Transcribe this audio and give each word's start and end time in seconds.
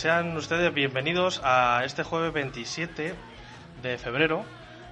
sean 0.00 0.34
ustedes 0.34 0.72
bienvenidos 0.72 1.42
a 1.44 1.82
este 1.84 2.04
jueves 2.04 2.32
27 2.32 3.14
de 3.82 3.98
febrero. 3.98 4.46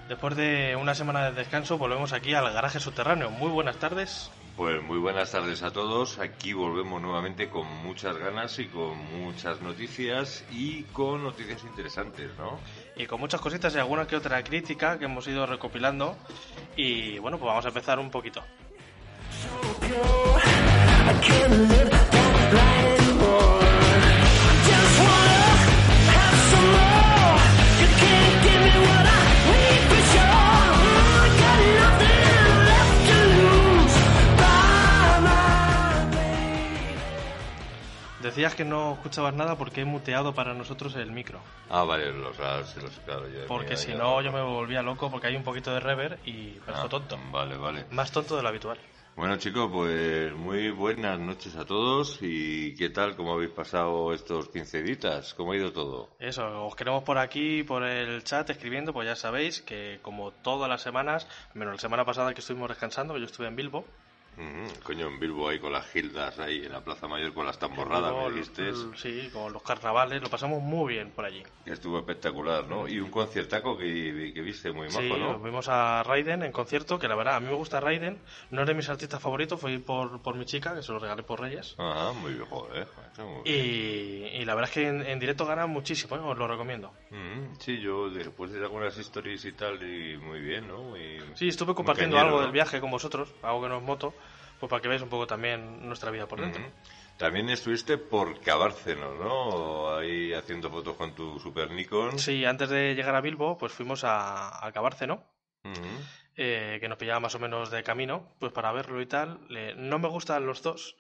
Después 0.07 0.37
de 0.37 0.77
una 0.77 0.95
semana 0.95 1.25
de 1.25 1.33
descanso, 1.33 1.79
volvemos 1.79 2.13
aquí 2.13 2.35
al 2.35 2.53
garaje 2.53 2.79
subterráneo. 2.79 3.31
Muy 3.31 3.49
buenas 3.49 3.79
tardes. 3.79 4.31
Pues 4.55 4.83
muy 4.83 4.99
buenas 4.99 5.33
tardes 5.33 5.63
a 5.63 5.71
todos. 5.71 6.19
Aquí 6.19 6.53
volvemos 6.53 7.01
nuevamente 7.01 7.49
con 7.49 7.67
muchas 7.83 8.19
ganas 8.19 8.59
y 8.59 8.67
con 8.67 8.99
muchas 9.19 9.63
noticias 9.63 10.45
y 10.53 10.83
con 10.83 11.23
noticias 11.23 11.65
interesantes, 11.65 12.31
¿no? 12.37 12.61
Y 12.95 13.07
con 13.07 13.19
muchas 13.19 13.41
cositas 13.41 13.75
y 13.75 13.79
alguna 13.79 14.07
que 14.07 14.15
otra 14.15 14.45
crítica 14.45 14.99
que 14.99 15.07
hemos 15.07 15.27
ido 15.27 15.47
recopilando. 15.47 16.19
Y 16.77 17.19
bueno, 17.19 17.39
pues 17.39 17.49
vamos 17.49 17.65
a 17.65 17.69
empezar 17.69 17.99
un 17.99 18.11
poquito. 18.11 18.43
Decías 38.29 38.55
que 38.55 38.65
no 38.65 38.93
escuchabas 38.93 39.33
nada 39.35 39.57
porque 39.57 39.81
he 39.81 39.85
muteado 39.87 40.35
para 40.35 40.53
nosotros 40.53 40.95
el 40.97 41.11
micro. 41.11 41.41
Ah, 41.71 41.85
vale, 41.85 42.13
los, 42.13 42.39
los, 42.39 42.77
los 42.77 43.01
claro. 43.01 43.27
ya- 43.29 43.47
Porque 43.47 43.77
si 43.77 43.95
no, 43.95 44.21
yo 44.21 44.31
me 44.33 44.43
volvía 44.43 44.83
loco 44.83 45.11
porque 45.11 45.29
hay 45.29 45.37
un 45.37 45.45
poquito 45.45 45.73
de 45.73 45.81
reverb 45.81 46.19
y 46.27 46.59
me 46.67 46.75
Ah, 46.75 46.87
tonto. 46.91 47.19
Vale, 47.33 47.57
vale. 47.57 47.87
Más 47.91 48.13
tonto 48.13 48.37
de 48.37 48.43
lo 48.43 48.49
habitual. 48.49 48.79
Bueno 49.17 49.37
chicos, 49.37 49.69
pues 49.73 50.33
muy 50.35 50.71
buenas 50.71 51.19
noches 51.19 51.57
a 51.57 51.65
todos 51.65 52.19
y 52.21 52.77
¿qué 52.77 52.91
tal? 52.91 53.17
¿Cómo 53.17 53.33
habéis 53.33 53.51
pasado 53.51 54.13
estos 54.13 54.49
15 54.51 54.83
días? 54.83 55.35
¿Cómo 55.35 55.53
ha 55.53 55.57
ido 55.57 55.73
todo? 55.73 56.11
Eso, 56.21 56.67
os 56.67 56.77
queremos 56.77 57.03
por 57.03 57.19
aquí, 57.19 57.65
por 57.65 57.83
el 57.83 58.23
chat, 58.23 58.49
escribiendo, 58.51 58.93
pues 58.93 59.09
ya 59.09 59.17
sabéis 59.17 59.61
que 59.63 59.99
como 60.03 60.31
todas 60.31 60.69
las 60.69 60.83
semanas, 60.83 61.27
menos 61.55 61.75
la 61.75 61.81
semana 61.81 62.05
pasada 62.05 62.33
que 62.35 62.41
estuvimos 62.41 62.69
descansando, 62.69 63.15
que 63.15 63.21
yo 63.21 63.27
estuve 63.27 63.49
en 63.49 63.57
Bilbo, 63.57 63.85
Ujú, 64.39 64.85
Coño, 64.85 65.09
en 65.09 65.19
Bilbo 65.19 65.49
ahí 65.49 65.59
con 65.59 65.73
las 65.73 65.85
gildas 65.91 66.39
ahí 66.39 66.65
en 66.65 66.71
la 66.71 66.81
Plaza 66.85 67.09
Mayor 67.09 67.35
con 67.35 67.45
las 67.45 67.59
tamborradas, 67.59 68.15
me 68.15 68.31
dijiste. 68.31 68.69
l- 68.69 68.97
sí, 68.97 69.29
con 69.33 69.53
los 69.53 69.63
carnavales, 69.63 70.23
lo 70.23 70.29
pasamos 70.31 70.63
muy 70.63 70.95
bien 70.95 71.11
por 71.11 71.25
allí. 71.25 71.43
Estuvo 71.67 71.99
espectacular, 71.99 72.67
¿no? 72.69 72.87
Y 72.87 73.01
un 73.01 73.11
conciertaco 73.11 73.77
que, 73.77 74.31
que 74.33 74.41
viste 74.41 74.71
muy 74.71 74.87
majo, 74.87 75.01
Sí, 75.01 75.09
¿no? 75.11 75.33
nos 75.33 75.43
vimos 75.43 75.69
a 75.69 76.03
Raiden 76.05 76.45
en 76.45 76.53
concierto, 76.53 76.99
que 77.01 77.09
la 77.09 77.17
verdad, 77.17 77.35
a 77.35 77.41
mí 77.41 77.47
me 77.49 77.55
gusta 77.57 77.81
Raiden, 77.81 78.23
no 78.51 78.61
es 78.63 78.67
de 78.69 78.75
mis 78.75 78.89
artistas 78.89 79.21
favoritos, 79.21 79.61
fue 79.61 79.77
por, 79.81 80.23
por 80.23 80.37
mi 80.37 80.45
chica, 80.45 80.73
que 80.75 80.83
se 80.85 80.93
lo 80.93 81.01
regalé 81.01 81.25
por 81.25 81.41
Reyes. 81.41 81.75
Ah, 81.79 82.13
muy 82.15 82.33
bien, 82.35 82.47
joder. 82.47 82.87
muy 83.19 83.43
Y, 83.45 83.53
bien. 84.21 84.43
y 84.43 84.45
la 84.45 84.55
verdad 84.55 84.71
es 84.71 84.75
que 84.75 84.87
en, 84.89 85.03
en 85.03 85.19
directo 85.19 85.47
gana 85.47 85.67
muchísimo, 85.67 86.15
¿eh? 86.17 86.21
os 86.21 86.39
lo 86.39 86.47
recomiendo. 86.47 86.93
Mm, 87.11 87.55
sí, 87.59 87.81
yo 87.81 88.09
después 88.09 88.53
de 88.53 88.61
algunas 88.61 88.97
historias 88.97 89.45
y 89.45 89.53
tal, 89.53 89.83
y 89.83 90.17
muy 90.17 90.41
bien, 90.41 90.69
¿no? 90.69 90.79
Muy- 90.85 91.19
Sí, 91.35 91.49
estuve 91.49 91.75
compartiendo 91.75 92.17
cañero, 92.17 92.29
algo 92.29 92.39
¿no? 92.39 92.43
del 92.45 92.53
viaje 92.53 92.81
con 92.81 92.91
vosotros, 92.91 93.29
algo 93.43 93.63
que 93.63 93.69
no 93.69 93.77
es 93.79 93.83
moto, 93.83 94.15
pues 94.59 94.71
para 94.71 94.83
que 94.83 94.89
veáis 94.89 95.03
un 95.03 95.09
poco 95.09 95.27
también 95.27 95.87
nuestra 95.87 96.11
vida 96.11 96.27
por 96.27 96.41
dentro. 96.41 96.63
También 97.17 97.51
estuviste 97.51 97.99
por 97.99 98.41
Cabárceno, 98.41 99.15
¿no? 99.15 99.97
Ahí 99.97 100.33
haciendo 100.33 100.71
fotos 100.71 100.97
con 100.97 101.15
tu 101.15 101.39
Super 101.41 101.71
Nikon. 101.71 102.19
Sí, 102.19 102.45
antes 102.45 102.69
de 102.69 102.95
llegar 102.95 103.15
a 103.15 103.21
Bilbo, 103.21 103.59
pues 103.59 103.73
fuimos 103.73 104.05
a, 104.05 104.65
a 104.65 104.73
Cabárceno, 104.73 105.25
eh, 106.37 106.79
que 106.81 106.89
nos 106.89 106.99
pillaba 106.99 107.19
más 107.19 107.35
o 107.35 107.41
menos 107.41 107.71
de 107.71 107.83
camino, 107.83 108.37
pues 108.39 108.53
para 108.53 108.71
verlo 108.71 109.01
y 109.01 109.07
tal. 109.07 109.41
No 109.77 109.99
me 109.99 110.09
gustan 110.09 110.47
los 110.47 110.63
dos, 110.63 110.97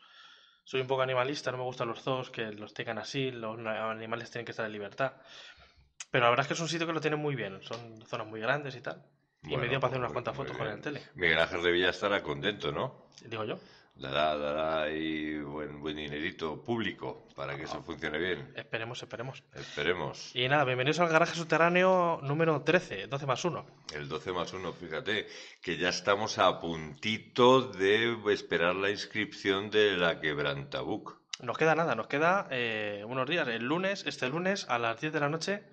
soy 0.64 0.80
un 0.80 0.89
poco 0.89 1.02
animalista, 1.02 1.52
no 1.52 1.58
me 1.58 1.64
gustan 1.64 1.89
los 1.89 2.05
dos, 2.05 2.30
que 2.30 2.52
los 2.52 2.74
tengan 2.74 2.98
así, 2.98 3.30
los 3.30 3.58
animales 3.58 4.30
tienen 4.30 4.45
que 4.45 4.51
estar 4.51 4.67
en 4.67 4.73
libertad. 4.73 5.13
Pero 6.11 6.24
la 6.24 6.30
verdad 6.30 6.45
es 6.45 6.48
que 6.48 6.55
es 6.55 6.61
un 6.61 6.68
sitio 6.68 6.86
que 6.86 6.92
lo 6.92 7.01
tiene 7.01 7.17
muy 7.17 7.36
bien, 7.36 7.63
son 7.63 8.05
zonas 8.07 8.27
muy 8.27 8.41
grandes 8.41 8.74
y 8.74 8.80
tal. 8.80 9.05
Y 9.42 9.48
me 9.50 9.56
Bueno, 9.56 9.70
dio 9.70 9.80
para 9.80 9.88
hacer 9.90 9.98
unas 10.00 10.08
muy- 10.10 10.14
cuantas 10.14 10.36
fotos 10.36 10.56
con 10.56 10.66
el 10.66 10.80
tele, 10.80 11.02
Miguel 11.14 11.38
Ángel 11.38 11.62
de 11.62 11.70
Villa 11.72 11.90
estará 11.90 12.22
contento, 12.22 12.72
¿no? 12.72 13.06
digo 13.24 13.44
yo. 13.44 13.58
Dará, 13.94 14.36
dará 14.36 14.82
ahí 14.82 15.40
buen, 15.40 15.80
buen 15.80 15.96
dinerito 15.96 16.62
público 16.62 17.26
para 17.34 17.56
que 17.56 17.62
Ah. 17.62 17.64
eso 17.64 17.82
funcione 17.82 18.16
bien. 18.18 18.52
Esperemos, 18.54 19.02
esperemos. 19.02 19.42
Esperemos. 19.54 20.30
Y 20.36 20.46
nada, 20.48 20.64
bienvenidos 20.64 21.00
al 21.00 21.08
garaje 21.08 21.34
subterráneo 21.34 22.20
número 22.22 22.62
13, 22.62 23.08
12 23.08 23.26
más 23.26 23.44
1. 23.44 23.66
El 23.94 24.08
12 24.08 24.30
más 24.32 24.52
1, 24.52 24.72
fíjate, 24.72 25.26
que 25.60 25.76
ya 25.78 25.88
estamos 25.88 26.38
a 26.38 26.60
puntito 26.60 27.62
de 27.62 28.16
esperar 28.32 28.76
la 28.76 28.90
inscripción 28.90 29.68
de 29.70 29.96
la 29.96 30.20
Quebrantabuc. 30.20 31.18
Nos 31.42 31.58
queda 31.58 31.74
nada, 31.74 31.96
nos 31.96 32.06
queda 32.06 32.46
eh, 32.52 33.02
unos 33.05 33.28
días. 33.28 33.48
El 33.48 33.64
lunes, 33.64 34.05
este 34.06 34.28
lunes, 34.28 34.66
a 34.68 34.78
las 34.78 35.00
10 35.00 35.12
de 35.12 35.20
la 35.20 35.28
noche, 35.28 35.64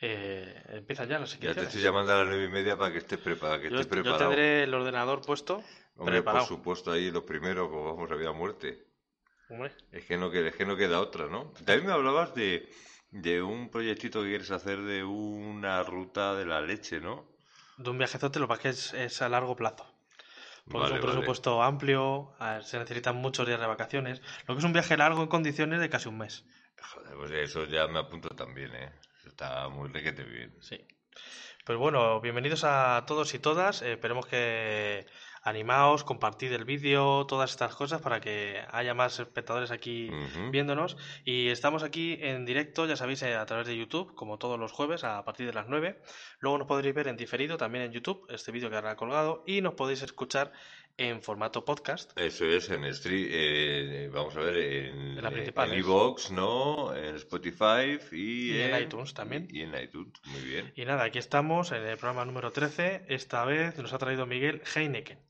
eh, 0.00 0.62
empiezan 0.68 1.08
ya 1.08 1.18
las 1.18 1.38
Ya 1.38 1.54
te 1.54 1.62
estoy 1.64 1.80
llamando 1.82 2.12
a 2.12 2.18
las 2.18 2.26
nueve 2.28 2.44
y 2.44 2.48
media 2.48 2.76
para 2.76 2.92
que 2.92 2.98
estés, 2.98 3.18
prepa- 3.20 3.58
que 3.60 3.70
yo, 3.70 3.80
estés 3.80 3.86
yo 3.86 4.02
preparado. 4.02 4.28
tendré 4.30 4.62
el 4.64 4.74
ordenador 4.74 5.22
puesto, 5.22 5.62
Hombre, 5.96 6.16
preparado. 6.16 6.46
por 6.46 6.56
supuesto, 6.56 6.92
ahí 6.92 7.10
lo 7.10 7.24
primero, 7.26 7.68
como 7.70 7.94
vamos 7.94 8.10
a 8.10 8.14
vida 8.14 8.32
muerte. 8.32 8.86
Hombre, 9.50 9.72
Es 9.90 10.04
que 10.04 10.16
no 10.16 10.30
queda, 10.30 10.48
es 10.48 10.56
que 10.56 10.66
no 10.66 10.76
queda 10.76 11.00
otra, 11.00 11.26
¿no? 11.26 11.52
También 11.64 11.86
me 11.86 11.92
hablabas 11.92 12.34
de, 12.34 12.68
de 13.10 13.42
un 13.42 13.70
proyectito 13.70 14.22
que 14.22 14.28
quieres 14.28 14.50
hacer 14.50 14.80
de 14.82 15.02
una 15.04 15.82
ruta 15.82 16.34
de 16.34 16.44
la 16.46 16.60
leche, 16.60 17.00
¿no? 17.00 17.26
de 17.78 17.90
un 17.90 17.98
viajezote, 17.98 18.40
lo 18.40 18.46
que 18.46 18.48
pasa 18.50 18.62
que 18.62 18.68
es, 18.70 18.92
es 18.94 19.22
a 19.22 19.28
largo 19.28 19.54
plazo. 19.56 19.86
Porque 20.68 20.86
es 20.86 20.90
un 20.92 20.98
vale. 20.98 21.06
presupuesto 21.06 21.62
amplio, 21.62 22.34
ver, 22.40 22.62
se 22.64 22.78
necesitan 22.78 23.16
muchos 23.16 23.46
días 23.46 23.60
de 23.60 23.66
vacaciones. 23.66 24.20
Lo 24.46 24.54
que 24.54 24.58
es 24.58 24.64
un 24.64 24.72
viaje 24.72 24.96
largo 24.96 25.22
en 25.22 25.28
condiciones 25.28 25.80
de 25.80 25.88
casi 25.88 26.08
un 26.08 26.18
mes. 26.18 26.44
Joder, 26.92 27.14
pues 27.16 27.30
eso 27.32 27.64
ya 27.64 27.86
me 27.86 28.00
apunto 28.00 28.28
también, 28.30 28.74
¿eh? 28.74 28.92
Está 29.28 29.68
muy 29.68 29.88
requete 29.90 30.24
bien. 30.24 30.54
Sí. 30.60 30.78
Pues 31.64 31.78
bueno, 31.78 32.20
bienvenidos 32.20 32.64
a 32.64 33.04
todos 33.06 33.34
y 33.34 33.38
todas. 33.38 33.82
Eh, 33.82 33.92
esperemos 33.92 34.26
que 34.26 35.06
animaos, 35.42 36.02
compartid 36.02 36.52
el 36.52 36.64
vídeo, 36.64 37.26
todas 37.26 37.50
estas 37.50 37.74
cosas 37.74 38.00
para 38.00 38.20
que 38.20 38.62
haya 38.70 38.94
más 38.94 39.20
espectadores 39.20 39.70
aquí 39.70 40.10
viéndonos. 40.50 40.96
Y 41.24 41.48
estamos 41.48 41.82
aquí 41.82 42.18
en 42.20 42.46
directo, 42.46 42.86
ya 42.86 42.96
sabéis, 42.96 43.22
eh, 43.22 43.36
a 43.36 43.44
través 43.44 43.66
de 43.66 43.76
YouTube, 43.76 44.14
como 44.14 44.38
todos 44.38 44.58
los 44.58 44.72
jueves, 44.72 45.04
a 45.04 45.22
partir 45.24 45.46
de 45.46 45.52
las 45.52 45.68
9. 45.68 46.00
Luego 46.40 46.58
nos 46.58 46.66
podréis 46.66 46.94
ver 46.94 47.08
en 47.08 47.16
diferido 47.18 47.58
también 47.58 47.84
en 47.84 47.92
YouTube, 47.92 48.26
este 48.30 48.50
vídeo 48.50 48.70
quedará 48.70 48.96
colgado. 48.96 49.44
Y 49.46 49.60
nos 49.60 49.74
podéis 49.74 50.02
escuchar 50.02 50.52
en 50.98 51.22
formato 51.22 51.64
podcast. 51.64 52.10
Eso 52.18 52.44
es, 52.44 52.68
en 52.70 52.92
stream, 52.92 53.28
eh, 53.30 54.10
vamos 54.12 54.36
a 54.36 54.40
ver, 54.40 54.56
en 54.56 55.16
En 55.18 55.32
principales. 55.32 55.78
iVoox, 55.78 56.30
¿no? 56.32 56.94
En 56.94 57.14
Spotify 57.14 57.98
y, 58.12 58.52
Y 58.56 58.60
en 58.60 58.82
iTunes 58.82 59.14
también. 59.14 59.46
Y, 59.50 59.62
en 59.62 59.74
iTunes, 59.80 60.12
muy 60.26 60.40
bien. 60.42 60.72
Y 60.74 60.84
nada, 60.84 61.04
aquí 61.04 61.18
estamos 61.18 61.70
en 61.72 61.82
el 61.84 61.96
programa 61.96 62.24
número 62.24 62.50
13. 62.50 63.06
Esta 63.08 63.44
vez 63.44 63.78
nos 63.78 63.92
ha 63.92 63.98
traído 63.98 64.26
Miguel 64.26 64.60
Heineken. 64.74 65.20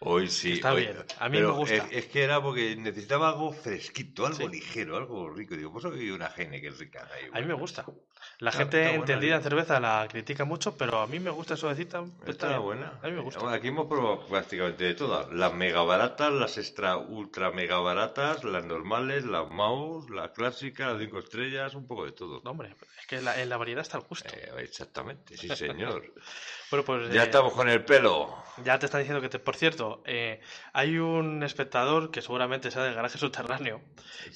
Hoy 0.00 0.28
sí. 0.28 0.52
Está 0.52 0.74
hoy- 0.74 0.82
bien, 0.82 0.96
a 1.18 1.28
mí 1.28 1.40
me 1.40 1.46
gusta. 1.50 1.74
Es, 1.74 1.84
es 1.90 2.06
que 2.06 2.22
era 2.22 2.40
porque 2.40 2.76
necesitaba 2.76 3.30
algo 3.30 3.52
fresquito, 3.52 4.26
algo 4.26 4.38
Sí. 4.38 4.48
ligero, 4.48 4.96
algo 4.96 5.28
rico. 5.30 5.56
Digo, 5.56 5.72
pues 5.72 5.84
hoy 5.86 6.10
una 6.10 6.26
es 6.26 6.78
rica. 6.78 7.08
ahí, 7.12 7.28
A 7.32 7.40
mí 7.40 7.46
me 7.46 7.54
gusta. 7.54 7.84
La 8.40 8.50
Está- 8.50 8.62
gente 8.62 8.82
está 8.84 8.94
entendida 8.94 9.34
en 9.36 9.42
cerveza 9.42 9.80
la 9.80 10.06
critica 10.08 10.44
mucho, 10.44 10.76
pero 10.76 11.00
a 11.00 11.08
mí 11.08 11.18
me 11.18 11.30
gusta 11.30 11.56
suavecita. 11.56 12.04
Está 12.24 12.50
bien. 12.50 12.62
buena. 12.62 12.92
A 13.02 13.06
mí 13.08 13.12
me 13.12 13.20
gusta. 13.20 13.40
Bueno, 13.40 13.56
Aquí 13.56 13.66
hemos 13.66 13.86
probado 13.88 14.24
prácticamente 14.28 14.84
de 14.84 14.94
todas. 14.94 15.28
Las 15.32 15.52
mega 15.54 15.82
baratas, 15.82 16.32
las 16.32 16.56
extra 16.56 16.96
ultra 16.98 17.50
mega 17.50 17.78
baratas, 17.80 18.44
las 18.44 18.64
normales, 18.64 19.24
las 19.24 19.50
mouse, 19.50 20.08
la 20.10 20.32
clásica, 20.32 20.92
las 20.92 21.00
cinco 21.00 21.18
estrellas, 21.18 21.74
un 21.74 21.88
poco 21.88 22.04
de 22.04 22.12
todo. 22.12 22.40
No, 22.44 22.52
hombre, 22.52 22.76
es 23.00 23.06
que 23.08 23.20
la- 23.20 23.40
en 23.42 23.48
la 23.48 23.56
variedad 23.56 23.82
está 23.82 23.98
el 23.98 24.04
gusto. 24.04 24.28
Eh, 24.32 24.52
exactamente, 24.58 25.36
sí 25.36 25.48
señor. 25.56 26.04
Bueno, 26.70 26.84
pues 26.84 27.10
ya 27.12 27.22
eh, 27.22 27.24
estamos 27.26 27.52
con 27.54 27.68
el 27.68 27.84
pelo. 27.84 28.36
ya 28.64 28.78
te 28.78 28.86
están 28.86 29.00
diciendo 29.00 29.20
que, 29.20 29.28
te, 29.28 29.38
por 29.38 29.56
cierto, 29.56 30.02
eh, 30.06 30.40
hay 30.72 30.98
un 30.98 31.42
espectador 31.42 32.10
que 32.10 32.20
seguramente 32.22 32.70
sea 32.70 32.82
del 32.84 32.94
garaje 32.94 33.18
subterráneo 33.18 33.80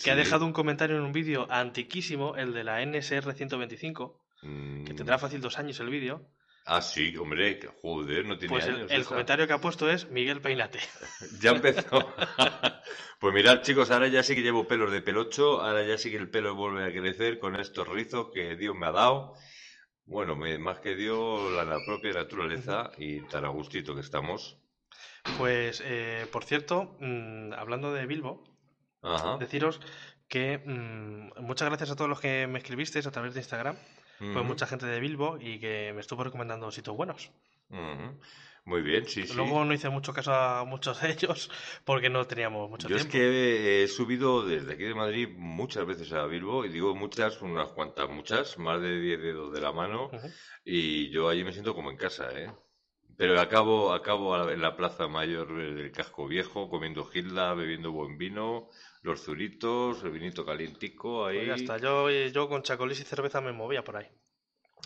que 0.03 0.11
ha 0.11 0.17
dejado 0.17 0.45
un 0.47 0.53
comentario 0.53 0.97
en 0.97 1.03
un 1.03 1.13
vídeo 1.13 1.47
antiquísimo, 1.51 2.37
el 2.37 2.53
de 2.55 2.65
la 2.65 2.81
NSR 2.85 3.35
125, 3.35 4.19
Mm, 4.45 4.85
que 4.87 4.95
tendrá 4.95 5.19
fácil 5.19 5.41
dos 5.41 5.57
años 5.61 5.79
el 5.79 5.89
vídeo. 5.89 6.27
Ah, 6.65 6.83
sí, 6.83 7.17
hombre, 7.17 7.61
joder, 7.81 8.25
no 8.25 8.37
tiene 8.39 8.53
Pues 8.55 8.67
el, 8.67 8.75
años. 8.75 8.91
el 8.91 9.01
esa. 9.03 9.09
comentario 9.11 9.47
que 9.47 9.53
ha 9.53 9.61
puesto 9.61 9.89
es 9.89 10.09
Miguel 10.11 10.41
Peinate. 10.41 10.81
Ya 11.41 11.51
empezó. 11.53 12.13
pues 13.21 13.35
mirad, 13.35 13.63
chicos, 13.63 13.93
ahora 13.93 14.09
ya 14.09 14.23
sí 14.25 14.35
que 14.35 14.43
llevo 14.43 14.67
pelos 14.67 14.91
de 14.91 15.01
pelocho, 15.01 15.61
ahora 15.63 15.85
ya 15.85 15.97
sí 15.97 16.11
que 16.11 16.17
el 16.17 16.29
pelo 16.29 16.57
vuelve 16.57 16.85
a 16.85 16.91
crecer 16.93 17.39
con 17.39 17.55
estos 17.55 17.87
rizos 17.87 18.29
que 18.35 18.57
Dios 18.57 18.75
me 18.75 18.87
ha 18.87 18.93
dado. 18.93 19.35
Bueno, 20.07 20.37
me- 20.37 20.59
más 20.59 20.81
que 20.81 20.95
Dios, 20.95 21.53
la, 21.53 21.65
la 21.65 21.85
propia 21.85 22.13
naturaleza 22.13 22.91
y 22.99 23.21
tan 23.29 23.45
a 23.45 23.49
gustito 23.49 23.95
que 23.95 24.01
estamos. 24.01 24.59
Pues, 25.37 25.83
eh, 25.85 26.27
por 26.31 26.45
cierto, 26.45 26.97
mm, 27.01 27.53
hablando 27.55 27.93
de 27.93 28.07
Bilbo, 28.07 28.45
Ajá. 29.03 29.37
deciros 29.39 29.81
que 30.29 30.59
mm, 30.65 31.41
muchas 31.43 31.69
gracias 31.69 31.91
a 31.91 31.97
todos 31.97 32.09
los 32.09 32.21
que 32.21 32.47
me 32.47 32.59
escribisteis 32.59 33.07
a 33.07 33.11
través 33.11 33.35
de 33.35 33.41
Instagram. 33.41 33.77
Fue 34.19 34.29
Ujú. 34.41 34.45
mucha 34.45 34.67
gente 34.67 34.87
de 34.87 35.01
Bilbo 35.01 35.39
y 35.41 35.59
que 35.59 35.93
me 35.95 36.01
estuvo 36.01 36.23
recomendando 36.25 36.71
sitios 36.71 36.97
buenos. 36.97 37.31
Muy 38.65 38.83
bien, 38.83 39.07
sí, 39.09 39.27
sí. 39.27 39.35
Luego 39.35 39.65
no 39.65 39.75
hice 39.75 39.89
mucho 39.89 40.13
caso 40.13 40.33
a 40.33 40.65
muchos 40.65 41.01
de 41.03 41.11
ellos 41.11 41.51
porque 41.85 42.09
no 42.09 42.27
teníamos 42.27 42.71
mucho 42.71 42.89
Yo 42.89 42.97
es 42.97 43.03
tiempo. 43.03 43.19
que 43.19 43.83
he 43.83 43.89
subido 43.89 44.47
desde 44.47 44.75
aquí 44.75 44.85
de 44.85 44.95
Madrid 44.95 45.29
muchas 45.37 45.85
veces 45.85 46.13
a 46.13 46.27
Bilbo, 46.27 46.65
y 46.65 46.69
digo 46.69 46.95
muchas, 46.95 47.43
unas 47.43 47.69
cuantas, 47.71 48.09
muchas, 48.09 48.59
más 48.59 48.81
de 48.81 49.01
10 49.01 49.21
dedos 49.21 49.53
de 49.53 49.61
la 49.61 49.73
mano, 49.73 50.11
y 50.65 51.11
yo 51.11 51.29
allí 51.29 51.43
me 51.43 51.53
siento 51.53 51.75
como 51.75 51.91
en 51.91 51.97
casa, 51.97 52.29
¿eh? 52.39 52.53
Pero 53.17 53.39
acabo, 53.41 53.93
acabo 53.93 54.49
en 54.49 54.63
la 54.63 54.77
Plaza 54.77 55.07
Mayor 55.07 55.55
del 55.55 55.93
Casco 55.93 56.27
Viejo, 56.27 56.69
comiendo 56.71 57.05
gilda, 57.05 57.53
bebiendo 57.55 57.93
buen 57.93 58.17
vino, 58.17 58.69
los 59.03 59.23
zuritos, 59.23 60.03
el 60.03 60.13
vinito 60.13 60.47
calientico 60.47 61.27
ahí. 61.27 61.37
Pues 61.37 61.49
ya 61.49 61.55
está. 61.55 61.79
Yo, 61.79 62.09
yo 62.11 62.49
con 62.49 62.63
chacolís 62.63 63.01
y 63.01 63.05
cerveza 63.05 63.41
me 63.41 63.53
movía 63.53 63.85
por 63.85 63.97
ahí. 63.97 64.09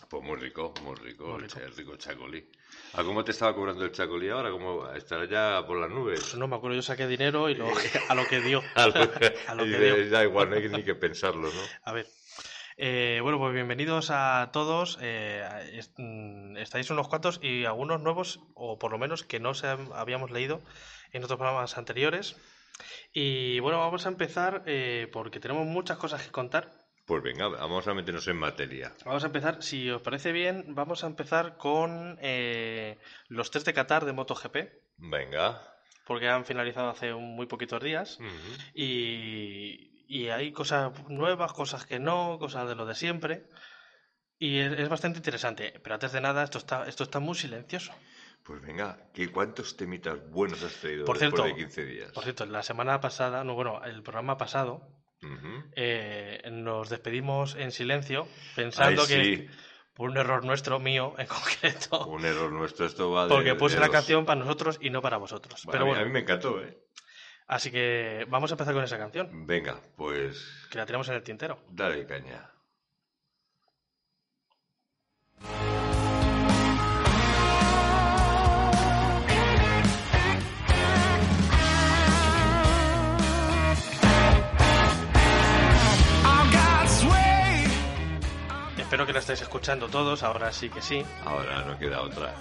Pues 0.08 0.22
muy 0.22 0.36
rico, 0.36 0.72
muy 0.82 0.94
rico, 0.96 1.24
Muy 1.26 1.34
el 1.36 1.42
rico. 1.42 1.54
cha- 1.54 1.64
el 1.64 1.74
rico 1.76 1.96
chacolí. 1.96 2.48
¿A 2.94 3.02
cómo 3.02 3.24
te 3.24 3.32
estaba 3.32 3.54
cobrando 3.54 3.84
el 3.84 3.92
chacolí 3.92 4.28
ahora? 4.28 4.50
¿Cómo 4.50 4.88
estará 4.92 5.24
ya 5.24 5.66
por 5.66 5.78
las 5.80 5.90
nubes? 5.90 6.20
Pues 6.20 6.34
no 6.36 6.46
me 6.46 6.56
acuerdo, 6.56 6.76
yo 6.76 6.82
saqué 6.82 7.06
dinero 7.08 7.48
y 7.48 7.54
lo, 7.56 7.66
a 8.08 8.14
lo 8.14 8.26
que 8.28 8.40
dio. 8.40 8.62
A 8.74 8.86
lo, 8.86 8.94
A 9.48 9.54
lo 9.54 9.66
y 9.66 9.70
que 9.70 9.78
dio. 9.80 10.10
Da 10.10 10.22
igual, 10.24 10.50
no 10.50 10.56
hay 10.56 10.68
ni 10.68 10.82
que 10.84 10.94
pensarlo, 10.94 11.48
¿no? 11.52 11.60
A 11.84 11.92
ver. 11.92 12.06
Eh, 12.78 13.20
bueno, 13.22 13.38
pues 13.38 13.54
bienvenidos 13.54 14.10
a 14.10 14.50
todos. 14.52 14.98
Eh, 15.00 15.42
est- 15.72 15.94
mm, 15.98 16.56
estáis 16.58 16.88
unos 16.90 17.08
cuantos 17.08 17.40
y 17.42 17.64
algunos 17.64 18.00
nuevos, 18.00 18.40
o 18.54 18.78
por 18.78 18.92
lo 18.92 18.98
menos 18.98 19.24
que 19.24 19.40
no 19.40 19.54
se 19.54 19.66
habíamos 19.66 20.30
leído 20.30 20.60
en 21.12 21.24
otros 21.24 21.38
programas 21.38 21.78
anteriores. 21.78 22.36
Y 23.12 23.58
bueno, 23.60 23.78
vamos 23.78 24.04
a 24.04 24.10
empezar 24.10 24.62
eh, 24.66 25.08
porque 25.12 25.40
tenemos 25.40 25.66
muchas 25.66 25.96
cosas 25.96 26.22
que 26.22 26.30
contar. 26.30 26.85
Pues 27.06 27.22
venga, 27.22 27.46
vamos 27.48 27.86
a 27.86 27.94
meternos 27.94 28.26
en 28.26 28.36
materia. 28.36 28.92
Vamos 29.04 29.22
a 29.22 29.28
empezar, 29.28 29.62
si 29.62 29.88
os 29.90 30.02
parece 30.02 30.32
bien, 30.32 30.74
vamos 30.74 31.04
a 31.04 31.06
empezar 31.06 31.56
con 31.56 32.18
eh, 32.20 32.98
los 33.28 33.50
test 33.52 33.64
de 33.64 33.72
Qatar 33.74 34.04
de 34.04 34.12
MotoGP, 34.12 34.56
Venga. 34.98 35.62
porque 36.04 36.28
han 36.28 36.44
finalizado 36.44 36.88
hace 36.90 37.14
un- 37.14 37.36
muy 37.36 37.46
poquitos 37.46 37.80
días. 37.82 38.18
Y, 38.74 40.04
y 40.08 40.28
hay 40.28 40.50
cosas 40.52 40.92
nuevas, 41.08 41.52
cosas 41.52 41.86
que 41.86 41.98
no, 41.98 42.38
cosas 42.40 42.68
de 42.68 42.74
lo 42.74 42.86
de 42.86 42.94
siempre. 42.94 43.44
Y 44.38 44.58
es, 44.58 44.72
es 44.78 44.88
bastante 44.88 45.18
interesante. 45.18 45.78
Pero 45.82 45.94
antes 45.94 46.12
de 46.12 46.20
nada, 46.20 46.42
esto 46.42 46.58
está, 46.58 46.86
esto 46.88 47.04
está 47.04 47.20
muy 47.20 47.34
silencioso. 47.36 47.92
Pues 48.42 48.60
venga, 48.62 48.98
¿qué, 49.14 49.30
¿cuántos 49.32 49.76
temitas 49.76 50.18
buenos 50.30 50.62
has 50.62 50.74
traído 50.74 51.04
Por 51.04 51.18
después 51.18 51.40
cierto, 51.42 51.56
de 51.56 51.60
15 51.64 51.84
días? 51.84 52.12
Por 52.12 52.22
cierto, 52.24 52.46
la 52.46 52.62
semana 52.62 53.00
pasada, 53.00 53.42
no, 53.44 53.54
bueno, 53.54 53.82
el 53.84 54.02
programa 54.02 54.36
pasado, 54.38 54.88
Eh, 55.74 56.42
nos 56.52 56.88
despedimos 56.88 57.54
en 57.56 57.72
silencio, 57.72 58.28
pensando 58.54 59.02
Ay, 59.02 59.08
que 59.08 59.50
por 59.94 60.10
un 60.10 60.16
error 60.18 60.44
nuestro, 60.44 60.78
mío 60.78 61.14
en 61.18 61.26
concreto, 61.26 62.06
Un 62.06 62.24
error 62.24 62.52
nuestro, 62.52 62.86
esto 62.86 63.10
va 63.10 63.24
de 63.24 63.30
porque 63.30 63.54
puse 63.54 63.76
de 63.76 63.80
la 63.80 63.88
canción 63.88 64.24
para 64.24 64.40
nosotros 64.40 64.78
y 64.80 64.90
no 64.90 65.00
para 65.02 65.16
vosotros. 65.16 65.64
Bueno, 65.64 65.72
Pero 65.72 65.86
bueno, 65.86 66.02
a 66.02 66.04
mí 66.04 66.10
me 66.12 66.20
encantó, 66.20 66.62
¿eh? 66.62 66.78
así 67.46 67.70
que 67.70 68.26
vamos 68.28 68.50
a 68.50 68.54
empezar 68.54 68.74
con 68.74 68.84
esa 68.84 68.98
canción, 68.98 69.46
Venga, 69.46 69.80
pues 69.96 70.66
que 70.70 70.78
la 70.78 70.86
tenemos 70.86 71.08
en 71.08 71.14
el 71.14 71.22
tintero. 71.22 71.58
dale 71.70 72.06
caña. 72.06 72.50
Espero 88.86 89.04
que 89.04 89.12
la 89.12 89.18
estéis 89.18 89.42
escuchando 89.42 89.88
todos, 89.88 90.22
ahora 90.22 90.52
sí 90.52 90.70
que 90.70 90.80
sí. 90.80 91.04
Ahora 91.24 91.64
no 91.64 91.76
queda 91.76 92.02
otra. 92.02 92.32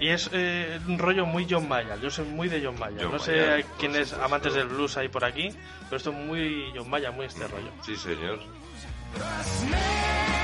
Y 0.00 0.08
es 0.08 0.28
eh, 0.32 0.80
un 0.88 0.98
rollo 0.98 1.24
muy 1.26 1.46
John 1.48 1.68
Mayer. 1.68 2.00
Yo 2.00 2.10
soy 2.10 2.24
muy 2.24 2.48
de 2.48 2.60
John 2.60 2.76
Mayer. 2.80 3.04
John 3.04 3.12
no 3.12 3.18
sé 3.20 3.64
quiénes 3.78 4.12
amantes 4.14 4.52
del 4.54 4.66
blues 4.66 4.96
hay 4.96 5.08
por 5.08 5.24
aquí, 5.24 5.50
pero 5.84 5.96
esto 5.96 6.10
es 6.10 6.16
muy 6.16 6.72
John 6.74 6.90
Mayer, 6.90 7.12
muy 7.12 7.26
este 7.26 7.46
rollo. 7.46 7.70
Sí, 7.86 7.94
señor. 7.94 8.40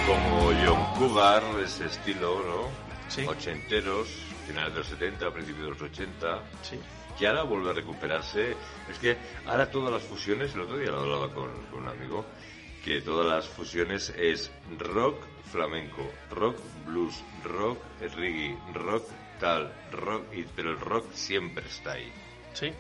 Como 0.06 0.52
John 0.64 0.94
Cougar, 0.94 1.42
ese 1.64 1.86
estilo, 1.86 2.40
¿no? 2.46 2.68
Sí. 3.08 3.26
Ochenteros, 3.26 4.06
finales 4.46 4.72
de 4.72 4.78
los 4.78 4.86
70, 4.86 5.32
principios 5.32 5.64
de 5.64 5.70
los 5.70 5.82
80. 5.82 6.38
Sí. 6.62 6.78
que 7.18 7.26
ahora 7.26 7.42
vuelve 7.42 7.70
a 7.70 7.72
recuperarse. 7.72 8.56
Es 8.88 8.96
que 9.00 9.18
ahora 9.44 9.68
todas 9.68 9.92
las 9.92 10.04
fusiones, 10.04 10.54
el 10.54 10.60
otro 10.60 10.78
día 10.78 10.92
lo 10.92 11.00
hablaba 11.00 11.34
con, 11.34 11.50
con 11.72 11.82
un 11.82 11.88
amigo, 11.88 12.24
que 12.84 13.00
todas 13.00 13.26
las 13.26 13.48
fusiones 13.48 14.12
es 14.16 14.50
rock 14.78 15.16
flamenco, 15.50 16.08
rock 16.30 16.56
blues, 16.86 17.22
rock 17.44 17.78
reggae, 18.16 18.56
rock 18.74 19.04
tal, 19.38 19.72
rock, 19.92 20.32
y, 20.34 20.42
pero 20.54 20.70
el 20.70 20.80
rock 20.80 21.12
siempre 21.12 21.64
está 21.66 21.92
ahí. 21.92 22.12
Sí. 22.52 22.72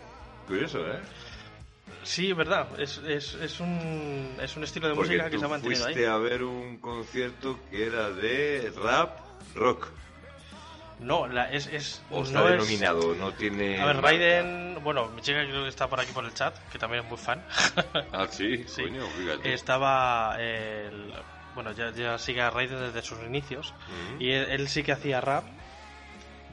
Curioso, 0.46 0.86
¿eh? 0.86 1.00
Sí, 2.02 2.30
es 2.30 2.36
verdad. 2.36 2.68
Es, 2.78 2.98
es, 2.98 3.34
es, 3.34 3.60
un, 3.60 4.36
es 4.40 4.56
un 4.56 4.64
estilo 4.64 4.88
de 4.88 4.94
Porque 4.94 5.10
música 5.10 5.24
que 5.30 5.36
tú 5.36 5.40
se 5.40 5.44
ha 5.46 5.48
mantenido 5.48 5.82
fuiste 5.84 6.06
ahí. 6.06 6.12
a 6.12 6.16
ver 6.18 6.44
un 6.44 6.78
concierto 6.78 7.58
que 7.70 7.86
era 7.86 8.10
de 8.10 8.72
rap 8.76 9.18
rock. 9.54 9.88
No, 11.00 11.26
la, 11.26 11.50
es. 11.50 11.66
es 11.68 12.02
O 12.10 12.18
no 12.20 12.24
está 12.24 12.44
es- 12.44 12.50
denominado, 12.52 13.14
no 13.14 13.32
tiene... 13.32 13.80
A 13.80 13.86
ver. 13.86 14.00
Raiden. 14.02 14.78
Bueno, 14.82 15.08
mi 15.08 15.22
chica 15.22 15.42
creo 15.44 15.62
que 15.62 15.68
está 15.68 15.88
por 15.88 15.98
aquí 16.00 16.12
por 16.12 16.24
el 16.24 16.32
chat, 16.34 16.54
que 16.70 16.78
también 16.78 17.02
es 17.04 17.08
muy 17.08 17.18
fan. 17.18 17.42
Ah, 18.12 18.26
sí, 18.30 18.64
Sí. 18.68 18.82
coño, 18.82 19.06
fíjate. 19.18 19.52
Estaba. 19.52 20.36
el- 20.38 21.12
bueno, 21.54 21.72
ya, 21.72 21.90
ya 21.90 22.16
sigue 22.18 22.40
a 22.42 22.50
Raiden 22.50 22.78
desde 22.80 23.02
sus 23.02 23.18
inicios. 23.24 23.74
Y 24.20 24.30
él, 24.30 24.46
él 24.50 24.68
sí 24.68 24.82
que 24.84 24.92
hacía 24.92 25.20
rap 25.20 25.44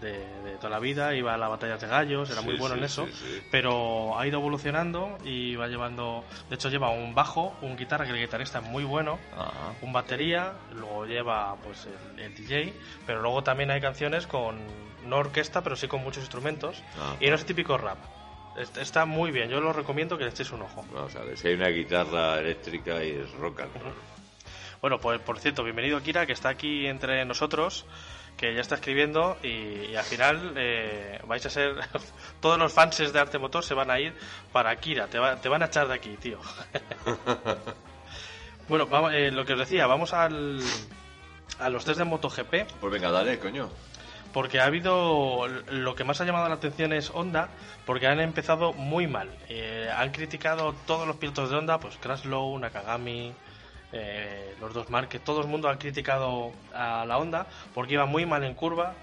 de, 0.01 0.41
de 0.44 0.57
toda 0.57 0.69
la 0.69 0.79
vida, 0.79 1.13
iba 1.15 1.33
a 1.33 1.38
las 1.38 1.49
batallas 1.49 1.79
de 1.81 1.88
gallos, 1.88 2.29
era 2.29 2.41
muy 2.41 2.55
bueno 2.55 2.75
sí, 2.75 2.79
en 2.79 2.85
eso, 2.85 3.07
sí, 3.07 3.41
pero 3.51 4.17
ha 4.19 4.25
ido 4.27 4.39
evolucionando 4.39 5.17
y 5.23 5.55
va 5.55 5.67
llevando, 5.67 6.23
de 6.49 6.55
hecho 6.55 6.69
lleva 6.69 6.89
un 6.89 7.15
bajo, 7.15 7.55
un 7.61 7.75
guitarra, 7.77 8.05
que 8.05 8.11
el 8.11 8.19
guitarrista 8.19 8.59
es 8.59 8.65
muy 8.65 8.83
bueno, 8.83 9.19
Ajá. 9.35 9.73
un 9.81 9.94
batería, 9.94 10.53
luego 10.73 11.05
lleva 11.05 11.55
pues 11.63 11.88
el, 12.15 12.19
el 12.19 12.35
DJ, 12.35 12.73
pero 13.05 13.21
luego 13.21 13.44
también 13.44 13.71
hay 13.71 13.81
canciones 13.81 14.27
con, 14.27 14.57
no 15.05 15.17
orquesta, 15.17 15.61
pero 15.63 15.75
sí 15.75 15.88
con 15.88 16.01
muchos 16.03 16.23
instrumentos, 16.23 16.81
Ajá. 16.95 17.15
y 17.19 17.29
no 17.29 17.35
es 17.35 17.45
típico 17.45 17.77
rap. 17.77 17.97
Est- 18.55 18.77
Está 18.77 19.05
muy 19.05 19.31
bien, 19.31 19.49
yo 19.49 19.61
lo 19.61 19.71
recomiendo 19.73 20.17
que 20.17 20.23
le 20.23 20.31
echéis 20.31 20.51
un 20.51 20.61
ojo. 20.63 20.83
Si 21.35 21.47
hay 21.47 21.53
una 21.53 21.67
guitarra 21.69 22.39
eléctrica 22.39 23.03
y 23.03 23.11
es 23.11 23.31
rock 23.33 23.61
and 23.61 23.73
roll. 23.83 23.94
Bueno, 24.81 24.99
pues 24.99 25.19
por 25.21 25.39
cierto, 25.39 25.63
bienvenido 25.63 26.01
Kira, 26.01 26.25
que 26.25 26.33
está 26.33 26.49
aquí 26.49 26.85
entre 26.88 27.23
nosotros, 27.25 27.85
que 28.38 28.54
ya 28.54 28.61
está 28.61 28.76
escribiendo 28.76 29.38
y, 29.44 29.47
y 29.92 29.95
al 29.95 30.04
final 30.06 30.54
eh, 30.56 31.19
vais 31.26 31.44
a 31.45 31.50
ser... 31.50 31.73
todos 32.40 32.57
los 32.59 32.71
fans 32.71 33.11
de 33.11 33.19
Arte 33.19 33.40
Motor 33.40 33.64
se 33.64 33.73
van 33.73 33.90
a 33.92 34.00
ir 34.00 34.14
para 34.54 34.76
Kira, 34.78 35.07
te, 35.07 35.18
va- 35.19 35.35
te 35.38 35.50
van 35.50 35.64
a 35.64 35.66
echar 35.66 35.88
de 35.88 35.95
aquí, 35.95 36.16
tío. 36.18 36.40
bueno, 38.69 38.85
vamos, 38.88 39.14
eh, 39.14 39.31
lo 39.31 39.45
que 39.45 39.54
os 39.54 39.59
decía, 39.59 39.88
vamos 39.88 40.14
al, 40.14 40.59
a 41.59 41.69
los 41.69 41.85
test 41.85 41.97
de 42.00 42.06
MotoGP, 42.06 42.71
Pues 42.80 42.94
venga, 42.94 43.09
dale, 43.11 43.40
coño. 43.40 43.69
porque 44.33 44.59
ha 44.59 44.66
habido... 44.66 45.47
Lo 45.71 45.95
que 45.95 46.04
más 46.04 46.19
ha 46.21 46.26
llamado 46.26 46.47
la 46.50 46.56
atención 46.56 46.94
es 46.94 47.09
Honda, 47.14 47.50
porque 47.85 48.07
han 48.07 48.19
empezado 48.19 48.73
muy 48.73 49.07
mal. 49.07 49.30
Eh, 49.50 49.90
han 49.95 50.11
criticado 50.11 50.73
todos 50.85 51.07
los 51.07 51.16
pilotos 51.16 51.50
de 51.50 51.56
Honda, 51.57 51.80
pues 51.80 51.97
Kraslow, 51.97 52.59
Nakagami, 52.59 53.33
eh, 53.91 54.56
los 54.59 54.73
dos 54.73 54.89
Márquez, 54.89 55.23
todo 55.23 55.41
el 55.41 55.47
mundo 55.47 55.69
ha 55.69 55.77
criticado 55.77 56.51
a 56.73 57.06
la 57.06 57.17
Honda 57.17 57.47
porque 57.73 57.94
iba 57.94 58.06
muy 58.06 58.25
mal 58.25 58.44
en 58.44 58.53
curva. 58.53 58.94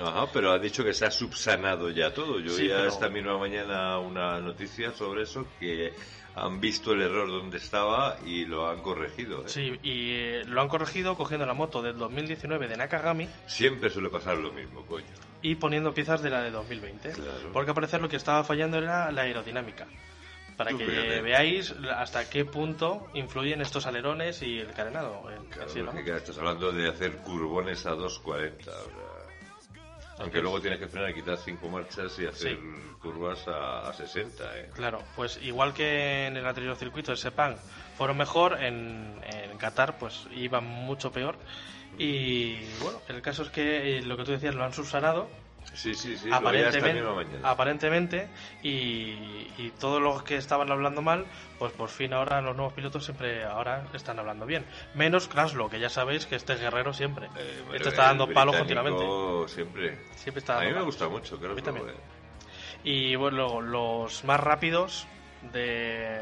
Ajá, 0.00 0.26
pero 0.32 0.52
ha 0.52 0.58
dicho 0.60 0.84
que 0.84 0.94
se 0.94 1.06
ha 1.06 1.10
subsanado 1.10 1.90
ya 1.90 2.14
todo. 2.14 2.38
Yo 2.38 2.50
Sí, 2.50 2.68
ya 2.68 2.76
pero- 2.76 2.88
esta 2.88 3.08
misma 3.08 3.36
mañana 3.36 3.98
una 3.98 4.38
noticia 4.40 4.92
sobre 4.92 5.22
eso, 5.24 5.44
que 5.58 5.92
han 6.36 6.60
visto 6.60 6.92
el 6.92 7.02
error 7.02 7.26
donde 7.28 7.56
estaba 7.56 8.16
y 8.24 8.44
lo 8.44 8.68
han 8.68 8.80
corregido. 8.80 9.40
¿eh? 9.40 9.48
Sí, 9.48 9.72
y 9.82 10.10
eh, 10.12 10.44
lo 10.46 10.60
han 10.60 10.68
corregido 10.68 11.16
cogiendo 11.16 11.46
la 11.46 11.54
moto 11.54 11.82
del 11.82 11.98
2019 11.98 12.68
de 12.68 12.76
Nakagami 12.76 13.28
Siempre 13.48 13.90
suele 13.90 14.08
pasar 14.08 14.36
lo 14.38 14.52
mismo, 14.52 14.86
coño. 14.86 15.04
y 15.42 15.56
poniendo 15.56 15.92
piezas 15.92 16.22
de 16.22 16.30
la 16.30 16.42
de 16.42 16.52
2020. 16.52 17.10
Claro. 17.10 17.50
Porque 17.52 17.70
al 17.72 17.74
parecer 17.74 18.00
lo 18.00 18.08
que 18.08 18.16
estaba 18.16 18.44
fallando 18.44 18.78
era 18.78 19.10
la 19.10 19.22
aerodinámica. 19.22 19.88
Para 20.58 20.72
que 20.76 20.84
fíjate. 20.84 21.22
veáis 21.22 21.72
hasta 21.96 22.28
qué 22.28 22.44
punto 22.44 23.06
influyen 23.14 23.60
estos 23.62 23.86
alerones 23.86 24.42
y 24.42 24.58
el 24.58 24.72
carenado. 24.72 25.22
porque 25.22 26.16
estás 26.16 26.36
hablando 26.36 26.72
de 26.72 26.88
hacer 26.90 27.16
curbones 27.18 27.86
a 27.86 27.92
2.40. 27.92 28.58
o 28.58 28.62
sea, 28.64 28.74
Aunque 30.18 30.42
luego 30.42 30.60
tienes 30.60 30.80
que 30.80 30.88
frenar 30.88 31.10
y 31.10 31.14
quitar 31.14 31.36
cinco 31.38 31.68
marchas 31.68 32.18
y 32.18 32.26
hacer 32.26 32.56
Sí. 32.56 32.58
curvas 33.00 33.46
a, 33.46 33.88
a 33.88 33.92
60, 33.94 34.58
¿eh? 34.58 34.70
Claro, 34.74 35.00
pues 35.14 35.38
igual 35.42 35.72
que 35.72 36.26
en 36.26 36.36
el 36.36 36.44
anterior 36.44 36.74
circuito, 36.74 37.12
el 37.12 37.18
Sepang, 37.18 37.56
fueron 37.96 38.16
mejor, 38.16 38.60
en, 38.60 39.14
en 39.32 39.56
Qatar 39.58 39.96
pues 39.96 40.26
iban 40.34 40.64
mucho 40.64 41.12
peor. 41.12 41.36
Y 41.98 42.56
bueno, 42.82 43.00
el 43.08 43.22
caso 43.22 43.42
es 43.44 43.50
que 43.50 43.98
eh, 43.98 44.02
lo 44.02 44.16
que 44.16 44.24
tú 44.24 44.32
decías 44.32 44.56
lo 44.56 44.64
han 44.64 44.72
subsanado 44.72 45.28
Sí, 45.74 45.94
sí, 45.94 46.16
sí. 46.16 46.28
lo 46.30 46.40
veía 46.40 46.68
esta 46.70 46.78
aparentemente, 46.78 47.38
aparentemente 47.46 48.28
y, 48.62 49.46
y 49.58 49.72
todos 49.78 50.00
los 50.02 50.22
que 50.22 50.36
estaban 50.36 50.72
hablando 50.72 51.02
mal, 51.02 51.26
pues 51.58 51.72
por 51.72 51.88
fin 51.88 52.12
ahora 52.14 52.40
los 52.40 52.56
nuevos 52.56 52.72
pilotos 52.72 53.04
siempre 53.04 53.44
ahora 53.44 53.86
están 53.92 54.18
hablando 54.18 54.46
bien. 54.46 54.64
Menos 54.94 55.28
Kraslo, 55.28 55.68
que 55.68 55.78
ya 55.78 55.88
sabéis 55.90 56.26
que 56.26 56.36
este 56.36 56.54
es 56.54 56.60
guerrero 56.60 56.92
siempre. 56.94 57.26
Eh, 57.36 57.62
este 57.74 57.90
está 57.90 58.04
dando 58.04 58.28
palos 58.32 58.56
continuamente. 58.56 59.04
Siempre. 59.48 59.98
Siempre 60.16 60.40
está 60.40 60.56
A 60.56 60.60
mí 60.60 60.66
dando 60.66 60.80
me 60.80 60.80
palos. 60.80 60.86
gusta 60.86 61.08
mucho, 61.08 61.38
creo 61.38 61.52
A 61.52 61.54
mí 61.54 61.60
que 61.60 61.64
también. 61.66 61.88
eh. 61.90 61.94
Y 62.84 63.16
bueno, 63.16 63.60
los 63.60 64.24
más 64.24 64.40
rápidos 64.40 65.06
de 65.52 66.20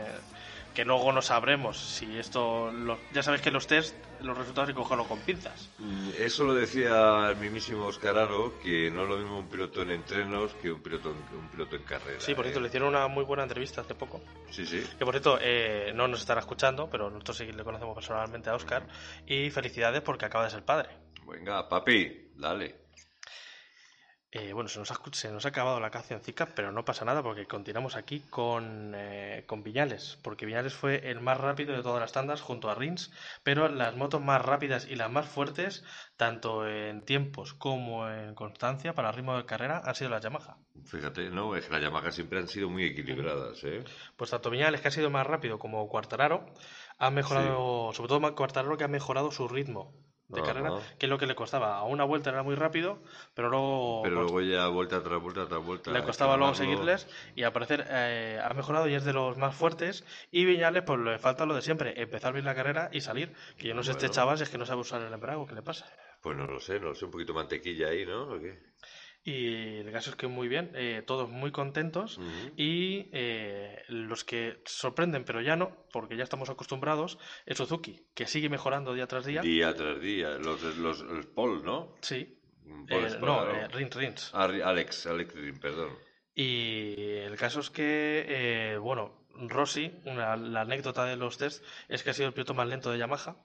que 0.76 0.84
luego 0.84 1.10
no 1.10 1.22
sabremos 1.22 1.78
si 1.78 2.18
esto 2.18 2.70
lo- 2.70 2.98
ya 3.12 3.22
sabéis 3.22 3.42
que 3.42 3.50
los 3.50 3.66
test 3.66 3.96
los 4.20 4.36
resultados 4.36 4.68
hay 4.68 4.74
que 4.74 4.80
cogerlos 4.80 5.06
con 5.06 5.18
pinzas. 5.20 5.70
Mm, 5.78 6.10
Eso 6.18 6.44
lo 6.44 6.52
decía 6.54 7.28
el 7.30 7.36
mismísimo 7.36 7.86
Oscar 7.86 8.16
Aro, 8.18 8.58
que 8.62 8.90
no 8.90 9.02
es 9.04 9.08
lo 9.08 9.16
mismo 9.16 9.38
un 9.38 9.48
piloto 9.48 9.82
en 9.82 9.90
entrenos 9.90 10.52
que 10.60 10.70
un 10.70 10.82
piloto 10.82 11.10
en, 11.10 11.38
un 11.38 11.48
piloto 11.48 11.76
en 11.76 11.82
carrera. 11.82 12.20
Sí, 12.20 12.34
por 12.34 12.44
cierto, 12.44 12.58
¿eh? 12.60 12.62
le 12.62 12.68
hicieron 12.68 12.90
una 12.90 13.08
muy 13.08 13.24
buena 13.24 13.42
entrevista 13.42 13.80
hace 13.80 13.94
poco. 13.94 14.20
Sí, 14.50 14.66
sí. 14.66 14.82
Que 14.98 15.04
por 15.04 15.14
cierto, 15.14 15.38
eh, 15.40 15.92
no 15.94 16.08
nos 16.08 16.20
estará 16.20 16.40
escuchando, 16.40 16.88
pero 16.90 17.08
nosotros 17.10 17.38
sí 17.38 17.46
le 17.50 17.64
conocemos 17.64 17.94
personalmente 17.94 18.50
a 18.50 18.54
Oscar. 18.54 18.86
Y 19.26 19.50
felicidades 19.50 20.02
porque 20.02 20.26
acaba 20.26 20.44
de 20.44 20.50
ser 20.50 20.62
padre. 20.64 20.88
Venga, 21.26 21.68
papi, 21.68 22.30
dale. 22.36 22.85
Eh, 24.32 24.52
bueno, 24.52 24.68
se 24.68 24.80
nos, 24.80 24.90
ha, 24.90 24.98
se 25.12 25.30
nos 25.30 25.46
ha 25.46 25.50
acabado 25.50 25.78
la 25.78 25.90
cancioncica, 25.90 26.46
pero 26.46 26.72
no 26.72 26.84
pasa 26.84 27.04
nada 27.04 27.22
porque 27.22 27.46
continuamos 27.46 27.94
aquí 27.94 28.20
con, 28.28 28.92
eh, 28.94 29.44
con 29.46 29.62
Viñales, 29.62 30.18
porque 30.22 30.46
Viñales 30.46 30.74
fue 30.74 31.10
el 31.10 31.20
más 31.20 31.38
rápido 31.38 31.74
de 31.74 31.82
todas 31.82 32.00
las 32.00 32.12
tandas 32.12 32.40
junto 32.40 32.68
a 32.68 32.74
Rins, 32.74 33.12
pero 33.44 33.68
las 33.68 33.94
motos 33.94 34.20
más 34.20 34.44
rápidas 34.44 34.88
y 34.88 34.96
las 34.96 35.10
más 35.10 35.26
fuertes, 35.26 35.84
tanto 36.16 36.68
en 36.68 37.02
tiempos 37.02 37.54
como 37.54 38.10
en 38.10 38.34
constancia 38.34 38.94
para 38.94 39.10
el 39.10 39.14
ritmo 39.14 39.36
de 39.36 39.46
carrera, 39.46 39.80
han 39.84 39.94
sido 39.94 40.10
las 40.10 40.22
Yamaha. 40.22 40.58
Fíjate, 40.84 41.30
no, 41.30 41.54
es 41.54 41.66
que 41.66 41.72
las 41.74 41.82
Yamaha 41.82 42.10
siempre 42.10 42.40
han 42.40 42.48
sido 42.48 42.68
muy 42.68 42.84
equilibradas, 42.84 43.62
¿eh? 43.62 43.84
Pues 44.16 44.30
tanto 44.30 44.50
Viñales, 44.50 44.80
que 44.80 44.88
ha 44.88 44.90
sido 44.90 45.08
más 45.08 45.26
rápido, 45.26 45.60
como 45.60 45.88
Cuartararo, 45.88 46.46
han 46.98 47.14
mejorado, 47.14 47.92
sobre 47.92 48.08
todo 48.08 48.34
Cuartararo, 48.34 48.76
que 48.76 48.84
ha 48.84 48.88
mejorado 48.88 49.30
su 49.30 49.46
ritmo 49.46 49.94
de 50.28 50.40
Ajá. 50.40 50.46
carrera, 50.46 50.72
que 50.98 51.06
es 51.06 51.10
lo 51.10 51.18
que 51.18 51.26
le 51.26 51.34
costaba. 51.34 51.76
A 51.78 51.84
una 51.84 52.04
vuelta 52.04 52.30
era 52.30 52.42
muy 52.42 52.54
rápido, 52.56 52.98
pero 53.34 53.48
luego 53.48 54.00
Pero 54.02 54.16
luego 54.22 54.40
ya 54.40 54.66
vuelta 54.68 55.02
tras 55.02 55.20
vuelta 55.22 55.46
tras 55.46 55.64
vuelta. 55.64 55.90
le 55.92 56.02
costaba 56.02 56.36
luego 56.36 56.54
seguirles 56.54 57.08
y 57.36 57.42
al 57.44 57.52
parecer 57.52 57.86
eh, 57.88 58.40
ha 58.42 58.52
mejorado 58.54 58.88
y 58.88 58.94
es 58.94 59.04
de 59.04 59.12
los 59.12 59.36
más 59.36 59.54
fuertes. 59.54 60.04
Y 60.32 60.44
Viñales, 60.44 60.82
pues 60.82 60.98
le 61.00 61.18
falta 61.18 61.46
lo 61.46 61.54
de 61.54 61.62
siempre, 61.62 62.00
empezar 62.00 62.32
bien 62.32 62.44
la 62.44 62.54
carrera 62.54 62.88
y 62.92 63.00
salir. 63.00 63.32
Que 63.58 63.68
yo 63.68 63.74
no 63.74 63.82
sé 63.82 63.92
este 63.92 64.06
Bueno. 64.06 64.14
chaval 64.14 64.36
si 64.38 64.44
es 64.44 64.50
que 64.50 64.58
no 64.58 64.66
sabe 64.66 64.80
usar 64.80 65.00
el 65.02 65.12
embrague, 65.12 65.44
¿qué 65.48 65.54
le 65.54 65.62
pasa? 65.62 65.86
Pues 66.22 66.36
no 66.36 66.46
lo 66.46 66.58
sé, 66.60 66.80
no 66.80 66.88
lo 66.88 66.94
sé, 66.94 67.04
un 67.04 67.10
poquito 67.12 67.32
mantequilla 67.34 67.88
ahí, 67.88 68.04
¿no? 68.04 68.24
¿O 68.34 68.40
qué? 68.40 68.58
Y 69.28 69.78
el 69.80 69.90
caso 69.90 70.10
es 70.10 70.16
que 70.16 70.28
muy 70.28 70.46
bien, 70.46 70.70
eh, 70.76 71.02
todos 71.04 71.28
muy 71.28 71.50
contentos. 71.50 72.20
Y 72.56 73.08
eh, 73.12 73.82
los 73.88 74.22
que 74.22 74.62
sorprenden, 74.64 75.24
pero 75.24 75.40
ya 75.40 75.56
no, 75.56 75.76
porque 75.92 76.16
ya 76.16 76.22
estamos 76.22 76.48
acostumbrados, 76.48 77.18
es 77.44 77.56
Suzuki, 77.58 78.06
que 78.14 78.28
sigue 78.28 78.48
mejorando 78.48 78.94
día 78.94 79.08
tras 79.08 79.24
día. 79.26 79.40
Día 79.42 79.74
tras 79.74 80.00
día, 80.00 80.38
los, 80.38 80.62
los, 80.76 81.00
los 81.00 81.26
Paul, 81.26 81.64
¿no? 81.64 81.96
Sí. 82.02 82.38
Paul 82.88 83.02
Eh, 83.02 83.06
Espargaro. 83.08 83.52
no, 83.52 83.58
eh, 83.58 83.68
Rins 83.68 83.94
Rins. 83.96 84.30
Ah, 84.32 84.44
Alex, 84.44 85.06
Alex 85.08 85.34
Rin, 85.34 85.58
perdón. 85.58 85.90
Y 86.32 86.94
el 87.16 87.34
caso 87.36 87.58
es 87.58 87.70
que, 87.70 88.26
eh, 88.28 88.76
bueno, 88.78 89.26
Rossi, 89.34 89.92
una- 90.04 90.36
la 90.36 90.60
anécdota 90.60 91.04
de 91.04 91.16
los 91.16 91.36
test 91.36 91.64
es 91.88 92.04
que 92.04 92.10
ha 92.10 92.14
sido 92.14 92.28
el 92.28 92.34
piloto 92.34 92.54
más 92.54 92.68
lento 92.68 92.92
de 92.92 92.98
Yamaha. 92.98 93.36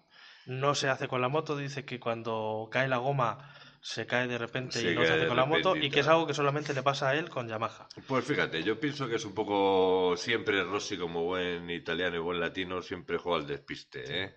No 0.45 0.75
se 0.75 0.89
hace 0.89 1.07
con 1.07 1.21
la 1.21 1.27
moto, 1.29 1.57
dice 1.57 1.85
que 1.85 1.99
cuando 1.99 2.69
cae 2.71 2.87
la 2.87 2.97
goma 2.97 3.51
se 3.81 4.05
cae 4.05 4.27
de 4.27 4.37
repente 4.37 4.79
Se 4.79 4.91
y 4.91 4.95
no 4.95 5.03
se 5.03 5.13
hace 5.13 5.27
con 5.27 5.35
la 5.35 5.45
moto 5.45 5.75
y 5.75 5.89
que 5.89 6.01
es 6.01 6.07
algo 6.07 6.27
que 6.27 6.35
solamente 6.35 6.73
le 6.73 6.83
pasa 6.83 7.09
a 7.09 7.15
él 7.15 7.29
con 7.29 7.47
Yamaha. 7.47 7.87
Pues 8.07 8.25
fíjate, 8.25 8.63
yo 8.63 8.79
pienso 8.79 9.07
que 9.07 9.15
es 9.15 9.25
un 9.25 9.33
poco 9.33 10.15
siempre 10.17 10.63
Rossi 10.63 10.97
como 10.97 11.23
buen 11.23 11.69
italiano 11.69 12.15
y 12.15 12.19
buen 12.19 12.39
latino 12.39 12.83
siempre 12.83 13.17
juega 13.17 13.39
al 13.39 13.47
despiste, 13.47 14.23
¿eh? 14.23 14.35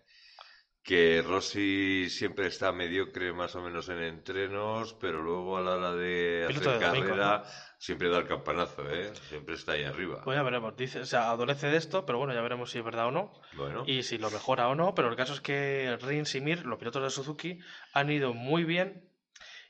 Que 0.82 1.22
Rossi 1.22 2.08
siempre 2.10 2.46
está 2.46 2.72
mediocre 2.72 3.32
más 3.32 3.54
o 3.54 3.62
menos 3.62 3.88
en 3.88 4.02
entrenos, 4.02 4.94
pero 4.94 5.22
luego 5.22 5.56
a 5.56 5.62
la 5.62 5.76
hora 5.76 5.92
de 5.94 6.44
Piloto 6.48 6.70
hacer 6.70 6.80
de 6.80 6.86
domingo, 6.86 7.08
carrera 7.08 7.44
siempre 7.78 8.08
da 8.08 8.18
el 8.18 8.26
campanazo, 8.26 8.90
¿eh? 8.90 9.12
Siempre 9.28 9.54
está 9.54 9.72
ahí 9.72 9.84
arriba. 9.84 10.22
Pues 10.24 10.36
ya 10.36 10.42
veremos, 10.42 10.76
dice, 10.76 11.00
o 11.00 11.06
sea, 11.06 11.30
adolece 11.30 11.68
de 11.68 11.76
esto, 11.76 12.04
pero 12.06 12.18
bueno, 12.18 12.34
ya 12.34 12.40
veremos 12.40 12.70
si 12.70 12.78
es 12.78 12.84
verdad 12.84 13.08
o 13.08 13.10
no 13.10 13.32
Bueno, 13.56 13.84
y 13.86 14.02
si 14.02 14.18
lo 14.18 14.30
mejora 14.30 14.68
o 14.68 14.74
no. 14.74 14.94
Pero 14.94 15.08
el 15.08 15.16
caso 15.16 15.32
es 15.32 15.40
que 15.40 15.98
Rins 16.02 16.34
y 16.34 16.40
Mir, 16.40 16.66
los 16.66 16.78
pilotos 16.78 17.02
de 17.02 17.10
Suzuki, 17.10 17.58
han 17.92 18.10
ido 18.10 18.34
muy 18.34 18.64
bien 18.64 19.13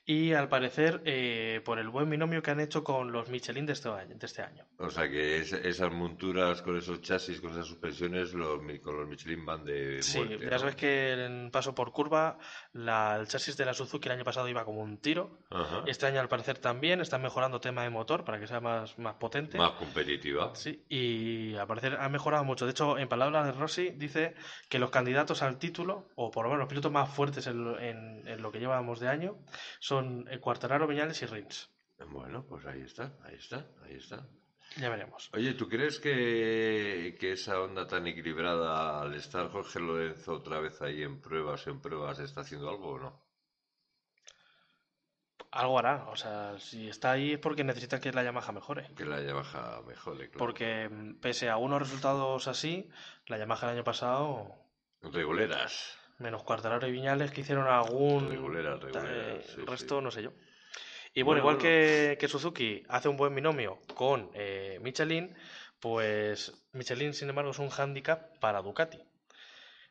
y 0.06 0.32
al 0.34 0.48
parecer 0.48 1.00
eh, 1.06 1.60
por 1.64 1.78
el 1.78 1.88
buen 1.88 2.10
binomio 2.10 2.42
que 2.42 2.50
han 2.50 2.60
hecho 2.60 2.84
con 2.84 3.10
los 3.10 3.28
Michelin 3.30 3.64
de 3.64 3.72
este 3.72 3.88
año. 3.88 4.14
De 4.16 4.26
este 4.26 4.42
año. 4.42 4.64
o 4.78 4.90
sea 4.90 5.08
que 5.08 5.38
es- 5.38 5.52
esas 5.52 5.90
monturas 5.92 6.60
con 6.62 6.76
esos 6.76 7.00
chasis, 7.00 7.40
con 7.40 7.52
esas 7.52 7.66
suspensiones, 7.66 8.34
los, 8.34 8.60
con 8.82 8.96
los 8.98 9.08
Michelin 9.08 9.46
van 9.46 9.64
de 9.64 10.02
Sí, 10.02 10.18
muerte, 10.18 10.44
ya 10.44 10.50
¿no? 10.50 10.58
sabes 10.58 10.76
que 10.76 11.12
en 11.24 11.50
paso 11.50 11.74
por 11.74 11.92
curva 11.92 12.38
la- 12.72 13.16
el 13.18 13.26
chasis 13.28 13.56
de 13.56 13.64
la 13.64 13.72
Suzuki 13.72 14.08
el 14.08 14.16
año 14.16 14.24
pasado 14.24 14.46
iba 14.48 14.64
como 14.64 14.82
un 14.82 14.98
tiro. 14.98 15.38
Ajá. 15.50 15.84
Este 15.86 16.06
año 16.06 16.20
al 16.20 16.28
parecer 16.28 16.58
también 16.58 17.00
están 17.00 17.22
mejorando 17.22 17.60
tema 17.60 17.82
de 17.82 17.90
motor 17.90 18.24
para 18.24 18.38
que 18.38 18.46
sea 18.46 18.60
más, 18.60 18.98
más 18.98 19.14
potente. 19.14 19.56
Más 19.56 19.72
competitiva. 19.72 20.54
Sí, 20.54 20.84
y 20.88 21.54
al 21.54 21.66
parecer 21.66 21.96
ha 21.98 22.08
mejorado 22.10 22.44
mucho. 22.44 22.66
De 22.66 22.72
hecho, 22.72 22.98
en 22.98 23.08
palabras 23.08 23.46
de 23.46 23.52
Rossi, 23.52 23.90
dice 23.96 24.34
que 24.68 24.78
los 24.78 24.90
candidatos 24.90 25.42
al 25.42 25.58
título, 25.58 26.08
o 26.16 26.30
por 26.30 26.44
lo 26.44 26.50
menos 26.50 26.60
los 26.60 26.68
pilotos 26.68 26.92
más 26.92 27.08
fuertes 27.08 27.46
en, 27.46 27.64
lo- 27.64 27.78
en- 27.78 28.26
en 28.28 28.42
lo 28.42 28.52
que 28.52 28.58
llevamos 28.58 29.00
de 29.00 29.08
año, 29.08 29.36
son 29.80 29.93
el 30.00 30.40
Cuartararo, 30.40 30.86
Viñales 30.86 31.22
y 31.22 31.26
Rins. 31.26 31.70
Bueno, 32.08 32.44
pues 32.46 32.66
ahí 32.66 32.82
está, 32.82 33.16
ahí 33.24 33.36
está, 33.36 33.66
ahí 33.84 33.94
está. 33.94 34.26
Ya 34.76 34.88
veremos. 34.88 35.30
Oye, 35.32 35.54
¿tú 35.54 35.68
crees 35.68 36.00
que, 36.00 37.16
que 37.20 37.32
esa 37.32 37.60
onda 37.60 37.86
tan 37.86 38.06
equilibrada, 38.06 39.02
al 39.02 39.14
estar 39.14 39.48
Jorge 39.50 39.78
Lorenzo 39.78 40.34
otra 40.34 40.58
vez 40.58 40.80
ahí 40.82 41.02
en 41.02 41.20
pruebas, 41.20 41.66
en 41.66 41.80
pruebas, 41.80 42.18
está 42.18 42.40
haciendo 42.40 42.68
algo 42.68 42.88
o 42.94 42.98
no? 42.98 43.24
Algo 45.52 45.78
hará. 45.78 46.06
O 46.08 46.16
sea, 46.16 46.58
si 46.58 46.88
está 46.88 47.12
ahí 47.12 47.34
es 47.34 47.38
porque 47.38 47.62
necesita 47.62 48.00
que 48.00 48.10
la 48.10 48.24
Yamaha 48.24 48.50
mejore. 48.50 48.90
Que 48.96 49.04
la 49.04 49.20
Yamaha 49.20 49.82
mejore, 49.86 50.30
claro. 50.30 50.38
Porque 50.38 50.88
mm, 50.88 51.20
pese 51.20 51.48
a 51.48 51.56
unos 51.56 51.80
resultados 51.80 52.48
así, 52.48 52.90
la 53.26 53.38
Yamaha 53.38 53.66
el 53.68 53.76
año 53.76 53.84
pasado, 53.84 54.64
Reguleras. 55.12 55.98
Menos 56.18 56.42
Cuartararo 56.42 56.86
y 56.86 56.92
Viñales, 56.92 57.30
que 57.30 57.40
hicieron 57.42 57.66
algún... 57.66 58.32
Eh, 58.32 59.42
sí, 59.46 59.62
resto, 59.66 59.98
sí. 59.98 60.04
no 60.04 60.10
sé 60.10 60.22
yo. 60.22 60.32
Y 61.14 61.22
bueno, 61.22 61.42
Bueno, 61.42 61.58
igual 61.58 61.58
Que, 61.58 62.16
que 62.18 62.28
Suzuki 62.28 62.82
hace 62.88 63.08
un 63.08 63.16
buen 63.16 63.34
binomio 63.34 63.78
con 63.94 64.30
eh, 64.34 64.78
Michelin, 64.82 65.34
pues 65.80 66.52
Michelin, 66.72 67.14
sin 67.14 67.28
embargo, 67.28 67.52
es 67.52 67.58
un 67.58 67.68
hándicap 67.68 68.38
para 68.40 68.62
Ducati. 68.62 68.98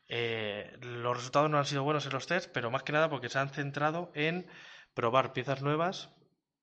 Eh, 0.08 0.76
los 0.82 1.16
resultados 1.16 1.48
no 1.50 1.58
han 1.58 1.64
sido 1.64 1.82
buenos 1.82 2.04
en 2.06 2.12
los 2.12 2.26
test, 2.26 2.50
pero 2.52 2.70
más 2.70 2.82
que 2.82 2.92
nada 2.92 3.08
porque 3.08 3.28
se 3.28 3.38
han 3.38 3.48
centrado 3.48 4.12
en 4.14 4.46
probar 4.92 5.32
piezas 5.32 5.62
nuevas 5.62 6.10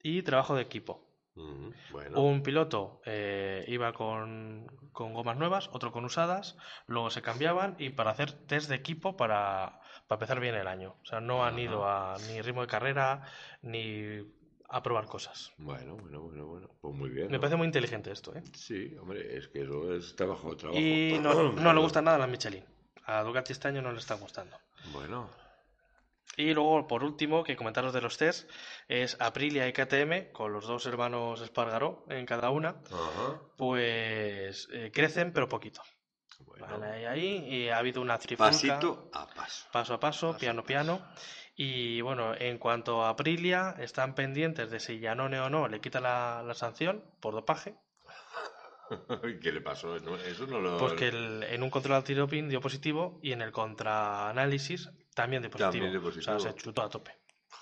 y 0.03 0.21
trabajo 0.21 0.55
de 0.55 0.61
equipo. 0.61 1.10
Bueno, 1.35 2.21
Un 2.21 2.43
piloto 2.43 3.01
eh, 3.05 3.63
iba 3.67 3.93
con, 3.93 4.67
con 4.91 5.13
gomas 5.13 5.38
nuevas, 5.38 5.69
otro 5.71 5.91
con 5.91 6.05
usadas, 6.05 6.57
luego 6.88 7.09
se 7.09 7.21
cambiaban 7.21 7.75
y 7.79 7.89
para 7.91 8.11
hacer 8.11 8.31
test 8.33 8.69
de 8.69 8.75
equipo 8.75 9.15
para, 9.15 9.79
para 10.07 10.17
empezar 10.17 10.39
bien 10.39 10.55
el 10.55 10.67
año. 10.67 10.95
O 11.01 11.05
sea, 11.05 11.21
no 11.21 11.43
han 11.45 11.53
Ajá. 11.53 11.61
ido 11.61 11.88
a 11.88 12.17
ni 12.27 12.41
ritmo 12.41 12.61
de 12.61 12.67
carrera 12.67 13.23
ni 13.61 14.19
a 14.73 14.81
probar 14.83 15.05
cosas. 15.05 15.51
bueno, 15.57 15.95
bueno, 15.97 16.21
bueno, 16.21 16.45
bueno. 16.47 16.69
Pues 16.81 16.95
muy 16.95 17.09
bien. 17.09 17.27
Me 17.27 17.33
¿no? 17.33 17.39
parece 17.41 17.57
muy 17.57 17.65
inteligente 17.67 18.11
esto, 18.11 18.33
¿eh? 18.35 18.43
Sí, 18.53 18.95
hombre, 19.00 19.38
es 19.38 19.47
que 19.50 19.61
eso 19.63 19.93
es 19.93 20.15
trabajo, 20.15 20.55
trabajo. 20.55 20.79
Y 20.79 21.17
no, 21.23 21.51
no 21.51 21.73
le 21.73 21.79
gustan 21.81 22.05
nada 22.05 22.17
las 22.17 22.29
Michelin. 22.29 22.63
A 23.05 23.23
Ducati 23.23 23.51
este 23.51 23.67
año 23.67 23.81
no 23.81 23.91
le 23.91 24.00
están 24.00 24.19
gustando. 24.19 24.57
Bueno, 24.93 25.29
Y 26.38 26.53
luego, 26.53 26.88
por 26.88 27.03
último, 27.03 27.43
que 27.43 27.55
comentaros 27.57 27.91
de 27.93 28.01
los 28.01 28.17
test, 28.17 28.50
es 28.88 29.17
Aprilia 29.19 29.67
y 29.67 29.73
KTM, 29.73 30.31
con 30.31 30.53
los 30.53 30.65
dos 30.65 30.85
hermanos 30.85 31.41
Espargaró 31.41 32.05
en 32.09 32.25
cada 32.25 32.50
una, 32.51 32.69
ajá. 32.89 33.41
pues 33.57 34.69
eh, 34.71 34.91
crecen 34.93 35.33
pero 35.33 35.50
poquito. 35.50 35.81
Bueno, 36.45 36.65
Van 36.67 36.83
ahí, 36.83 37.05
ahí, 37.05 37.45
y 37.50 37.69
ha 37.69 37.77
habido 37.77 38.01
una 38.01 38.17
trifulca 38.17 38.51
pasito 38.51 39.09
a 39.13 39.27
paso. 39.27 39.67
paso 39.71 39.93
a 39.93 40.00
paso, 40.00 40.27
Paso 40.29 40.39
piano 40.39 40.61
a 40.61 40.65
piano. 40.65 41.01
Y 41.55 42.00
bueno, 42.01 42.33
en 42.33 42.57
cuanto 42.57 43.03
a 43.03 43.09
Aprilia, 43.09 43.75
están 43.79 44.15
pendientes 44.15 44.71
de 44.71 44.79
si 44.79 45.01
Janone 45.01 45.39
o 45.39 45.50
no 45.50 45.67
le 45.67 45.81
quita 45.81 46.00
la, 46.00 46.41
la 46.47 46.53
sanción 46.55 47.03
por 47.19 47.33
dopaje, 47.33 47.75
¿Qué 49.41 49.51
le 49.51 49.61
pasó? 49.61 49.95
Eso 49.95 50.47
no 50.47 50.59
lo... 50.59 50.77
porque 50.77 51.09
el- 51.09 51.43
en 51.43 51.63
un 51.63 51.69
control 51.69 51.97
antidoping 51.97 52.50
dio 52.50 52.59
positivo 52.61 53.19
y 53.21 53.31
en 53.33 53.41
el 53.41 53.51
contraanálisis 53.51 54.89
también 55.21 55.41
dio 55.41 55.51
positivo. 55.51 55.71
También 55.71 55.91
dio 55.91 55.99
O 55.99 56.11
sea, 56.11 56.35
positivo. 56.35 56.39
se 56.39 56.55
chutó 56.63 56.81
a 56.83 56.89
tope. 56.89 57.11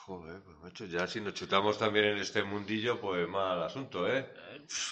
Joder, 0.05 0.41
pues 0.43 0.57
macho, 0.59 0.85
ya 0.85 1.05
si 1.07 1.19
nos 1.21 1.33
chutamos 1.35 1.77
también 1.77 2.05
en 2.05 2.17
este 2.17 2.43
mundillo, 2.43 2.99
pues 2.99 3.27
mal 3.27 3.61
asunto, 3.63 4.07
¿eh? 4.07 4.27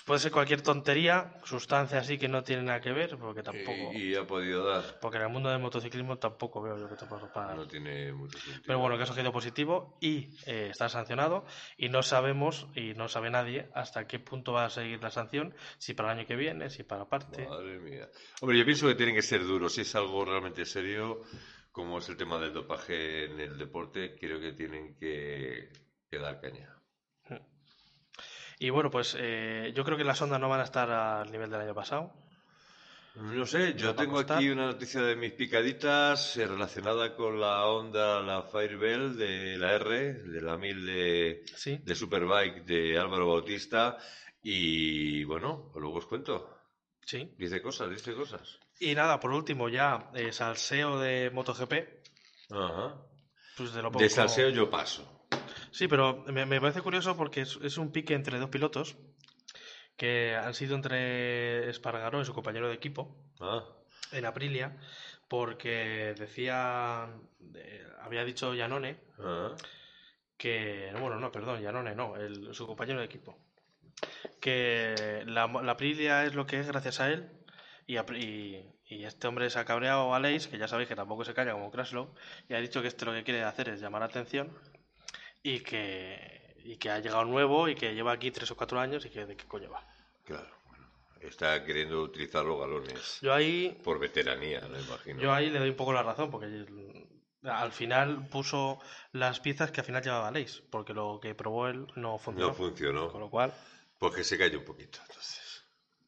Puede 0.05 0.19
ser 0.19 0.31
cualquier 0.31 0.61
tontería, 0.61 1.35
sustancia 1.43 1.99
así 1.99 2.17
que 2.17 2.27
no 2.27 2.43
tiene 2.43 2.63
nada 2.63 2.79
que 2.81 2.91
ver, 2.91 3.15
porque 3.17 3.43
tampoco. 3.43 3.91
Y, 3.93 4.11
y 4.11 4.15
ha 4.15 4.25
podido 4.25 4.63
dar. 4.65 4.99
Porque 4.99 5.17
en 5.17 5.23
el 5.23 5.29
mundo 5.29 5.49
del 5.49 5.59
motociclismo 5.59 6.17
tampoco 6.17 6.61
veo 6.63 6.77
yo 6.79 6.89
que 6.89 6.95
te 6.95 7.05
puedo 7.05 7.31
para. 7.31 7.53
No 7.55 7.67
tiene 7.67 8.11
mucho 8.11 8.37
sentido. 8.39 8.63
Pero 8.65 8.79
bueno, 8.79 8.95
el 8.95 8.99
caso 8.99 9.13
ha 9.13 9.15
sido 9.15 9.31
positivo 9.31 9.97
y 10.01 10.29
eh, 10.47 10.69
está 10.71 10.89
sancionado 10.89 11.45
y 11.77 11.89
no 11.89 12.01
sabemos 12.01 12.67
y 12.75 12.93
no 12.95 13.07
sabe 13.07 13.29
nadie 13.29 13.69
hasta 13.75 14.07
qué 14.07 14.17
punto 14.19 14.53
va 14.53 14.65
a 14.65 14.69
seguir 14.71 15.01
la 15.01 15.11
sanción, 15.11 15.53
si 15.77 15.93
para 15.93 16.11
el 16.11 16.19
año 16.19 16.27
que 16.27 16.35
viene, 16.35 16.69
si 16.71 16.83
para 16.83 17.05
parte. 17.05 17.47
Madre 17.47 17.79
mía. 17.79 18.07
Hombre, 18.41 18.57
yo 18.57 18.65
pienso 18.65 18.87
que 18.87 18.95
tienen 18.95 19.15
que 19.15 19.21
ser 19.23 19.43
duros. 19.45 19.73
Si 19.73 19.81
es 19.81 19.95
algo 19.95 20.25
realmente 20.25 20.65
serio, 20.65 21.21
como 21.77 21.99
es 21.99 22.09
el 22.09 22.17
tema 22.17 22.39
del 22.39 22.53
dopaje 22.53 23.25
en 23.25 23.39
el 23.39 23.55
deporte, 23.55 24.17
creo 24.19 24.39
que 24.39 24.51
tienen 24.53 24.95
que, 24.97 25.69
que 26.09 26.17
dar 26.17 26.41
caña. 26.41 26.73
Y 28.57 28.71
bueno, 28.71 28.89
pues 28.89 29.15
eh, 29.19 29.71
yo 29.75 29.83
creo 29.85 29.95
que 29.95 30.03
las 30.03 30.19
ondas 30.19 30.39
no 30.41 30.49
van 30.49 30.61
a 30.61 30.63
estar 30.63 30.89
al 30.89 31.31
nivel 31.31 31.51
del 31.51 31.61
año 31.61 31.75
pasado. 31.75 32.11
No 33.13 33.45
sé, 33.45 33.75
yo 33.75 33.93
tengo 33.93 34.17
aquí 34.17 34.49
una 34.49 34.65
noticia 34.65 35.03
de 35.03 35.15
mis 35.15 35.33
picaditas 35.33 36.35
eh, 36.37 36.47
relacionada 36.47 37.15
con 37.15 37.39
la 37.39 37.67
Honda, 37.67 38.21
la 38.23 38.41
Firebell 38.41 39.15
de 39.15 39.57
la 39.57 39.73
R, 39.75 40.13
de 40.13 40.41
la 40.41 40.57
1000 40.57 40.85
de, 40.87 41.43
Sí. 41.55 41.77
de 41.83 41.93
Superbike 41.95 42.65
de 42.65 42.97
Álvaro 42.97 43.27
Bautista. 43.27 43.99
Y 44.41 45.23
bueno, 45.25 45.71
luego 45.75 45.97
os 45.97 46.07
cuento. 46.07 46.57
Sí. 47.05 47.35
Dice 47.37 47.61
cosas, 47.61 47.91
dice 47.91 48.15
cosas. 48.15 48.59
Y 48.79 48.93
nada, 48.95 49.19
por 49.19 49.31
último 49.31 49.69
ya, 49.69 50.09
eh, 50.13 50.31
salseo 50.31 50.99
de 50.99 51.31
MotoGP. 51.31 51.73
Ajá. 52.51 52.95
Pues 53.57 53.73
de 53.73 53.81
lo 53.81 53.91
poco... 53.91 54.03
De 54.03 54.09
salseo 54.09 54.49
yo 54.49 54.69
paso. 54.69 55.25
Sí, 55.71 55.87
pero 55.87 56.23
me, 56.27 56.45
me 56.45 56.61
parece 56.61 56.81
curioso 56.81 57.17
porque 57.17 57.41
es, 57.41 57.57
es 57.63 57.77
un 57.77 57.91
pique 57.91 58.13
entre 58.13 58.39
dos 58.39 58.49
pilotos 58.49 58.95
que 59.97 60.35
han 60.35 60.53
sido 60.53 60.75
entre 60.75 61.69
Espargaró 61.69 62.21
y 62.21 62.25
su 62.25 62.33
compañero 62.33 62.67
de 62.67 62.75
equipo 62.75 63.15
Ah, 63.39 63.63
en 64.11 64.25
Aprilia, 64.25 64.77
porque 65.27 66.15
decía, 66.17 67.09
eh, 67.55 67.85
había 68.01 68.23
dicho 68.23 68.53
Janone 68.55 68.99
ah. 69.19 69.55
que, 70.37 70.91
bueno, 70.99 71.19
no, 71.19 71.31
perdón, 71.31 71.63
Janone 71.63 71.93
no, 71.95 72.15
el, 72.15 72.53
su 72.53 72.65
compañero 72.65 72.99
de 72.99 73.05
equipo, 73.05 73.37
que 74.39 75.23
la, 75.25 75.47
la 75.47 75.71
Aprilia 75.73 76.25
es 76.25 76.35
lo 76.35 76.45
que 76.45 76.59
es 76.59 76.67
gracias 76.67 76.99
a 76.99 77.09
él 77.09 77.29
y, 77.87 77.97
y, 77.97 78.73
y 78.89 79.03
este 79.05 79.27
hombre 79.27 79.49
se 79.49 79.57
ha 79.59 79.65
cabreado 79.65 80.13
a 80.13 80.19
Leis, 80.19 80.47
que 80.47 80.57
ya 80.57 80.67
sabéis 80.67 80.89
que 80.89 80.95
tampoco 80.95 81.25
se 81.25 81.33
calla 81.33 81.53
como 81.53 81.71
Kraslow, 81.71 82.13
y 82.49 82.53
ha 82.53 82.59
dicho 82.59 82.81
que 82.81 82.89
este 82.89 83.05
lo 83.05 83.13
que 83.13 83.23
quiere 83.23 83.43
hacer 83.43 83.69
es 83.69 83.79
llamar 83.81 84.01
la 84.01 84.07
atención 84.07 84.51
y 85.41 85.61
que, 85.61 86.55
y 86.63 86.77
que 86.77 86.89
ha 86.89 86.99
llegado 86.99 87.25
nuevo 87.25 87.67
y 87.69 87.75
que 87.75 87.95
lleva 87.95 88.11
aquí 88.11 88.29
tres 88.31 88.51
o 88.51 88.57
cuatro 88.57 88.79
años 88.79 89.05
y 89.05 89.09
que 89.09 89.25
de 89.25 89.35
qué 89.37 89.45
coño 89.45 89.69
va. 89.71 89.83
Claro, 90.25 90.49
bueno. 90.67 90.85
Está 91.21 91.63
queriendo 91.63 92.01
utilizar 92.03 92.43
los 92.45 92.59
galones 92.59 93.19
Yo 93.21 93.33
ahí, 93.33 93.75
por 93.83 93.97
veteranía, 93.99 94.61
no 94.61 94.79
imagino. 94.79 95.19
yo 95.21 95.33
ahí 95.33 95.49
le 95.49 95.59
doy 95.59 95.69
un 95.69 95.75
poco 95.75 95.93
la 95.93 96.03
razón, 96.03 96.29
porque 96.29 96.65
al 97.43 97.71
final 97.71 98.27
puso 98.27 98.79
las 99.13 99.39
piezas 99.39 99.71
que 99.71 99.79
al 99.79 99.85
final 99.85 100.03
llevaba 100.03 100.29
Leis, 100.31 100.61
porque 100.69 100.93
lo 100.93 101.19
que 101.21 101.33
probó 101.33 101.67
él 101.69 101.87
no 101.95 102.17
funcionó. 102.19 102.49
No 102.49 102.53
funcionó. 102.53 103.11
Con 103.11 103.21
lo 103.21 103.29
cual, 103.29 103.53
Pues 103.99 104.13
que 104.13 104.23
se 104.23 104.37
calle 104.37 104.57
un 104.57 104.65
poquito, 104.65 104.99
entonces. 105.07 105.41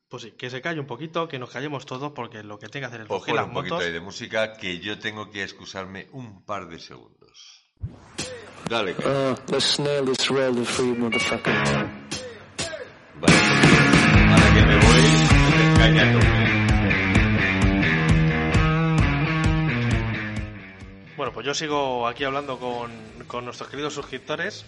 Pues 0.10 0.24
sí, 0.24 0.32
que 0.32 0.50
se 0.50 0.62
calle 0.62 0.80
un 0.80 0.88
poquito, 0.88 1.28
que 1.28 1.38
nos 1.40 1.50
callemos 1.52 1.86
todos, 1.86 2.12
porque 2.14 2.44
lo 2.44 2.58
que 2.58 2.68
tiene 2.68 2.88
que 2.88 2.88
hacer 2.96 3.02
es 3.02 3.08
Os 3.12 3.20
coger 3.20 3.28
pon 3.34 3.36
las 3.36 3.48
un 3.48 3.54
poquito 3.54 3.76
motos. 3.76 3.88
ahí 3.88 3.94
de 3.94 4.00
música 4.02 4.54
que 4.54 4.80
yo 4.80 4.98
tengo 5.00 5.30
que 5.30 5.44
excusarme 5.44 6.08
un 6.12 6.44
par 6.44 6.68
de 6.68 6.80
segundos. 6.80 7.66
Dale, 8.68 8.92
Uh, 9.00 9.36
let's 9.52 9.80
nail 9.80 10.06
this 10.06 10.26
free 10.26 10.94
motherfucker. 10.98 11.54
vale. 13.16 13.38
Ahora 14.32 14.54
que 14.54 14.66
me 14.66 14.76
voy. 14.80 16.20
Bueno, 21.18 21.34
pues 21.34 21.46
yo 21.46 21.54
sigo 21.54 22.08
aquí 22.08 22.24
hablando 22.24 22.58
con, 22.60 22.92
con 23.28 23.44
nuestros 23.44 23.70
queridos 23.70 23.94
suscriptores, 23.94 24.66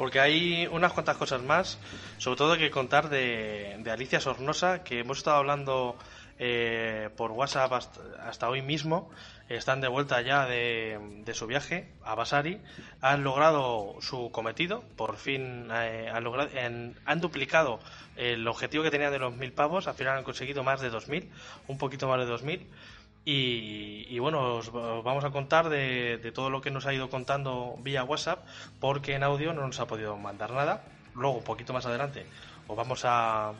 porque 0.00 0.18
hay 0.18 0.66
unas 0.66 0.94
cuantas 0.94 1.18
cosas 1.18 1.42
más, 1.42 1.78
sobre 2.16 2.38
todo 2.38 2.56
que 2.56 2.70
contar 2.70 3.10
de, 3.10 3.76
de 3.80 3.90
Alicia 3.90 4.18
Sornosa, 4.18 4.82
que 4.82 5.00
hemos 5.00 5.18
estado 5.18 5.36
hablando 5.36 5.94
eh, 6.38 7.10
por 7.18 7.32
WhatsApp 7.32 7.70
hasta, 7.74 8.00
hasta 8.26 8.48
hoy 8.48 8.62
mismo. 8.62 9.10
Están 9.50 9.82
de 9.82 9.88
vuelta 9.88 10.22
ya 10.22 10.46
de, 10.46 10.98
de 11.26 11.34
su 11.34 11.46
viaje 11.46 11.90
a 12.02 12.14
Basari. 12.14 12.62
Han 13.02 13.24
logrado 13.24 13.96
su 14.00 14.30
cometido. 14.32 14.82
Por 14.96 15.16
fin 15.18 15.68
eh, 15.70 16.08
han, 16.10 16.24
logrado, 16.24 16.48
en- 16.56 16.96
han 17.04 17.20
duplicado 17.20 17.78
el 18.16 18.48
objetivo 18.48 18.82
que 18.84 18.90
tenían 18.90 19.12
de 19.12 19.18
los 19.18 19.36
mil 19.36 19.52
pavos. 19.52 19.86
Al 19.86 19.94
final 19.96 20.16
han 20.16 20.24
conseguido 20.24 20.62
más 20.64 20.80
de 20.80 20.88
dos 20.88 21.08
mil, 21.08 21.28
un 21.68 21.76
poquito 21.76 22.08
más 22.08 22.20
de 22.20 22.24
dos 22.26 22.42
mil. 22.42 22.66
Y, 23.24 24.18
bueno, 24.18 24.56
os, 24.56 24.68
os 24.68 25.04
vamos 25.04 25.24
a 25.24 25.30
contar 25.30 25.68
de, 25.68 26.32
todo 26.34 26.50
lo 26.50 26.60
que 26.60 26.70
nos 26.70 26.86
ha 26.86 26.94
ido 26.94 27.10
contando 27.10 27.76
vía 27.80 28.02
WhatsApp, 28.02 28.46
porque 28.80 29.14
en 29.14 29.22
audio 29.22 29.52
no 29.52 29.66
nos 29.66 29.78
ha 29.78 29.86
podido 29.86 30.16
mandar 30.16 30.52
nada. 30.52 30.84
Luego, 31.14 31.38
un 31.38 31.44
poquito 31.44 31.72
más 31.72 31.86
adelante, 31.86 32.26
os 32.66 32.76
vamos 32.76 33.04
a, 33.04 33.52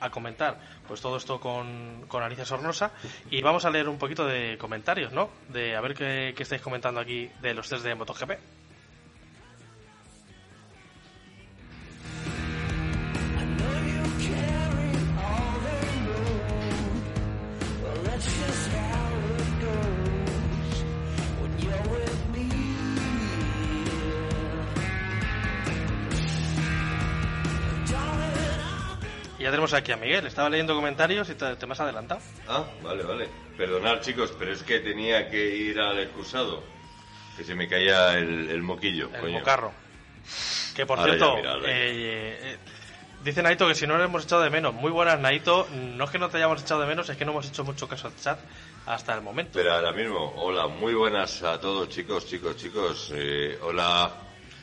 a 0.00 0.10
comentar 0.10 0.58
pues 0.88 1.00
todo 1.00 1.16
esto 1.16 1.40
con, 1.40 2.04
con 2.08 2.22
Alicia 2.22 2.44
Sornosa 2.44 2.92
y 3.30 3.42
vamos 3.42 3.64
a 3.64 3.70
leer 3.70 3.88
un 3.88 3.98
poquito 3.98 4.26
de 4.26 4.56
comentarios, 4.58 5.12
¿no? 5.12 5.30
De 5.48 5.76
a 5.76 5.80
ver 5.80 5.94
qué, 5.94 6.32
qué 6.36 6.42
estáis 6.42 6.62
comentando 6.62 7.00
aquí 7.00 7.30
de 7.42 7.54
los 7.54 7.68
test 7.68 7.84
de 7.84 7.94
MotoGP. 7.94 8.59
Ya 29.50 29.52
tenemos 29.52 29.72
aquí 29.74 29.90
a 29.90 29.96
Miguel. 29.96 30.26
Estaba 30.26 30.48
leyendo 30.48 30.74
comentarios 30.76 31.28
y 31.28 31.34
te, 31.34 31.56
te 31.56 31.66
me 31.66 31.72
has 31.72 31.80
adelantado. 31.80 32.20
Ah, 32.48 32.64
vale, 32.82 33.02
vale. 33.02 33.28
Perdonad, 33.56 34.00
chicos, 34.00 34.32
pero 34.38 34.52
es 34.52 34.62
que 34.62 34.78
tenía 34.78 35.28
que 35.28 35.44
ir 35.56 35.80
al 35.80 35.98
excusado. 35.98 36.62
Que 37.36 37.42
se 37.44 37.54
me 37.56 37.68
caía 37.68 38.16
el, 38.16 38.48
el 38.48 38.62
moquillo, 38.62 39.10
El 39.14 39.20
coño. 39.20 39.38
mocarro. 39.40 39.72
Que 40.76 40.86
por 40.86 40.98
Ahora 40.98 41.12
cierto, 41.14 41.42
ya. 41.42 41.54
eh, 41.66 42.38
eh, 42.52 42.58
dice 43.24 43.42
Naito 43.42 43.66
que 43.66 43.74
si 43.74 43.86
no 43.86 43.98
le 43.98 44.04
hemos 44.04 44.24
echado 44.24 44.42
de 44.42 44.50
menos. 44.50 44.72
Muy 44.72 44.92
buenas, 44.92 45.18
Naito. 45.18 45.66
No 45.72 46.04
es 46.04 46.10
que 46.10 46.18
no 46.18 46.28
te 46.28 46.36
hayamos 46.36 46.62
echado 46.62 46.80
de 46.82 46.86
menos, 46.86 47.08
es 47.08 47.16
que 47.16 47.24
no 47.24 47.32
hemos 47.32 47.48
hecho 47.48 47.64
mucho 47.64 47.88
caso 47.88 48.06
al 48.06 48.16
chat 48.16 48.38
hasta 48.86 49.14
el 49.14 49.22
momento. 49.22 49.52
Pero 49.54 49.74
ahora 49.74 49.92
mismo, 49.92 50.32
hola, 50.36 50.68
muy 50.68 50.94
buenas 50.94 51.42
a 51.42 51.60
todos, 51.60 51.88
chicos, 51.88 52.26
chicos, 52.26 52.56
chicos. 52.56 53.10
Eh, 53.14 53.58
hola. 53.62 54.12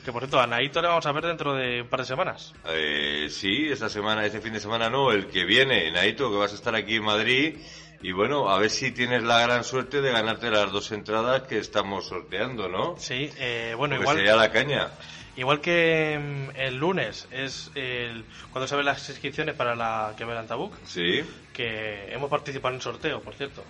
Que 0.07 0.13
por 0.13 0.21
cierto, 0.21 0.39
a 0.39 0.47
Naito 0.47 0.81
le 0.81 0.87
vamos 0.87 1.05
a 1.05 1.11
ver 1.11 1.25
dentro 1.25 1.53
de 1.53 1.81
un 1.81 1.89
par 1.89 1.99
de 1.99 2.05
semanas. 2.05 2.53
Eh, 2.69 3.27
sí, 3.29 3.67
esta 3.69 3.89
semana, 3.89 4.25
este 4.25 4.39
fin 4.39 4.53
de 4.53 4.61
semana 4.61 4.89
no, 4.89 5.11
el 5.11 5.27
que 5.27 5.43
viene, 5.43 5.91
Naito, 5.91 6.31
que 6.31 6.37
vas 6.37 6.53
a 6.53 6.55
estar 6.55 6.73
aquí 6.75 6.95
en 6.95 7.03
Madrid. 7.03 7.57
Y 8.01 8.13
bueno, 8.13 8.47
a 8.49 8.57
ver 8.57 8.69
si 8.69 8.91
tienes 8.93 9.21
la 9.23 9.41
gran 9.41 9.65
suerte 9.65 9.99
de 9.99 10.09
ganarte 10.09 10.49
las 10.49 10.71
dos 10.71 10.93
entradas 10.93 11.41
que 11.41 11.57
estamos 11.57 12.07
sorteando, 12.07 12.69
¿no? 12.69 12.95
Sí, 12.97 13.29
eh, 13.37 13.73
bueno, 13.75 13.95
Porque 13.95 14.03
igual, 14.03 14.15
sería 14.15 14.35
la 14.37 14.49
caña. 14.49 14.87
igual 15.35 15.59
que 15.59 16.17
mm, 16.17 16.55
el 16.57 16.77
lunes 16.77 17.27
es 17.31 17.69
el, 17.75 18.23
cuando 18.53 18.65
se 18.65 18.77
ven 18.77 18.85
las 18.85 19.09
inscripciones 19.09 19.55
para 19.55 19.75
la 19.75 20.13
que 20.17 20.23
ve 20.23 20.41
Tabuk, 20.47 20.73
Sí. 20.85 21.21
que 21.51 22.13
hemos 22.13 22.29
participado 22.29 22.69
en 22.69 22.75
un 22.75 22.81
sorteo, 22.81 23.19
por 23.19 23.33
cierto. 23.35 23.61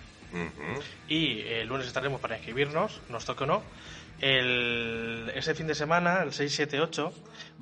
Y 1.08 1.40
el 1.40 1.66
lunes 1.66 1.88
estaremos 1.88 2.20
para 2.20 2.36
inscribirnos, 2.36 3.00
nos 3.08 3.24
toque 3.24 3.42
o 3.42 3.46
no. 3.48 3.62
El, 4.20 5.30
ese 5.34 5.54
fin 5.54 5.66
de 5.68 5.74
semana, 5.74 6.22
el 6.22 6.32
6, 6.32 6.52
7, 6.52 6.80
8, 6.80 7.12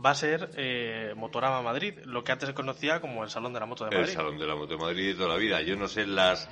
va 0.04 0.10
a 0.10 0.14
ser 0.14 0.50
eh, 0.56 1.12
Motorama 1.14 1.60
Madrid, 1.60 1.94
lo 2.04 2.24
que 2.24 2.32
antes 2.32 2.48
se 2.48 2.54
conocía 2.54 3.00
como 3.00 3.24
el 3.24 3.30
Salón 3.30 3.52
de 3.52 3.60
la 3.60 3.66
Moto 3.66 3.84
de 3.84 3.90
El 3.90 4.00
Madrid. 4.00 4.14
Salón 4.14 4.38
de 4.38 4.46
la 4.46 4.54
Moto 4.54 4.74
de 4.74 4.78
Madrid 4.78 5.08
de 5.08 5.14
toda 5.14 5.28
la 5.28 5.36
vida. 5.36 5.60
Yo 5.60 5.76
no 5.76 5.86
sé 5.86 6.06
las, 6.06 6.48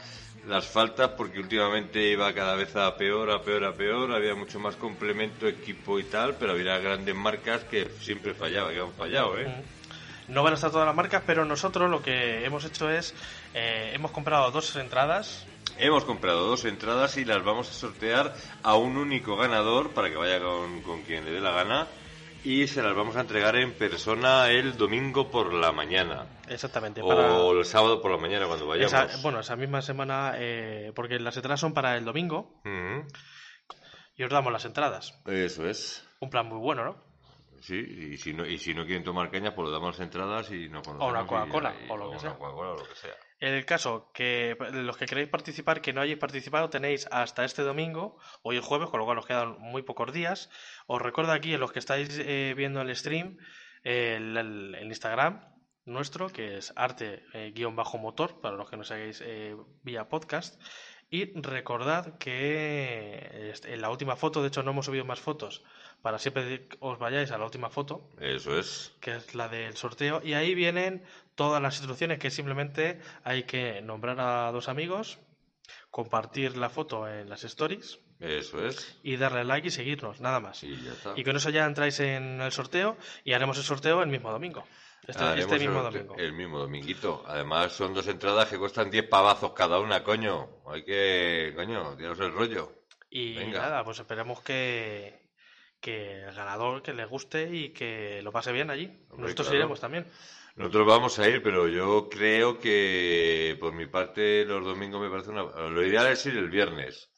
las 0.47 0.67
faltas 0.67 1.11
porque 1.11 1.41
últimamente 1.41 2.03
iba 2.11 2.33
cada 2.35 2.55
vez 2.55 2.77
a 2.77 2.95
peor, 2.97 3.31
a 3.31 3.41
peor, 3.41 3.65
a 3.65 3.73
peor. 3.73 4.13
Había 4.13 4.35
mucho 4.35 4.61
más 4.61 4.77
complemento, 4.77 5.49
equipo 5.49 5.99
y 5.99 6.05
tal, 6.05 6.35
pero 6.35 6.53
había 6.53 6.79
grandes 6.79 7.15
marcas 7.15 7.65
que 7.65 7.89
siempre 8.01 8.35
fallaban, 8.35 8.75
que 8.75 8.81
han 8.81 8.93
fallado, 8.93 9.39
¿eh? 9.39 9.65
No 10.29 10.43
van 10.43 10.53
a 10.53 10.57
estar 10.57 10.71
todas 10.71 10.87
las 10.87 10.97
marcas, 10.97 11.23
pero 11.27 11.45
nosotros 11.45 11.91
lo 11.91 12.03
que 12.03 12.45
hemos 12.45 12.65
hecho 12.65 12.91
es, 12.91 13.15
eh, 13.53 13.93
hemos 13.95 14.11
comprado 14.11 14.51
dos 14.51 14.75
entradas. 14.77 15.47
Hemos 15.79 16.05
comprado 16.05 16.47
dos 16.47 16.65
entradas 16.65 17.17
y 17.17 17.25
las 17.25 17.43
vamos 17.45 17.69
a 17.69 17.73
sortear 17.73 18.35
a 18.63 18.77
un 18.77 18.97
único 18.97 19.37
ganador 19.37 19.91
para 19.91 20.09
que 20.09 20.17
vaya 20.17 20.41
con, 20.41 20.83
con 20.83 21.03
quien 21.03 21.25
le 21.25 21.33
dé 21.33 21.41
la 21.41 21.51
gana 21.51 21.89
y 22.45 22.67
se 22.67 22.83
las 22.83 22.95
vamos 22.95 23.17
a 23.17 23.23
entregar 23.23 23.57
en 23.57 23.73
persona 23.73 24.51
el 24.51 24.77
domingo 24.77 25.31
por 25.31 25.53
la 25.53 25.73
mañana 25.73 26.27
Exactamente, 26.49 27.03
para 27.03 27.33
o 27.39 27.59
el 27.59 27.65
sábado 27.65 28.03
por 28.03 28.11
la 28.11 28.19
mañana 28.19 28.47
cuando 28.47 28.67
vayamos. 28.67 28.93
esa, 28.93 29.23
bueno, 29.23 29.41
esa 29.41 29.57
misma 29.57 29.81
semana, 29.81 30.35
eh, 30.37 30.93
porque 30.95 31.19
las 31.19 31.37
entradas 31.37 31.61
son 31.61 31.73
para 31.73 31.97
el 31.97 32.05
domingo. 32.05 32.61
Y 34.17 34.23
os 34.23 34.31
damos 34.31 34.53
las 34.53 34.65
entradas. 34.65 35.19
Eso 35.27 35.67
es. 35.67 36.07
Un 36.21 36.31
plan 36.31 36.47
muy 36.47 36.59
bueno, 36.59 36.85
¿no? 36.85 37.15
Sí, 37.61 37.77
y 37.77 38.17
si 38.19 38.35
no, 38.35 38.45
y 38.47 38.59
si 38.59 38.75
no 38.75 38.85
quieren 38.85 39.03
tomar 39.03 39.31
cañas, 39.31 39.55
pues 39.57 39.67
le 39.67 39.73
damos 39.73 39.97
las 39.99 40.01
entradas 40.07 40.51
y 40.53 40.69
no 40.69 40.83
una 40.99 41.27
Coca-Cola, 41.27 41.75
o 41.89 41.95
una. 41.95 42.35
Coca-Cola, 42.37 42.73
o 42.73 42.77
lo 42.77 42.85
que 42.85 42.95
sea. 42.95 43.17
El 43.41 43.65
caso 43.67 44.11
que 44.15 44.57
los 44.73 44.97
que 44.97 45.07
queréis 45.07 45.29
participar, 45.29 45.81
que 45.83 45.93
no 45.93 46.01
hayáis 46.01 46.19
participado, 46.19 46.71
tenéis 46.71 47.07
hasta 47.11 47.45
este 47.45 47.63
domingo, 47.63 48.17
hoy 48.43 48.57
es 48.59 48.65
jueves, 48.65 48.89
con 48.89 49.01
lo 49.01 49.05
cual 49.07 49.19
os 49.19 49.27
quedan 49.27 49.57
muy 49.59 49.83
pocos 49.83 50.13
días. 50.13 50.51
Os 50.87 51.03
recuerdo 51.03 51.33
aquí, 51.33 51.53
en 51.53 51.61
los 51.61 51.73
que 51.73 51.79
estáis 51.81 52.09
eh, 52.19 52.55
viendo 52.57 52.81
el 52.81 52.95
stream, 52.97 53.37
el, 53.83 54.37
el- 54.37 54.75
el 54.77 54.87
Instagram 54.87 55.53
nuestro, 55.85 56.31
que 56.31 56.57
es 56.57 56.73
arte-motor, 56.77 58.41
para 58.41 58.57
los 58.57 58.71
que 58.71 58.77
nos 58.77 58.91
hagáis 58.91 59.21
eh, 59.25 59.55
vía 59.83 60.09
podcast. 60.09 60.61
Y 61.11 61.39
recordad 61.41 62.17
que 62.19 63.51
este, 63.53 63.75
en 63.75 63.83
la 63.83 63.91
última 63.91 64.17
foto, 64.17 64.41
de 64.43 64.49
hecho 64.49 64.63
no 64.63 64.71
hemos 64.73 64.87
subido 64.87 65.05
más 65.05 65.21
fotos, 65.21 65.63
para 66.03 66.19
siempre 66.19 66.67
os 66.81 66.99
vayáis 66.99 67.31
a 67.31 67.39
la 67.39 67.45
última 67.45 67.69
foto, 67.71 68.09
Eso 68.19 68.59
es. 68.59 68.97
que 69.01 69.15
es 69.17 69.35
la 69.35 69.49
del 69.49 69.77
sorteo, 69.77 70.23
y 70.25 70.33
ahí 70.33 70.55
vienen 70.55 71.05
todas 71.35 71.61
las 71.61 71.77
instrucciones 71.77 72.19
que 72.19 72.31
simplemente 72.31 73.01
hay 73.23 73.45
que 73.45 73.81
nombrar 73.83 74.21
a 74.21 74.53
dos 74.53 74.69
amigos, 74.69 75.19
compartir 75.91 76.57
la 76.57 76.71
foto 76.71 77.09
en 77.09 77.29
las 77.29 77.45
stories 77.45 77.99
Eso 78.21 78.65
es. 78.67 78.99
y 79.03 79.17
darle 79.17 79.45
like 79.45 79.69
y 79.69 79.71
seguirnos, 79.71 80.21
nada 80.21 80.41
más. 80.41 80.63
Y 80.63 80.81
ya 80.83 80.93
está. 80.93 81.13
Y 81.17 81.25
con 81.25 81.37
eso 81.37 81.51
ya 81.51 81.65
entráis 81.65 82.01
en 82.01 82.41
el 82.41 82.53
sorteo 82.53 82.97
y 83.25 83.33
haremos 83.33 83.59
el 83.59 83.65
sorteo 83.65 84.03
el 84.03 84.09
mismo 84.09 84.31
domingo. 84.31 84.65
Este, 85.07 85.39
este 85.39 85.59
mismo 85.59 85.87
el, 85.87 85.93
domingo. 85.93 86.17
el 86.17 86.33
mismo 86.33 86.59
dominguito. 86.59 87.23
Además, 87.27 87.73
son 87.73 87.93
dos 87.93 88.07
entradas 88.07 88.49
que 88.49 88.59
cuestan 88.59 88.91
10 88.91 89.09
pavazos 89.09 89.53
cada 89.53 89.79
una, 89.79 90.03
coño. 90.03 90.63
Hay 90.67 90.83
que, 90.83 91.53
coño, 91.55 91.95
tiraros 91.97 92.21
el 92.21 92.33
rollo. 92.33 92.73
Y 93.11 93.35
venga. 93.35 93.61
nada, 93.61 93.85
pues 93.85 93.99
esperemos 93.99 94.41
que, 94.41 95.29
que 95.79 96.23
el 96.23 96.35
ganador 96.35 96.83
que 96.83 96.95
le 96.95 97.05
guste 97.05 97.55
y 97.55 97.69
que 97.75 98.23
lo 98.23 98.33
pase 98.33 98.51
bien 98.51 98.71
allí. 98.71 98.91
Nosotros 99.11 99.49
claro. 99.49 99.57
iremos 99.57 99.81
también. 99.81 100.07
Nosotros 100.57 100.87
vamos 100.87 101.19
a 101.19 101.29
ir, 101.29 101.43
pero 101.43 101.67
yo 101.69 102.09
creo 102.09 102.59
que 102.59 103.57
por 103.59 103.73
mi 103.73 103.87
parte 103.87 104.45
los 104.45 104.65
domingos 104.65 105.01
me 105.01 105.11
parece 105.11 105.31
una... 105.31 105.43
Lo 105.43 105.85
ideal 105.85 106.07
es 106.07 106.25
ir 106.27 106.37
el 106.37 106.49
viernes. 106.49 107.11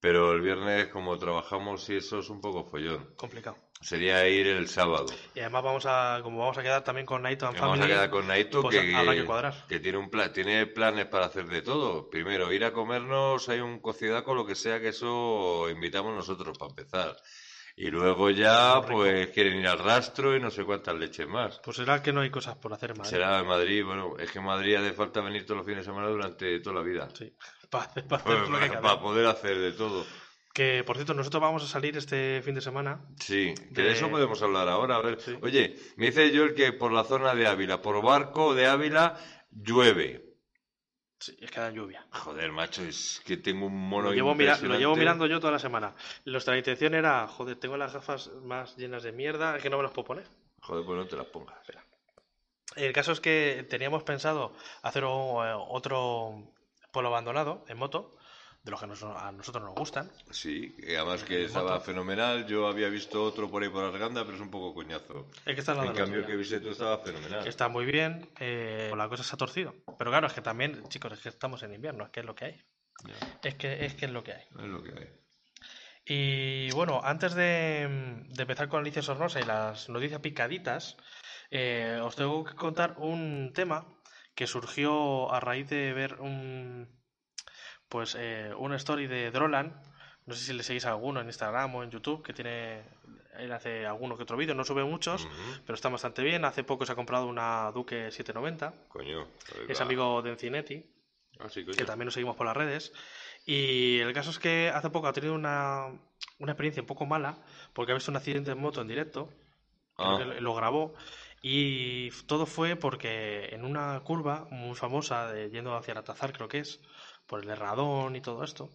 Pero 0.00 0.32
el 0.32 0.42
viernes, 0.42 0.86
como 0.88 1.18
trabajamos 1.18 1.88
y 1.90 1.96
eso 1.96 2.20
es 2.20 2.30
un 2.30 2.40
poco 2.40 2.64
follón. 2.64 3.14
Complicado. 3.16 3.56
Sería 3.80 4.28
ir 4.28 4.46
el 4.46 4.68
sábado. 4.68 5.06
Y 5.34 5.40
además 5.40 5.62
vamos 5.64 5.86
a, 5.86 6.20
como 6.22 6.38
vamos 6.38 6.56
a 6.58 6.62
quedar 6.62 6.84
también 6.84 7.04
con 7.04 7.22
Naito 7.22 7.48
and 7.48 7.58
Vamos 7.58 7.80
a 7.80 7.86
quedar 7.86 8.10
con 8.10 8.28
Naito 8.28 8.62
pues 8.62 8.76
que, 8.76 8.94
habrá 8.94 9.14
que 9.14 9.24
cuadrar. 9.24 9.66
que 9.68 9.80
tiene 9.80 9.98
un 9.98 10.08
plan, 10.08 10.32
tiene 10.32 10.66
planes 10.66 11.06
para 11.06 11.26
hacer 11.26 11.46
de 11.46 11.62
todo. 11.62 12.08
Primero, 12.08 12.52
ir 12.52 12.64
a 12.64 12.72
comernos, 12.72 13.48
hay 13.48 13.58
un 13.58 13.80
cocidaco, 13.80 14.34
lo 14.34 14.46
que 14.46 14.54
sea, 14.54 14.80
que 14.80 14.88
eso 14.88 15.68
invitamos 15.68 16.14
nosotros 16.14 16.56
para 16.58 16.70
empezar. 16.70 17.16
Y 17.80 17.90
luego 17.92 18.28
ya, 18.30 18.80
pues 18.82 19.28
quieren 19.28 19.58
ir 19.60 19.68
al 19.68 19.78
rastro 19.78 20.34
y 20.36 20.40
no 20.40 20.50
sé 20.50 20.64
cuántas 20.64 20.96
leches 20.96 21.28
más. 21.28 21.60
Pues 21.62 21.76
será 21.76 22.02
que 22.02 22.12
no 22.12 22.22
hay 22.22 22.30
cosas 22.30 22.56
por 22.56 22.72
hacer 22.72 22.96
Madrid. 22.96 23.08
Será 23.10 23.38
en 23.38 23.46
Madrid, 23.46 23.84
bueno, 23.84 24.16
es 24.18 24.32
que 24.32 24.40
en 24.40 24.44
Madrid 24.46 24.74
hace 24.74 24.92
falta 24.92 25.20
venir 25.20 25.44
todos 25.46 25.58
los 25.58 25.66
fines 25.66 25.86
de 25.86 25.92
semana 25.92 26.08
durante 26.08 26.58
toda 26.58 26.74
la 26.76 26.82
vida. 26.82 27.08
Sí, 27.16 27.32
para, 27.70 27.84
hacer 27.84 28.04
Pues, 28.08 28.22
para 28.82 29.00
poder 29.00 29.26
hacer 29.26 29.56
de 29.58 29.72
todo. 29.72 30.04
Que, 30.52 30.82
por 30.84 30.96
cierto, 30.96 31.14
nosotros 31.14 31.40
vamos 31.40 31.62
a 31.62 31.68
salir 31.68 31.96
este 31.96 32.42
fin 32.42 32.56
de 32.56 32.60
semana. 32.60 33.00
Sí, 33.20 33.54
que 33.72 33.82
De- 33.82 33.82
de 33.84 33.92
eso 33.92 34.10
podemos 34.10 34.42
hablar 34.42 34.68
ahora. 34.68 34.96
A 34.96 35.00
ver, 35.02 35.20
Sí. 35.20 35.38
oye, 35.40 35.76
me 35.96 36.06
dice 36.06 36.32
yo 36.32 36.42
el 36.42 36.54
que 36.54 36.72
por 36.72 36.90
la 36.90 37.04
zona 37.04 37.32
de 37.36 37.46
Ávila, 37.46 37.80
por 37.80 38.02
barco 38.02 38.56
de 38.56 38.66
Ávila, 38.66 39.14
llueve. 39.52 40.27
Sí, 41.20 41.36
es 41.40 41.50
que 41.50 41.60
da 41.60 41.70
lluvia. 41.70 42.06
Joder, 42.12 42.52
macho, 42.52 42.82
es 42.82 43.20
que 43.24 43.36
tengo 43.36 43.66
un 43.66 43.74
mono 43.88 44.08
Lo 44.08 44.14
llevo, 44.14 44.34
mira- 44.34 44.56
lo 44.58 44.78
llevo 44.78 44.94
mirando 45.00 45.26
yo 45.26 45.40
toda 45.40 45.52
la 45.52 45.58
semana. 45.58 45.94
Nuestra 46.24 46.56
intención 46.56 46.94
era, 46.94 47.26
joder, 47.26 47.56
tengo 47.56 47.76
las 47.76 47.92
gafas 47.92 48.30
más 48.42 48.76
llenas 48.76 49.02
de 49.02 49.10
mierda, 49.12 49.56
es 49.56 49.62
que 49.62 49.68
no 49.70 49.78
me 49.78 49.82
las 49.82 49.92
puedo 49.92 50.06
poner. 50.06 50.26
Joder, 50.60 50.84
pues 50.84 50.98
no 50.98 51.06
te 51.06 51.16
las 51.16 51.26
pongas. 51.26 51.58
El 52.76 52.92
caso 52.92 53.12
es 53.12 53.20
que 53.20 53.66
teníamos 53.68 54.04
pensado 54.04 54.54
hacer 54.82 55.02
o- 55.04 55.44
eh, 55.44 55.52
otro 55.56 56.52
pueblo 56.92 57.08
abandonado 57.08 57.64
en 57.68 57.78
moto, 57.78 58.16
de 58.68 58.70
los 58.72 58.80
que 58.80 58.86
nos- 58.86 59.02
a 59.02 59.32
nosotros 59.32 59.64
nos 59.64 59.74
gustan. 59.74 60.10
Sí, 60.30 60.74
además 60.86 61.24
que 61.24 61.46
estaba 61.46 61.72
moto. 61.72 61.84
fenomenal. 61.86 62.46
Yo 62.46 62.68
había 62.68 62.90
visto 62.90 63.24
otro 63.24 63.50
por 63.50 63.62
ahí 63.62 63.70
por 63.70 63.82
Arganda, 63.82 64.24
pero 64.24 64.36
es 64.36 64.42
un 64.42 64.50
poco 64.50 64.74
coñazo. 64.74 65.26
Es 65.46 65.54
que 65.54 65.60
está 65.60 65.72
En 65.72 65.94
cambio, 65.94 66.20
el 66.20 66.26
que 66.26 66.36
viste 66.36 66.60
tú 66.60 66.68
estaba 66.68 66.98
fenomenal. 66.98 67.42
Que 67.42 67.48
está 67.48 67.68
muy 67.68 67.86
bien, 67.86 68.28
eh, 68.38 68.92
la 68.94 69.08
cosa 69.08 69.22
se 69.24 69.34
ha 69.34 69.38
torcido. 69.38 69.74
Pero 69.98 70.10
claro, 70.10 70.26
es 70.26 70.34
que 70.34 70.42
también, 70.42 70.86
chicos, 70.88 71.12
es 71.12 71.20
que 71.20 71.30
estamos 71.30 71.62
en 71.62 71.72
invierno, 71.72 72.04
es 72.04 72.10
que 72.10 72.20
es 72.20 72.26
lo 72.26 72.34
que 72.34 72.44
hay. 72.44 72.62
Es 73.42 73.54
que 73.54 73.86
es, 73.86 73.94
que 73.94 74.04
es 74.04 74.12
lo 74.12 74.22
que 74.22 74.32
hay. 74.32 74.42
es 74.42 74.64
lo 74.66 74.82
que 74.82 74.90
hay. 74.90 75.08
Y 76.04 76.70
bueno, 76.72 77.00
antes 77.02 77.34
de, 77.34 78.24
de 78.28 78.42
empezar 78.42 78.68
con 78.68 78.80
Alicia 78.80 79.02
Sornosa 79.02 79.40
y 79.40 79.44
las 79.44 79.88
noticias 79.88 80.20
picaditas, 80.20 80.96
eh, 81.50 82.00
os 82.02 82.16
tengo 82.16 82.44
que 82.44 82.54
contar 82.54 82.96
un 82.98 83.52
tema 83.54 83.86
que 84.34 84.46
surgió 84.46 85.32
a 85.32 85.40
raíz 85.40 85.68
de 85.68 85.92
ver 85.92 86.14
un 86.20 86.97
pues 87.88 88.16
eh, 88.18 88.52
una 88.56 88.76
story 88.76 89.06
de 89.06 89.30
Drolan. 89.30 89.80
No 90.26 90.34
sé 90.34 90.44
si 90.44 90.52
le 90.52 90.62
seguís 90.62 90.84
a 90.84 90.90
alguno 90.90 91.20
en 91.20 91.26
Instagram 91.26 91.74
o 91.74 91.82
en 91.82 91.90
YouTube, 91.90 92.22
que 92.22 92.32
tiene 92.34 92.82
él 93.38 93.52
hace 93.52 93.86
alguno 93.86 94.16
que 94.16 94.24
otro 94.24 94.36
vídeo, 94.36 94.54
no 94.54 94.64
sube 94.64 94.84
muchos, 94.84 95.24
Ujú. 95.24 95.32
pero 95.64 95.74
está 95.74 95.88
bastante 95.88 96.22
bien. 96.22 96.44
Hace 96.44 96.64
poco 96.64 96.84
se 96.84 96.92
ha 96.92 96.96
comprado 96.96 97.26
una 97.26 97.70
Duque 97.72 98.10
790, 98.10 98.74
Coño. 98.88 99.28
es 99.68 99.80
amigo 99.80 100.20
de 100.22 100.30
Encinetti 100.30 100.84
Ah, 101.38 101.48
sí, 101.48 101.64
coño. 101.64 101.76
que 101.76 101.84
también 101.84 102.06
nos 102.06 102.14
seguimos 102.14 102.36
por 102.36 102.46
las 102.46 102.56
redes. 102.56 102.92
Y 103.46 104.00
el 104.00 104.12
caso 104.12 104.30
es 104.30 104.38
que 104.40 104.70
hace 104.74 104.90
poco 104.90 105.06
ha 105.06 105.12
tenido 105.12 105.34
una, 105.34 105.86
una 106.40 106.52
experiencia 106.52 106.82
un 106.82 106.86
poco 106.88 107.06
mala 107.06 107.38
porque 107.72 107.92
ha 107.92 107.94
visto 107.94 108.10
un 108.10 108.16
accidente 108.16 108.50
en 108.50 108.58
moto 108.60 108.82
en 108.82 108.88
directo, 108.88 109.30
Ah. 109.96 110.18
lo 110.40 110.54
grabó, 110.54 110.94
y 111.42 112.10
todo 112.26 112.46
fue 112.46 112.76
porque 112.76 113.46
en 113.52 113.64
una 113.64 113.98
curva 114.04 114.46
muy 114.50 114.74
famosa, 114.76 115.32
de, 115.32 115.50
yendo 115.50 115.76
hacia 115.76 115.90
el 115.92 115.98
Atazar, 115.98 116.32
creo 116.32 116.46
que 116.48 116.58
es, 116.60 116.80
por 117.28 117.42
el 117.44 117.50
Herradón 117.50 118.16
y 118.16 118.20
todo 118.20 118.42
esto, 118.42 118.70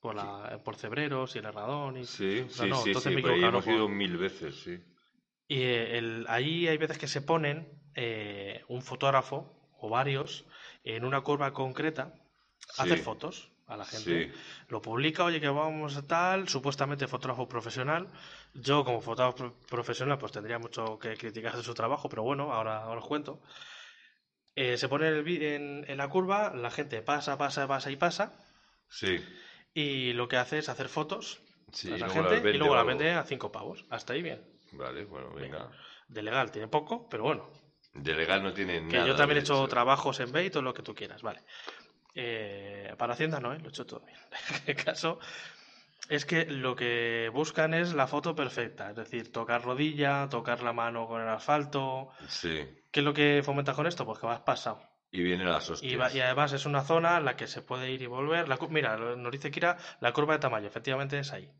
por, 0.00 0.14
la, 0.14 0.60
por 0.64 0.76
Cebreros 0.76 1.34
y 1.36 1.38
el 1.38 1.46
Herradón. 1.46 1.96
Y, 1.96 2.04
Sí, 2.04 2.40
o 2.40 2.50
sea, 2.50 2.64
sí, 2.64 2.70
no, 2.70 2.76
sí, 2.82 2.88
entonces 2.90 3.14
sí, 3.14 3.22
por 3.22 3.30
ahí 3.30 3.44
hemos 3.44 3.66
ido 3.66 3.86
por- 3.86 3.90
mil 3.94 4.16
veces, 4.18 4.56
sí. 4.62 4.78
y 5.48 5.62
eh, 5.62 5.98
el, 5.98 6.26
ahí 6.28 6.68
hay 6.68 6.76
veces 6.76 6.98
que 6.98 7.08
se 7.08 7.22
ponen 7.22 7.66
eh, 7.94 8.62
un 8.68 8.82
fotógrafo 8.82 9.50
o 9.78 9.88
varios 9.88 10.44
en 10.84 11.04
una 11.04 11.20
curva 11.22 11.52
concreta 11.52 12.12
a 12.76 12.82
hacer 12.82 12.98
Sí. 12.98 13.04
fotos 13.04 13.50
a 13.66 13.76
la 13.76 13.84
gente. 13.84 14.32
Sí. 14.32 14.38
Lo 14.68 14.82
publica, 14.82 15.24
oye, 15.24 15.40
que 15.40 15.48
vamos 15.48 15.96
a 15.96 16.02
tal, 16.06 16.48
supuestamente 16.48 17.06
fotógrafo 17.06 17.48
profesional. 17.48 18.08
Yo, 18.54 18.84
como 18.84 19.00
fotógrafo 19.00 19.36
pro- 19.36 19.54
profesional, 19.68 20.18
pues 20.18 20.32
tendría 20.32 20.58
mucho 20.58 20.98
que 20.98 21.16
criticar 21.16 21.56
de 21.56 21.62
su 21.62 21.72
trabajo, 21.74 22.08
pero 22.08 22.22
bueno, 22.24 22.52
ahora, 22.52 22.82
ahora 22.82 23.00
os 23.00 23.06
cuento. 23.06 23.40
Eh, 24.62 24.76
se 24.76 24.88
pone 24.90 25.08
el 25.08 25.26
en, 25.42 25.84
en 25.88 25.96
la 25.96 26.08
curva, 26.08 26.52
la 26.54 26.70
gente 26.70 27.00
pasa, 27.00 27.38
pasa, 27.38 27.66
pasa 27.66 27.90
y 27.90 27.96
pasa, 27.96 28.32
Sí. 28.90 29.16
y 29.72 30.12
lo 30.12 30.28
que 30.28 30.36
hace 30.36 30.58
es 30.58 30.68
hacer 30.68 30.88
fotos 30.90 31.40
Sí, 31.72 31.90
a 31.92 31.96
y 31.96 32.00
la 32.00 32.10
gente 32.10 32.50
y 32.50 32.58
luego 32.58 32.74
la 32.74 32.82
vende 32.82 33.12
a 33.12 33.22
cinco 33.24 33.50
pavos. 33.50 33.86
Hasta 33.88 34.12
ahí 34.12 34.22
bien. 34.22 34.44
Vale, 34.72 35.04
bueno, 35.06 35.32
venga. 35.32 35.70
De 36.08 36.22
legal 36.22 36.50
tiene 36.50 36.68
poco, 36.68 37.08
pero 37.08 37.22
bueno, 37.22 37.48
De 37.94 38.12
legal 38.14 38.42
no 38.42 38.52
tiene 38.52 38.74
Que 38.88 38.96
nada. 38.98 39.06
yo 39.06 39.16
también 39.16 39.38
he 39.38 39.40
hecho 39.40 39.66
trabajos 39.66 40.20
en 40.20 40.30
Bait 40.30 40.54
o 40.56 40.60
lo 40.62 40.74
que 40.74 40.82
tú 40.82 40.94
quieras, 40.94 41.22
vale. 41.22 41.40
Eh, 42.14 42.92
para 42.98 43.14
Hacienda 43.14 43.40
no, 43.40 43.54
¿eh? 43.54 43.58
lo 43.60 43.66
he 43.66 43.68
hecho 43.70 43.86
todo 43.86 44.00
bien. 44.00 44.18
El 44.66 44.76
caso 44.76 45.20
es 46.10 46.26
que 46.26 46.44
lo 46.44 46.76
que 46.76 47.30
buscan 47.32 47.72
es 47.72 47.94
la 47.94 48.06
foto 48.06 48.34
perfecta, 48.34 48.90
es 48.90 48.96
decir, 48.96 49.32
tocar 49.32 49.62
rodilla, 49.62 50.28
tocar 50.28 50.62
la 50.62 50.72
mano 50.72 51.06
con 51.06 51.22
el 51.22 51.28
asfalto. 51.28 52.10
Sí. 52.28 52.66
¿Qué 52.90 53.00
es 53.00 53.04
lo 53.06 53.14
que 53.14 53.42
fomenta 53.44 53.72
con 53.72 53.86
esto? 53.86 54.04
Pues 54.04 54.18
que 54.18 54.26
vas 54.26 54.40
pasado. 54.40 54.82
Y 55.12 55.22
viene 55.22 55.44
las 55.44 55.70
hostias. 55.70 55.92
Y, 55.92 55.96
va- 55.96 56.12
y 56.12 56.20
además 56.20 56.52
es 56.52 56.66
una 56.66 56.82
zona 56.82 57.16
en 57.18 57.24
la 57.24 57.36
que 57.36 57.46
se 57.46 57.62
puede 57.62 57.90
ir 57.90 58.02
y 58.02 58.06
volver. 58.06 58.48
La, 58.48 58.58
mira, 58.68 58.96
nos 58.96 59.32
dice 59.32 59.50
Kira, 59.50 59.76
la 60.00 60.12
curva 60.12 60.34
de 60.34 60.40
tamaño, 60.40 60.66
efectivamente 60.68 61.18
es 61.18 61.32
ahí. 61.32 61.50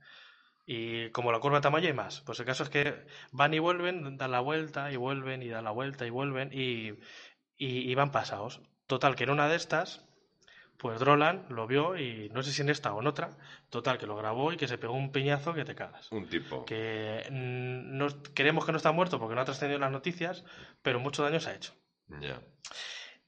Y 0.66 1.10
como 1.10 1.32
la 1.32 1.40
curva 1.40 1.58
de 1.58 1.62
tamaño 1.62 1.86
hay 1.88 1.92
más. 1.94 2.20
Pues 2.20 2.38
el 2.40 2.46
caso 2.46 2.62
es 2.62 2.68
que 2.70 3.06
van 3.32 3.54
y 3.54 3.58
vuelven, 3.58 4.16
dan 4.16 4.30
la 4.30 4.40
vuelta 4.40 4.92
y 4.92 4.96
vuelven 4.96 5.42
y 5.42 5.48
dan 5.48 5.64
la 5.64 5.70
vuelta 5.72 6.06
y 6.06 6.10
vuelven 6.10 6.50
y, 6.52 6.90
y, 7.56 7.90
y 7.90 7.94
van 7.94 8.12
pasados. 8.12 8.60
Total, 8.86 9.14
que 9.16 9.24
en 9.24 9.30
una 9.30 9.48
de 9.48 9.56
estas, 9.56 10.04
pues 10.80 10.98
Drolan 10.98 11.44
lo 11.50 11.66
vio 11.66 11.96
y 11.98 12.30
no 12.30 12.42
sé 12.42 12.52
si 12.52 12.62
en 12.62 12.70
esta 12.70 12.92
o 12.94 13.00
en 13.00 13.06
otra, 13.06 13.36
total, 13.68 13.98
que 13.98 14.06
lo 14.06 14.16
grabó 14.16 14.52
y 14.52 14.56
que 14.56 14.66
se 14.66 14.78
pegó 14.78 14.94
un 14.94 15.12
piñazo 15.12 15.52
que 15.52 15.64
te 15.66 15.74
cagas. 15.74 16.10
Un 16.10 16.26
tipo. 16.28 16.64
Que 16.64 17.28
no, 17.30 18.06
creemos 18.34 18.64
que 18.64 18.72
no 18.72 18.78
está 18.78 18.90
muerto 18.92 19.18
porque 19.18 19.34
no 19.34 19.42
ha 19.42 19.44
trascendido 19.44 19.76
en 19.76 19.82
las 19.82 19.92
noticias, 19.92 20.44
pero 20.82 20.98
mucho 20.98 21.22
daño 21.22 21.38
se 21.38 21.50
ha 21.50 21.54
hecho. 21.54 21.74
Ya. 22.20 22.40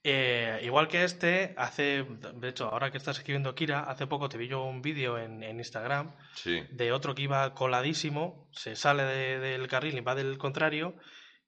Eh, 0.05 0.61
igual 0.65 0.89
que 0.89 1.05
este, 1.05 1.55
hace, 1.57 2.03
de 2.35 2.49
hecho, 2.49 2.69
ahora 2.69 2.91
que 2.91 2.99
estás 2.99 3.19
escribiendo 3.19 3.55
Kira, 3.55 3.81
hace 3.85 4.09
poco 4.09 4.29
te 4.29 4.37
vi 4.37 4.49
yo 4.49 4.65
un 4.65 4.83
vídeo 4.83 5.17
en, 5.17 5.45
en 5.45 5.59
Instagram 5.59 6.17
Sí. 6.35 6.61
de 6.73 6.91
otro 6.91 7.15
que 7.15 7.23
iba 7.23 7.55
coladísimo, 7.55 8.49
se 8.53 8.75
sale 8.75 9.05
de- 9.05 9.39
del 9.39 9.69
carril 9.69 9.97
y 9.97 10.01
va 10.01 10.17
del 10.17 10.39
contrario, 10.39 10.97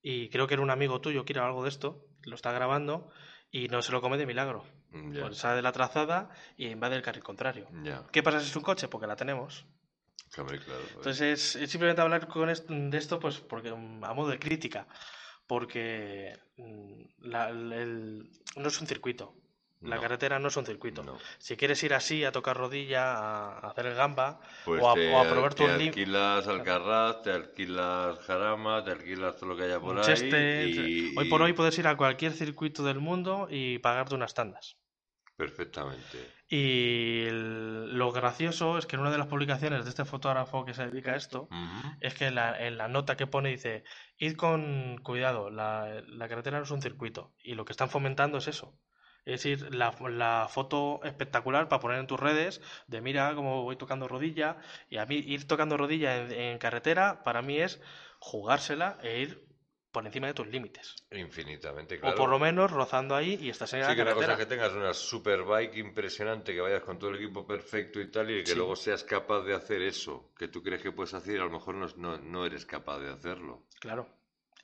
y 0.02 0.28
creo 0.28 0.46
que 0.46 0.54
era 0.54 0.62
un 0.62 0.70
amigo 0.70 1.00
tuyo, 1.00 1.24
Kira, 1.24 1.42
o 1.42 1.46
algo 1.46 1.64
de 1.64 1.70
esto, 1.70 2.06
lo 2.22 2.36
está 2.36 2.52
grabando 2.52 3.10
y 3.50 3.66
no 3.68 3.82
se 3.82 3.90
lo 3.90 4.00
come 4.00 4.18
de 4.18 4.26
milagro. 4.26 4.64
Pues 5.20 5.38
sale 5.38 5.56
de 5.56 5.62
la 5.62 5.72
trazada 5.72 6.30
y 6.56 6.68
invade 6.68 6.96
el 6.96 7.02
carril 7.02 7.22
contrario. 7.24 7.68
¿Qué 8.12 8.22
pasa 8.22 8.40
si 8.40 8.46
es 8.48 8.56
un 8.56 8.62
coche? 8.62 8.88
Porque 8.88 9.06
la 9.06 9.16
tenemos. 9.16 9.66
Claro, 10.30 10.48
pues. 10.58 10.62
Entonces, 10.96 11.56
es 11.56 11.70
simplemente 11.70 12.02
hablar 12.02 12.26
con 12.26 12.50
est- 12.50 12.68
de 12.68 12.98
esto, 12.98 13.20
pues, 13.20 13.38
porque 13.38 13.72
mm, 13.72 14.04
a 14.04 14.14
modo 14.14 14.30
de 14.30 14.38
crítica, 14.38 14.86
porque 15.46 16.36
mm, 16.56 17.02
la- 17.28 17.50
el- 17.50 18.30
no 18.56 18.68
es 18.68 18.80
un 18.80 18.86
circuito. 18.86 19.34
La 19.80 19.96
No. 19.96 20.02
carretera 20.02 20.38
no 20.38 20.48
es 20.48 20.56
un 20.56 20.64
circuito. 20.64 21.02
No. 21.02 21.18
Si 21.38 21.56
quieres 21.58 21.82
ir 21.82 21.92
así 21.92 22.24
a 22.24 22.32
tocar 22.32 22.56
rodilla, 22.56 23.12
a, 23.12 23.58
hacer 23.68 23.84
el 23.86 23.94
gamba, 23.94 24.40
Pues 24.64 24.82
o, 24.82 24.90
a, 24.90 24.94
te, 24.94 25.12
o 25.12 25.18
a 25.20 25.28
probar 25.28 25.52
te 25.54 25.64
tus 25.66 25.72
lim- 25.74 25.88
alquilas 25.88 26.48
Alcarraz, 26.48 27.20
te 27.22 27.30
alquilas 27.30 28.18
Jarama, 28.20 28.82
te 28.82 28.92
alquilas 28.92 29.36
todo 29.36 29.50
lo 29.50 29.56
que 29.56 29.64
haya 29.64 29.78
por 29.78 29.98
ahí. 29.98 30.04
Cheste, 30.04 30.68
y- 30.68 31.14
hoy 31.18 31.28
por 31.28 31.42
hoy 31.42 31.52
puedes 31.52 31.78
ir 31.78 31.86
a 31.86 31.96
cualquier 31.98 32.32
circuito 32.32 32.82
del 32.82 32.98
mundo 32.98 33.46
y 33.50 33.78
pagarte 33.78 34.14
unas 34.14 34.32
tandas. 34.32 34.78
Perfectamente. 35.36 36.18
Y 36.48 37.22
el- 37.26 37.96
lo 37.98 38.12
gracioso 38.12 38.78
es 38.78 38.86
que 38.86 38.96
en 38.96 39.00
una 39.00 39.10
de 39.10 39.18
las 39.18 39.26
publicaciones 39.26 39.84
de 39.84 39.90
este 39.90 40.04
fotógrafo 40.04 40.64
que 40.64 40.74
se 40.74 40.86
dedica 40.86 41.12
a 41.12 41.16
esto, 41.16 41.48
es 42.00 42.14
que 42.14 42.30
la- 42.30 42.60
en 42.66 42.76
la 42.76 42.88
nota 42.88 43.16
que 43.16 43.26
pone 43.26 43.48
dice, 43.50 43.82
id 44.18 44.36
con 44.36 44.98
cuidado, 45.02 45.50
la, 45.50 46.02
la 46.06 46.28
carretera 46.28 46.58
no 46.58 46.64
es 46.64 46.70
un 46.70 46.82
circuito. 46.82 47.34
Y 47.42 47.54
lo 47.54 47.64
que 47.64 47.72
están 47.72 47.88
fomentando 47.90 48.38
es 48.38 48.46
eso. 48.48 48.78
Es 49.24 49.42
decir, 49.42 49.74
la, 49.74 49.94
la 50.10 50.46
foto 50.50 51.00
espectacular 51.02 51.66
para 51.68 51.80
poner 51.80 51.98
en 51.98 52.06
tus 52.06 52.20
redes 52.20 52.60
de 52.88 53.00
mira 53.00 53.34
cómo 53.34 53.62
voy 53.62 53.76
tocando 53.76 54.06
rodilla. 54.06 54.58
Y 54.90 54.98
a 54.98 55.06
mí 55.06 55.16
ir 55.16 55.48
tocando 55.48 55.76
rodilla 55.78 56.18
en, 56.18 56.30
en 56.30 56.58
carretera 56.58 57.24
para 57.24 57.40
mí 57.40 57.58
es 57.58 57.80
jugársela 58.18 58.98
e 59.02 59.20
ir 59.20 59.46
por 59.94 60.04
encima 60.04 60.26
de 60.26 60.34
tus 60.34 60.48
límites. 60.48 60.96
Infinitamente, 61.12 61.94
O 61.96 62.00
claro. 62.00 62.16
por 62.16 62.28
lo 62.28 62.38
menos 62.40 62.70
rozando 62.72 63.14
ahí 63.14 63.38
y 63.40 63.48
estás 63.48 63.72
en 63.74 63.80
la 63.80 63.90
Sí, 63.90 63.94
que 63.94 64.02
una 64.02 64.12
cosa 64.12 64.32
es 64.32 64.38
que 64.38 64.46
tengas 64.46 64.72
una 64.72 64.92
superbike 64.92 65.76
impresionante, 65.76 66.52
que 66.52 66.60
vayas 66.60 66.82
con 66.82 66.98
todo 66.98 67.10
el 67.10 67.16
equipo 67.16 67.46
perfecto 67.46 68.00
y 68.00 68.10
tal, 68.10 68.28
y 68.30 68.40
que 68.42 68.50
Sí. 68.50 68.56
luego 68.56 68.74
seas 68.74 69.04
capaz 69.04 69.42
de 69.42 69.54
hacer 69.54 69.80
eso 69.82 70.32
que 70.36 70.48
tú 70.48 70.62
crees 70.64 70.82
que 70.82 70.90
puedes 70.90 71.14
hacer 71.14 71.36
y 71.36 71.38
a 71.38 71.44
lo 71.44 71.50
mejor 71.50 71.76
no, 71.76 71.86
no, 71.96 72.18
no 72.18 72.44
eres 72.44 72.66
capaz 72.66 72.98
de 72.98 73.10
hacerlo. 73.10 73.62
Claro. 73.80 74.08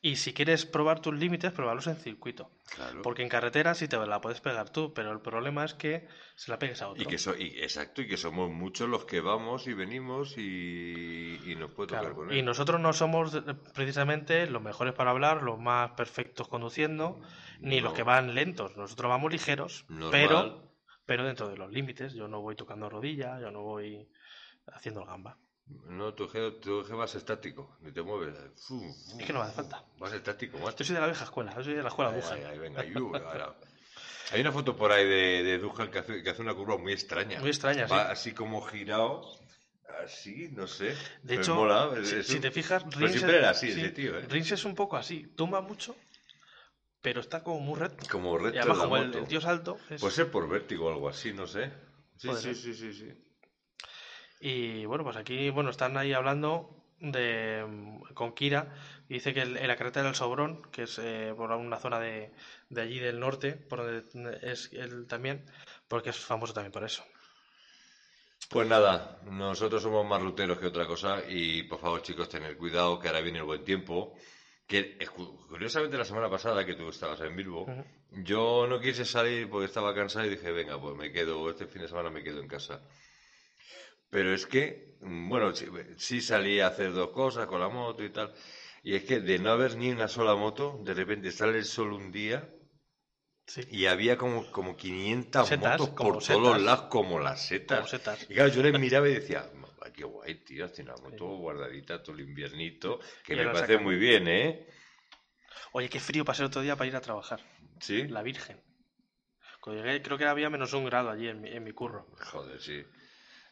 Y 0.03 0.17
si 0.17 0.33
quieres 0.33 0.65
probar 0.65 1.01
tus 1.01 1.15
límites, 1.15 1.53
probarlos 1.53 1.87
en 1.87 1.97
circuito. 1.97 2.51
Claro. 2.75 3.03
Porque 3.03 3.23
en 3.23 3.29
carretera 3.29 3.75
sí 3.75 3.87
te 3.87 3.99
la 3.99 4.21
puedes 4.23 4.41
pegar 4.41 4.71
tú, 4.71 4.95
pero 4.95 5.13
el 5.13 5.21
problema 5.21 5.63
es 5.63 5.75
que 5.75 6.09
se 6.37 6.51
la 6.51 6.59
pegues 6.59 6.81
a 6.81 6.89
otro. 6.89 7.03
Y 7.03 7.07
que 7.07 7.19
so- 7.19 7.37
y, 7.37 7.49
exacto, 7.61 8.01
y 8.01 8.09
que 8.09 8.17
somos 8.17 8.49
muchos 8.51 8.89
los 8.89 9.05
que 9.05 9.21
vamos 9.21 9.67
y 9.67 9.75
venimos 9.75 10.39
y, 10.39 11.39
y 11.45 11.55
nos 11.55 11.73
puede 11.73 11.89
tocar 11.89 12.01
Claro, 12.05 12.17
con 12.17 12.33
Y 12.33 12.39
él. 12.39 12.45
nosotros 12.47 12.81
no 12.81 12.95
somos 12.95 13.35
eh, 13.35 13.43
precisamente 13.75 14.47
los 14.47 14.63
mejores 14.63 14.95
para 14.95 15.11
hablar, 15.11 15.43
los 15.43 15.59
más 15.59 15.91
perfectos 15.93 16.49
conduciendo, 16.49 17.21
ni 17.61 17.81
los 17.83 17.93
que 17.93 18.03
van 18.03 18.35
lentos. 18.35 18.75
Nosotros 18.79 19.11
vamos 19.11 19.31
ligeros, 19.31 19.85
Normal. 19.91 20.11
pero, 20.11 20.73
pero 21.05 21.25
dentro 21.25 21.47
de 21.49 21.59
los 21.59 21.71
límites. 21.71 22.15
Yo 22.15 22.27
no 22.27 22.41
voy 22.41 22.57
tocando 22.57 22.89
rodilla, 22.89 23.39
yo 23.39 23.51
no 23.51 23.61
voy 23.61 24.09
haciendo 24.73 25.03
el 25.03 25.07
gamba. 25.09 25.37
No, 25.89 26.15
tu 26.15 26.25
eje, 26.25 26.51
tu 26.53 26.81
eje 26.81 26.95
vas 26.95 27.15
estático, 27.15 27.77
ni 27.81 27.93
te 27.93 28.03
mueves. 28.03 28.35
Es 29.19 29.27
que 29.27 29.33
no 29.33 29.41
me 29.41 29.47
hace 29.47 29.55
falta. 29.55 29.85
Vas 29.99 30.13
estático, 30.13 30.59
macho. 30.59 30.79
Yo 30.79 30.85
soy 30.85 30.95
de 30.95 31.01
la 31.01 31.07
vieja 31.07 31.25
escuela, 31.25 31.55
yo 31.57 31.63
soy 31.65 31.75
de 31.75 31.83
la 31.83 31.89
escuela 31.89 32.13
Dujan. 32.13 32.39
ay, 32.39 32.45
ay, 32.51 32.59
venga, 32.59 32.85
yu, 32.85 33.15
ahora. 33.15 33.55
Hay 34.33 34.41
una 34.41 34.53
foto 34.53 34.77
por 34.77 34.93
ahí 34.93 35.05
de, 35.07 35.43
de 35.43 35.59
Duhan 35.59 35.91
que 35.91 35.99
hace, 35.99 36.23
que 36.23 36.31
hace 36.31 36.43
una 36.43 36.55
curva 36.55 36.79
muy 36.79 36.93
extraña. 36.93 37.41
Muy 37.41 37.51
extraña, 37.51 37.87
Va 37.87 38.07
sí. 38.07 38.13
así 38.13 38.33
como 38.33 38.63
girado, 38.63 39.23
así, 40.05 40.49
no 40.53 40.67
sé. 40.69 40.91
De 40.91 40.97
pero 41.25 41.41
hecho, 41.43 41.55
mola, 41.57 41.91
si, 42.05 42.17
es 42.17 42.27
si 42.27 42.35
un- 42.37 42.41
te 42.41 42.51
fijas, 42.53 42.85
Pero 42.85 42.99
Rins 42.99 43.13
siempre 43.13 43.33
es- 43.37 43.39
era 43.41 43.51
así 43.51 43.73
sí, 43.73 43.81
ese 43.81 43.91
tío, 43.91 44.17
¿eh? 44.19 44.27
Rins 44.29 44.53
es 44.53 44.65
un 44.65 44.75
poco 44.77 44.97
así, 44.97 45.27
tumba 45.37 45.61
mucho, 45.61 45.97
pero 47.03 47.21
está 47.21 47.43
como 47.43 47.61
muy 47.61 47.79
recto. 47.79 48.07
Como 48.11 48.39
recto 48.39 48.57
Y 48.57 48.59
además, 48.61 48.79
como 48.79 48.97
el, 48.99 49.27
tío 49.27 49.39
es 49.39 49.47
alto, 49.47 49.79
es- 49.91 50.01
Puede 50.01 50.15
ser 50.15 50.31
por 50.31 50.49
vértigo 50.49 50.87
o 50.87 50.91
algo 50.91 51.09
así, 51.09 51.33
no 51.33 51.47
sé. 51.47 51.73
Sí, 52.17 52.29
sí, 52.41 52.55
sí, 52.55 52.75
sí, 52.75 52.93
sí. 52.93 53.13
Y 54.41 54.85
bueno, 54.87 55.05
pues 55.05 55.17
aquí, 55.17 55.51
bueno, 55.51 55.71
están 55.71 55.97
ahí 55.97 56.13
hablando 56.13 56.71
de 56.99 57.65
con 58.15 58.33
Kira 58.35 58.75
y 59.09 59.15
dice 59.15 59.33
que 59.33 59.43
el- 59.43 59.57
en 59.57 59.69
la 59.69 59.77
carretera 59.77 60.07
del 60.07 60.15
Sobrón, 60.15 60.63
que 60.71 60.83
es 60.85 60.99
eh, 60.99 61.33
por 61.37 61.51
una 61.53 61.79
zona 61.79 61.99
de, 61.99 62.31
de 62.69 62.81
allí 62.81 62.99
del 62.99 63.21
norte, 63.21 63.53
por 63.55 63.79
donde 64.13 64.39
es 64.43 64.71
él 64.73 65.07
también, 65.07 65.45
porque 65.89 66.11
es 66.11 66.19
famoso 66.19 66.53
también 66.53 66.73
por 66.73 66.85
eso. 66.85 67.05
Pues 68.49 68.67
nada, 68.67 69.21
nosotros 69.25 69.83
somos 69.83 70.05
más 70.05 70.21
ruteros 70.21 70.59
que 70.59 70.67
otra 70.67 70.87
cosa 70.87 71.23
y 71.27 71.63
por 71.65 71.79
favor 71.79 72.03
chicos, 72.03 72.29
tener 72.29 72.57
cuidado 72.57 72.99
que 72.99 73.07
ahora 73.09 73.21
viene 73.21 73.39
el 73.39 73.45
buen 73.45 73.63
tiempo. 73.65 74.15
Que 74.67 74.97
cu- 75.15 75.47
curiosamente 75.49 75.97
la 75.99 76.05
semana 76.05 76.29
pasada 76.31 76.65
que 76.65 76.75
tú 76.75 76.89
estabas 76.89 77.21
en 77.21 77.35
Bilbo, 77.37 77.67
yo 78.11 78.67
no 78.69 78.81
quise 78.81 79.05
salir 79.05 79.49
porque 79.49 79.67
estaba 79.67 79.95
cansado 79.95 80.27
y 80.27 80.31
dije, 80.31 80.51
venga, 80.53 80.81
pues 80.81 80.97
me 80.97 81.11
quedo, 81.13 81.49
este 81.51 81.67
fin 81.67 81.83
de 81.83 81.89
semana 81.89 82.11
me 82.11 82.23
quedo 82.23 82.41
en 82.41 82.49
casa. 82.49 82.81
Pero 84.11 84.35
es 84.35 84.47
que, 84.47 84.97
mm, 85.01 85.29
bueno, 85.29 85.55
sí, 85.55 85.67
sí 85.97 86.21
salí 86.21 86.61
a 86.61 86.69
hacer 86.69 86.93
dos 86.93 87.11
cosas 87.11 87.47
con 87.47 87.61
la 87.61 87.69
moto 87.69 88.05
y 88.05 88.11
tal. 88.11 88.33
Y 88.83 88.95
es 88.95 89.05
que 89.05 89.21
de 89.21 89.39
no 89.39 89.51
haber 89.51 89.77
ni 89.77 89.91
una 89.91 90.09
sola 90.09 90.35
moto, 90.37 90.79
de 90.83 90.95
repente 90.95 91.31
sale 91.33 91.59
el 91.59 91.65
sol 91.65 91.93
un 91.93 92.11
día 92.11 92.49
Sí, 93.47 93.63
y 93.69 93.87
había 93.87 94.17
como, 94.17 94.49
como 94.53 94.77
500 94.77 95.49
Setas, 95.49 95.81
motos 95.81 95.91
por 95.91 96.19
todos 96.25 96.57
setas. 96.57 96.63
lados, 96.63 96.87
como 96.89 97.19
las 97.19 97.41
setas. 97.41 97.79
como 97.79 97.89
setas. 97.89 98.27
Y 98.31 98.35
claro, 98.35 98.51
yo 98.51 98.63
les 98.63 98.79
miraba 98.79 99.09
y 99.09 99.15
decía, 99.15 99.45
"Ay, 99.83 99.93
qué 99.93 100.05
guay, 100.05 100.35
tío, 100.45 100.71
tiene 100.71 100.93
una 100.93 101.03
moto 101.03 101.27
guardadita 101.37 102.03
todo 102.03 102.15
el 102.17 102.23
inviernito, 102.23 103.01
que 103.25 103.35
Y 103.35 103.37
me 103.37 103.49
parece 103.49 103.79
muy 103.79 103.97
bien, 103.97 104.29
¿eh? 104.29 104.67
Oye, 105.73 105.89
qué 105.89 105.99
frío 106.01 106.25
pasé 106.25 106.43
el 106.43 106.47
otro 106.47 106.63
día 106.63 106.77
para 106.77 106.89
ir 106.89 106.97
a 106.97 107.01
trabajar. 107.01 107.41
Sí. 107.81 108.07
La 108.09 108.23
Virgen. 108.23 108.61
Cuando 109.61 109.83
llegué, 109.83 110.03
creo 110.03 110.19
que 110.19 110.27
había 110.27 110.51
menos 110.51 110.73
un 110.73 110.85
grado 110.85 111.11
allí 111.11 111.29
en 111.29 111.41
mi, 111.41 111.51
en 111.51 111.65
mi 111.65 111.73
curro. 111.73 112.07
Joder, 112.33 112.61
sí. 112.61 112.85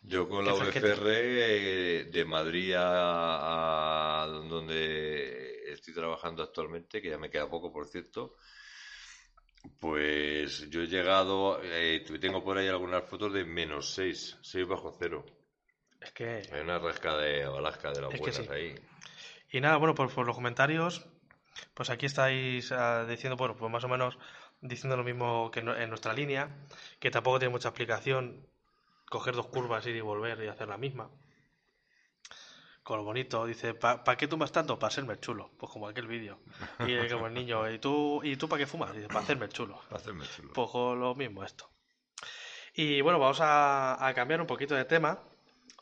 Yo 0.02 0.28
con 0.28 0.44
la. 0.44 0.52
VFR 0.52 1.06
eh, 1.06 2.04
de 2.04 2.24
Madrid 2.24 2.74
a, 2.74 4.22
a 4.22 4.26
donde 4.26 5.72
estoy 5.72 5.94
trabajando 5.94 6.42
actualmente, 6.42 7.02
que 7.02 7.11
ya 7.11 7.18
me 7.18 7.30
queda 7.30 7.48
poco, 7.48 7.72
por 7.72 7.88
cierto, 7.88 8.37
pues 9.78 10.68
yo 10.70 10.82
he 10.82 10.87
llegado, 10.87 11.61
eh, 11.62 12.04
tengo 12.20 12.42
por 12.42 12.58
ahí 12.58 12.68
algunas 12.68 13.04
fotos 13.04 13.32
de 13.32 13.44
menos 13.44 13.94
6, 13.94 14.38
6 14.42 14.68
bajo 14.68 14.96
cero. 14.98 15.24
Es 16.00 16.12
que 16.12 16.42
Hay 16.52 16.61
una 16.61 16.78
rasca 16.78 17.16
de 17.16 17.44
Alaska 17.44 17.92
de 17.92 18.02
las 18.02 18.14
Es 18.14 18.20
buenas 18.20 18.37
sí. 18.37 18.48
ahí. 18.50 18.74
Y 19.50 19.61
nada, 19.61 19.76
bueno, 19.76 19.94
por, 19.94 20.12
por 20.12 20.26
los 20.26 20.37
comentarios, 20.37 21.06
pues 21.74 21.90
aquí 21.90 22.06
estáis 22.06 22.70
ah, 22.72 23.04
diciendo, 23.08 23.37
bueno, 23.37 23.56
pues 23.56 23.70
más 23.70 23.84
o 23.84 23.88
menos 23.88 24.18
diciendo 24.61 24.96
lo 24.96 25.04
mismo 25.04 25.50
que 25.50 25.61
en 25.61 25.88
nuestra 25.88 26.12
línea, 26.12 26.66
que 26.98 27.11
tampoco 27.11 27.38
tiene 27.38 27.52
mucha 27.52 27.68
explicación 27.68 28.46
coger 29.10 29.34
dos 29.34 29.46
curvas, 29.46 29.86
ir 29.86 29.96
y 29.96 30.00
volver 30.00 30.42
y 30.42 30.48
hacer 30.48 30.68
la 30.68 30.76
misma. 30.76 31.10
Con 32.82 32.98
lo 32.98 33.04
bonito, 33.04 33.44
dice, 33.44 33.74
¿para 33.74 34.16
qué 34.16 34.26
tumbas 34.26 34.50
tanto? 34.50 34.78
Para 34.78 34.88
hacerme 34.88 35.12
el 35.12 35.20
chulo, 35.20 35.50
pues 35.58 35.70
como 35.70 35.88
aquel 35.88 36.06
vídeo. 36.06 36.38
Y 36.86 36.94
eh, 36.94 37.08
como 37.10 37.26
el 37.26 37.34
niño, 37.34 37.70
¿y 37.70 37.78
tú, 37.78 38.20
¿y 38.24 38.36
tú 38.36 38.48
para 38.48 38.60
qué 38.60 38.66
fumas? 38.66 38.94
Dice, 38.94 39.08
para 39.08 39.20
hacerme 39.20 39.44
el 39.44 39.52
chulo. 39.52 39.78
Para 39.90 40.00
hacerme 40.00 40.24
chulo. 40.26 40.52
Pues 40.54 40.70
lo 40.72 41.14
mismo 41.14 41.44
esto. 41.44 41.68
Y 42.74 43.02
bueno, 43.02 43.18
vamos 43.18 43.40
a, 43.42 44.06
a 44.06 44.14
cambiar 44.14 44.40
un 44.40 44.46
poquito 44.46 44.74
de 44.74 44.86
tema, 44.86 45.18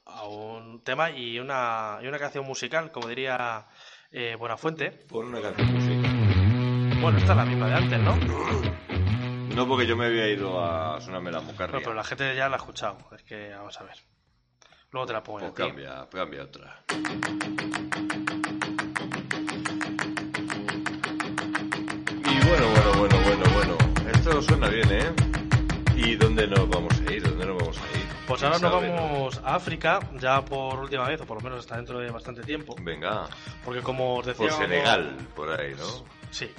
a 0.05 0.27
un 0.27 0.83
tema 0.83 1.11
y 1.11 1.39
una, 1.39 1.99
y 2.03 2.09
una 2.09 2.19
canción 2.19 2.45
musical, 2.45 2.91
como 2.91 3.07
diría 3.07 3.69
eh, 4.11 4.35
Buenafuente. 4.37 4.91
Pon 4.91 5.27
una 5.27 5.41
canción 5.41 5.73
música. 5.73 7.01
Bueno, 7.01 7.19
esta 7.19 7.33
es 7.33 7.37
la 7.37 7.45
misma 7.45 7.69
de 7.69 7.75
antes, 7.75 8.01
¿no? 8.01 8.96
No, 9.57 9.67
porque 9.67 9.87
yo 9.87 9.97
me 9.97 10.05
había 10.05 10.29
ido 10.29 10.63
a 10.63 11.01
sonarme 11.01 11.33
la 11.33 11.41
mocarria. 11.41 11.73
Bueno, 11.73 11.81
pero 11.83 11.95
la 11.95 12.05
gente 12.05 12.37
ya 12.37 12.47
la 12.51 12.57
ha 12.57 12.59
escuchado. 12.59 12.99
Es 13.17 13.23
que 13.23 13.55
vamos 13.55 13.81
a 13.81 13.85
ver. 13.85 13.97
Luego 14.91 15.07
te 15.07 15.13
la 15.15 15.23
pongo 15.23 15.39
Pues 15.39 15.53
cambia, 15.53 16.07
cambia 16.13 16.43
otra. 16.43 16.83
Y 22.25 22.49
bueno, 22.49 22.69
bueno, 22.69 22.93
bueno, 22.99 23.17
bueno, 23.25 23.45
bueno. 23.55 23.77
Esto 24.13 24.43
suena 24.43 24.69
bien, 24.69 24.93
¿eh? 24.93 25.15
¿Y 25.97 26.17
dónde 26.17 26.47
nos 26.47 26.69
vamos 26.69 26.93
a 27.01 27.13
ir? 27.13 27.23
¿Dónde 27.23 27.47
nos 27.47 27.57
vamos 27.59 27.79
a 27.79 27.99
ir? 27.99 28.07
Pues 28.27 28.41
¿Quién 28.41 28.53
ahora 28.53 28.69
nos 28.69 28.83
no? 28.83 28.95
vamos 28.95 29.41
a 29.43 29.55
África, 29.55 30.01
ya 30.21 30.45
por 30.45 30.81
última 30.81 31.09
vez, 31.09 31.19
o 31.23 31.25
por 31.25 31.39
lo 31.39 31.43
menos 31.43 31.61
hasta 31.61 31.77
dentro 31.77 31.99
de 31.99 32.11
bastante 32.11 32.43
tiempo. 32.43 32.77
Venga, 32.83 33.27
Porque 33.65 33.81
como 33.81 34.17
os 34.17 34.27
decía... 34.27 34.49
por 34.49 34.59
Senegal, 34.59 35.17
por 35.35 35.51
ahí, 35.51 35.73
¿no? 35.75 36.05
Sí. 36.31 36.51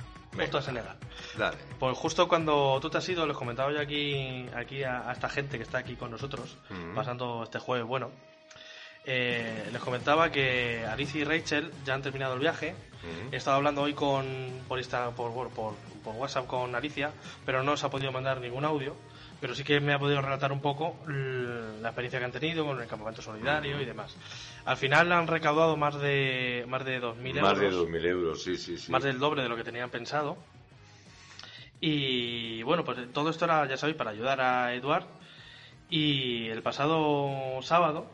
Justo 0.45 0.58
a 0.58 0.62
Senegal. 0.62 0.97
Dale. 1.38 1.58
Pues 1.80 1.97
justo 1.97 2.28
cuando 2.28 2.80
tú 2.82 2.89
te 2.89 2.97
has 2.97 3.10
ido, 3.10 3.26
les 3.28 3.36
comentaba 3.38 3.71
yo 3.71 3.80
aquí, 3.80 4.45
aquí 4.56 4.84
a, 4.84 5.10
a 5.10 5.13
esta 5.13 5.30
gente 5.30 5.58
que 5.58 5.63
está 5.63 5.80
aquí 5.80 5.95
con 5.95 6.12
nosotros, 6.12 6.58
pasando 6.95 7.43
este 7.43 7.60
jueves 7.60 7.86
bueno. 7.88 8.12
eh, 9.06 9.69
les 9.71 9.82
comentaba 9.82 10.30
que 10.32 10.86
Alicia 10.86 11.21
y 11.21 11.23
Rachel 11.23 11.71
ya 11.86 11.93
han 11.93 12.02
terminado 12.02 12.34
el 12.34 12.39
viaje. 12.39 12.76
He 13.32 13.38
estado 13.38 13.56
hablando 13.58 13.82
hoy 13.84 13.93
con 13.93 14.26
por, 14.67 14.80
Insta- 14.80 15.12
por, 15.13 15.32
bueno, 15.32 15.50
por, 15.52 15.76
por 16.04 16.15
WhatsApp 16.15 16.47
con 16.47 16.76
Alicia, 16.76 17.12
pero 17.45 17.63
no 17.63 17.73
os 17.73 17.84
ha 17.84 17.89
podido 17.89 18.12
mandar 18.12 18.41
ningún 18.41 18.65
audio. 18.65 18.95
Pero 19.39 19.54
sí 19.54 19.63
que 19.63 19.80
me 19.80 19.93
ha 19.93 20.00
podido 20.00 20.19
relatar 20.21 20.52
un 20.52 20.62
poco 20.62 20.95
la 21.08 21.89
experiencia 21.89 22.17
que 22.19 22.26
han 22.26 22.32
tenido 22.32 22.65
con 22.65 22.82
el 22.82 22.88
campamento 22.88 23.21
solidario 23.21 23.80
y 23.80 23.86
demás. 23.86 24.15
Al 24.65 24.78
final 24.78 25.12
han 25.12 25.28
recaudado 25.28 25.78
más 25.78 26.00
de 26.02 26.65
más 26.67 26.84
de 26.84 27.00
2.000 27.02 27.41
Más 27.41 27.60
de 27.60 27.65
euros 27.67 27.88
2.000 27.88 28.06
euros, 28.08 28.41
sí, 28.43 28.58
sí, 28.58 28.78
sí. 28.78 28.91
más 28.91 29.04
del 29.04 29.19
doble 29.19 29.43
de 29.43 29.50
lo 29.50 29.56
que 29.56 29.63
tenían 29.63 29.89
pensado. 29.91 30.38
Y 31.80 32.63
bueno, 32.63 32.84
pues 32.84 32.97
todo 33.13 33.30
esto 33.30 33.45
era, 33.45 33.65
ya 33.67 33.78
sabéis, 33.78 33.97
para 33.97 34.10
ayudar 34.12 34.41
a 34.41 34.73
Eduard. 34.73 35.06
Y 35.89 36.47
el 36.47 36.62
pasado 36.63 37.62
sábado 37.62 38.08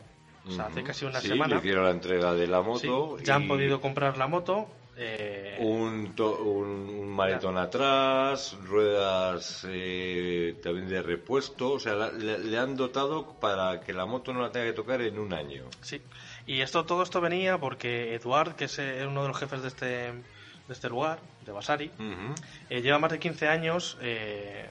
o 0.47 0.51
sea, 0.51 0.65
hace 0.67 0.83
casi 0.83 1.05
una 1.05 1.21
Sí, 1.21 1.29
semana. 1.29 1.55
le 1.55 1.59
hicieron 1.61 1.85
la 1.85 1.91
entrega 1.91 2.33
de 2.33 2.47
la 2.47 2.61
Sí, 2.75 2.87
moto. 2.87 3.17
ya 3.19 3.35
han 3.35 3.43
y 3.43 3.47
podido 3.47 3.79
comprar 3.81 4.17
la 4.17 4.27
moto. 4.27 4.67
Eh, 4.97 5.57
Un, 5.59 6.13
to- 6.15 6.37
un, 6.43 6.89
un 6.89 7.07
maletón 7.09 7.57
atrás, 7.57 8.55
ruedas 8.63 9.65
eh, 9.69 10.55
también 10.61 10.87
de 10.89 11.01
repuesto. 11.01 11.73
O 11.73 11.79
sea, 11.79 11.93
la- 11.95 12.11
le, 12.11 12.39
le 12.39 12.57
han 12.57 12.75
dotado 12.75 13.33
para 13.39 13.79
que 13.81 13.93
la 13.93 14.05
moto 14.05 14.33
no 14.33 14.41
la 14.41 14.51
tenga 14.51 14.65
que 14.67 14.73
tocar 14.73 15.01
en 15.01 15.19
un 15.19 15.33
año. 15.33 15.65
Sí, 15.81 16.01
y 16.47 16.61
esto 16.61 16.85
todo 16.85 17.03
esto 17.03 17.21
venía 17.21 17.57
porque 17.57 18.15
Eduard, 18.15 18.55
que 18.55 18.65
es 18.65 18.79
eh, 18.79 19.05
uno 19.07 19.21
de 19.23 19.27
los 19.29 19.37
jefes 19.37 19.61
de 19.61 19.67
este, 19.67 19.85
de 19.85 20.23
este 20.69 20.89
lugar, 20.89 21.19
de 21.45 21.51
Basari, 21.51 21.91
Ujú. 21.99 22.33
eh, 22.69 22.81
lleva 22.81 22.99
más 22.99 23.11
de 23.11 23.19
15 23.19 23.47
años 23.47 23.97
eh, 24.01 24.69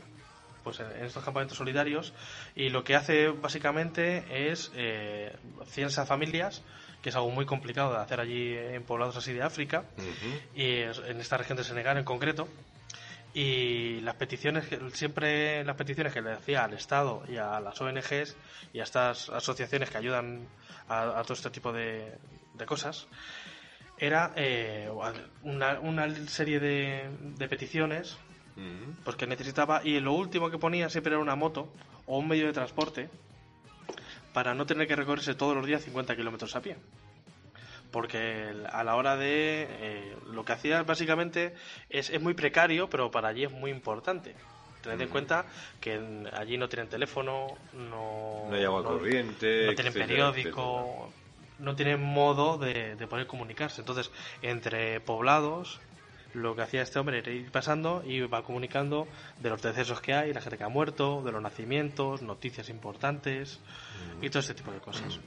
pues 0.64 0.80
en, 0.80 0.86
en 0.92 1.04
estos 1.04 1.24
campamentos 1.24 1.58
solidarios 1.58 2.12
y 2.54 2.68
lo 2.68 2.84
que 2.84 2.94
hace 2.94 3.28
básicamente 3.28 4.50
es 4.50 4.70
eh, 4.74 5.32
ciencias 5.66 5.98
a 5.98 6.06
familias, 6.06 6.62
que 7.02 7.08
es 7.10 7.16
algo 7.16 7.30
muy 7.30 7.44
complicado 7.44 7.92
de 7.92 7.98
hacer 7.98 8.20
allí 8.20 8.56
en 8.56 8.84
poblados 8.84 9.16
así 9.16 9.32
de 9.32 9.42
África, 9.42 9.84
Ujú. 9.98 10.40
y 10.54 10.76
es- 10.78 10.98
en 11.06 11.20
esta 11.20 11.36
región 11.36 11.58
de 11.58 11.64
Senegal 11.64 11.98
en 11.98 12.04
concreto. 12.04 12.48
Y 13.34 14.00
las 14.02 14.16
peticiones, 14.16 14.66
que- 14.66 14.78
siempre 14.90 15.64
las 15.64 15.74
peticiones 15.76 16.12
que 16.12 16.20
le 16.20 16.32
hacía 16.32 16.64
al 16.64 16.74
Estado 16.74 17.22
y 17.28 17.38
a 17.38 17.58
las 17.60 17.80
ONGs 17.80 18.36
y 18.74 18.80
a 18.80 18.82
estas 18.84 19.30
asociaciones 19.30 19.88
que 19.90 19.98
ayudan 19.98 20.46
a, 20.88 21.18
a 21.18 21.22
todo 21.22 21.32
este 21.34 21.50
tipo 21.50 21.72
de, 21.72 22.12
de 22.52 22.66
cosas, 22.66 23.06
era 23.96 24.32
eh, 24.36 24.90
una, 25.42 25.80
una 25.80 26.14
serie 26.28 26.60
de, 26.60 27.08
de 27.20 27.48
peticiones 27.48 28.16
Ujú. 28.56 28.94
pues 29.04 29.16
que 29.16 29.26
necesitaba 29.26 29.80
y 29.82 29.98
lo 30.00 30.12
último 30.12 30.50
que 30.50 30.58
ponía 30.58 30.90
siempre 30.90 31.12
era 31.14 31.22
una 31.22 31.34
moto 31.36 31.72
o 32.06 32.18
un 32.18 32.28
medio 32.28 32.46
de 32.46 32.52
transporte 32.52 33.08
para 34.32 34.54
no 34.54 34.66
tener 34.66 34.86
que 34.86 34.96
recorrerse 34.96 35.34
todos 35.34 35.54
los 35.56 35.66
días 35.66 35.82
50 35.82 36.16
kilómetros 36.16 36.54
a 36.56 36.60
pie 36.62 36.76
porque 37.90 38.54
a 38.70 38.84
la 38.84 38.96
hora 38.96 39.16
de 39.16 39.66
eh, 39.68 40.16
lo 40.32 40.44
que 40.44 40.52
hacía 40.52 40.82
básicamente 40.82 41.54
es, 41.90 42.08
es 42.10 42.20
muy 42.20 42.34
precario 42.34 42.88
pero 42.88 43.10
para 43.10 43.28
allí 43.28 43.44
es 43.44 43.50
muy 43.52 43.70
importante 43.70 44.34
tened 44.82 44.98
en 45.00 45.04
Ujú. 45.04 45.12
cuenta 45.12 45.46
que 45.80 46.00
allí 46.32 46.56
no 46.56 46.68
tienen 46.68 46.88
teléfono 46.88 47.46
no 47.74 48.46
No 48.48 48.54
hay 48.56 48.64
agua 48.64 48.82
no- 48.82 48.88
corriente. 48.88 49.66
no 49.66 49.74
tienen 49.74 49.92
etcétera, 49.92 50.06
periódico, 50.06 51.12
no 51.58 51.76
tienen 51.76 52.02
modo 52.02 52.58
de, 52.58 52.96
de 52.96 53.06
poder 53.06 53.26
comunicarse. 53.28 53.80
Entonces, 53.80 54.10
entre 54.42 54.98
poblados, 55.00 55.78
lo 56.34 56.54
que 56.56 56.62
hacía 56.62 56.82
este 56.82 56.98
hombre 56.98 57.18
era 57.18 57.30
ir 57.30 57.50
pasando 57.50 58.02
y 58.04 58.20
va 58.20 58.42
comunicando 58.42 59.06
de 59.40 59.50
los 59.50 59.60
decesos 59.62 60.00
que 60.00 60.14
hay, 60.14 60.32
la 60.32 60.40
gente 60.40 60.56
que 60.58 60.64
ha 60.64 60.68
muerto, 60.68 61.22
de 61.22 61.32
los 61.32 61.42
nacimientos, 61.42 62.22
noticias 62.22 62.68
importantes 62.68 63.60
y 64.20 64.28
todo 64.30 64.40
este 64.40 64.54
tipo 64.54 64.70
de 64.72 64.80
cosas. 64.80 65.20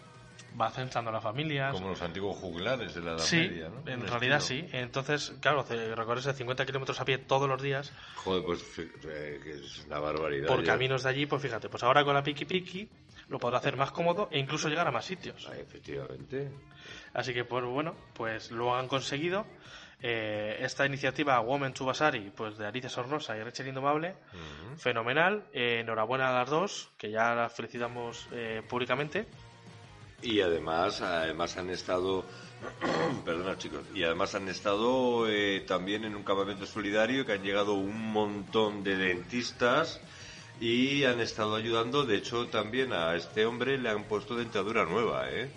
Va 0.60 0.72
censando 0.72 1.10
a 1.10 1.14
las 1.14 1.22
familias. 1.24 1.74
Como 1.74 1.90
los 1.90 2.02
antiguos 2.02 2.38
juglares 2.38 2.96
de 2.96 3.02
la 3.02 3.12
Edad 3.12 3.20
Sí, 3.20 3.38
Media, 3.40 3.68
¿no? 3.70 3.92
en 3.92 4.08
realidad 4.08 4.38
estilo. 4.38 4.68
sí. 4.70 4.78
Entonces, 4.78 5.34
claro, 5.42 5.66
recorrerse 5.96 6.32
50 6.34 6.66
kilómetros 6.66 6.98
a 7.02 7.04
pie 7.04 7.18
todos 7.18 7.50
los 7.50 7.62
días 7.62 7.92
Joder, 8.16 8.44
pues 8.46 8.64
eh, 8.80 9.42
que 9.44 9.52
es 9.52 9.86
una 9.86 10.00
barbaridad. 10.00 10.48
por 10.48 10.62
ya. 10.64 10.72
caminos 10.72 11.04
de 11.04 11.10
allí, 11.10 11.26
pues 11.26 11.42
fíjate, 11.42 11.68
pues 11.68 11.84
ahora 11.84 12.06
con 12.06 12.14
la 12.14 12.24
Piki 12.24 12.46
Piki 12.46 12.88
lo 13.28 13.38
podrá 13.38 13.58
hacer 13.58 13.76
más 13.76 13.92
cómodo 13.92 14.30
e 14.32 14.40
incluso 14.40 14.70
llegar 14.70 14.88
a 14.88 14.92
más 14.92 15.04
sitios. 15.04 15.46
Ah, 15.52 15.58
efectivamente. 15.58 16.50
Así 17.14 17.34
que, 17.34 17.44
pues 17.44 17.66
bueno, 17.66 17.94
pues 18.14 18.50
lo 18.52 18.76
han 18.76 18.88
conseguido. 18.88 19.46
Eh, 20.08 20.58
esta 20.60 20.86
iniciativa 20.86 21.40
Women 21.40 21.74
to 21.74 21.84
Basari, 21.84 22.30
pues 22.36 22.60
de 22.60 22.68
Alicia 22.68 22.92
Sornosa 22.92 23.36
y 23.36 23.42
Rachel 23.42 23.70
Indomable, 23.70 24.10
Ujú. 24.12 24.78
fenomenal. 24.78 25.46
Eh, 25.52 25.80
enhorabuena 25.80 26.30
a 26.30 26.34
las 26.42 26.50
dos, 26.52 26.92
que 26.96 27.10
ya 27.10 27.34
las 27.34 27.52
felicitamos 27.52 28.28
eh, 28.32 28.62
públicamente. 28.70 29.26
Y 30.22 30.42
además, 30.42 31.02
además 31.02 31.58
han 31.58 31.72
estado, 31.72 32.24
perdona 33.26 33.58
chicos, 33.58 33.82
y 33.96 34.04
además 34.04 34.36
han 34.36 34.48
estado 34.48 35.28
eh, 35.28 35.62
también 35.68 36.04
en 36.06 36.16
un 36.16 36.22
campamento 36.24 36.68
solidario 36.68 37.26
que 37.26 37.32
han 37.34 37.42
llegado 37.42 37.74
un 37.74 38.12
montón 38.12 38.84
de 38.84 38.98
dentistas 38.98 40.00
y 40.62 41.04
han 41.06 41.20
estado 41.20 41.56
ayudando, 41.56 42.06
de 42.06 42.18
hecho 42.18 42.46
también 42.50 42.94
a 42.94 43.16
este 43.16 43.44
hombre 43.48 43.80
le 43.80 43.90
han 43.90 44.04
puesto 44.04 44.36
dentadura 44.36 44.86
nueva, 44.86 45.32
¿eh? 45.32 45.50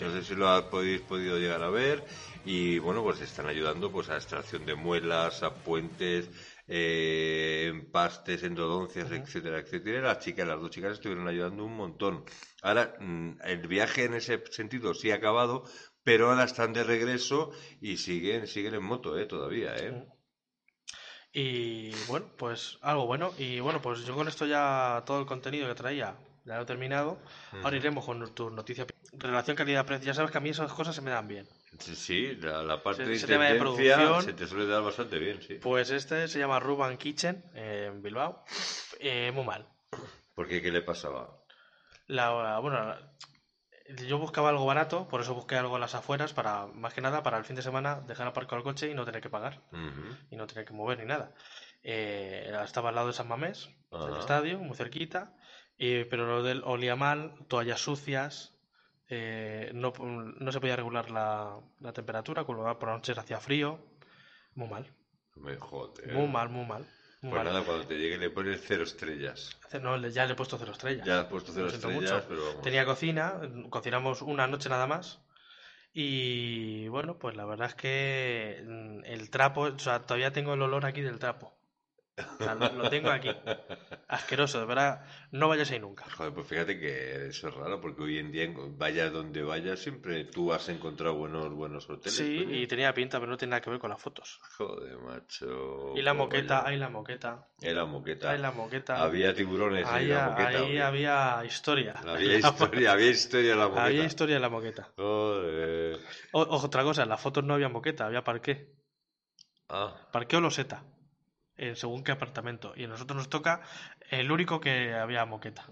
No 0.00 0.10
sé 0.10 0.24
si 0.24 0.34
lo 0.34 0.48
habéis 0.48 1.02
podido 1.02 1.38
llegar 1.38 1.62
a 1.62 1.68
ver 1.70 2.02
y 2.44 2.78
bueno, 2.78 3.02
pues 3.02 3.20
están 3.20 3.46
ayudando 3.46 3.90
pues 3.90 4.08
a 4.10 4.16
extracción 4.16 4.66
de 4.66 4.74
muelas, 4.74 5.42
a 5.42 5.54
puentes, 5.54 6.28
eh, 6.66 7.68
empastes, 7.70 8.42
endodoncias, 8.42 9.10
etcétera, 9.10 9.58
etcétera. 9.58 10.00
Las 10.00 10.18
chicas, 10.20 10.46
las 10.46 10.60
dos 10.60 10.70
chicas 10.70 10.92
estuvieron 10.92 11.26
ayudando 11.28 11.64
un 11.64 11.76
montón. 11.76 12.24
Ahora, 12.62 12.94
mm, 13.00 13.38
el 13.44 13.66
viaje 13.66 14.04
en 14.04 14.14
ese 14.14 14.42
sentido 14.50 14.94
sí 14.94 15.10
ha 15.10 15.16
acabado, 15.16 15.64
pero 16.02 16.30
ahora 16.30 16.44
están 16.44 16.72
de 16.72 16.84
regreso 16.84 17.52
y 17.80 17.96
siguen, 17.96 18.46
siguen 18.46 18.74
en 18.74 18.84
moto, 18.84 19.18
eh, 19.18 19.26
todavía, 19.26 19.74
eh. 19.76 20.06
Y 21.32 21.90
bueno, 22.06 22.26
pues 22.36 22.78
algo 22.82 23.06
bueno. 23.06 23.32
Y 23.38 23.60
bueno, 23.60 23.82
pues 23.82 24.04
yo 24.04 24.14
con 24.14 24.28
esto 24.28 24.46
ya 24.46 25.02
todo 25.04 25.18
el 25.20 25.26
contenido 25.26 25.66
que 25.66 25.74
traía 25.74 26.16
ya 26.44 26.56
lo 26.56 26.62
he 26.62 26.66
terminado. 26.66 27.18
Ahora 27.62 27.76
iremos 27.76 28.04
con 28.04 28.34
tu 28.34 28.50
noticia. 28.50 28.86
Relación 29.12 29.56
calidad-precio. 29.56 30.06
Ya 30.06 30.14
sabes 30.14 30.30
que 30.30 30.38
a 30.38 30.40
mí 30.40 30.50
esas 30.50 30.72
cosas 30.72 30.94
se 30.94 31.02
me 31.02 31.10
dan 31.10 31.26
bien. 31.26 31.48
Sí, 31.78 31.94
sí, 31.96 32.36
la, 32.36 32.62
la 32.62 32.82
parte 32.82 33.04
de 33.06 33.18
tema 33.26 33.44
de 33.44 33.58
producción- 33.60 34.22
se 34.22 34.32
te 34.32 34.46
suele 34.46 34.66
dar 34.66 34.82
bastante 34.82 35.18
bien, 35.18 35.42
sí. 35.42 35.54
Pues 35.54 35.90
este 35.90 36.28
se 36.28 36.38
llama 36.38 36.60
Ruban 36.60 36.96
Kitchen 36.96 37.44
eh, 37.54 37.86
en 37.92 38.02
Bilbao. 38.02 38.44
Eh, 39.00 39.30
muy 39.34 39.44
mal. 39.44 39.68
Porque, 40.34 40.60
¿qué 40.62 40.70
le 40.70 40.82
pasaba? 40.82 41.38
La, 42.06 42.58
bueno, 42.58 42.94
yo 44.06 44.18
buscaba 44.18 44.48
algo 44.50 44.64
barato, 44.66 45.08
por 45.08 45.20
eso 45.20 45.34
busqué 45.34 45.56
algo 45.56 45.76
en 45.76 45.80
las 45.80 45.94
afueras, 45.94 46.32
para 46.32 46.66
más 46.66 46.94
que 46.94 47.00
nada 47.00 47.22
para 47.22 47.38
el 47.38 47.44
fin 47.44 47.56
de 47.56 47.62
semana 47.62 48.00
dejar 48.06 48.26
aparcado 48.26 48.56
el 48.58 48.62
coche 48.64 48.90
y 48.90 48.94
no 48.94 49.04
tener 49.04 49.20
que 49.20 49.30
pagar 49.30 49.62
y 50.30 50.36
no 50.36 50.46
tener 50.46 50.64
que 50.64 50.72
mover 50.72 50.98
ni 50.98 51.04
nada. 51.06 51.34
Eh, 51.82 52.52
estaba 52.64 52.88
al 52.90 52.94
lado 52.94 53.08
de 53.08 53.12
San 53.12 53.28
Mamés, 53.28 53.68
del 53.90 54.16
estadio, 54.18 54.58
muy 54.58 54.76
cerquita, 54.76 55.34
y- 55.76 56.04
pero 56.04 56.26
lo 56.26 56.42
del 56.42 56.62
olía 56.64 56.96
mal, 56.96 57.34
toallas 57.48 57.80
sucias, 57.80 58.53
eh, 59.08 59.70
no, 59.74 59.92
no 59.98 60.52
se 60.52 60.60
podía 60.60 60.76
regular 60.76 61.10
la, 61.10 61.58
la 61.80 61.92
temperatura, 61.92 62.44
con 62.44 62.56
lo 62.56 62.62
cual 62.62 62.78
por 62.78 62.88
la 62.88 62.94
noche 62.96 63.12
hacía 63.16 63.38
frío, 63.40 63.78
muy 64.54 64.68
mal, 64.68 64.86
Me 65.36 65.56
joder. 65.56 66.12
muy 66.12 66.28
mal, 66.28 66.48
muy 66.48 66.66
mal. 66.66 66.84
Muy 67.22 67.30
Pues 67.32 67.44
mal. 67.44 67.52
nada, 67.54 67.64
cuando 67.64 67.86
te 67.86 67.96
llegue 67.98 68.18
le 68.18 68.28
pones 68.30 68.60
cero 68.66 68.84
estrellas. 68.84 69.58
No, 69.80 69.96
le- 69.96 70.10
ya 70.12 70.26
le 70.26 70.32
he 70.32 70.36
puesto 70.36 70.58
cero 70.58 70.72
estrellas. 70.72 71.06
Ya 71.06 71.20
has 71.20 71.26
puesto 71.26 71.52
cero 71.54 71.68
estrellas, 71.68 72.12
mucho. 72.12 72.24
pero 72.28 72.44
vamos. 72.44 72.62
Tenía 72.62 72.84
cocina, 72.84 73.40
cocinamos 73.70 74.20
una 74.22 74.46
noche 74.46 74.68
nada 74.68 74.86
más. 74.86 75.20
Y 75.92 76.88
bueno, 76.88 77.18
pues 77.18 77.36
la 77.36 77.44
verdad 77.44 77.68
es 77.68 77.74
que 77.76 78.62
mm, 78.66 79.04
el 79.04 79.30
trapo, 79.30 79.62
o 79.62 79.78
sea, 79.78 80.00
todavía 80.02 80.32
tengo 80.32 80.54
el 80.54 80.62
olor 80.62 80.84
aquí 80.86 81.00
del 81.02 81.18
trapo. 81.18 81.56
O 82.18 82.44
sea, 82.44 82.54
lo, 82.54 82.72
lo 82.72 82.90
tengo 82.90 83.10
aquí. 83.10 83.30
Asqueroso, 84.08 84.60
de 84.60 84.66
verdad. 84.66 85.04
No 85.30 85.48
vayas 85.48 85.70
ahí 85.70 85.80
nunca. 85.80 86.04
Joder, 86.16 86.32
pues 86.34 86.46
fíjate 86.46 86.78
que 86.78 87.26
eso 87.28 87.48
es 87.48 87.54
raro, 87.54 87.80
porque 87.80 88.02
hoy 88.02 88.18
en 88.18 88.30
día, 88.30 88.44
en- 88.44 88.78
vaya 88.78 89.08
donde 89.10 89.42
vayas, 89.42 89.80
siempre 89.80 90.24
tú 90.24 90.52
has 90.52 90.68
encontrado 90.68 91.14
buenos 91.14 91.52
buenos 91.54 91.88
hoteles. 91.88 92.14
Sí, 92.16 92.44
coño. 92.44 92.56
y 92.56 92.66
tenía 92.66 92.92
pinta, 92.92 93.18
pero 93.18 93.30
no 93.32 93.36
tiene 93.38 93.50
nada 93.52 93.60
que 93.62 93.70
ver 93.70 93.78
con 93.78 93.90
las 93.90 94.00
fotos. 94.00 94.40
Joder, 94.58 94.98
macho. 94.98 95.92
Y 95.96 96.02
la 96.02 96.12
cómo 96.12 96.24
moqueta, 96.24 96.66
hay 96.66 96.76
la 96.76 96.88
moqueta, 96.90 97.48
Era 97.62 97.84
moqueta. 97.86 98.30
hay 98.30 98.38
la 98.38 98.52
moqueta. 98.52 99.02
Había 99.02 99.34
tiburones 99.34 99.86
Ahí, 99.88 100.10
en 100.10 100.16
la 100.16 100.28
moqueta. 100.28 100.62
¿o 100.62 100.66
ahí 100.66 100.78
había 100.78 101.44
historia. 101.44 101.94
Había 102.06 102.38
historia, 102.38 102.92
había 102.92 103.10
historia 103.10 103.52
en 103.52 103.58
la 103.58 103.68
moqueta. 103.68 103.84
Había 103.86 104.04
historia 104.04 104.36
en 104.36 104.42
la 104.42 104.48
moqueta. 104.50 104.92
Joder. 104.96 105.98
O- 106.32 106.40
otra 106.56 106.82
cosa, 106.82 107.02
en 107.04 107.08
las 107.08 107.20
fotos 107.20 107.42
no 107.44 107.54
había 107.54 107.68
moqueta, 107.68 108.06
había 108.06 108.22
parqué. 108.22 108.74
Ah, 109.68 109.96
Parqueo 110.12 110.40
loseta, 110.40 110.84
en 111.56 111.74
según 111.74 112.04
qué 112.04 112.12
apartamento. 112.12 112.74
Y 112.76 112.84
a 112.84 112.88
nosotros 112.88 113.16
nos 113.16 113.28
toca 113.30 113.62
el 114.10 114.30
único 114.30 114.60
que 114.60 114.94
había 114.94 115.24
moqueta. 115.24 115.66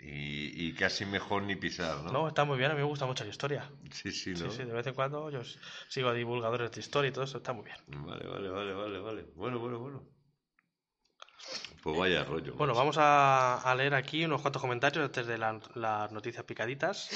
y, 0.00 0.68
y 0.68 0.74
casi 0.74 1.04
mejor 1.04 1.42
ni 1.42 1.56
pisar, 1.56 2.02
¿no? 2.02 2.12
No, 2.12 2.28
está 2.28 2.44
muy 2.44 2.56
bien, 2.58 2.70
a 2.70 2.74
mí 2.74 2.80
me 2.80 2.86
gusta 2.86 3.06
mucho 3.06 3.24
la 3.24 3.30
historia. 3.30 3.70
Sí, 3.90 4.10
sí, 4.12 4.34
Sí, 4.36 4.44
¿no? 4.44 4.50
sí, 4.50 4.64
de 4.64 4.72
vez 4.72 4.86
en 4.86 4.94
cuando 4.94 5.28
yo 5.30 5.40
sigo 5.88 6.08
a 6.08 6.14
divulgadores 6.14 6.70
de 6.72 6.80
historia 6.80 7.08
y 7.08 7.12
todo 7.12 7.24
eso, 7.24 7.38
está 7.38 7.52
muy 7.52 7.64
bien. 7.64 7.76
Vale, 7.88 8.26
vale, 8.28 8.48
vale, 8.48 8.72
vale, 8.74 8.98
vale. 9.00 9.22
Bueno, 9.34 9.58
bueno, 9.58 9.78
bueno. 9.80 10.02
Pues 11.82 11.96
vaya 11.96 12.24
rollo. 12.24 12.54
Bueno, 12.54 12.72
macho. 12.72 12.78
vamos 12.80 12.96
a, 12.98 13.56
a 13.60 13.74
leer 13.74 13.94
aquí 13.94 14.24
unos 14.24 14.40
cuantos 14.42 14.60
comentarios 14.62 15.04
antes 15.04 15.26
de 15.26 15.38
la- 15.38 15.60
las 15.74 16.12
noticias 16.12 16.44
picaditas. 16.44 17.08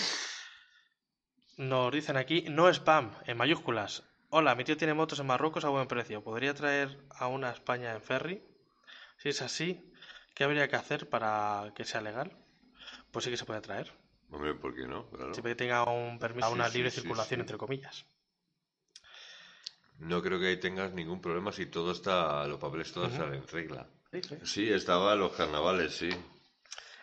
Nos 1.59 1.93
dicen 1.93 2.17
aquí, 2.17 2.47
no 2.49 2.69
spam, 2.69 3.13
en 3.27 3.37
mayúsculas. 3.37 4.05
Hola, 4.31 4.55
mi 4.55 4.65
tío 4.65 4.77
tiene 4.77 4.95
motos 4.95 5.19
en 5.21 5.27
Marruecos 5.27 5.65
a 5.65 5.69
buen 5.69 5.87
precio. 5.87 6.23
¿Podría 6.25 6.55
traer 6.55 6.99
a 7.11 7.27
una 7.29 7.51
España 7.51 7.93
en 7.93 8.03
ferry? 8.03 8.43
Si 9.19 9.29
es 9.29 9.43
así, 9.43 9.92
¿qué 10.35 10.45
habría 10.45 10.69
que 10.69 10.77
hacer 10.77 11.09
para 11.09 11.73
que 11.75 11.85
sea 11.85 12.01
legal? 12.03 12.33
Pues 13.13 13.25
sí 13.25 13.31
que 13.33 13.39
se 13.39 13.47
puede 13.47 13.63
traer. 13.63 13.89
Hombre, 14.33 14.55
¿por 14.55 14.75
qué 14.75 14.87
no? 14.89 15.09
Claro. 15.11 15.33
Siempre 15.35 15.53
que 15.53 15.57
tenga 15.63 15.83
un 15.91 16.21
permiso 16.21 16.47
a 16.47 16.51
una 16.53 16.69
sí, 16.69 16.75
libre 16.75 16.91
sí, 16.91 17.01
circulación, 17.01 17.41
sí. 17.41 17.41
entre 17.41 17.59
comillas. 17.59 18.07
No 20.11 20.21
creo 20.23 20.39
que 20.39 20.49
ahí 20.49 20.59
tengas 20.61 20.93
ningún 20.93 21.21
problema 21.23 21.51
si 21.53 21.65
todo 21.67 21.93
está, 21.93 22.47
los 22.47 22.59
papeles 22.59 22.93
todos 22.93 23.13
Ujú. 23.13 23.23
están 23.23 23.33
en 23.35 23.47
regla. 23.49 23.87
Sí, 24.45 24.71
estaba 24.71 25.15
en 25.15 25.21
los 25.21 25.33
carnavales, 25.33 25.95
sí. 25.95 26.11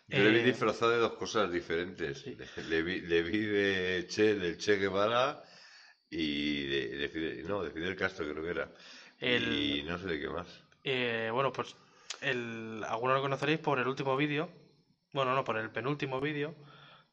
Yo 0.08 0.24
le 0.24 0.32
vi 0.32 0.42
Eh, 0.42 0.44
disfrazado 0.44 0.92
de 0.92 0.98
dos 0.98 1.14
cosas 1.14 1.52
diferentes. 1.52 2.26
Le, 2.70 2.82
vi, 2.84 3.02
le 3.02 3.22
vi 3.24 3.40
de 3.46 4.08
Che, 4.10 4.36
del 4.36 4.58
Che 4.58 4.78
Guevara 4.78 5.42
y 6.10 6.66
de, 6.68 6.88
de 6.98 7.10
Fidel, 7.10 7.48
no, 7.48 7.64
de 7.64 7.72
Fidel 7.72 7.96
Castro 7.96 8.30
creo 8.30 8.44
que 8.44 8.50
era. 8.52 8.72
El- 9.20 9.80
Y 9.80 9.84
no 9.88 9.98
sé 10.00 10.08
de 10.08 10.20
qué 10.22 10.30
más. 10.30 10.48
Eh, 10.84 11.30
bueno, 11.32 11.52
pues 11.52 11.76
el, 12.22 12.84
algunos 12.88 13.18
lo 13.18 13.22
conoceréis 13.22 13.60
por 13.60 13.80
el 13.80 13.88
último 13.88 14.16
vídeo, 14.16 14.50
bueno, 15.14 15.34
no, 15.34 15.44
por 15.44 15.58
el 15.58 15.72
penúltimo 15.72 16.20
vídeo, 16.22 16.56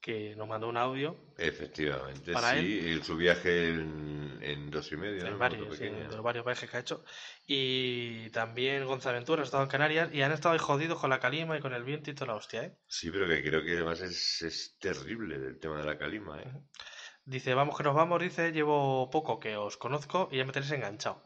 que 0.01 0.37
nos 0.37 0.47
mandó 0.47 0.69
un 0.69 0.77
audio, 0.77 1.17
Efectivamente, 1.39 2.33
Para 2.33 2.55
sí. 2.55 2.67
Y 2.67 3.03
su 3.03 3.17
viaje 3.17 3.71
en, 3.71 4.39
en 4.41 4.71
dos 4.71 4.93
y 4.93 4.97
medio, 4.97 5.27
en 5.27 5.39
varios, 5.39 5.77
sí, 5.77 5.85
de 5.85 6.05
los 6.05 6.23
varios 6.23 6.45
viajes 6.45 6.71
que 6.71 6.77
ha 6.77 6.81
hecho, 6.81 7.05
y 7.47 8.31
también 8.31 8.85
Gonzaventura 8.87 9.43
ha 9.43 9.45
estado 9.45 9.63
en 9.63 9.69
Canarias, 9.69 10.11
y 10.13 10.23
han 10.23 10.33
estado 10.33 10.59
jodidos 10.59 11.01
con 11.01 11.11
la 11.11 11.21
calima 11.21 11.57
y 11.57 11.61
con 11.61 11.75
el 11.75 11.85
viento 11.85 12.11
y 12.11 12.15
toda 12.15 12.29
la 12.29 12.35
hostia, 12.37 12.65
¿eh? 12.65 12.77
Sí, 12.87 13.11
pero 13.11 13.27
que 13.27 13.43
creo 13.43 13.65
que 13.65 13.73
además 13.73 14.01
es, 14.01 14.43
es 14.43 14.79
terrible 14.79 15.37
el 15.37 15.59
tema 15.59 15.79
de 15.79 15.85
la 15.85 15.99
calima, 15.99 16.41
¿eh? 16.41 16.53
Dice, 17.25 17.55
vamos 17.55 17.77
que 17.77 17.83
nos 17.83 17.97
vamos, 17.97 18.23
dice, 18.23 18.53
llevo 18.53 19.11
poco 19.11 19.41
que 19.41 19.57
os 19.57 19.77
conozco 19.77 20.29
y 20.31 20.37
ya 20.37 20.45
me 20.45 20.53
tenéis 20.53 20.71
enganchado. 20.71 21.23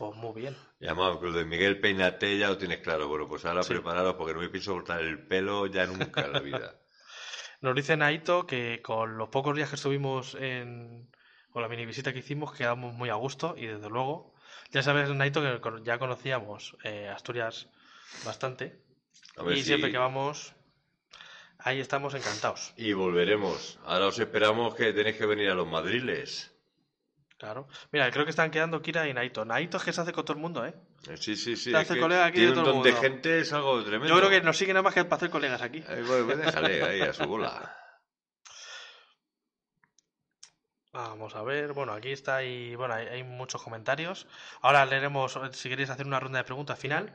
Pues 0.00 0.16
muy 0.16 0.32
bien. 0.40 0.56
Y 0.80 0.86
además, 0.86 1.18
lo 1.20 1.30
de 1.30 1.44
Miguel 1.44 1.78
Peinate 1.78 2.38
ya 2.38 2.48
lo 2.48 2.56
tienes 2.56 2.78
claro. 2.78 3.06
Bueno, 3.06 3.28
pues 3.28 3.44
ahora 3.44 3.62
Sí. 3.62 3.74
prepararos 3.74 4.14
porque 4.14 4.32
no 4.32 4.40
me 4.40 4.48
pienso 4.48 4.72
cortar 4.72 5.00
el 5.02 5.26
pelo 5.26 5.66
ya 5.66 5.84
nunca 5.86 6.22
en 6.24 6.32
la 6.32 6.40
vida. 6.40 6.74
Nos 7.60 7.74
dice 7.74 7.98
Naito 7.98 8.46
que 8.46 8.80
con 8.82 9.18
los 9.18 9.28
pocos 9.28 9.54
días 9.54 9.68
que 9.68 9.76
estuvimos 9.76 10.34
en, 10.36 11.10
con 11.50 11.60
la 11.60 11.68
mini 11.68 11.84
visita 11.84 12.14
que 12.14 12.20
hicimos 12.20 12.54
quedamos 12.54 12.94
muy 12.94 13.10
a 13.10 13.14
gusto 13.14 13.54
y 13.58 13.66
desde 13.66 13.90
luego, 13.90 14.34
ya 14.70 14.82
sabes 14.82 15.10
Naito 15.10 15.42
que 15.42 15.60
ya 15.84 15.98
conocíamos 15.98 16.78
eh, 16.84 17.08
Asturias 17.08 17.68
bastante 18.24 18.80
y 19.52 19.56
si- 19.56 19.62
siempre 19.64 19.92
que 19.92 19.98
vamos 19.98 20.54
ahí 21.58 21.78
estamos 21.80 22.14
encantados, 22.14 22.72
Y 22.78 22.94
volveremos. 22.94 23.78
Ahora 23.84 24.06
os 24.06 24.18
esperamos 24.18 24.74
que 24.74 24.94
tenéis 24.94 25.16
que 25.16 25.26
venir 25.26 25.50
a 25.50 25.54
los 25.54 25.68
madriles. 25.68 26.56
Claro. 27.40 27.66
Mira, 27.90 28.08
creo 28.12 28.24
que 28.24 28.30
están 28.30 28.50
quedando 28.52 28.80
Kira 28.82 29.08
y 29.08 29.14
Naito. 29.14 29.44
Naito 29.44 29.78
es 29.78 29.82
que 29.82 29.92
se 29.92 30.00
hace 30.00 30.12
con 30.12 30.24
todo 30.24 30.36
el 30.36 30.40
mundo, 30.42 30.64
¿eh? 30.64 30.74
Eh, 31.08 31.16
Sí, 31.16 31.34
sí, 31.36 31.56
sí. 31.56 31.70
Es 31.70 31.76
hace 31.76 31.98
colega 31.98 32.26
aquí 32.26 32.40
de 32.40 32.52
tiene 32.52 32.58
un 32.60 32.64
todo 32.64 32.70
el 32.70 32.74
don 32.76 32.82
de 32.84 32.92
mundo. 32.92 33.02
gente, 33.02 33.40
es 33.40 33.52
algo 33.52 33.82
tremendo. 33.82 34.08
Yo 34.14 34.18
creo 34.18 34.30
que 34.30 34.40
nos 34.42 34.56
sigue 34.56 34.72
nada 34.72 34.82
más 34.84 34.94
que 34.94 35.04
para 35.04 35.16
hacer 35.16 35.30
colegas 35.30 35.62
aquí. 35.62 35.78
Eh, 35.78 36.04
pues 36.06 36.38
déjale 36.38 36.82
ahí 36.84 37.00
a 37.00 37.12
su 37.12 37.24
bola. 37.24 37.76
Vamos 40.92 41.36
a 41.36 41.42
ver, 41.44 41.72
bueno, 41.72 41.92
aquí 41.92 42.10
está 42.10 42.42
y 42.42 42.74
bueno, 42.74 42.94
hay, 42.94 43.06
hay 43.06 43.22
muchos 43.22 43.62
comentarios. 43.62 44.26
Ahora 44.60 44.84
leeremos, 44.84 45.38
si 45.52 45.68
queréis 45.68 45.88
hacer 45.88 46.04
una 46.06 46.18
ronda 46.18 46.38
de 46.38 46.44
preguntas 46.44 46.78
final. 46.78 47.12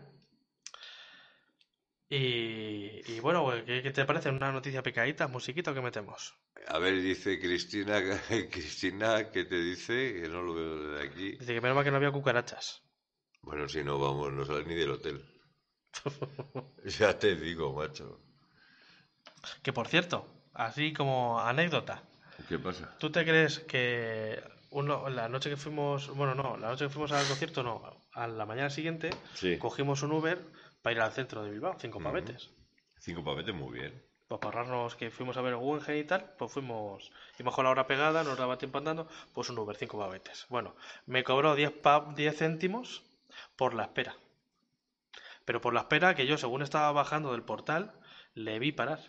Y, 2.10 3.02
y 3.12 3.20
bueno, 3.20 3.44
pues, 3.44 3.64
¿qué, 3.64 3.82
qué 3.82 3.92
te 3.92 4.06
parece? 4.06 4.30
¿Una 4.30 4.52
noticia 4.52 4.84
picadita, 4.84 5.28
musiquita 5.28 5.74
que 5.74 5.82
metemos? 5.82 6.36
A 6.68 6.80
ver, 6.80 7.02
dice 7.02 7.40
Cristina, 7.40 8.00
Cristina, 8.52 9.32
¿qué 9.32 9.46
te 9.46 9.56
dice? 9.58 10.22
Que 10.22 10.30
no 10.30 10.42
lo 10.42 10.54
veo 10.54 10.88
desde 10.88 11.08
aquí. 11.08 11.32
Dice 11.38 11.54
que 11.54 11.62
menos 11.62 11.76
mal 11.76 11.84
que 11.84 11.92
no 11.92 11.98
había 11.98 12.12
cucarachas. 12.12 12.82
Bueno, 13.42 13.68
si 13.68 13.84
no 13.84 14.00
vamos, 14.00 14.32
no 14.34 14.46
sales 14.46 14.68
ni 14.68 14.76
del 14.76 14.92
hotel. 14.92 15.24
Ya 17.00 17.18
te 17.18 17.36
digo, 17.36 17.74
macho. 17.74 18.20
Que 19.64 19.74
por 19.74 19.88
cierto, 19.88 20.28
así 20.54 20.94
como 20.94 21.40
anécdota, 21.40 22.04
¿Qué 22.48 22.60
pasa? 22.60 22.96
¿tú 23.00 23.12
te 23.12 23.24
crees 23.24 23.60
que 23.60 24.40
uno, 24.72 25.10
la 25.10 25.28
noche 25.30 25.50
que 25.50 25.58
fuimos, 25.58 26.10
bueno, 26.16 26.36
no, 26.36 26.58
la 26.58 26.68
noche 26.70 26.86
que 26.86 26.90
fuimos 26.90 27.12
al 27.12 27.26
concierto, 27.26 27.64
no, 27.64 27.82
a 28.14 28.28
la 28.28 28.46
mañana 28.46 28.70
siguiente 28.70 29.10
Sí. 29.36 29.58
cogimos 29.58 30.04
un 30.04 30.12
Uber 30.12 30.40
para 30.86 30.96
ir 30.98 31.02
al 31.02 31.12
centro 31.14 31.42
de 31.42 31.50
Bilbao, 31.50 31.76
cinco 31.80 32.00
pavetes. 32.00 32.52
Cinco 33.00 33.24
pavetes, 33.24 33.56
muy 33.56 33.72
bien. 33.80 34.06
Pues 34.28 34.40
para 34.40 34.60
ahorrarnos 34.60 34.96
que 34.96 35.10
fuimos 35.10 35.36
a 35.36 35.42
ver 35.42 35.56
Guggenheim 35.56 36.04
y 36.04 36.08
tal, 36.08 36.22
pues 36.38 36.52
fuimos, 36.52 37.12
íbamos 37.40 37.56
con 37.56 37.66
la 37.66 37.72
hora 37.72 37.88
pegada, 37.88 38.24
nos 38.24 38.38
daba 38.38 38.60
tiempo 38.60 38.78
andando, 38.78 39.08
pues 39.34 39.50
un 39.50 39.58
Uber, 39.58 39.76
cinco 39.76 39.98
pavetes. 39.98 40.46
Bueno, 40.48 40.76
me 41.08 41.24
cobró 41.24 41.56
10, 41.56 41.72
pa- 41.72 42.14
10 42.16 42.38
céntimos 42.38 43.02
por 43.56 43.74
la 43.74 43.86
espera. 43.86 44.16
Pero 45.44 45.60
por 45.60 45.74
la 45.74 45.80
espera 45.82 46.14
que 46.14 46.28
yo, 46.28 46.38
según 46.38 46.62
estaba 46.62 46.92
bajando 46.92 47.32
del 47.32 47.42
portal, 47.42 47.92
le 48.36 48.60
vi 48.60 48.72
parar. 48.72 49.00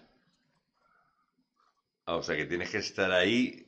Ah, 2.06 2.16
o 2.16 2.22
sea 2.22 2.36
que 2.36 2.46
tienes 2.46 2.70
que 2.70 2.78
estar 2.78 3.12
ahí 3.12 3.66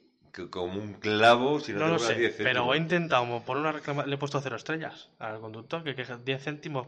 como 0.50 0.80
un 0.80 0.94
clavo 0.94 1.60
si 1.60 1.72
no, 1.72 1.80
No 1.80 1.86
te 1.86 1.92
lo 1.92 1.98
sé, 1.98 2.14
10 2.14 2.36
pero 2.36 2.72
he 2.72 2.76
intentado 2.78 3.42
por 3.44 3.56
una 3.56 3.72
reclama, 3.72 4.06
le 4.06 4.14
he 4.14 4.18
puesto 4.18 4.40
cero 4.40 4.56
estrellas 4.56 5.10
al 5.18 5.40
conductor, 5.40 5.82
que, 5.82 5.94
que 5.94 6.04
10 6.24 6.42
céntimos, 6.42 6.86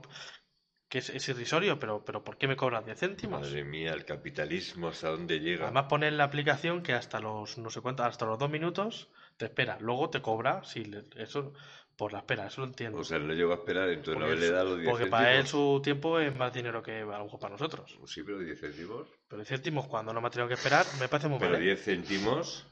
que 0.90 0.98
es, 0.98 1.08
es 1.08 1.26
irrisorio, 1.28 1.78
pero, 1.78 2.04
pero 2.04 2.22
¿por 2.24 2.36
qué 2.36 2.46
me 2.48 2.56
cobras 2.56 2.84
10 2.84 2.98
céntimos? 2.98 3.40
Madre 3.40 3.64
mía, 3.64 3.92
el 3.92 4.04
capitalismo 4.04 4.88
hasta 4.88 5.08
dónde 5.10 5.38
llega. 5.40 5.64
Además 5.66 5.86
pone 5.88 6.08
en 6.08 6.18
la 6.18 6.24
aplicación 6.24 6.82
que 6.82 6.92
hasta 6.92 7.20
los 7.20 7.56
no 7.58 7.70
sé 7.70 7.80
cuánto, 7.80 8.02
hasta 8.04 8.26
los 8.26 8.38
dos 8.38 8.50
minutos 8.50 9.08
te 9.38 9.46
espera, 9.46 9.78
luego 9.80 10.10
te 10.10 10.20
cobra 10.20 10.62
si 10.64 10.84
le- 10.84 11.04
eso 11.16 11.54
por 11.96 12.12
la 12.12 12.18
espera, 12.18 12.46
eso 12.46 12.62
lo 12.62 12.66
entiendo. 12.66 12.98
O 12.98 13.04
sea, 13.04 13.18
no 13.18 13.32
llego 13.34 13.52
a 13.52 13.56
esperar, 13.56 13.88
entonces 13.90 14.18
no 14.18 14.24
haberle 14.26 14.50
dado 14.50 14.70
los 14.70 14.78
10 14.80 14.90
porque 14.90 15.06
para 15.06 15.34
él 15.34 15.46
su 15.46 15.80
tiempo 15.84 16.18
es 16.18 16.34
más 16.34 16.52
dinero 16.52 16.82
que 16.82 17.00
a 17.02 17.04
lo 17.18 17.24
mejor 17.24 17.38
para 17.38 17.52
nosotros. 17.52 17.96
Sí, 18.06 18.22
pero 18.24 18.38
10 18.40 18.58
céntimos. 18.60 19.06
Pero 19.28 19.36
10 19.42 19.48
céntimos 19.48 19.86
cuando 19.86 20.12
no 20.12 20.20
me 20.20 20.26
ha 20.26 20.30
tenido 20.30 20.48
que 20.48 20.54
esperar 20.54 20.84
me 20.98 21.08
parece 21.08 21.28
muy 21.28 21.38
Pero 21.38 21.52
mal. 21.52 21.60
¿eh? 21.60 21.64
10 21.66 21.84
céntimos. 21.84 22.66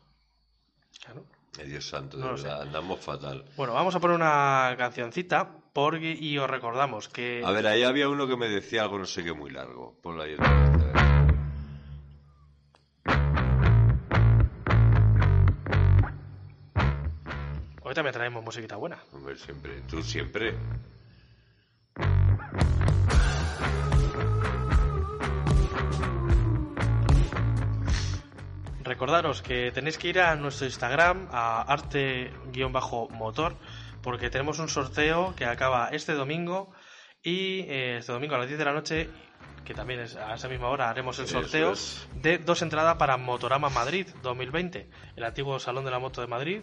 Claro. 1.05 1.25
Dios 1.65 1.87
santo, 1.89 2.17
de 2.17 2.23
No 2.25 2.31
lo 2.33 2.37
sé. 2.37 2.45
verdad, 2.45 2.63
andamos 2.63 3.01
fatal. 3.01 3.45
Bueno, 3.57 3.75
vamos 3.75 3.95
a 3.95 4.01
poner 4.01 4.17
una 4.17 4.75
cancioncita 4.79 5.51
porque 5.81 6.11
y 6.19 6.37
os 6.39 6.51
recordamos 6.51 7.09
que 7.09 7.41
A 7.45 7.53
ver, 7.53 7.65
ahí 7.69 7.85
había 7.85 8.09
uno 8.09 8.27
que 8.27 8.37
me 8.37 8.49
decía 8.49 8.83
algo 8.83 8.99
no 8.99 9.05
sé 9.07 9.23
qué 9.23 9.33
muy 9.33 9.51
largo. 9.51 9.97
Ponlo 10.03 10.25
ahí 10.25 10.35
hoy 17.81 17.95
también 17.95 18.13
traemos 18.13 18.43
musiquita 18.45 18.75
buena. 18.75 18.99
Hombre, 19.13 19.37
siempre. 19.37 19.81
Tú 19.89 20.03
siempre. 20.03 20.57
Recordaros 28.83 29.43
que 29.43 29.71
tenéis 29.71 29.97
que 29.97 30.09
ir 30.09 30.19
a 30.19 30.35
nuestro 30.35 30.67
Instagram, 30.67 31.29
a 31.31 31.63
arte-motor, 31.63 33.55
porque 34.03 34.31
tenemos 34.31 34.59
un 34.59 34.69
sorteo 34.69 35.35
que 35.37 35.45
acaba 35.45 35.89
este 35.89 36.15
domingo 36.15 36.73
y 37.23 37.61
eh, 37.61 37.99
este 37.99 38.13
domingo 38.13 38.37
a 38.37 38.39
las 38.39 38.49
10 38.49 38.59
de 38.59 38.65
la 38.65 38.73
noche, 38.73 39.11
que 39.65 39.75
también 39.75 40.01
es 40.01 40.17
a 40.17 40.35
esa 40.35 40.49
misma 40.49 40.69
hora, 40.69 40.89
haremos 40.89 41.19
el 41.19 41.27
sorteo 41.27 41.73
es. 41.73 42.09
de 42.15 42.39
dos 42.39 42.63
entradas 42.63 42.97
para 42.97 43.17
Motorama 43.17 43.69
Madrid 43.69 44.07
2020, 44.23 44.89
el 45.17 45.25
antiguo 45.25 45.59
Salón 45.59 45.85
de 45.85 45.91
la 45.91 45.99
Moto 45.99 46.21
de 46.21 46.27
Madrid. 46.27 46.63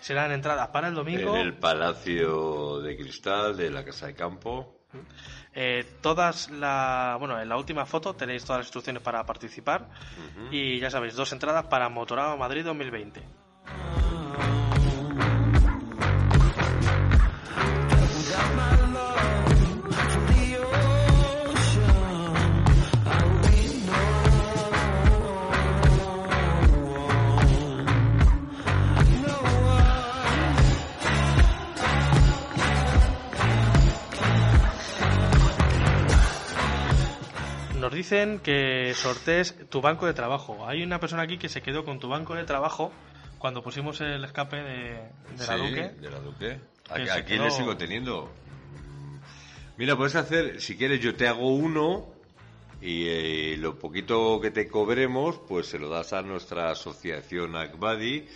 Serán 0.00 0.32
entradas 0.32 0.68
para 0.68 0.88
el 0.88 0.94
domingo. 0.94 1.34
En 1.34 1.40
el 1.40 1.54
Palacio 1.54 2.80
de 2.80 2.96
Cristal 2.96 3.56
de 3.56 3.70
la 3.70 3.84
Casa 3.84 4.06
de 4.06 4.14
Campo. 4.14 4.80
Eh, 5.52 5.84
todas 6.00 6.50
la 6.50 7.16
bueno 7.18 7.40
en 7.40 7.48
la 7.48 7.56
última 7.56 7.84
foto 7.84 8.14
tenéis 8.14 8.44
todas 8.44 8.58
las 8.58 8.66
instrucciones 8.66 9.02
para 9.02 9.24
participar 9.24 9.88
y 10.52 10.78
ya 10.78 10.88
sabéis 10.88 11.16
dos 11.16 11.32
entradas 11.32 11.66
para 11.66 11.88
Motorama 11.88 12.36
Madrid 12.36 12.64
2020 12.64 13.43
dicen 37.94 38.40
que 38.40 38.92
sortees 38.94 39.56
tu 39.70 39.80
banco 39.80 40.06
de 40.06 40.12
trabajo. 40.14 40.66
Hay 40.68 40.82
una 40.82 41.00
persona 41.00 41.22
aquí 41.22 41.38
que 41.38 41.48
se 41.48 41.62
quedó 41.62 41.84
con 41.84 41.98
tu 41.98 42.08
banco 42.08 42.34
de 42.34 42.44
trabajo 42.44 42.92
cuando 43.38 43.62
pusimos 43.62 44.00
el 44.00 44.24
escape 44.24 44.56
de, 44.56 44.62
de 44.92 45.46
la 45.46 45.56
Sí, 45.56 45.60
Duque. 45.68 45.88
de 46.00 46.10
la 46.10 46.18
Duque. 46.20 46.60
¿A, 46.90 46.94
Que 46.96 47.02
a 47.10 47.14
se 47.14 47.24
quién 47.24 47.38
quedó- 47.38 47.44
le 47.44 47.50
sigo 47.50 47.76
teniendo? 47.76 48.30
Mira, 49.76 49.96
puedes 49.96 50.14
hacer, 50.14 50.60
si 50.60 50.76
quieres, 50.76 51.00
yo 51.00 51.14
te 51.16 51.26
hago 51.26 51.48
uno 51.54 52.06
y 52.80 53.06
eh, 53.08 53.56
lo 53.58 53.78
poquito 53.78 54.40
que 54.40 54.50
te 54.50 54.68
cobremos, 54.68 55.40
pues 55.48 55.66
se 55.66 55.78
lo 55.78 55.88
das 55.88 56.12
a 56.12 56.22
nuestra 56.22 56.70
asociación 56.70 57.56
ACBADI, 57.56 58.26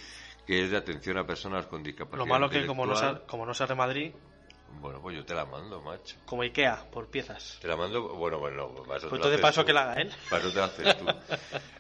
que 0.47 0.65
es 0.65 0.71
de 0.71 0.77
atención 0.79 1.19
a 1.19 1.27
personas 1.27 1.67
con 1.67 1.83
discapacidad 1.83 2.19
Lo 2.19 2.27
malo 2.27 2.49
que 2.51 2.67
como 2.67 2.87
no, 2.87 2.97
sea, 2.97 3.21
como 3.27 3.45
no 3.47 3.55
sea 3.55 3.67
de 3.67 3.75
Madrid, 3.75 4.13
Bueno, 4.81 5.01
pues 5.03 5.17
yo 5.17 5.25
te 5.25 5.35
la 5.35 5.45
mando, 5.45 5.81
macho. 5.81 6.17
Como 6.25 6.43
Ikea, 6.43 6.89
por 6.93 7.09
piezas. 7.09 7.59
Te 7.61 7.67
la 7.67 7.75
mando, 7.77 8.15
bueno, 8.15 8.39
bueno, 8.39 8.69
para 8.87 8.99
eso 8.99 9.07
te 9.07 9.11
Pues 9.11 9.19
entonces 9.19 9.41
paso 9.41 9.63
tú. 9.63 9.67
que 9.67 9.73
la 9.73 9.83
haga 9.83 9.95
él. 10.03 10.13
Para 10.31 10.43
eso 10.45 10.53
te 10.53 10.59
la 10.61 10.65
haces 10.67 10.99
tú. 10.99 11.07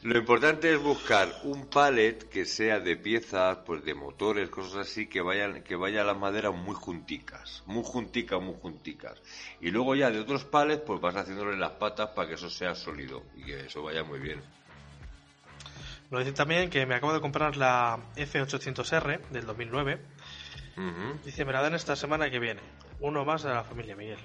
Lo 0.02 0.18
importante 0.18 0.72
es 0.72 0.82
buscar 0.82 1.28
un 1.44 1.66
pallet 1.66 2.18
que 2.28 2.44
sea 2.44 2.80
de 2.80 2.96
piezas, 2.96 3.58
pues 3.64 3.84
de 3.84 3.94
motores, 3.94 4.50
cosas 4.50 4.88
así, 4.88 5.06
que 5.06 5.20
vayan, 5.20 5.62
que 5.62 5.76
vaya 5.76 6.02
las 6.02 6.16
maderas 6.16 6.54
muy 6.54 6.74
junticas, 6.74 7.62
muy 7.66 7.84
junticas, 7.84 8.40
muy 8.42 8.54
junticas. 8.60 9.14
Y 9.60 9.70
luego 9.70 9.94
ya 9.94 10.10
de 10.10 10.18
otros 10.18 10.44
pallets, 10.44 10.82
pues 10.84 11.00
vas 11.00 11.14
haciéndole 11.14 11.56
las 11.56 11.72
patas 11.72 12.10
para 12.10 12.28
que 12.28 12.34
eso 12.34 12.50
sea 12.50 12.74
sólido 12.74 13.22
y 13.36 13.44
que 13.44 13.66
eso 13.66 13.82
vaya 13.82 14.02
muy 14.02 14.18
bien. 14.18 14.42
Nos 16.10 16.20
dicen 16.20 16.34
también 16.34 16.70
que 16.70 16.86
me 16.86 16.94
acabo 16.94 17.12
de 17.12 17.20
comprar 17.20 17.56
la 17.58 17.98
F800R 18.16 19.28
del 19.28 19.44
2009. 19.46 20.00
Ujú. 20.78 21.18
Dice, 21.24 21.44
me 21.44 21.52
la 21.52 21.60
dan 21.62 21.74
esta 21.74 21.96
semana 21.96 22.30
que 22.30 22.38
viene. 22.38 22.60
Uno 23.00 23.24
más 23.24 23.42
de 23.42 23.50
la 23.50 23.64
familia 23.64 23.96
Miguel. 23.96 24.18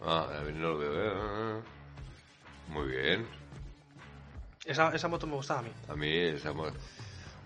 Ah, 0.00 0.28
no 0.54 0.68
lo 0.68 0.78
veo. 0.78 1.58
eh. 1.58 1.62
Muy 2.68 2.88
bien. 2.88 3.26
Esa, 4.64 4.94
esa 4.94 5.08
moto 5.08 5.26
me 5.26 5.34
gustaba 5.34 5.60
a 5.60 5.62
mí. 5.62 5.70
A 5.88 5.94
mí 5.96 6.10
esa 6.16 6.52
mo- 6.52 6.70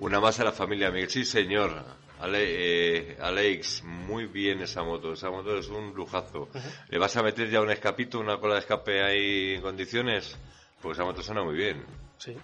Una 0.01 0.19
más 0.21 0.41
a 0.41 0.45
la 0.45 0.53
familia 0.53 0.91
Miguel. 0.91 1.09
Sí, 1.11 1.25
señor. 1.25 1.85
Ale- 2.21 3.13
eh, 3.13 3.17
Alex, 3.21 3.83
muy 3.85 4.27
bien 4.27 4.61
esa 4.61 4.83
moto. 4.83 5.13
Esa 5.13 5.31
moto 5.31 5.57
es 5.57 5.69
un 5.69 5.93
lujazo. 5.95 6.49
¿Le 6.89 6.99
vas 6.99 7.17
a 7.17 7.23
meter 7.23 7.49
ya 7.51 7.61
un 7.61 7.71
escapito, 7.71 8.19
una 8.21 8.39
cola 8.39 8.55
de 8.55 8.61
escape 8.61 9.03
ahí 9.03 9.55
en 9.55 9.63
condiciones? 9.63 10.37
Pues 10.81 10.99
esa 10.99 11.05
moto 11.05 11.23
suena 11.23 11.43
muy 11.43 11.55
bien. 11.55 11.85
Sí. 12.19 12.37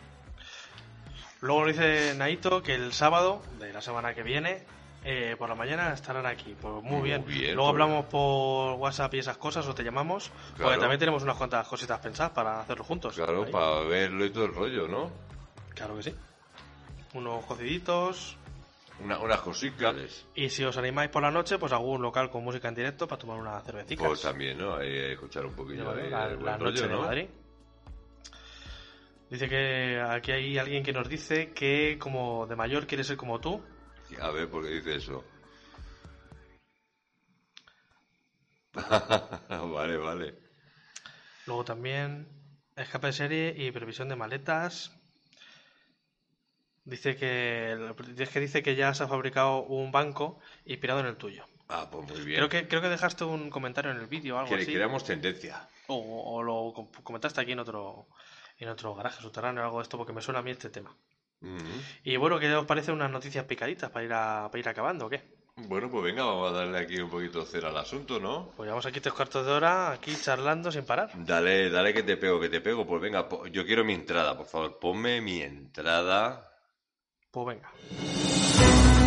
Luego 1.40 1.66
dice 1.66 2.14
Naito 2.16 2.62
que 2.62 2.74
el 2.74 2.92
sábado 2.92 3.42
de 3.61 3.72
la 3.72 3.80
semana 3.80 4.14
que 4.14 4.22
viene, 4.24 4.64
eh, 5.05 5.36
por 5.38 5.49
la 5.49 5.55
mañana, 5.55 5.92
estarán 5.92 6.26
aquí. 6.26 6.57
Pues 6.61 6.74
muy, 6.82 6.99
Muy 6.99 7.03
bien. 7.09 7.24
bien, 7.24 7.55
Luego 7.55 7.70
pues. 7.72 7.82
hablamos 7.82 8.05
por 8.07 8.74
WhatsApp 8.78 9.14
y 9.14 9.18
esas 9.18 9.36
cosas, 9.38 9.66
o 9.66 9.74
te 9.74 9.82
llamamos. 9.84 10.30
Porque 10.57 10.76
también 10.78 10.99
tenemos 10.99 11.22
unas 11.22 11.36
cuantas 11.36 11.66
cositas 11.68 11.99
pensadas 12.01 12.32
para 12.32 12.61
hacerlo 12.61 12.84
juntos. 12.84 13.14
Claro, 13.14 13.44
Ahí. 13.44 13.53
para 13.53 13.80
verlo 13.82 14.24
y 14.24 14.30
todo 14.30 14.44
el 14.46 14.55
rollo, 14.55 14.88
¿no? 14.88 15.11
Claro 15.74 15.96
que 15.96 16.03
sí. 16.05 16.14
Unos 17.14 17.44
cociditos. 17.46 18.36
Una, 19.03 19.18
unas 19.20 19.40
cositas. 19.40 20.26
Y 20.34 20.49
si 20.51 20.64
os 20.64 20.76
animáis 20.76 21.09
por 21.11 21.22
la 21.22 21.30
noche, 21.30 21.57
pues 21.59 21.72
algún 21.72 22.03
local 22.03 22.28
con 22.30 22.42
música 22.42 22.66
en 22.68 22.74
directo 22.74 23.07
para 23.07 23.20
tomar 23.20 23.38
una 23.38 23.61
cervecita. 23.61 24.05
Pues 24.05 24.20
también, 24.22 24.59
¿no? 24.59 24.74
Ahí 24.74 25.12
escuchar 25.12 25.46
un 25.46 25.55
poquillo 25.55 25.90
ahí 25.92 26.11
la, 26.11 26.26
el 26.26 26.40
rollo, 26.40 26.59
noche 26.59 26.82
de 26.88 26.94
¿no? 26.94 27.03
Madrid. 27.03 27.26
Dice 29.30 29.49
que 29.49 30.01
aquí 30.01 30.32
hay 30.32 30.59
alguien 30.59 30.82
que 30.82 30.92
nos 30.92 31.09
dice 31.09 31.53
que 31.53 31.96
como 31.99 32.46
de 32.46 32.57
mayor 32.57 32.86
quiere 32.86 33.05
ser 33.05 33.16
como 33.16 33.38
tú. 33.40 33.62
A 34.21 34.31
ver, 34.31 34.49
¿por 34.49 34.65
qué 34.65 34.71
dice 34.71 34.97
eso? 34.97 35.25
vale, 39.73 39.97
vale. 39.97 40.35
Luego 41.47 41.65
también 41.65 42.29
escape 42.77 43.09
de 43.09 43.13
serie 43.13 43.55
y 43.57 43.71
previsión 43.71 44.09
de 44.09 44.17
maletas. 44.17 44.93
Dice 46.85 47.17
que 47.17 47.73
es 48.19 48.29
que 48.31 48.41
dice 48.41 48.63
que 48.63 48.75
ya 48.75 48.95
se 48.95 49.05
ha 49.05 49.09
fabricado 49.09 49.63
un 49.65 49.93
banco 49.93 50.41
inspirado 50.65 51.01
en 51.01 51.07
el 51.07 51.17
tuyo. 51.17 51.47
Ah, 51.69 51.89
pues 51.91 52.07
muy 52.09 52.21
bien. 52.25 52.39
Creo 52.39 52.49
que 52.49 52.67
creo 52.69 52.81
que 52.81 52.89
dejaste 52.89 53.25
un 53.25 53.51
comentario 53.51 53.91
en 53.91 53.99
el 53.99 54.07
vídeo 54.07 54.37
o 54.37 54.39
algo 54.39 54.55
Que 54.55 54.63
así. 54.63 54.73
creamos 54.73 55.05
tendencia. 55.05 55.69
O, 55.89 55.97
o 56.37 56.43
lo 56.43 56.73
com- 56.75 56.91
comentaste 57.03 57.41
aquí 57.41 57.53
en 57.53 57.59
otro 57.59 58.07
en 58.59 58.69
otro 58.71 58.95
garaje 58.95 59.21
subterráneo 59.23 59.63
o 59.63 59.67
algo 59.67 59.79
de 59.79 59.83
esto 59.83 59.99
porque 59.99 60.13
me 60.15 60.23
suena 60.23 60.41
a 60.41 60.43
mí 60.43 60.51
este 60.51 60.71
tema. 60.71 60.97
Y 62.05 62.16
bueno, 62.16 62.39
¿qué 62.39 62.53
os 62.55 62.66
parece 62.66 62.93
unas 62.93 63.11
noticias 63.11 63.45
picaditas 63.45 63.91
para 63.91 64.05
ir 64.05 64.12
a, 64.12 64.49
para 64.51 64.59
ir 64.59 64.68
acabando 64.68 65.07
o 65.07 65.09
qué? 65.09 65.22
Bueno, 65.57 65.91
pues 65.91 66.05
venga, 66.05 66.24
vamos 66.24 66.53
a 66.53 66.55
darle 66.57 66.78
aquí 66.78 67.01
un 67.01 67.11
poquito 67.11 67.41
de 67.41 67.47
cera 67.47 67.68
al 67.70 67.76
asunto, 67.76 68.20
¿no? 68.20 68.53
Pues 68.57 68.66
llevamos 68.66 68.86
aquí 68.86 69.01
tres 69.01 69.12
cuartos 69.12 69.45
de 69.45 69.51
hora 69.53 69.91
aquí 69.91 70.12
charlando 70.22 70.70
sin 70.70 70.84
parar. 70.84 71.11
Dale, 71.14 71.68
dale 71.70 71.93
que 71.93 72.05
te 72.05 72.16
pego, 72.16 72.39
que 72.39 72.49
te 72.49 72.61
pego. 72.61 72.86
Pues 72.86 73.01
venga, 73.03 73.28
po- 73.28 73.47
yo 73.49 73.66
quiero 73.66 73.84
mi 73.84 73.93
entrada, 73.95 74.36
por 74.36 74.47
favor. 74.47 74.78
Ponme 74.78 75.20
mi 75.20 75.41
entrada. 75.43 76.49
Pues 77.32 77.47
venga. 77.47 78.97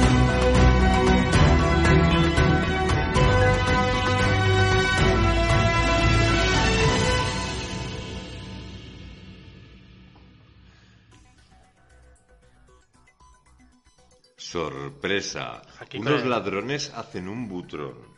Sorpresa. 14.51 15.61
Aquí 15.79 15.97
Unos 15.97 16.25
ladrones 16.25 16.91
hacen 16.93 17.29
un 17.29 17.47
butrón. 17.47 18.11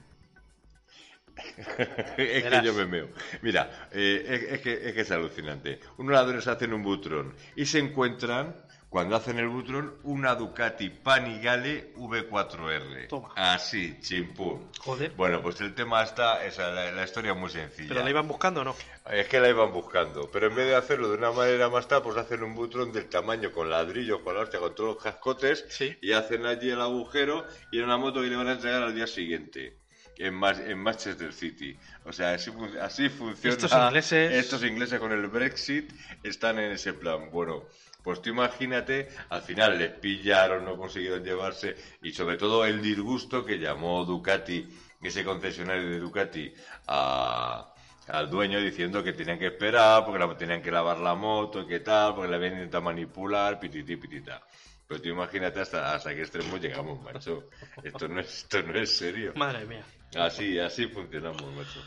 es 2.18 2.44
que 2.44 2.62
yo 2.64 2.74
me 2.74 2.86
meo. 2.86 3.10
Mira, 3.44 3.90
eh, 3.92 4.26
es, 4.28 4.54
es 4.54 4.62
que, 4.62 4.74
es 4.88 4.94
que 4.94 5.02
es 5.02 5.12
alucinante. 5.12 5.80
Unos 5.98 6.14
ladrones 6.14 6.48
hacen 6.48 6.74
un 6.74 6.82
butrón 6.82 7.36
y 7.56 7.68
se 7.68 7.78
encuentran, 7.78 8.56
cuando 8.90 9.16
hacen 9.16 9.38
el 9.38 9.48
butrón, 9.48 10.00
una 10.04 10.34
Ducati 10.34 10.90
Panigale 10.90 11.94
V4R. 11.96 13.08
Toma. 13.10 13.34
Así, 13.36 14.00
chimpum. 14.02 14.72
Joder. 14.80 15.12
Bueno, 15.12 15.40
pues 15.40 15.62
el 15.62 15.76
tema 15.76 16.02
está, 16.02 16.44
esa, 16.46 16.72
la, 16.72 16.92
la 16.92 17.04
historia 17.04 17.34
es 17.34 17.38
muy 17.38 17.52
sencilla. 17.52 17.90
¿Pero 17.90 18.04
la 18.04 18.10
iban 18.10 18.28
buscando 18.28 18.62
o 18.62 18.64
no? 18.64 18.76
Es 19.12 19.28
que 19.28 19.40
la 19.40 19.50
iban 19.50 19.74
buscando, 19.74 20.30
pero 20.32 20.48
en 20.48 20.56
vez 20.56 20.66
de 20.68 20.76
hacerlo 20.76 21.10
de 21.10 21.18
una 21.18 21.32
manera 21.32 21.70
más 21.70 21.88
tal, 21.90 22.02
pues 22.02 22.16
hacen 22.18 22.42
un 22.42 22.56
butrón 22.56 22.92
del 22.94 23.10
tamaño 23.10 23.52
con 23.52 23.70
ladrillos, 23.70 24.22
con 24.22 24.34
la 24.36 24.42
hostia, 24.42 24.60
con 24.60 24.74
todos 24.74 24.96
los 24.96 25.04
cascotes, 25.04 25.66
Sí. 25.70 25.98
y 26.02 26.14
hacen 26.14 26.46
allí 26.46 26.70
el 26.70 26.80
agujero 26.80 27.46
y 27.72 27.80
en 27.80 27.84
una 27.86 27.98
moto 27.98 28.22
que 28.22 28.28
le 28.28 28.36
van 28.38 28.48
a 28.48 28.54
entregar 28.54 28.82
al 28.84 28.96
día 28.96 29.08
siguiente. 29.08 29.80
En 30.16 30.36
Manchester 30.78 31.34
City. 31.34 31.76
O 32.06 32.14
sea, 32.14 32.34
así, 32.36 32.52
fun- 32.52 32.78
así 32.80 33.10
funciona. 33.10 33.56
Estos 33.56 33.72
ingleses- 33.74 34.32
Estos 34.32 34.64
ingleses 34.64 35.00
con 35.00 35.12
el 35.12 35.28
Brexit 35.28 35.92
están 36.22 36.60
en 36.60 36.72
ese 36.72 36.94
plan. 36.94 37.32
Bueno, 37.32 37.64
pues 38.04 38.22
tú 38.22 38.30
imagínate, 38.30 39.10
al 39.30 39.42
final 39.42 39.80
les 39.80 39.90
pillaron, 39.92 40.64
no 40.66 40.78
consiguieron 40.78 41.24
llevarse, 41.24 41.76
y 42.04 42.14
sobre 42.14 42.38
todo 42.38 42.64
el 42.64 42.80
disgusto 42.82 43.44
que 43.44 43.58
llamó 43.58 44.06
Ducati, 44.06 44.68
ese 45.02 45.24
concesionario 45.26 45.90
de 45.90 46.00
Ducati, 46.00 46.54
a, 46.88 47.73
al 48.08 48.30
dueño 48.30 48.60
diciendo 48.60 49.04
que 49.04 49.14
tenían 49.14 49.40
que 49.40 49.48
esperar, 49.48 50.04
porque 50.06 50.20
la, 50.20 50.38
tenían 50.38 50.62
que 50.62 50.72
lavar 50.72 50.98
la 51.00 51.16
moto, 51.16 51.66
que 51.66 51.80
tal, 51.80 52.16
porque 52.16 52.30
la 52.30 52.38
habían 52.38 52.54
intentado 52.54 52.84
manipular, 52.84 53.60
pititi, 53.60 53.96
pitita. 53.96 54.42
Pero 54.88 55.02
tú 55.02 55.10
imagínate 55.10 55.62
hasta, 55.62 55.94
hasta 55.96 56.14
qué 56.14 56.22
extremo 56.22 56.58
llegamos, 56.58 57.02
macho. 57.02 57.50
Esto 57.84 58.08
no 58.08 58.20
es, 58.20 58.28
esto 58.44 58.62
no 58.64 58.78
es 58.78 58.98
serio. 58.98 59.32
Madre 59.36 59.66
mía. 59.66 59.84
Así, 60.18 60.60
así 60.60 60.88
funcionamos, 60.88 61.42
macho. 61.56 61.82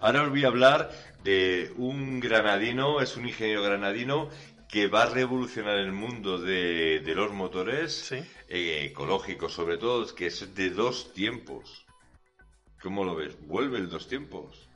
Ahora 0.00 0.22
os 0.24 0.30
voy 0.30 0.44
a 0.44 0.48
hablar 0.48 0.90
de 1.22 1.72
un 1.76 2.20
granadino, 2.20 3.00
es 3.00 3.16
un 3.16 3.26
ingeniero 3.26 3.62
granadino 3.62 4.28
que 4.68 4.88
va 4.88 5.04
a 5.04 5.10
revolucionar 5.10 5.78
el 5.78 5.92
mundo 5.92 6.38
de, 6.38 7.00
de 7.00 7.14
los 7.14 7.32
motores 7.32 7.92
Sí. 7.94 8.16
eh, 8.48 8.88
ecológicos, 8.90 9.52
sobre 9.54 9.78
todo, 9.78 10.04
que 10.14 10.26
es 10.26 10.54
de 10.54 10.70
dos 10.70 11.12
tiempos. 11.14 11.86
¿Cómo 12.82 13.04
lo 13.04 13.14
ves? 13.14 13.36
Vuelve 13.46 13.78
el 13.78 13.88
dos 13.88 14.06
tiempos. 14.08 14.68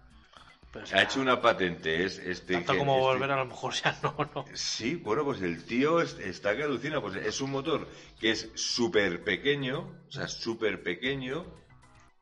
Pero, 0.73 0.85
o 0.85 0.89
Ha 0.97 1.03
hecho 1.03 1.21
una 1.21 1.41
patente, 1.41 2.05
es 2.05 2.19
este 2.19 2.55
Tanto 2.55 2.77
como 2.79 2.93
este- 2.99 3.03
volver 3.09 3.31
a 3.33 3.37
lo 3.37 3.47
mejor 3.47 3.75
ya 3.75 3.99
no, 4.03 4.15
no. 4.35 4.45
Sí, 4.55 4.95
bueno, 4.97 5.25
pues 5.25 5.43
el 5.43 5.65
tío 5.65 6.01
es- 6.01 6.19
está 6.21 6.57
que 6.57 6.63
alucina. 6.63 7.01
Pues 7.01 7.17
es 7.17 7.41
un 7.41 7.51
motor 7.51 7.89
que 8.21 8.31
es 8.31 8.51
súper 8.55 9.25
pequeño, 9.25 9.81
o 10.09 10.11
sea, 10.13 10.29
súper 10.29 10.83
pequeño, 10.83 11.45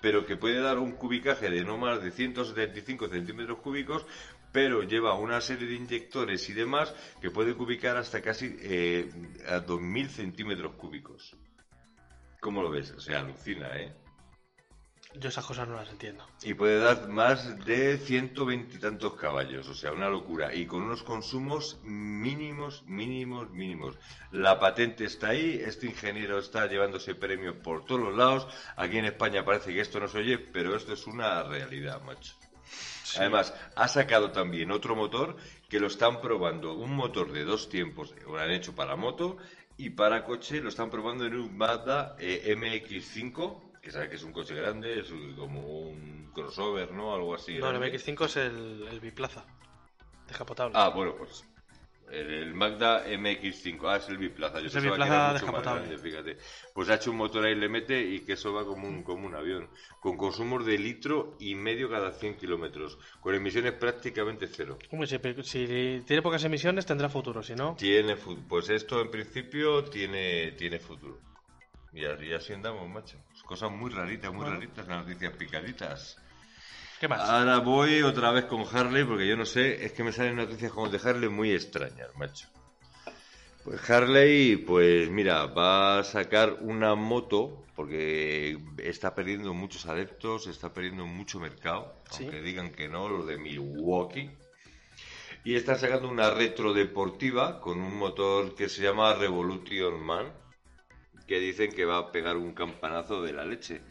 pero 0.01 0.25
que 0.25 0.37
puede 0.37 0.61
dar 0.61 0.79
un 0.79 0.93
cubicaje 0.93 1.51
de 1.51 1.63
no 1.65 1.77
más 1.77 2.03
de 2.03 2.11
175 2.11 3.09
centímetros 3.09 3.59
cúbicos, 3.59 4.07
pero 4.51 4.83
lleva 4.83 5.13
una 5.15 5.41
serie 5.43 5.69
de 5.69 5.75
inyectores 5.75 6.49
y 6.49 6.55
demás 6.55 6.95
que 7.21 7.31
puede 7.31 7.55
cubicar 7.55 7.99
hasta 7.99 8.23
casi 8.23 8.57
eh, 8.61 9.11
a 9.47 9.61
2000 9.61 10.09
centímetros 10.09 10.73
cúbicos. 10.77 11.37
¿Cómo 12.41 12.63
lo 12.63 12.71
ves? 12.71 12.93
O 12.93 13.01
sea, 13.01 13.19
alucina, 13.19 13.69
¿eh? 13.77 13.93
Yo 15.15 15.31
esas 15.31 15.47
cosas 15.47 15.67
no 15.67 15.77
las 15.77 15.89
entiendo. 15.89 16.27
Y 16.43 16.53
puede 16.55 16.79
dar 16.79 17.09
más 17.09 17.65
de 17.65 17.97
120 17.97 18.77
y 18.77 18.79
tantos 18.79 19.15
caballos, 19.15 19.67
o 19.69 19.75
sea, 19.75 19.93
una 19.93 20.11
locura. 20.11 20.55
Y 20.55 20.67
con 20.67 20.83
unos 20.83 21.03
consumos 21.03 21.79
mínimos, 21.83 22.85
mínimos, 22.87 23.51
mínimos. 23.51 23.97
La 24.33 24.61
patente 24.61 25.05
está 25.05 25.29
ahí, 25.29 25.63
este 25.65 25.87
ingeniero 25.87 26.39
está 26.39 26.67
llevándose 26.67 27.15
premios 27.15 27.57
por 27.57 27.87
todos 27.87 28.03
los 28.03 28.17
lados. 28.17 28.49
Aquí 28.77 28.99
en 28.99 29.07
España 29.07 29.45
parece 29.45 29.73
que 29.73 29.81
esto 29.81 29.99
no 29.99 30.09
se 30.09 30.19
oye, 30.19 30.39
pero 30.39 30.77
esto 30.77 30.93
es 30.93 31.07
una 31.07 31.43
realidad, 31.43 32.03
macho. 32.03 32.35
Además, 33.17 33.55
ha 33.75 33.89
sacado 33.89 34.31
también 34.31 34.71
otro 34.71 34.95
motor 34.95 35.37
que 35.71 35.81
lo 35.81 35.87
están 35.87 36.21
probando. 36.21 36.75
Un 36.75 36.95
motor 36.95 37.33
de 37.33 37.45
dos 37.45 37.71
tiempos, 37.71 38.15
lo 38.27 38.39
han 38.39 38.51
hecho 38.51 38.75
para 38.75 38.97
moto 38.97 39.39
y 39.79 39.91
para 39.91 40.25
coche, 40.25 40.61
lo 40.61 40.69
están 40.69 40.91
probando 40.91 41.25
en 41.25 41.37
un 41.37 41.57
Mazda 41.57 42.17
eh, 42.19 42.55
MX5, 42.57 43.68
que 43.83 43.91
sabe 43.91 44.09
que 44.09 44.17
es 44.17 44.23
un 44.25 44.33
coche 44.33 44.55
grande, 44.55 45.01
es 45.01 45.09
como 45.37 45.61
un 45.91 46.31
crossover, 46.35 46.93
¿no? 46.93 47.15
Algo 47.15 47.35
así. 47.35 47.59
No, 47.59 47.71
el 47.71 47.79
grande. 47.79 47.99
MX5 47.99 48.25
es 48.27 48.37
el, 48.37 48.89
el 48.91 49.01
biplaza. 49.01 49.45
Descapotable. 50.27 50.75
Ah, 50.77 50.91
bueno, 50.91 51.15
pues 51.17 51.45
El, 52.11 52.31
el 52.33 52.55
Magda 52.55 53.07
MX5. 53.07 53.81
Ah, 53.89 53.97
es 53.97 54.09
el 54.09 54.19
biplaza. 54.19 54.61
Yo 54.61 54.67
Es 54.67 54.75
el 54.77 54.83
biplaza 54.85 55.33
descapotable. 55.35 55.87
grande, 55.87 55.99
fíjate. 55.99 56.39
Pues 56.75 56.89
ha 56.91 56.95
hecho 56.97 57.11
un 57.11 57.17
motor 57.19 57.45
ahí, 57.45 57.55
le 57.55 57.69
mete 57.69 58.01
y 58.03 58.21
que 58.25 58.33
eso 58.35 58.53
va 58.53 58.65
como 58.65 58.87
un, 58.89 59.03
como 59.03 59.27
un 59.27 59.35
avión. 59.35 59.71
Con 60.01 60.17
consumos 60.17 60.65
de 60.67 60.79
litro 60.79 61.37
y 61.39 61.55
medio 61.55 61.89
cada 61.91 62.13
100 62.13 62.37
kilómetros. 62.37 62.99
Con 63.21 63.35
emisiones 63.35 63.73
prácticamente 63.73 64.47
cero. 64.49 64.79
Hombre, 64.91 65.07
si, 65.07 65.19
si 65.45 66.03
tiene 66.07 66.23
pocas 66.23 66.45
emisiones 66.45 66.87
tendrá 66.87 67.09
futuro, 67.09 67.43
si 67.43 67.55
no... 67.55 67.75
Tiene 67.77 68.17
Pues 68.17 68.69
esto 68.71 69.01
en 69.01 69.11
principio 69.11 69.85
tiene, 69.85 70.53
tiene 70.53 70.79
futuro. 70.79 71.21
Y 71.93 72.05
así 72.33 72.53
andamos, 72.53 72.89
macho. 72.89 73.19
Cosas 73.49 73.71
muy 73.71 73.91
raritas, 73.91 74.31
muy 74.31 74.43
Bueno. 74.43 74.57
raritas, 74.57 74.87
las 74.87 75.07
noticias 75.07 75.33
picaditas. 75.35 76.19
¿Qué 77.01 77.09
más? 77.09 77.21
Ahora 77.21 77.61
voy 77.61 78.03
otra 78.03 78.31
vez 78.31 78.45
con 78.45 78.63
Harley, 78.71 79.05
porque 79.05 79.27
yo 79.27 79.39
no 79.39 79.47
sé, 79.47 79.87
es 79.87 79.93
que 79.93 80.05
me 80.05 80.13
salen 80.13 80.37
noticias 80.37 80.71
como 80.71 80.91
de 80.91 81.01
Harley 81.03 81.31
muy 81.31 81.53
extrañas, 81.53 82.09
macho. 82.19 82.47
Pues 83.65 83.89
Harley, 83.89 84.57
pues 84.57 85.09
mira, 85.09 85.47
va 85.47 86.01
a 86.01 86.05
sacar 86.05 86.59
una 86.61 86.95
moto, 86.95 87.65
porque 87.75 88.59
está 88.77 89.15
perdiendo 89.15 89.55
muchos 89.55 89.87
adeptos, 89.87 90.47
está 90.47 90.75
perdiendo 90.75 91.07
mucho 91.07 91.41
mercado, 91.41 91.95
Sí. 92.11 92.25
aunque 92.25 92.43
digan 92.43 92.71
que 92.71 92.87
no, 92.89 93.09
los 93.09 93.27
de 93.27 93.39
Milwaukee. 93.39 94.31
Y 95.45 95.55
está 95.55 95.77
sacando 95.79 96.09
una 96.11 96.29
retro 96.31 96.75
deportiva 96.75 97.63
con 97.63 97.81
un 97.81 97.97
motor 97.97 98.55
que 98.55 98.69
se 98.69 98.83
llama 98.83 99.15
Revolution 99.15 99.99
Man, 100.05 100.35
que 101.29 101.39
dicen 101.39 101.71
que 101.73 101.85
va 101.85 101.99
a 101.99 102.11
pegar 102.11 102.37
un 102.37 102.55
campanazo 102.55 103.23
de 103.23 103.33
la 103.35 103.45
leche. 103.45 103.83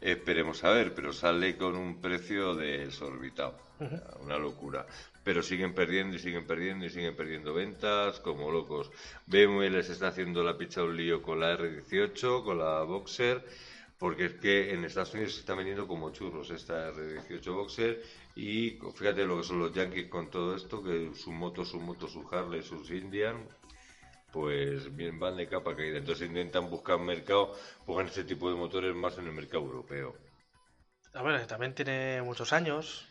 Esperemos 0.00 0.62
a 0.62 0.70
ver, 0.70 0.94
pero 0.94 1.12
sale 1.12 1.56
con 1.56 1.74
un 1.74 2.00
precio 2.00 2.54
desorbitado. 2.54 3.56
Una 4.20 4.38
locura. 4.38 4.86
Pero 5.24 5.42
siguen 5.42 5.74
perdiendo 5.74 6.16
y 6.16 6.18
siguen 6.18 6.46
perdiendo 6.46 6.84
y 6.84 6.90
siguen 6.90 7.16
perdiendo 7.16 7.54
ventas 7.54 8.20
como 8.20 8.50
locos. 8.50 8.90
BMW 9.26 9.70
les 9.70 9.88
está 9.88 10.08
haciendo 10.08 10.44
la 10.44 10.58
picha 10.58 10.82
un 10.82 10.96
lío 10.96 11.22
con 11.22 11.40
la 11.40 11.56
R18, 11.56 12.44
con 12.44 12.58
la 12.58 12.82
Boxer, 12.82 13.44
porque 13.98 14.26
es 14.26 14.32
que 14.34 14.74
en 14.74 14.84
Estados 14.84 15.14
Unidos 15.14 15.34
se 15.34 15.40
está 15.40 15.54
vendiendo 15.54 15.86
como 15.86 16.10
churros 16.10 16.50
esta 16.50 16.92
R18 16.92 17.54
Boxer 17.54 18.02
y 18.34 18.78
fíjate 18.94 19.24
lo 19.24 19.38
que 19.38 19.44
son 19.44 19.60
los 19.60 19.72
Yankees 19.72 20.08
con 20.08 20.28
todo 20.28 20.56
esto, 20.56 20.82
que 20.82 21.12
su 21.14 21.32
moto, 21.32 21.64
su 21.64 21.78
moto, 21.78 22.08
su 22.08 22.26
Harley, 22.30 22.62
sus 22.62 22.90
Indian, 22.90 23.36
pues 24.32 24.94
bien 24.96 25.20
van 25.20 25.36
de 25.36 25.46
capa 25.46 25.76
caída. 25.76 25.98
Entonces 25.98 26.28
intentan 26.28 26.68
buscar 26.70 26.98
mercado, 26.98 27.54
pongan 27.86 28.06
este 28.06 28.24
tipo 28.24 28.48
de 28.50 28.56
motores 28.56 28.94
más 28.94 29.16
en 29.18 29.26
el 29.26 29.32
mercado 29.32 29.62
europeo. 29.64 30.16
A 31.14 31.22
ver, 31.22 31.46
también 31.46 31.74
tiene 31.74 32.22
muchos 32.22 32.52
años. 32.52 33.06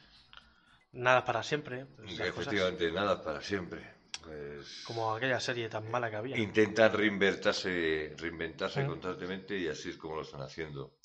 Nada 0.93 1.24
para 1.24 1.43
siempre. 1.43 1.86
cosas. 1.95 2.19
Efectivamente, 2.19 2.91
nada 2.91 3.24
para 3.24 3.41
siempre. 3.41 4.01
Pues 4.24 4.84
Como 4.86 5.15
aquella 5.15 5.39
serie 5.39 5.69
tan 5.69 5.89
mala 5.89 6.09
que 6.09 6.15
había. 6.15 6.38
intentan 6.38 6.93
reinventarse, 6.93 8.13
reinventarse 8.17 8.86
constantemente 8.86 9.57
y 9.57 9.67
así 9.67 9.89
es 9.89 9.97
como 9.97 10.17
lo 10.17 10.22
están 10.24 10.41
haciendo. 10.41 10.97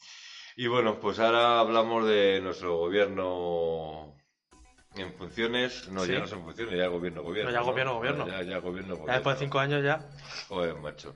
Y 0.56 0.66
bueno, 0.66 0.98
pues 0.98 1.18
ahora 1.18 1.60
hablamos 1.60 2.06
de 2.06 2.40
nuestro 2.42 2.76
gobierno 2.76 4.16
en 4.98 5.12
funciones. 5.14 5.88
No, 5.90 6.04
Sí. 6.04 6.12
ya 6.12 6.18
no 6.20 6.24
es 6.24 6.32
en 6.32 6.42
funciones, 6.42 6.76
ya 6.76 6.86
gobierno, 6.88 7.22
gobierno. 7.22 7.50
No, 7.50 7.56
ya 7.56 7.62
gobierno, 7.62 7.94
gobierno. 7.94 8.26
Ya, 8.26 8.42
ya 8.42 8.58
gobierno, 8.58 8.94
Ya 8.94 9.00
gobierno. 9.00 9.12
después 9.14 9.38
de 9.38 9.44
cinco 9.46 9.58
años 9.58 9.84
ya. 9.84 10.08
Joder, 10.48 10.74
macho. 10.76 11.14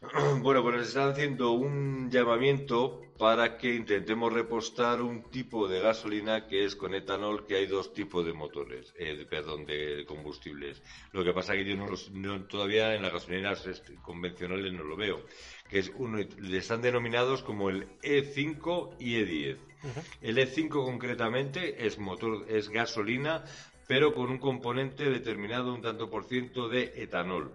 Bueno, 0.42 0.62
pues 0.62 0.76
nos 0.76 0.86
están 0.88 1.10
haciendo 1.10 1.50
un 1.52 2.08
llamamiento 2.08 3.00
para 3.18 3.58
que 3.58 3.74
intentemos 3.74 4.32
repostar 4.32 5.02
un 5.02 5.28
tipo 5.28 5.66
de 5.66 5.80
gasolina 5.80 6.46
que 6.46 6.64
es 6.64 6.76
con 6.76 6.94
etanol, 6.94 7.46
que 7.48 7.56
hay 7.56 7.66
dos 7.66 7.92
tipos 7.92 8.24
de 8.24 8.32
motores, 8.32 8.94
eh, 8.96 9.16
de- 9.16 9.26
perdón, 9.26 9.66
de 9.66 10.04
combustibles. 10.06 10.80
Lo 11.10 11.24
que 11.24 11.32
pasa 11.32 11.54
que 11.54 11.64
yo 11.64 11.74
no 11.76 11.88
los- 11.88 12.12
no- 12.12 12.44
todavía 12.46 12.94
en 12.94 13.02
las 13.02 13.12
gasolineras 13.12 13.68
convencionales 14.02 14.72
no 14.72 14.84
lo 14.84 14.94
veo, 14.96 15.26
que 15.68 15.80
es 15.80 15.90
uno, 15.96 16.18
le 16.18 16.56
están 16.58 16.80
denominados 16.80 17.42
como 17.42 17.68
el 17.68 17.88
E5 18.02 18.94
y 19.00 19.16
E10. 19.16 19.56
El 20.20 20.38
E5 20.38 20.68
concretamente 20.84 21.86
es 21.86 21.98
motor, 21.98 22.46
es 22.48 22.68
gasolina, 22.68 23.44
pero 23.86 24.14
con 24.14 24.30
un 24.30 24.38
componente 24.38 25.08
determinado 25.10 25.72
un 25.72 25.82
tanto 25.82 26.10
por 26.10 26.24
ciento 26.24 26.68
de 26.68 26.92
etanol. 26.96 27.52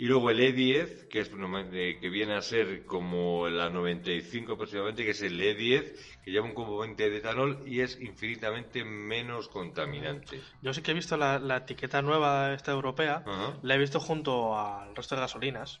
Y 0.00 0.06
luego 0.06 0.30
el 0.30 0.38
E10, 0.38 1.08
que, 1.08 1.18
es, 1.18 1.32
normalmente- 1.32 1.98
que 1.98 2.08
viene 2.08 2.34
a 2.34 2.40
ser 2.40 2.84
como 2.86 3.48
la 3.48 3.68
95 3.68 4.52
aproximadamente, 4.52 5.04
que 5.04 5.10
es 5.10 5.22
el 5.22 5.40
E10, 5.40 5.92
que 6.24 6.30
lleva 6.30 6.46
un 6.46 6.54
componente 6.54 7.10
de 7.10 7.16
etanol 7.16 7.64
y 7.66 7.80
es 7.80 8.00
infinitamente 8.00 8.84
menos 8.84 9.48
contaminante. 9.48 10.40
Yo 10.62 10.72
sí 10.72 10.82
que 10.82 10.92
he 10.92 10.94
visto 10.94 11.16
la, 11.16 11.40
la 11.40 11.56
etiqueta 11.56 12.00
nueva 12.00 12.54
esta 12.54 12.70
europea. 12.70 13.24
La 13.62 13.74
he 13.74 13.78
visto 13.78 13.98
junto 13.98 14.56
al 14.56 14.94
resto 14.94 15.16
de 15.16 15.22
gasolinas. 15.22 15.80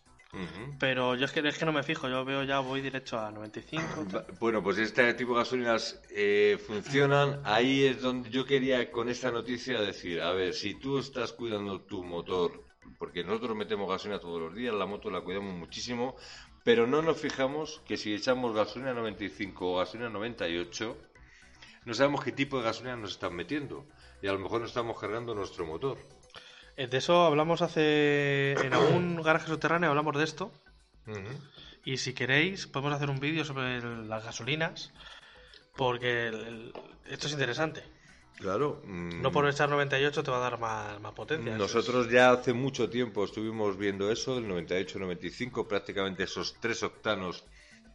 Pero 0.78 1.14
yo 1.16 1.24
es 1.24 1.32
que, 1.32 1.40
es 1.46 1.58
que 1.58 1.64
no 1.64 1.72
me 1.72 1.82
fijo. 1.82 2.08
Yo 2.08 2.24
veo 2.24 2.42
ya, 2.44 2.60
voy 2.60 2.80
directo 2.80 3.18
a 3.18 3.30
95. 3.30 4.04
tal. 4.10 4.20
Va- 4.20 4.26
Bueno, 4.38 4.62
pues 4.62 4.78
este 4.78 5.14
tipo 5.14 5.32
de 5.32 5.38
gasolinas 5.38 6.00
eh, 6.10 6.58
funcionan. 6.66 7.40
Ahí 7.44 7.84
es 7.84 8.00
donde 8.02 8.28
yo 8.30 8.44
quería 8.44 8.90
con 8.90 9.08
esta 9.08 9.30
noticia 9.30 9.80
decir, 9.80 10.20
a 10.20 10.32
ver, 10.32 10.52
si 10.54 10.74
tú 10.74 10.98
estás 10.98 11.32
cuidando 11.32 11.80
tu 11.80 12.04
motor, 12.04 12.62
porque 12.98 13.24
nosotros 13.24 13.56
metemos 13.56 13.88
gasolina 13.88 14.20
todos 14.20 14.40
los 14.40 14.54
días, 14.54 14.74
la 14.74 14.86
moto 14.86 15.10
la 15.10 15.22
cuidamos 15.22 15.54
muchísimo, 15.54 16.14
pero 16.62 16.86
no 16.86 17.00
nos 17.02 17.16
fijamos 17.18 17.80
que 17.86 17.96
si 17.96 18.12
echamos 18.14 18.54
gasolina 18.54 18.92
95 18.92 19.72
o 19.72 19.78
gasolina 19.78 20.10
98, 20.10 20.96
no 21.86 21.94
sabemos 21.94 22.22
qué 22.22 22.32
tipo 22.32 22.58
de 22.58 22.64
gasolina 22.64 22.96
nos 22.96 23.12
están 23.12 23.34
metiendo. 23.34 23.86
Y 24.20 24.26
a 24.26 24.32
lo 24.32 24.38
mejor 24.40 24.60
nos 24.60 24.70
estamos 24.70 24.98
cargando 25.00 25.34
nuestro 25.34 25.64
motor. 25.64 25.96
Eh, 26.78 26.86
De 26.86 26.98
eso 26.98 27.24
hablamos 27.26 27.60
hace. 27.60 28.52
En 28.52 28.72
algún 28.72 29.20
garaje 29.22 29.48
subterráneo 29.48 29.90
hablamos 29.90 30.16
de 30.16 30.24
esto. 30.24 30.52
Y 31.84 31.96
si 31.98 32.12
queréis, 32.14 32.66
podemos 32.66 32.92
hacer 32.94 33.10
un 33.10 33.18
vídeo 33.18 33.44
sobre 33.44 33.78
el- 33.78 34.08
las 34.08 34.24
gasolinas. 34.24 34.92
Porque 35.76 36.28
el- 36.28 36.34
el- 36.34 36.72
esto 37.08 37.26
es 37.26 37.32
interesante. 37.32 37.82
Claro. 38.36 38.80
mm, 38.84 39.20
No 39.20 39.32
por 39.32 39.48
echar 39.48 39.68
98 39.68 40.22
te 40.22 40.30
va 40.30 40.36
a 40.36 40.40
dar 40.40 40.60
más, 40.60 41.00
más 41.00 41.12
potencia. 41.12 41.56
Nosotros 41.56 42.08
ya 42.08 42.30
hace 42.30 42.52
mucho 42.52 42.88
tiempo 42.88 43.24
estuvimos 43.24 43.76
viendo 43.76 44.12
eso, 44.12 44.38
el 44.38 44.46
98-95, 44.46 45.66
prácticamente 45.66 46.22
esos 46.22 46.54
tres 46.60 46.84
octanos 46.84 47.44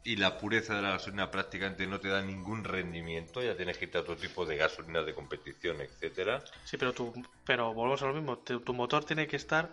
y 0.04 0.16
la 0.18 0.38
pureza 0.38 0.76
de 0.76 0.82
la 0.82 0.90
gasolina 0.92 1.32
prácticamente 1.32 1.88
no 1.88 2.00
te 2.00 2.10
da 2.10 2.22
ningún 2.22 2.64
rendimiento, 2.64 3.42
ya 3.42 3.56
tienes 3.56 3.78
que 3.78 3.86
irte 3.86 3.98
a 3.98 4.02
otro 4.02 4.16
tipo 4.18 4.46
de 4.46 4.58
gasolina 4.58 5.02
de 5.02 5.14
competición, 5.14 5.80
etcétera. 5.82 6.44
Sí, 6.66 6.78
pero, 6.78 6.94
tu, 6.94 7.14
pero 7.46 7.74
volvemos 7.74 8.02
a 8.02 8.08
lo 8.08 8.14
mismo. 8.14 8.38
Tu, 8.40 8.60
tu 8.60 8.74
motor 8.74 9.06
tiene 9.06 9.28
que 9.28 9.38
estar 9.38 9.72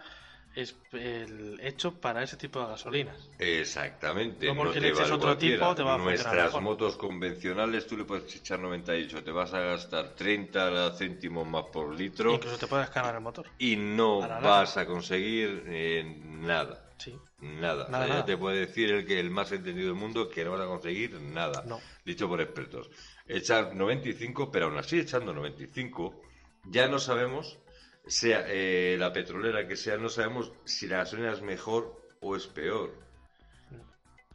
es, 0.55 0.75
el- 0.93 1.59
hecho 1.63 2.01
para 2.01 2.23
ese 2.23 2.37
tipo 2.37 2.61
de 2.61 2.67
gasolinas. 2.67 3.17
Exactamente. 3.39 4.47
No 4.47 4.57
porque 4.57 4.75
te 4.75 4.81
le 4.81 4.89
eches 4.91 5.11
otro 5.11 5.37
tipo, 5.37 5.75
te 5.75 5.83
va 5.83 5.95
a 5.95 5.99
Nuestras 5.99 6.45
mejor. 6.47 6.63
motos 6.63 6.97
convencionales 6.97 7.87
tú 7.87 7.97
le 7.97 8.05
puedes 8.05 8.35
echar 8.35 8.59
98, 8.59 9.23
te 9.23 9.31
vas 9.31 9.53
a 9.55 9.61
gastar 9.61 10.15
30 10.15 10.93
céntimos 10.97 11.47
más 11.47 11.65
por 11.73 11.95
litro 11.95 12.35
Incluso 12.35 12.59
te 12.59 12.67
puedes 12.67 12.91
cargar 12.91 13.15
el 13.15 13.21
motor. 13.21 13.47
y 13.59 13.77
no 13.77 14.21
vas 14.21 14.77
a 14.77 14.87
conseguir 14.87 15.65
eh, 15.67 16.05
nada. 16.25 16.90
Sí. 17.01 17.19
Nada, 17.41 17.89
Nada, 17.89 17.89
O 17.89 17.91
sea, 17.91 18.07
ya 18.07 18.13
nada. 18.15 18.25
te 18.27 18.37
puede 18.37 18.61
decir 18.67 18.91
el 18.91 19.07
que 19.07 19.19
el 19.19 19.31
más 19.31 19.51
entendido 19.53 19.89
del 19.89 19.97
mundo 19.97 20.29
que 20.29 20.45
no 20.45 20.53
vas 20.53 20.61
a 20.61 20.67
conseguir 20.67 21.15
nada. 21.21 21.65
No. 21.67 21.81
Dicho 22.05 22.29
por 22.29 22.41
expertos. 22.41 22.91
Echar 23.27 23.75
95, 23.75 24.51
pero 24.53 24.67
aún 24.67 24.77
así 24.79 24.99
echando 25.01 25.33
95, 25.33 26.21
ya 26.67 26.89
no 26.89 26.99
sabemos, 26.99 27.59
sea 28.07 28.45
eh, 28.47 28.97
la 28.99 29.13
petrolera 29.13 29.67
que 29.67 29.77
sea, 29.77 29.97
no 29.97 30.09
sabemos 30.09 30.53
si 30.65 30.87
la 30.87 30.99
gasolina 30.99 31.33
es 31.33 31.43
mejor 31.43 31.97
o 32.21 32.37
es 32.37 32.47
peor. 32.47 32.93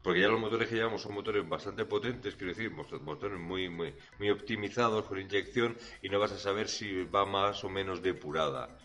Porque 0.01 0.21
ya 0.21 0.27
los 0.27 0.39
motores 0.39 0.67
que 0.69 0.75
llevamos 0.75 1.01
son 1.01 1.15
motores 1.15 1.47
bastante 1.49 1.83
potentes, 1.85 2.35
quiero 2.35 2.53
decir, 2.53 2.71
mot- 2.71 3.01
motores 3.01 3.39
muy, 3.39 3.69
muy, 3.69 3.95
muy 4.19 4.29
optimizados 4.29 5.05
con 5.05 5.19
inyección 5.19 5.75
y 6.03 6.09
no 6.09 6.19
vas 6.19 6.31
a 6.31 6.37
saber 6.37 6.67
si 6.69 7.03
va 7.05 7.25
más 7.25 7.63
o 7.63 7.69
menos 7.69 8.03
depurada. 8.03 8.77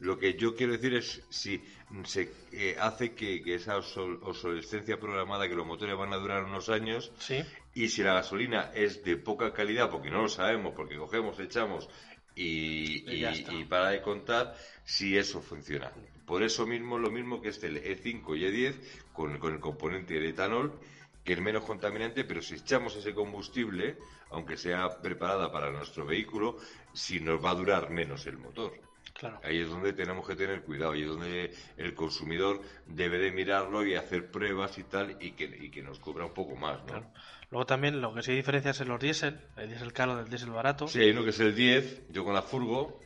Lo 0.00 0.18
que 0.18 0.34
yo 0.34 0.54
quiero 0.54 0.72
decir 0.72 0.94
es 0.94 1.22
si 1.30 1.62
se 2.04 2.30
eh, 2.52 2.76
hace 2.78 3.14
que, 3.14 3.42
que 3.42 3.54
esa 3.54 3.76
obsol- 3.78 4.18
obsolescencia 4.22 4.98
programada, 4.98 5.48
que 5.48 5.54
los 5.54 5.66
motores 5.66 5.96
van 5.96 6.12
a 6.12 6.16
durar 6.16 6.44
unos 6.44 6.68
años, 6.68 7.12
Sí. 7.18 7.42
y 7.74 7.88
si 7.88 8.02
la 8.02 8.14
gasolina 8.14 8.70
es 8.74 9.02
de 9.04 9.16
poca 9.16 9.52
calidad, 9.52 9.90
porque 9.90 10.10
no 10.10 10.22
lo 10.22 10.28
sabemos, 10.28 10.74
porque 10.74 10.96
cogemos, 10.96 11.38
echamos 11.40 11.88
y, 12.34 13.10
Y 13.10 13.20
ya 13.20 13.30
y- 13.32 13.40
está. 13.40 13.52
y 13.54 13.64
para 13.64 13.90
de 13.90 14.02
contar 14.02 14.56
si 14.84 15.16
eso 15.16 15.40
funciona. 15.40 15.90
Por 16.26 16.42
eso 16.42 16.66
mismo, 16.66 16.98
lo 16.98 17.10
mismo 17.10 17.40
que 17.40 17.48
este 17.48 17.68
el 17.68 17.82
E5 17.82 18.36
y 18.36 18.44
E10, 18.44 18.74
con, 19.12 19.38
con 19.38 19.54
el 19.54 19.60
componente 19.60 20.14
de 20.20 20.28
etanol, 20.28 20.78
que 21.24 21.32
es 21.32 21.40
menos 21.40 21.64
contaminante, 21.64 22.24
pero 22.24 22.42
si 22.42 22.54
echamos 22.56 22.94
ese 22.96 23.14
combustible, 23.14 23.96
aunque 24.30 24.56
sea 24.56 25.00
preparada 25.00 25.50
para 25.50 25.70
nuestro 25.72 26.04
vehículo, 26.04 26.58
si 26.92 27.20
nos 27.20 27.42
va 27.44 27.50
a 27.50 27.54
durar 27.54 27.90
menos 27.90 28.26
el 28.26 28.38
motor. 28.38 28.72
Claro. 29.18 29.40
Ahí 29.42 29.60
es 29.60 29.68
donde 29.70 29.92
tenemos 29.92 30.26
que 30.26 30.36
tener 30.36 30.62
cuidado, 30.62 30.92
ahí 30.92 31.02
es 31.02 31.08
donde 31.08 31.54
el 31.78 31.94
consumidor 31.94 32.60
debe 32.86 33.18
de 33.18 33.32
mirarlo 33.32 33.84
y 33.86 33.94
hacer 33.94 34.30
pruebas 34.30 34.76
y 34.78 34.82
tal, 34.84 35.16
y 35.20 35.32
que, 35.32 35.44
y 35.44 35.70
que 35.70 35.82
nos 35.82 35.98
cobra 35.98 36.26
un 36.26 36.34
poco 36.34 36.54
más, 36.56 36.78
¿no? 36.80 36.86
Claro. 36.86 37.06
Luego 37.50 37.64
también 37.66 38.00
lo 38.00 38.12
que 38.12 38.22
sí 38.22 38.32
diferencia 38.32 38.72
es 38.72 38.80
en 38.80 38.88
los 38.88 39.00
diésel, 39.00 39.40
el 39.56 39.68
diésel 39.68 39.92
caro 39.92 40.16
del 40.16 40.28
diésel 40.28 40.50
barato. 40.50 40.86
Sí, 40.88 41.00
hay 41.00 41.10
uno 41.10 41.22
que 41.24 41.30
es 41.30 41.40
el 41.40 41.54
10, 41.54 42.08
yo 42.10 42.24
con 42.24 42.34
la 42.34 42.42
furgo, 42.42 43.00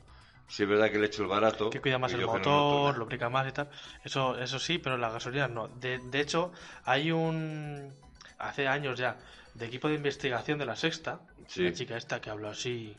Sí, 0.49 0.65
es 0.65 0.69
verdad 0.69 0.91
que 0.91 0.99
le 0.99 1.07
echo 1.07 1.23
el 1.23 1.29
barato. 1.29 1.71
que 1.71 1.81
cuida 1.81 1.97
más 2.01 2.11
y 2.11 2.17
el 2.17 2.23
no 2.23 2.27
motor, 2.27 2.43
noto 2.89 2.99
lubrica 2.99 3.29
más 3.31 3.49
y 3.49 3.53
tal. 3.53 3.71
Eso, 4.03 4.37
eso 4.37 4.59
sí, 4.59 4.79
pero 4.79 4.97
la 4.97 5.09
gasolina 5.09 5.47
no. 5.47 5.69
De, 5.69 5.99
de 5.99 6.21
hecho, 6.21 6.51
hay 6.85 7.13
un. 7.13 7.95
Hace 8.37 8.67
años 8.67 8.99
ya, 8.99 9.17
de 9.55 9.67
equipo 9.67 9.87
de 9.87 9.95
investigación 9.95 10.59
de 10.59 10.67
la 10.67 10.75
Sexta, 10.75 11.21
Sí. 11.47 11.63
la 11.63 11.73
chica 11.73 11.97
esta 11.97 12.21
que 12.21 12.31
habló 12.31 12.49
así. 12.49 12.97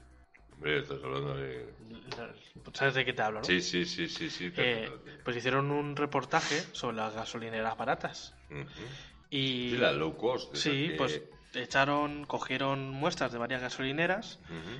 Nada. 0.61 0.73
Hombre, 0.73 0.79
estás 0.79 1.03
hablando 1.03 1.35
de... 1.35 1.73
¿Sabes 2.73 2.93
de 2.95 3.05
qué 3.05 3.13
te 3.13 3.21
hablo, 3.21 3.39
no? 3.39 3.45
Sí, 3.45 3.61
sí, 3.61 3.85
sí, 3.85 4.07
sí, 4.07 4.29
sí. 4.29 4.51
Eh, 4.57 4.89
pues 5.23 5.37
hicieron 5.37 5.71
un 5.71 5.95
reportaje 5.95 6.61
sobre 6.71 6.97
las 6.97 7.13
gasolineras 7.13 7.77
baratas. 7.77 8.35
Y. 9.29 9.71
Sí, 9.71 9.77
la 9.77 9.91
low 9.91 10.15
cost. 10.17 10.55
Sí, 10.55 10.87
que- 10.89 10.95
pues 10.97 11.21
echaron, 11.53 12.25
cogieron 12.25 12.89
muestras 12.91 13.31
de 13.31 13.37
varias 13.37 13.61
gasolineras 13.61 14.39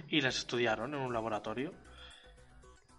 y 0.09 0.21
las 0.21 0.38
estudiaron 0.38 0.93
en 0.93 1.01
un 1.01 1.13
laboratorio. 1.13 1.73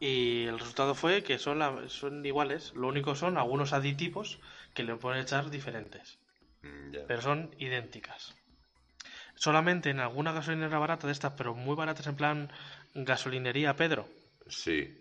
Y 0.01 0.47
el 0.47 0.59
resultado 0.59 0.95
fue 0.95 1.23
que 1.23 1.39
son, 1.39 1.61
la- 1.61 1.89
son 1.89 2.25
iguales, 2.27 2.73
lo 2.75 2.89
único 2.89 3.15
son 3.15 3.39
algunos 3.39 3.73
aditivos 3.73 4.41
que 4.75 4.83
le 4.83 4.97
pueden 4.97 5.21
echar 5.21 5.49
diferentes, 5.51 6.19
Mm, 6.63 6.93
pero 7.07 7.23
son 7.23 7.55
idénticas. 7.59 8.35
Solamente 9.43 9.91
en 9.91 9.99
alguna 9.99 10.31
gasolinera 10.31 10.79
barata 10.79 11.09
de 11.09 11.13
estas, 11.13 11.33
pero 11.33 11.53
muy 11.53 11.75
baratas 11.75 12.07
en 12.07 12.15
plan 12.15 12.49
gasolinería 12.95 13.75
Pedro, 13.75 14.07
Sí. 14.47 15.01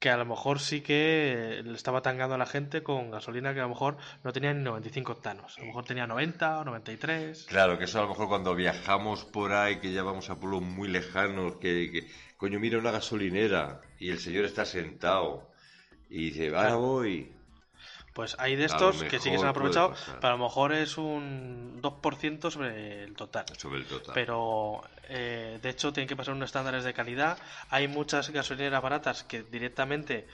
que 0.00 0.10
a 0.10 0.16
lo 0.16 0.24
mejor 0.24 0.58
sí 0.58 0.80
que 0.80 1.62
le 1.64 1.74
estaba 1.74 2.02
tangando 2.02 2.34
a 2.34 2.38
la 2.38 2.46
gente 2.46 2.82
con 2.82 3.12
gasolina 3.12 3.54
que 3.54 3.60
a 3.60 3.64
lo 3.64 3.68
mejor 3.68 3.96
no 4.24 4.32
tenía 4.32 4.52
ni 4.52 4.64
95 4.64 5.12
octanos, 5.12 5.56
a 5.56 5.60
lo 5.60 5.68
mejor 5.68 5.84
tenía 5.84 6.08
90 6.08 6.58
o 6.58 6.64
93. 6.64 7.44
Claro, 7.48 7.78
que 7.78 7.84
eso 7.84 8.00
a 8.00 8.02
lo 8.02 8.08
mejor 8.08 8.26
cuando 8.26 8.56
viajamos 8.56 9.24
por 9.24 9.52
ahí, 9.52 9.76
que 9.78 9.92
ya 9.92 10.02
vamos 10.02 10.28
a 10.28 10.40
pueblos 10.40 10.62
muy 10.62 10.88
lejanos, 10.88 11.58
que, 11.58 11.90
que, 11.92 12.10
coño, 12.36 12.58
mira 12.58 12.78
una 12.78 12.90
gasolinera 12.90 13.80
y 14.00 14.10
el 14.10 14.18
señor 14.18 14.44
está 14.44 14.64
sentado 14.64 15.52
y 16.10 16.30
dice, 16.30 16.48
ahora 16.48 16.74
voy. 16.74 17.32
Pues 18.18 18.34
hay 18.40 18.56
de 18.56 18.64
estos 18.64 19.04
que 19.04 19.20
sí 19.20 19.30
que 19.30 19.38
se 19.38 19.44
han 19.44 19.50
aprovechado, 19.50 19.94
pero 20.20 20.34
a 20.34 20.36
lo 20.36 20.42
mejor 20.42 20.72
es 20.72 20.98
un 20.98 21.78
2% 21.80 22.50
sobre 22.50 23.04
el 23.04 23.14
total. 23.14 23.44
Sobre 23.56 23.78
el 23.78 23.86
total. 23.86 24.12
Pero 24.12 24.82
eh, 25.08 25.60
de 25.62 25.68
hecho 25.68 25.92
tienen 25.92 26.08
que 26.08 26.16
pasar 26.16 26.34
unos 26.34 26.46
estándares 26.48 26.82
de 26.82 26.92
calidad. 26.92 27.38
Hay 27.70 27.86
muchas 27.86 28.30
gasolineras 28.30 28.82
baratas 28.82 29.22
que 29.22 29.44
directamente, 29.44 30.26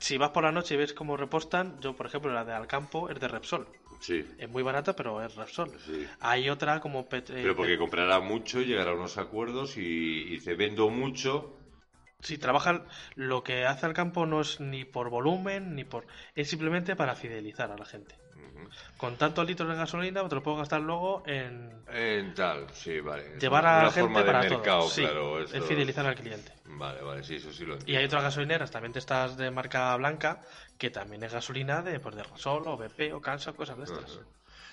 si 0.00 0.18
vas 0.18 0.30
por 0.30 0.42
la 0.42 0.50
noche 0.50 0.74
y 0.74 0.78
ves 0.78 0.92
cómo 0.94 1.16
repostan, 1.16 1.78
yo 1.80 1.94
por 1.94 2.06
ejemplo 2.06 2.32
la 2.32 2.44
de 2.44 2.54
Alcampo 2.54 3.08
es 3.08 3.20
de 3.20 3.28
Repsol. 3.28 3.68
Sí, 4.00 4.26
Es 4.36 4.48
muy 4.48 4.64
barata, 4.64 4.96
pero 4.96 5.22
es 5.24 5.36
Repsol. 5.36 5.70
sí. 5.86 6.08
Hay 6.18 6.50
otra 6.50 6.80
como 6.80 7.08
Pet- 7.08 7.30
eh, 7.30 7.34
Pero 7.42 7.54
porque 7.54 7.74
Pet- 7.74 7.78
comprará 7.78 8.18
mucho, 8.18 8.62
llegará 8.62 8.90
a 8.90 8.94
unos 8.94 9.16
acuerdos 9.16 9.76
y, 9.76 9.82
y 9.82 10.24
dice, 10.30 10.56
vendo 10.56 10.90
mucho. 10.90 11.54
Si 12.20 12.36
trabajan 12.36 12.84
lo 13.14 13.44
que 13.44 13.64
hace 13.64 13.86
Alcampo 13.86 14.26
no 14.26 14.40
es 14.40 14.60
ni 14.60 14.84
por 14.84 15.08
volumen 15.08 15.74
ni 15.74 15.84
por 15.84 16.06
es 16.34 16.50
simplemente 16.50 16.96
para 16.96 17.14
fidelizar 17.14 17.70
a 17.70 17.76
la 17.76 17.84
gente. 17.84 18.16
Con 18.96 19.16
tantos 19.16 19.46
litros 19.46 19.68
de 19.68 19.76
gasolina 19.76 20.28
te 20.28 20.34
lo 20.34 20.42
puedo 20.42 20.56
gastar 20.58 20.80
luego 20.80 21.22
en 21.26 21.84
En 21.86 22.34
tal, 22.34 22.66
sí, 22.72 23.00
vale. 23.00 23.38
Llevar 23.38 23.64
a 23.66 23.84
la 23.84 23.90
gente 23.90 24.00
forma 24.00 24.20
de 24.20 24.26
para 24.26 24.40
mercado, 24.40 24.80
todo. 24.80 24.94
Claro. 24.94 25.46
fidelizar 25.66 26.06
al 26.06 26.16
cliente. 26.16 26.52
Vale, 26.66 27.00
vale, 27.02 27.22
sí, 27.22 27.36
eso 27.36 27.52
sí 27.52 27.64
lo 27.64 27.74
Y 27.74 27.78
entiendo. 27.78 27.98
hay 28.00 28.04
otras 28.06 28.22
gasolineras, 28.24 28.70
también 28.70 28.92
de 28.92 28.98
estas 28.98 29.36
de 29.36 29.50
marca 29.50 29.96
blanca, 29.96 30.42
que 30.76 30.90
también 30.90 31.22
es 31.22 31.32
gasolina 31.32 31.82
de, 31.82 32.00
pues, 32.00 32.16
de 32.16 32.24
Repsol 32.24 32.66
o 32.66 32.76
BP 32.76 33.12
o 33.14 33.20
Cansa, 33.20 33.52
cosas 33.52 33.78
de 33.78 33.84
estas. 33.84 34.20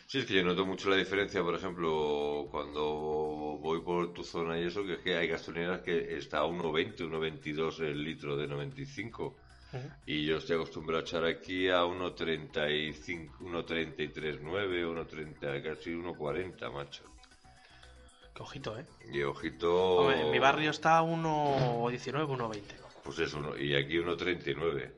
Sí, 0.08 0.20
es 0.20 0.26
que 0.26 0.36
yo 0.36 0.43
noto 0.43 0.66
mucho 0.66 0.89
la 0.89 0.97
diferencia, 0.97 1.41
por 1.41 1.56
ejemplo, 1.56 2.47
cuando 2.51 3.58
voy 3.60 3.82
por 3.82 4.14
tu 4.14 4.24
zona 4.24 4.60
y 4.60 4.66
eso, 4.66 4.86
que 4.86 4.93
es 4.93 4.99
que 4.99 5.18
hay 5.18 5.28
gasolineras 5.28 5.82
que 5.82 6.16
está 6.18 6.39
a 6.39 6.45
1,20, 6.45 7.10
1,22 7.10 7.80
el 7.80 8.03
litro 8.03 8.38
de 8.38 8.47
95. 8.47 9.36
Ujú. 9.74 9.84
Y 10.06 10.26
yo 10.28 10.38
estoy 10.38 10.58
acostumbrado 10.58 11.01
a 11.01 11.03
echar 11.03 11.26
aquí 11.26 11.70
a 11.70 11.82
1,35, 11.82 13.39
1,33,9, 13.39 14.41
1,30, 14.41 15.64
casi 15.64 15.91
1,40, 15.91 16.72
macho. 16.72 17.03
Que 18.36 18.43
ojito, 18.43 18.78
¿eh? 18.78 18.86
Y 19.12 19.24
ojito... 19.24 19.95
Hombre, 19.95 20.22
en 20.22 20.32
mi 20.32 20.39
barrio 20.39 20.70
está 20.70 20.99
a 20.99 21.03
1,19, 21.03 22.28
1,20. 22.28 22.62
Pues 23.03 23.20
eso, 23.20 23.39
¿no? 23.39 23.58
y 23.58 23.76
aquí 23.76 23.95
1,39. 23.97 24.91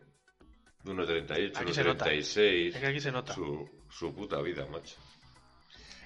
1,38, 0.84 1.58
Aquí 1.58 1.74
se 1.74 1.84
nota. 1.84 2.06
1,36. 2.06 2.68
Es 2.74 2.78
que 2.78 2.88
aquí 2.88 3.00
se 3.00 3.12
nota. 3.12 3.34
Su, 3.34 3.70
su 3.98 4.14
puta 4.14 4.42
vida, 4.42 4.66
macho. 4.68 4.96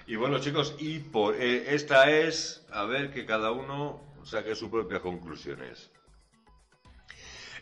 Y 0.06 0.16
bueno, 0.16 0.40
chicos, 0.40 0.74
y 0.78 0.98
por 0.98 1.34
eh, 1.34 1.74
esta 1.74 2.10
es, 2.10 2.66
a 2.70 2.84
ver, 2.84 3.12
que 3.12 3.26
cada 3.26 3.52
uno 3.52 4.00
saque 4.24 4.54
sus 4.54 4.70
propias 4.70 5.00
conclusiones. 5.00 5.90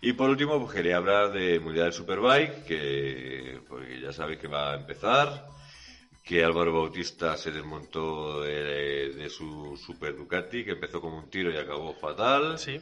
Y 0.00 0.14
por 0.14 0.30
último, 0.30 0.58
pues 0.58 0.72
quería 0.74 0.96
hablar 0.96 1.32
de 1.32 1.60
Mundial 1.60 1.86
del 1.86 1.92
Superbike, 1.92 2.64
que 2.64 3.60
porque 3.68 4.00
ya 4.00 4.12
sabéis 4.12 4.38
que 4.38 4.48
va 4.48 4.72
a 4.72 4.76
empezar, 4.76 5.46
que 6.24 6.42
Álvaro 6.42 6.72
Bautista 6.72 7.36
se 7.36 7.50
desmontó 7.50 8.42
de, 8.42 9.12
de 9.12 9.28
su 9.28 9.76
Super 9.76 10.16
Ducati, 10.16 10.64
que 10.64 10.72
empezó 10.72 11.00
como 11.00 11.18
un 11.18 11.28
tiro 11.28 11.52
y 11.52 11.58
acabó 11.58 11.92
fatal. 11.92 12.58
Sí. 12.58 12.80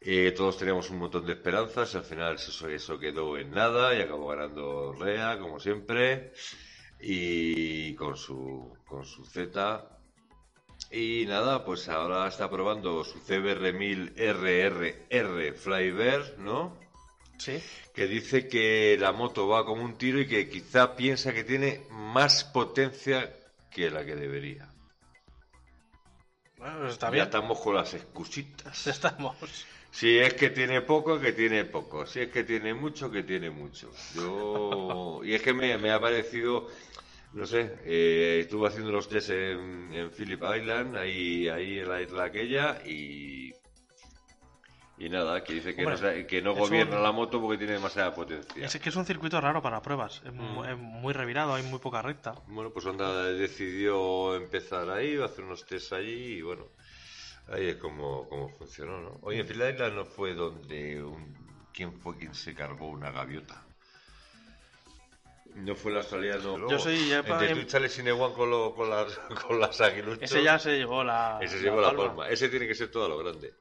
Eh, 0.00 0.32
todos 0.36 0.58
teníamos 0.58 0.88
un 0.90 0.98
montón 0.98 1.26
de 1.26 1.32
esperanzas, 1.32 1.94
al 1.94 2.04
final 2.04 2.34
eso, 2.34 2.68
eso 2.68 2.98
quedó 2.98 3.36
en 3.38 3.50
nada 3.50 3.94
y 3.94 4.02
acabó 4.02 4.28
ganando 4.28 4.92
Rea, 4.92 5.38
como 5.38 5.58
siempre, 5.58 6.32
y 7.00 7.94
con 7.94 8.16
su, 8.16 8.76
con 8.86 9.04
su 9.04 9.24
Z. 9.24 9.88
Y 10.90 11.24
nada, 11.26 11.64
pues 11.64 11.88
ahora 11.88 12.28
está 12.28 12.48
probando 12.48 13.02
su 13.04 13.18
CBR1000 13.20 14.14
RRR 14.16 15.54
Flybird, 15.54 16.38
¿no? 16.38 16.76
Sí. 17.38 17.60
Que 17.94 18.06
dice 18.06 18.48
que 18.48 18.96
la 18.98 19.12
moto 19.12 19.48
va 19.48 19.64
como 19.66 19.82
un 19.82 19.98
tiro 19.98 20.20
y 20.20 20.26
que 20.28 20.48
quizá 20.48 20.94
piensa 20.96 21.32
que 21.34 21.44
tiene 21.44 21.82
más 21.90 22.44
potencia 22.44 23.34
que 23.70 23.90
la 23.90 24.04
que 24.04 24.14
debería. 24.16 24.68
Bueno, 26.56 26.78
pues 26.80 26.92
está 26.92 27.06
Ya 27.08 27.12
bien. 27.12 27.24
estamos 27.24 27.60
con 27.60 27.74
las 27.74 27.92
excusitas. 27.94 28.86
Estamos. 28.86 29.36
Si 29.98 30.18
es 30.18 30.34
que 30.34 30.50
tiene 30.50 30.82
poco, 30.82 31.18
que 31.18 31.32
tiene 31.32 31.64
poco. 31.64 32.04
Si 32.04 32.20
es 32.20 32.28
que 32.28 32.44
tiene 32.44 32.74
mucho, 32.74 33.10
que 33.10 33.22
tiene 33.22 33.48
mucho. 33.48 33.90
Yo... 34.14 35.20
Y 35.24 35.32
es 35.32 35.40
que 35.40 35.54
me, 35.54 35.78
me 35.78 35.90
ha 35.90 35.98
parecido, 35.98 36.68
no 37.32 37.46
sé, 37.46 37.78
eh, 37.84 38.40
estuve 38.42 38.68
haciendo 38.68 38.92
los 38.92 39.08
test 39.08 39.30
en, 39.30 39.90
en 39.94 40.10
Phillip 40.10 40.42
Island, 40.54 40.96
ahí, 40.96 41.48
ahí 41.48 41.78
en 41.78 41.88
la 41.88 42.02
isla 42.02 42.24
aquella, 42.24 42.78
y... 42.84 43.54
Y 44.98 45.08
nada, 45.10 45.42
que 45.44 45.54
dice 45.54 45.74
que 45.74 45.84
Hombre, 45.86 46.20
no, 46.22 46.26
que 46.26 46.42
no 46.42 46.54
gobierna 46.54 46.96
un- 46.98 47.02
la 47.02 47.12
moto 47.12 47.40
porque 47.40 47.58
tiene 47.58 47.74
demasiada 47.74 48.14
potencia. 48.14 48.64
Es 48.64 48.78
que 48.78 48.88
es 48.90 48.96
un 48.96 49.04
circuito 49.06 49.38
raro 49.40 49.60
para 49.62 49.80
pruebas. 49.82 50.22
Es, 50.26 50.32
Mm. 50.32 50.64
es 50.64 50.76
muy 50.78 51.12
revirado, 51.14 51.54
hay 51.54 51.62
muy 51.62 51.78
poca 51.78 52.00
recta. 52.02 52.34
Bueno, 52.48 52.70
pues 52.70 52.84
Honda 52.86 53.24
decidió 53.32 54.36
empezar 54.36 54.88
ahí, 54.90 55.16
hacer 55.16 55.44
unos 55.44 55.64
test 55.66 55.92
allí 55.92 56.36
y 56.38 56.42
bueno, 56.42 56.64
ahí 57.48 57.68
es 57.68 57.76
como, 57.76 58.28
como 58.28 58.48
funcionó, 58.48 59.00
¿no? 59.00 59.18
Oye, 59.22 59.40
en 59.40 59.46
Island 59.46 59.94
no 59.94 60.04
fue 60.04 60.34
donde 60.34 61.02
un... 61.02 61.46
¿Quién 61.72 61.92
fue 62.00 62.16
quien 62.16 62.34
se 62.34 62.54
cargó 62.54 62.88
una 62.88 63.10
gaviota? 63.10 63.62
No 65.54 65.74
fue 65.74 65.90
el 65.92 65.98
australiano. 65.98 66.68
Yo 66.68 66.78
soy 66.78 67.08
ya 67.08 67.22
pa- 67.22 67.32
Entre 67.34 67.54
tú 67.54 67.60
y 67.60 67.66
Charles 67.66 67.92
Sinewan 67.92 68.32
con, 68.34 68.50
lo- 68.50 68.74
con, 68.74 68.90
las, 68.90 69.18
con 69.46 69.58
las 69.60 69.80
aguiluchos. 69.80 70.22
Ese 70.22 70.42
ya 70.42 70.58
se 70.58 70.76
llevó 70.76 71.02
la. 71.04 71.38
Ese 71.40 71.58
se 71.58 71.64
llevó 71.64 71.80
la 71.80 71.94
palma. 71.96 72.28
Ese 72.28 72.48
tiene 72.48 72.66
que 72.66 72.74
ser 72.74 72.90
todo 72.90 73.06
a 73.06 73.08
lo 73.08 73.18
grande. 73.18 73.54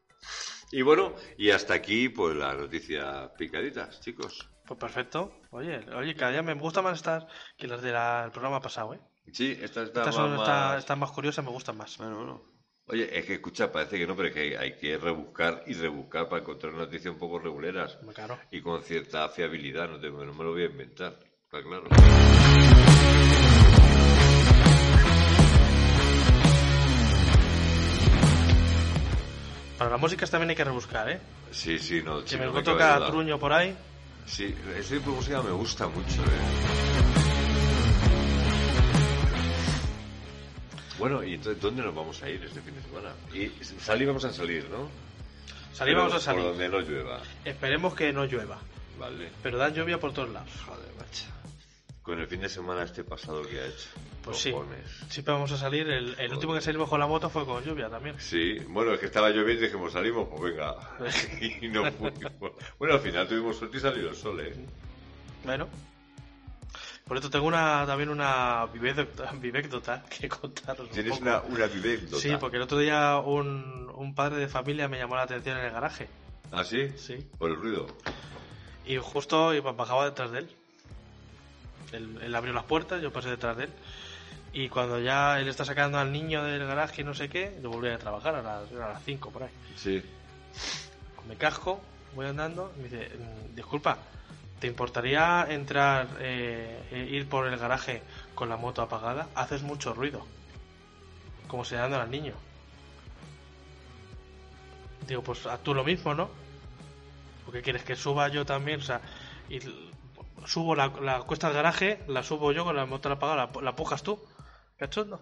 Y 0.71 0.81
bueno, 0.81 1.13
y 1.38 1.51
hasta 1.51 1.73
aquí, 1.73 2.09
pues 2.09 2.36
las 2.36 2.55
noticias 2.57 3.29
picaditas, 3.38 4.01
chicos. 4.01 4.49
Pues 4.65 4.79
perfecto. 4.79 5.39
Oye, 5.51 5.86
oye, 5.95 6.15
cada 6.15 6.31
día 6.31 6.41
me 6.41 6.53
gusta 6.55 6.81
más 6.81 6.97
estas 6.97 7.25
que 7.57 7.67
las 7.67 7.81
del 7.81 7.93
programa 8.31 8.59
pasado, 8.59 8.93
¿eh? 8.95 8.99
Sí, 9.31 9.57
Estas 9.61 9.93
más... 9.93 10.15
son, 10.15 10.31
está- 10.36 10.67
más- 10.69 10.79
están 10.79 10.99
más 10.99 11.11
curiosas, 11.11 11.45
me 11.45 11.51
gustan 11.51 11.77
más. 11.77 11.97
Bueno, 11.97 12.15
bueno. 12.17 12.41
Oye, 12.88 13.17
es 13.17 13.25
que 13.25 13.33
escucha, 13.36 13.71
parece 13.71 13.97
que 13.97 14.05
no, 14.05 14.15
pero 14.15 14.27
es 14.27 14.33
que 14.36 14.57
hay 14.57 14.75
que 14.75 14.97
rebuscar 14.97 15.63
y 15.65 15.73
rebuscar 15.73 16.29
para 16.29 16.41
encontrar 16.43 16.73
noticias 16.73 17.11
un 17.11 17.19
poco 17.19 17.39
reguleras 17.39 17.97
caro. 18.13 18.38
y 18.51 18.61
con 18.61 18.83
cierta 18.83 19.27
fiabilidad, 19.29 19.89
no, 19.89 19.99
te- 19.99 20.11
no 20.11 20.33
me 20.33 20.43
lo 20.43 20.51
voy 20.51 20.63
a 20.63 20.65
inventar, 20.65 21.17
está 21.45 21.63
claro. 21.63 21.89
Para 29.77 29.89
las 29.91 29.99
músicas 29.99 30.29
también 30.31 30.51
hay 30.51 30.55
que 30.55 30.63
rebuscar, 30.63 31.09
¿eh? 31.09 31.19
Sí, 31.51 31.77
sí, 31.79 32.01
no. 32.03 32.25
Si 32.25 32.38
me 32.38 32.45
no 32.45 32.51
duda. 32.99 33.07
truño 33.07 33.39
por 33.39 33.51
ahí, 33.53 33.75
Sí, 34.25 34.55
ese 34.75 34.97
tipo 34.97 35.11
de 35.11 35.17
música 35.17 35.41
me 35.43 35.51
gusta 35.51 35.88
mucho, 35.88 36.23
eh. 36.23 36.84
Bueno, 40.98 41.24
y 41.24 41.34
entonces, 41.34 41.62
¿dónde 41.62 41.84
nos 41.84 41.93
vamos 41.93 42.22
a 42.24 42.30
ir 42.30 42.43
este 42.43 42.62
fin 42.62 42.76
de 42.76 42.82
semana? 42.82 43.14
Y 43.34 43.50
salir 43.80 44.08
vamos 44.08 44.26
a 44.26 44.32
salir, 44.32 44.70
¿no? 44.70 44.89
salir 45.74 45.93
Pero 45.93 46.08
vamos 46.08 46.14
a 46.16 46.20
salir. 46.20 46.41
Por 46.41 46.52
donde 46.52 46.70
no 46.70 46.80
llueva. 46.80 47.22
Esperemos 47.43 47.93
que 47.96 48.14
no 48.14 48.26
llueva. 48.26 48.60
Vale. 48.98 49.30
Pero 49.43 49.58
dan 49.58 49.74
lluvia 49.74 50.00
por 50.00 50.14
todos 50.14 50.30
lados. 50.30 50.50
Joder, 50.66 50.89
macho. 50.98 51.26
Con 52.02 52.20
el 52.20 52.28
fin 52.28 52.39
de 52.39 52.50
semana 52.50 52.84
este 52.84 53.04
pasado 53.04 53.41
que 53.43 53.60
ha 53.60 53.66
hecho. 53.66 53.89
Pues 54.24 54.38
sí. 54.38 54.54
Siempre 55.10 55.34
vamos 55.34 55.52
a 55.52 55.58
salir. 55.58 55.89
El, 55.89 56.16
el 56.18 56.34
último 56.34 56.54
que 56.54 56.62
salimos 56.62 56.88
con 56.88 57.00
la 57.00 57.08
moto 57.08 57.30
fue 57.30 57.46
con 57.46 57.64
lluvia 57.64 57.89
también. 57.89 58.16
Sí, 58.20 58.58
bueno, 58.70 58.93
es 58.93 59.00
que 59.00 59.08
estaba 59.08 59.30
lloviendo 59.32 59.64
y 59.64 59.68
dijimos, 59.68 59.91
salimos, 59.91 60.30
pues 60.30 60.54
venga. 60.54 60.76
y 61.62 61.68
no 61.68 61.91
fuimos. 61.91 62.54
Bueno, 62.80 62.93
al 62.93 63.02
final 63.02 63.28
tuvimos 63.28 63.58
suerte 63.58 63.78
y 63.78 63.80
salió 63.82 64.10
el 64.10 64.16
sol, 64.16 64.39
¿eh? 64.39 64.54
Bueno. 65.43 65.68
Por 67.06 67.18
esto 67.18 67.30
tengo 67.30 67.45
una, 67.45 67.86
también 67.86 68.10
una 68.10 68.66
vivécdota, 68.74 69.32
que 70.10 70.28
contaros. 70.28 70.88
un 70.88 70.93
Tienes 70.93 71.12
poco. 71.14 71.24
una, 71.24 71.41
una 71.41 71.68
vivécdota. 71.68 72.22
Sí, 72.22 72.36
porque 72.39 72.58
el 72.58 72.64
otro 72.64 72.80
día 72.80 73.18
un, 73.20 73.91
un 73.95 74.16
padre 74.16 74.38
de 74.38 74.47
familia 74.47 74.88
me 74.88 74.97
llamó 74.97 75.16
la 75.16 75.24
atención 75.24 75.58
en 75.58 75.66
el 75.66 75.72
garaje. 75.72 76.08
¿Ah, 76.51 76.64
sí? 76.64 76.89
Sí. 76.97 77.28
Por 77.38 77.51
el 77.51 77.58
ruido. 77.58 77.88
Y 78.86 78.97
justo 78.97 79.51
bajaba 79.76 80.06
detrás 80.06 80.32
de 80.32 80.39
él. 80.39 80.49
él. 81.91 82.20
él 82.24 82.36
abrió 82.36 82.53
las 82.53 82.64
puertas, 82.64 83.01
yo 83.01 83.12
pasé 83.12 83.30
detrás 83.30 83.58
de 83.58 83.66
él. 83.66 83.70
Y 84.53 84.70
cuando 84.70 84.99
ya 84.99 85.39
él 85.39 85.47
está 85.49 85.66
sacando 85.66 85.97
al 85.99 86.12
niño 86.12 86.43
del 86.43 86.66
garaje 86.66 87.01
y 87.01 87.03
no 87.03 87.14
sé 87.14 87.30
qué, 87.30 87.60
yo 87.62 87.70
volví 87.70 87.89
a 87.89 87.97
trabajar 87.97 88.36
a 88.36 88.41
las, 88.41 88.72
a 88.72 88.93
las 88.93 89.03
5 89.03 89.30
por 89.30 89.43
ahí. 89.43 89.49
Sí. 89.76 90.01
Me 91.28 91.36
casco, 91.36 91.82
voy 92.16 92.26
andando 92.28 92.72
y 92.78 92.84
me 92.84 92.89
dice, 92.89 93.12
"Mm, 93.18 93.56
disculpa, 93.56 93.97
¿te 94.60 94.68
importaría 94.68 95.45
entrar, 95.49 96.08
eh, 96.20 96.88
e 96.91 96.99
ir 97.16 97.28
por 97.28 97.47
el 97.47 97.58
garaje 97.58 98.01
con 98.34 98.49
la 98.49 98.58
moto 98.58 98.82
apagada? 98.82 99.28
Haces 99.36 99.64
mucho 99.64 99.93
ruido. 99.93 100.26
Como 101.47 101.66
señalando 101.66 101.99
al 101.99 102.12
niño. 102.12 102.34
Digo, 105.08 105.22
pues 105.22 105.45
haz 105.45 105.62
tú 105.62 105.74
lo 105.74 105.84
mismo, 105.84 106.14
¿no? 106.14 106.30
¿O 107.47 107.51
qué 107.51 107.62
quieres? 107.62 107.84
Que 107.84 107.95
suba 107.95 108.28
yo 108.30 108.45
también, 108.45 108.80
o 108.80 108.84
sea, 108.84 109.01
y 109.49 109.60
subo 110.45 110.76
la, 110.76 110.88
la 111.01 111.20
cuesta 111.20 111.47
del 111.47 111.58
garaje, 111.58 112.03
la 112.08 112.24
subo 112.24 112.51
yo 112.51 112.64
con 112.64 112.76
la 112.76 112.86
moto 112.86 113.12
apagada, 113.12 113.51
la, 113.53 113.62
la 113.62 113.76
pujas 113.76 114.01
tú. 114.03 114.20
¿Cachondo? 114.78 115.22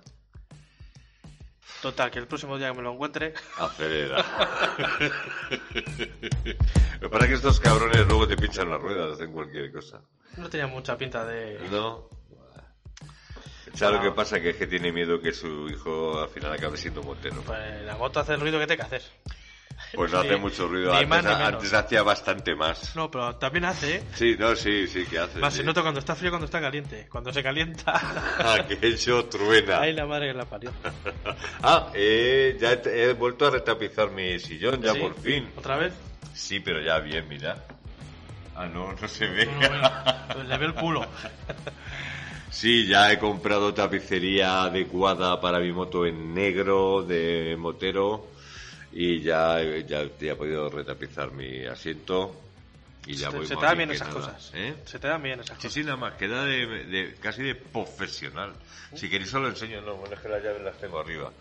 Total, 1.83 2.09
que 2.09 2.19
el 2.19 2.27
próximo 2.27 2.57
día 2.57 2.71
que 2.71 2.77
me 2.77 2.81
lo 2.81 2.93
encuentre, 2.93 3.33
Acelera. 3.57 4.23
Me 7.01 7.09
parece 7.09 7.27
que 7.27 7.33
estos 7.35 7.59
cabrones 7.59 8.07
luego 8.07 8.25
te 8.25 8.37
pinchan 8.37 8.69
las 8.69 8.81
ruedas 8.81 9.19
en 9.19 9.33
cualquier 9.33 9.69
cosa. 9.69 9.99
no 10.37 10.49
tenía 10.49 10.65
mucha 10.67 10.97
pinta 10.97 11.25
de... 11.25 11.59
¿No? 11.69 12.07
¿Sabes 13.73 13.97
lo 13.97 14.01
que 14.01 14.11
pasa? 14.15 14.39
Que 14.39 14.51
es 14.51 14.55
que 14.55 14.65
tiene 14.65 14.93
miedo 14.93 15.19
que 15.19 15.33
su 15.33 15.67
hijo 15.67 16.21
al 16.21 16.29
final 16.29 16.53
acabe 16.53 16.77
siendo 16.77 17.03
motero. 17.03 17.41
Pues 17.41 17.81
la 17.81 17.97
moto 17.97 18.21
hace 18.21 18.35
el 18.35 18.39
ruido 18.39 18.59
que 18.59 18.67
tiene 18.67 18.77
que 18.77 18.85
hacer. 18.87 19.01
Pues 19.93 20.11
no 20.11 20.19
hace 20.19 20.35
mucho 20.37 20.67
ruido. 20.67 20.93
Antes, 20.93 21.25
antes 21.25 21.73
hacía 21.73 22.03
bastante 22.03 22.55
más. 22.55 22.95
No, 22.95 23.11
pero 23.11 23.35
también 23.35 23.65
hace, 23.65 23.97
¿eh? 23.97 24.03
Sí, 24.15 24.35
no, 24.39 24.55
sí, 24.55 24.87
sí, 24.87 25.05
que 25.05 25.19
hace. 25.19 25.39
Más 25.39 25.53
sí. 25.53 25.59
se 25.59 25.65
nota 25.65 25.81
cuando 25.81 25.99
está 25.99 26.15
frío 26.15 26.31
cuando 26.31 26.45
está 26.45 26.59
caliente. 26.59 27.07
Cuando 27.11 27.31
se 27.31 27.43
calienta, 27.43 27.93
Aquello 28.59 29.25
truena. 29.25 29.81
ahí 29.81 29.93
la 29.93 30.05
madre 30.05 30.27
que 30.27 30.33
la 30.33 30.45
parió. 30.45 30.71
Ah, 31.65 31.89
eh, 31.93 32.57
ya 32.59 32.73
he, 32.73 33.09
he 33.09 33.13
vuelto 33.13 33.47
a 33.47 33.51
retapizar 33.51 34.11
mi 34.11 34.37
sillón, 34.39 34.81
ya 34.81 34.93
¿Sí? 34.93 34.99
por 34.99 35.15
fin. 35.15 35.49
¿Otra 35.55 35.77
vez? 35.77 35.93
Sí, 36.33 36.59
pero 36.59 36.81
ya 36.81 36.99
bien, 36.99 37.27
mira. 37.29 37.63
Ah, 38.55 38.65
no, 38.65 38.93
no 38.93 39.07
se 39.07 39.27
ve. 39.27 39.45
No, 40.35 40.43
le 40.43 40.57
veo 40.57 40.67
el 40.67 40.73
culo. 40.75 41.05
Sí, 42.49 42.85
ya 42.85 43.11
he 43.11 43.17
comprado 43.17 43.73
tapicería 43.73 44.61
adecuada 44.65 45.41
para 45.41 45.59
mi 45.59 45.71
moto 45.71 46.05
en 46.05 46.35
negro 46.35 47.01
de 47.01 47.55
motero 47.57 48.27
y 48.93 49.21
ya, 49.21 49.61
ya, 49.85 50.03
ya 50.19 50.31
he 50.31 50.35
podido 50.35 50.69
retapizar 50.69 51.31
mi 51.31 51.65
asiento 51.65 52.39
y 53.05 53.15
ya 53.15 53.31
Se, 53.31 53.37
voy 53.37 53.45
se 53.47 53.55
te 53.55 53.61
dan 53.65 53.77
bien 53.77 53.91
esas 53.91 54.07
nada. 54.09 54.19
cosas. 54.19 54.51
¿Eh? 54.53 54.75
Se 54.85 54.99
te 54.99 55.07
dan 55.07 55.21
bien 55.23 55.39
esas 55.39 55.57
Sí, 55.57 55.67
cosas. 55.67 55.73
sí, 55.73 55.83
nada 55.83 55.97
más, 55.97 56.13
queda 56.13 56.45
de, 56.45 56.65
de- 56.85 57.15
casi 57.15 57.43
de 57.43 57.55
profesional. 57.55 58.53
Si 58.95 59.09
queréis 59.09 59.33
os 59.33 59.41
lo 59.41 59.47
enseño, 59.49 59.81
no, 59.81 59.95
bueno, 59.95 60.15
es 60.15 60.21
que 60.21 60.29
las 60.29 60.43
llaves 60.43 60.61
las 60.61 60.77
tengo 60.77 60.99
arriba. 60.99 61.31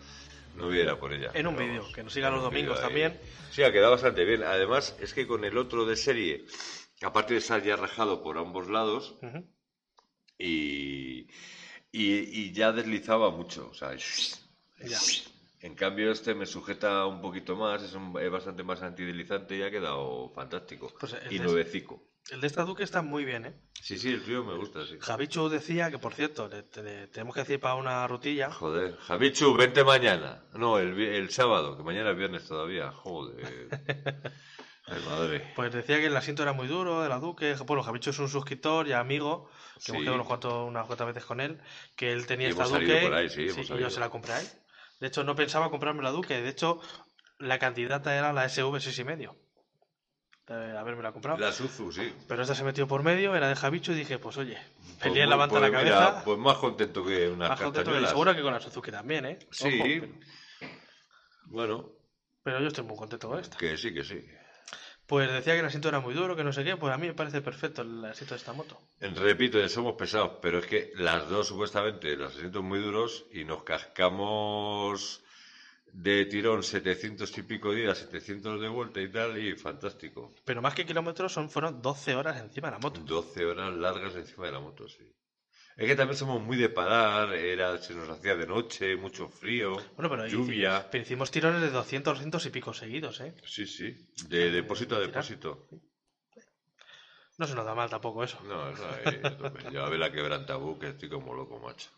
No 0.55 0.67
hubiera 0.67 0.95
por 0.99 1.11
ella. 1.13 1.31
En 1.33 1.47
un 1.47 1.55
vídeo, 1.55 1.85
que 1.93 2.03
nos 2.03 2.13
siga 2.13 2.29
los 2.29 2.41
domingos 2.43 2.79
también. 2.81 3.17
Sí, 3.51 3.63
ha 3.63 3.71
quedado 3.71 3.91
bastante 3.91 4.23
bien. 4.25 4.43
Además, 4.43 4.95
es 4.99 5.13
que 5.13 5.25
con 5.25 5.43
el 5.45 5.57
otro 5.57 5.85
de 5.85 5.95
serie, 5.95 6.45
aparte 7.01 7.33
de 7.33 7.39
estar 7.39 7.63
ya 7.63 7.75
rajado 7.75 8.21
por 8.21 8.37
ambos 8.37 8.69
lados, 8.69 9.15
y, 10.37 11.27
y 11.91 12.51
ya 12.51 12.71
deslizaba 12.71 13.29
mucho. 13.31 13.69
O 13.71 13.73
sea, 13.73 13.95
Ya. 13.95 14.97
En 15.63 15.75
cambio 15.75 16.11
este 16.11 16.35
me 16.35 16.45
sujeta 16.45 17.05
un 17.07 17.21
poquito 17.21 17.55
más, 17.55 17.81
es, 17.81 17.93
un- 17.93 18.15
es 18.21 18.29
bastante 18.29 18.63
más 18.63 18.81
antideslizante 18.83 19.57
y 19.57 19.63
ha 19.63 19.71
quedado 19.71 20.29
fantástico. 20.35 20.93
Pues 20.99 21.15
y 21.31 21.39
nuevecico. 21.39 22.03
El 22.29 22.39
de 22.39 22.47
esta 22.47 22.63
Duque 22.63 22.83
está 22.83 23.01
muy 23.01 23.25
bien, 23.25 23.45
¿eh? 23.45 23.53
Sí, 23.81 23.97
sí, 23.97 24.09
el 24.13 24.21
frío 24.21 24.45
me 24.45 24.55
gusta, 24.55 24.85
sí. 24.85 24.95
Javichu 24.99 25.49
decía 25.49 25.91
que, 25.91 25.97
por 25.99 26.13
cierto, 26.13 26.47
le, 26.47 26.63
le- 26.81 27.07
tenemos 27.07 27.33
que 27.33 27.41
decir 27.41 27.59
para 27.59 27.75
una 27.75 28.07
rutilla. 28.07 28.49
Joder, 28.51 28.95
Javichu, 28.97 29.53
vente 29.55 29.83
mañana. 29.83 30.43
No, 30.53 30.79
el, 30.79 30.97
el 30.99 31.29
sábado, 31.31 31.75
que 31.75 31.83
mañana 31.83 32.11
es 32.11 32.17
viernes 32.17 32.47
todavía. 32.47 32.91
Joder. 32.91 33.67
Ay, 34.85 35.01
madre. 35.05 35.51
Pues 35.55 35.73
decía 35.73 35.97
que 35.97 36.07
el 36.07 36.15
asiento 36.15 36.43
era 36.43 36.51
muy 36.53 36.67
duro 36.67 37.01
de 37.01 37.09
la 37.09 37.19
Duque. 37.19 37.55
Bueno, 37.65 37.83
Javichu 37.83 38.09
es 38.11 38.19
un 38.19 38.29
suscriptor 38.29 38.87
y 38.87 38.93
amigo, 38.93 39.49
que 39.75 39.81
Sí. 39.81 39.91
hemos 39.91 40.01
quedado 40.03 40.15
unos 40.15 40.27
cuantos- 40.27 40.67
unas 40.67 40.85
cuantas 40.87 41.07
veces 41.07 41.25
con 41.25 41.39
él, 41.41 41.59
que 41.95 42.11
él 42.11 42.25
tenía 42.25 42.47
Y 42.47 42.51
esta 42.51 42.65
Duque. 42.67 43.09
ahí, 43.13 43.29
sí, 43.29 43.47
y 43.47 43.77
yo 43.79 43.89
se 43.89 43.99
la 43.99 44.09
compré 44.09 44.33
a 44.33 44.39
él. 44.41 44.47
De 45.03 45.07
hecho, 45.09 45.25
no 45.25 45.35
pensaba 45.35 45.69
comprarme 45.69 46.01
la 46.01 46.11
Duque. 46.11 46.41
De 46.41 46.47
hecho, 46.47 46.79
la 47.37 47.59
candidata 47.59 48.15
era 48.15 48.31
la 48.31 48.47
SV 48.47 48.79
6 48.79 48.99
y 48.99 49.03
medio. 49.03 49.35
De 50.47 50.77
haberme 50.77 51.03
la 51.03 51.11
comprado. 51.11 51.37
La 51.39 51.51
Suzu, 51.51 51.91
sí. 51.91 52.13
Pero 52.25 52.41
esta 52.41 52.55
se 52.55 52.63
metió 52.63 52.87
por 52.87 53.03
medio, 53.03 53.35
era 53.35 53.49
de 53.49 53.55
Javichu 53.57 53.91
y 53.91 53.95
dije, 53.95 54.17
pues 54.17 54.37
oye, 54.37 54.57
Pues 54.77 54.95
peleé 54.99 55.23
en 55.23 55.29
muy- 55.29 55.49
pues 55.49 55.61
la 55.61 55.67
mira, 55.67 55.79
cabeza. 55.99 56.23
pues 56.23 56.37
más 56.39 56.55
contento 56.57 57.03
que 57.03 57.27
unas 57.27 57.49
más 57.49 57.59
contento 57.59 57.91
que- 57.91 58.07
seguro 58.07 58.33
que 58.33 58.41
con 58.41 58.53
la 58.53 58.61
Suzuki 58.61 58.91
también, 58.91 59.25
¿eh? 59.25 59.39
Sí. 59.51 59.67
Ojo, 59.67 59.83
pero, 59.83 60.07
Bueno, 61.47 61.89
pero 62.41 62.61
yo 62.61 62.67
estoy 62.67 62.85
muy 62.85 62.95
contento 62.95 63.27
con 63.27 63.39
esta. 63.41 63.57
que 63.57 63.75
sí, 63.77 63.93
que 63.93 64.05
sí. 64.05 64.25
Pues 65.13 65.31
decía 65.31 65.53
que 65.53 65.59
el 65.59 65.67
asiento 65.67 65.89
era 65.89 65.99
muy 65.99 66.15
duro, 66.15 66.35
que 66.35 66.43
no 66.43 66.51
sé 66.51 66.63
qué. 66.63 66.75
Pues 66.75 66.91
a 66.91 66.97
mí 66.97 67.05
me 67.05 67.13
parece 67.13 67.39
perfecto 67.39 67.83
el 67.83 68.03
asiento 68.03 68.33
de 68.33 68.39
esta 68.39 68.51
moto. 68.51 68.81
Repito, 68.99 69.69
somos 69.69 69.93
pesados, 69.93 70.39
pero 70.41 70.57
es 70.57 70.65
que 70.65 70.91
las 70.95 71.29
dos 71.29 71.49
supuestamente 71.49 72.15
los 72.15 72.35
asientos 72.35 72.63
muy 72.63 72.79
duros 72.79 73.27
y 73.31 73.43
nos 73.43 73.61
cascamos 73.61 75.21
de 75.91 76.25
tirón 76.25 76.63
700 76.63 77.37
y 77.37 77.43
pico 77.43 77.71
días, 77.71 77.99
700 77.99 78.59
de 78.59 78.67
vuelta 78.69 79.01
y 79.01 79.11
tal, 79.11 79.37
y 79.37 79.53
fantástico. 79.55 80.33
Pero 80.45 80.63
más 80.63 80.73
que 80.73 80.83
kilómetros, 80.83 81.31
son, 81.31 81.47
fueron 81.51 81.79
12 81.79 82.15
horas 82.15 82.41
encima 82.41 82.69
de 82.69 82.71
la 82.71 82.79
moto. 82.79 82.99
12 83.01 83.45
horas 83.45 83.71
largas 83.71 84.15
encima 84.15 84.47
de 84.47 84.51
la 84.51 84.61
moto, 84.61 84.89
sí. 84.89 85.07
Es 85.75 85.87
que 85.87 85.95
también 85.95 86.15
somos 86.17 86.39
muy 86.41 86.55
de 86.57 86.69
parar, 86.69 87.33
era, 87.33 87.77
se 87.79 87.95
nos 87.95 88.07
hacía 88.09 88.35
de 88.35 88.45
noche, 88.45 88.95
mucho 88.95 89.27
frío, 89.27 89.73
Bueno, 89.95 90.07
pero, 90.09 90.27
lluvia. 90.27 90.81
hici- 90.83 90.87
pero 90.91 91.01
hicimos 91.03 91.31
tirones 91.31 91.61
de 91.61 91.71
200, 91.71 92.13
200 92.13 92.45
y 92.45 92.49
pico 92.51 92.73
seguidos, 92.73 93.19
¿eh? 93.21 93.33
Sí, 93.45 93.65
sí, 93.65 94.07
de 94.27 94.51
depósito 94.51 94.95
a 94.95 94.99
depósito. 94.99 95.67
No 97.39 97.47
se 97.47 97.55
nos 97.55 97.65
da 97.65 97.73
mal 97.73 97.89
tampoco 97.89 98.23
eso. 98.23 98.39
No, 98.43 98.69
eso 98.69 98.87
ahí, 98.87 99.19
a 99.23 99.35
tope. 99.35 99.63
ya 99.71 99.85
ve 99.89 99.97
la 99.97 100.11
quebrantabú 100.11 100.77
que 100.77 100.89
estoy 100.89 101.09
como 101.09 101.33
loco, 101.33 101.57
macho. 101.57 101.89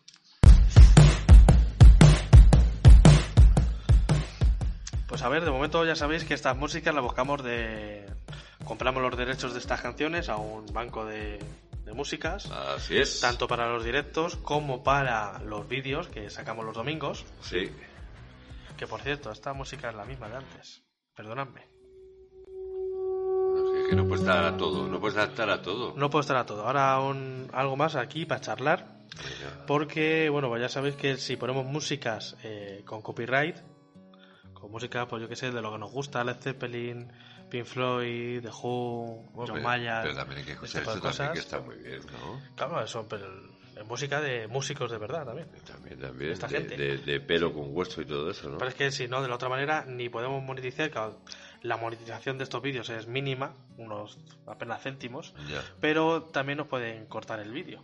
Pues 5.08 5.22
a 5.22 5.30
ver, 5.30 5.44
de 5.46 5.52
momento 5.52 5.86
ya 5.86 5.96
sabéis 5.96 6.24
que 6.26 6.34
estas 6.34 6.58
músicas 6.58 6.94
las 6.94 7.04
buscamos 7.04 7.44
de... 7.44 8.06
Compramos 8.66 9.04
los 9.04 9.16
derechos 9.16 9.54
de 9.54 9.60
estas 9.60 9.82
canciones 9.82 10.28
a 10.30 10.38
un 10.38 10.66
banco 10.74 11.06
de, 11.06 11.38
de 11.86 11.94
músicas. 11.94 12.50
Así 12.52 12.98
es. 12.98 13.22
Tanto 13.22 13.48
para 13.48 13.70
los 13.70 13.84
directos 13.86 14.36
como 14.38 14.84
para 14.84 15.40
los 15.40 15.68
vídeos 15.68 16.08
que 16.08 16.30
sacamos 16.30 16.66
los 16.66 16.76
domingos. 16.76 17.26
Sí. 17.42 17.72
Que 18.76 18.88
por 18.88 19.02
cierto, 19.02 19.32
esta 19.32 19.54
música 19.54 19.90
es 19.90 19.96
la 19.96 20.06
misma 20.06 20.28
de 20.28 20.38
antes. 20.38 20.84
Perdonadme. 21.16 21.62
Es 23.82 23.90
que 23.90 23.96
no 23.96 24.06
puedes 24.08 24.22
estar 24.22 24.44
a 24.44 24.58
todo, 24.58 24.88
no 24.88 25.00
puedes 25.00 25.18
estar 25.18 25.50
a 25.50 25.62
todo. 25.62 25.94
No 25.96 26.10
puedo 26.10 26.22
estar 26.22 26.38
a 26.38 26.46
todo. 26.46 26.66
Ahora 26.66 27.00
un, 27.00 27.50
algo 27.54 27.78
más 27.78 27.96
aquí 27.96 28.26
para 28.26 28.42
charlar. 28.42 28.96
Porque, 29.66 30.30
bueno, 30.30 30.50
pues 30.50 30.62
ya 30.62 30.70
sabéis 30.70 30.96
que 30.96 31.18
si 31.18 31.38
ponemos 31.38 31.66
músicas 31.66 32.36
eh, 32.44 32.82
con 32.86 33.02
copyright, 33.02 33.58
con 34.54 34.72
música, 34.72 35.08
pues 35.08 35.22
yo 35.22 35.30
que 35.30 35.38
sé, 35.38 35.52
de 35.52 35.62
lo 35.62 35.72
que 35.72 35.78
nos 35.78 35.92
gusta, 35.92 36.24
Led 36.24 36.36
Zeppelin, 36.42 37.12
Pink 37.50 37.66
Floyd, 37.66 38.42
The 38.42 38.50
Who, 38.50 39.24
Bueno, 39.34 39.54
John 39.54 39.64
Mayer, 39.64 40.00
Pero 40.04 40.16
también 40.16 40.40
hay 40.40 40.46
que 40.46 40.52
escuchar 40.54 40.82
tipo 40.82 40.92
de 40.92 40.98
esto 40.98 41.10
también, 41.10 41.34
que 41.34 41.40
cosas. 41.40 41.46
está 41.46 41.60
muy 41.62 41.76
bien, 41.76 42.02
¿no? 42.12 42.42
Claro, 42.56 42.84
eso, 42.84 43.08
pero 43.08 43.26
es 43.76 43.86
música 43.86 44.22
de 44.22 44.48
músicos 44.48 44.90
de 44.92 44.98
verdad 44.98 45.26
también. 45.26 45.48
También, 45.66 46.00
también. 46.00 46.32
Esta 46.32 46.48
de, 46.48 46.58
gente. 46.60 46.78
de- 46.78 46.98
de 46.98 47.20
pelo 47.20 47.54
con 47.54 47.76
hueso 47.76 48.02
y 48.02 48.06
todo 48.06 48.30
eso, 48.32 48.50
¿no? 48.50 48.58
Pero 48.58 48.70
es 48.70 48.76
que 48.76 48.92
si 48.92 49.08
no, 49.08 49.22
de 49.22 49.28
la 49.28 49.36
otra 49.36 49.50
manera, 49.50 49.86
ni 49.86 50.10
podemos 50.10 50.42
monetizar. 50.44 50.90
claro, 50.90 51.20
la 51.62 51.78
monetización 51.78 52.38
de 52.38 52.44
estos 52.44 52.62
vídeos 52.62 52.90
es 52.90 53.08
mínima, 53.08 53.54
unos 53.78 54.18
apenas 54.46 54.82
céntimos, 54.84 55.34
Ya. 55.50 55.64
pero 55.82 56.24
también 56.24 56.58
nos 56.60 56.68
pueden 56.68 57.06
cortar 57.08 57.40
el 57.40 57.52
vídeo. 57.52 57.84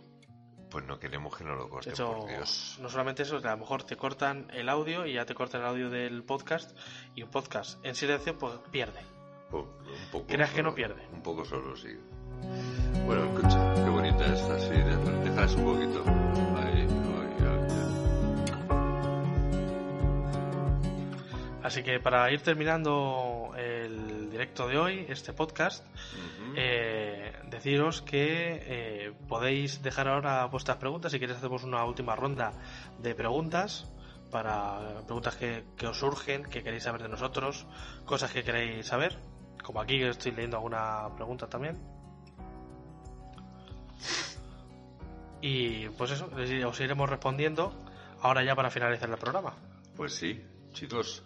Pues 0.70 0.86
no 0.86 0.98
queremos 0.98 1.36
que 1.36 1.44
nos 1.44 1.58
lo 1.58 1.64
De 1.64 1.70
corten, 1.70 1.92
hecho, 1.92 2.12
por 2.20 2.28
Dios. 2.30 2.78
no 2.80 2.88
solamente 2.88 3.24
eso, 3.24 3.42
que 3.42 3.48
a 3.48 3.50
lo 3.52 3.58
mejor 3.58 3.82
te 3.84 3.96
cortan 3.96 4.46
el 4.54 4.68
audio 4.70 5.04
y 5.04 5.12
ya 5.14 5.26
te 5.26 5.34
cortan 5.34 5.60
el 5.60 5.66
audio 5.66 5.90
del 5.90 6.22
podcast 6.22 6.74
y 7.14 7.22
un 7.22 7.30
podcast 7.30 7.84
en 7.84 7.94
silencio 7.94 8.38
pues 8.38 8.54
pierde. 8.70 9.00
Un 9.60 10.10
poco 10.10 10.26
solo, 10.32 10.48
que 10.54 10.62
no 10.62 10.74
pierde. 10.74 11.02
Un 11.12 11.22
poco 11.22 11.44
solo, 11.44 11.76
sí. 11.76 11.96
Bueno, 13.06 13.24
escucha, 13.24 13.74
qué 13.74 13.90
bonita 13.90 14.26
es 14.26 14.42
así, 14.42 14.74
detrás 15.24 15.54
un 15.54 15.64
poquito. 15.64 16.04
Ahí, 16.56 16.80
ahí, 16.80 16.88
ahí, 17.46 17.72
así 21.62 21.82
que 21.82 22.00
para 22.00 22.30
ir 22.32 22.40
terminando 22.42 23.52
el 23.56 24.30
directo 24.30 24.66
de 24.66 24.78
hoy, 24.78 25.06
este 25.08 25.32
podcast, 25.32 25.84
eh, 26.56 27.32
deciros 27.48 28.02
que 28.02 28.62
eh, 28.66 29.12
podéis 29.28 29.82
dejar 29.82 30.08
ahora 30.08 30.44
vuestras 30.46 30.76
preguntas. 30.78 31.12
Si 31.12 31.18
queréis, 31.18 31.38
hacemos 31.38 31.64
una 31.64 31.84
última 31.84 32.16
ronda 32.16 32.52
de 32.98 33.14
preguntas 33.14 33.88
para 34.30 35.02
preguntas 35.04 35.36
que 35.36 35.86
os 35.86 35.98
surgen, 35.98 36.44
que 36.44 36.62
queréis 36.62 36.84
saber 36.84 37.02
de 37.02 37.08
nosotros, 37.08 37.66
cosas 38.06 38.32
que 38.32 38.42
queréis 38.42 38.86
saber. 38.86 39.18
Como 39.62 39.80
aquí 39.80 39.98
que 39.98 40.08
estoy 40.08 40.32
leyendo 40.32 40.56
alguna 40.56 41.08
pregunta 41.16 41.46
también. 41.48 41.76
Y 45.40 45.88
pues 45.90 46.10
eso, 46.12 46.28
os 46.68 46.80
iremos 46.80 47.08
respondiendo 47.10 47.72
ahora 48.20 48.44
ya 48.44 48.54
para 48.54 48.70
finalizar 48.70 49.10
el 49.10 49.16
programa. 49.18 49.54
Pues 49.96 50.14
sí, 50.14 50.40
chicos. 50.72 51.22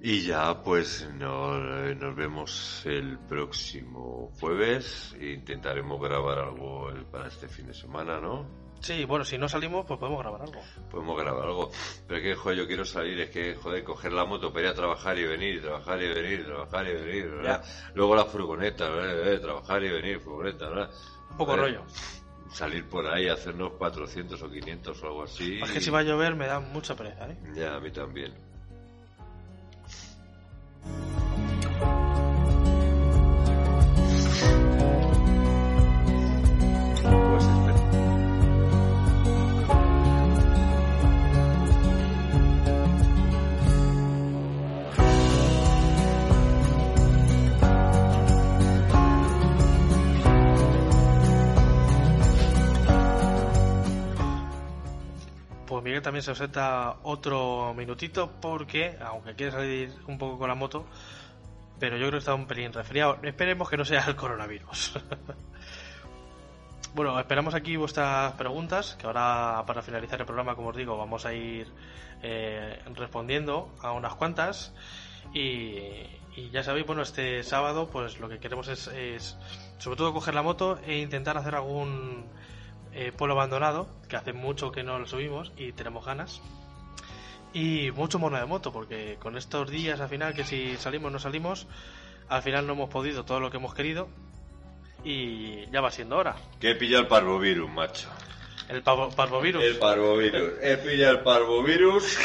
Y 0.00 0.22
ya, 0.26 0.62
pues 0.62 1.08
no- 1.14 1.58
nos 1.58 2.14
vemos 2.14 2.82
el 2.84 3.18
próximo 3.18 4.30
jueves. 4.38 5.16
Intentaremos 5.18 6.00
grabar 6.00 6.38
algo 6.38 6.90
para 7.10 7.28
este 7.28 7.48
fin 7.48 7.66
de 7.68 7.74
semana, 7.74 8.20
¿no? 8.20 8.65
Sí, 8.80 9.04
bueno, 9.04 9.24
si 9.24 9.38
no 9.38 9.48
salimos, 9.48 9.84
pues 9.86 9.98
podemos 9.98 10.20
grabar 10.22 10.42
algo. 10.42 10.60
Podemos 10.90 11.18
grabar 11.18 11.46
algo. 11.46 11.70
Pero 12.06 12.20
es 12.20 12.22
que, 12.22 12.34
joder, 12.34 12.58
yo 12.58 12.66
quiero 12.66 12.84
salir, 12.84 13.20
es 13.20 13.30
que, 13.30 13.54
joder, 13.54 13.82
coger 13.82 14.12
la 14.12 14.24
moto 14.24 14.52
para 14.52 14.66
ir 14.66 14.70
a 14.70 14.74
trabajar 14.74 15.18
y 15.18 15.24
venir, 15.24 15.56
y 15.56 15.60
trabajar 15.60 16.02
y 16.02 16.08
venir, 16.08 16.40
y 16.40 16.44
trabajar 16.44 16.86
y 16.88 16.92
venir, 16.94 17.30
¿verdad? 17.30 17.64
Luego 17.94 18.14
la 18.14 18.24
furgoneta, 18.24 18.88
¿verdad? 18.88 19.32
Eh, 19.32 19.38
trabajar 19.38 19.82
y 19.82 19.88
venir, 19.90 20.20
furgoneta, 20.20 20.68
¿verdad? 20.68 20.90
Un 21.30 21.36
poco 21.36 21.56
rollo. 21.56 21.82
Salir 22.52 22.88
por 22.88 23.06
ahí, 23.06 23.28
hacernos 23.28 23.72
400 23.72 24.40
o 24.40 24.50
500 24.50 25.02
o 25.02 25.06
algo 25.06 25.22
así. 25.24 25.58
Es 25.62 25.70
que 25.70 25.80
si 25.80 25.90
va 25.90 25.98
a 25.98 26.02
llover 26.02 26.36
me 26.36 26.46
da 26.46 26.60
mucha 26.60 26.94
pereza, 26.94 27.28
¿eh? 27.28 27.36
Ya, 27.54 27.74
a 27.74 27.80
mí 27.80 27.90
también. 27.90 28.32
También 56.02 56.22
se 56.22 56.30
ausenta 56.30 56.96
otro 57.02 57.74
minutito 57.74 58.30
porque, 58.40 58.96
aunque 59.00 59.34
quiere 59.34 59.52
salir 59.52 59.94
un 60.06 60.18
poco 60.18 60.38
con 60.38 60.48
la 60.48 60.54
moto, 60.54 60.86
pero 61.78 61.96
yo 61.96 62.06
creo 62.06 62.12
que 62.12 62.18
está 62.18 62.34
un 62.34 62.46
pelín 62.46 62.72
resfriado. 62.72 63.18
Esperemos 63.22 63.68
que 63.68 63.76
no 63.76 63.84
sea 63.84 64.04
el 64.06 64.16
coronavirus. 64.16 64.98
bueno, 66.94 67.18
esperamos 67.18 67.54
aquí 67.54 67.76
vuestras 67.76 68.32
preguntas, 68.34 68.96
que 68.98 69.06
ahora 69.06 69.64
para 69.66 69.82
finalizar 69.82 70.20
el 70.20 70.26
programa, 70.26 70.54
como 70.54 70.68
os 70.68 70.76
digo, 70.76 70.96
vamos 70.96 71.26
a 71.26 71.34
ir 71.34 71.68
eh, 72.22 72.80
respondiendo 72.94 73.74
a 73.82 73.92
unas 73.92 74.14
cuantas. 74.14 74.74
Y, 75.34 75.78
y 76.36 76.50
ya 76.50 76.62
sabéis, 76.62 76.86
bueno, 76.86 77.02
este 77.02 77.42
sábado 77.42 77.88
pues 77.90 78.20
lo 78.20 78.28
que 78.28 78.38
queremos 78.38 78.68
es, 78.68 78.88
es 78.88 79.36
sobre 79.78 79.96
todo 79.96 80.12
coger 80.12 80.34
la 80.34 80.42
moto 80.42 80.78
e 80.86 80.98
intentar 80.98 81.36
hacer 81.36 81.54
algún 81.54 82.26
eh, 82.96 83.12
pueblo 83.12 83.34
abandonado, 83.34 83.86
que 84.08 84.16
hace 84.16 84.32
mucho 84.32 84.72
que 84.72 84.82
no 84.82 84.98
lo 84.98 85.06
subimos 85.06 85.52
y 85.58 85.72
tenemos 85.72 86.06
ganas. 86.06 86.40
Y 87.52 87.90
mucho 87.92 88.18
mono 88.18 88.38
de 88.38 88.46
moto, 88.46 88.72
porque 88.72 89.18
con 89.20 89.36
estos 89.36 89.70
días 89.70 90.00
al 90.00 90.08
final, 90.08 90.32
que 90.32 90.44
si 90.44 90.76
salimos 90.78 91.12
no 91.12 91.18
salimos, 91.18 91.66
al 92.28 92.42
final 92.42 92.66
no 92.66 92.72
hemos 92.72 92.88
podido 92.88 93.24
todo 93.24 93.38
lo 93.38 93.50
que 93.50 93.58
hemos 93.58 93.74
querido. 93.74 94.08
Y 95.04 95.70
ya 95.70 95.82
va 95.82 95.90
siendo 95.90 96.16
hora. 96.16 96.36
Que 96.58 96.70
he 96.70 96.74
pillado 96.74 97.02
el 97.02 97.08
parvovirus, 97.08 97.70
macho. 97.70 98.08
El 98.68 98.82
parvovirus. 98.82 99.62
El 99.62 99.78
parvovirus. 99.78 100.54
He 100.62 100.78
pillado 100.78 101.18
el 101.18 101.20
parvovirus. 101.20 102.18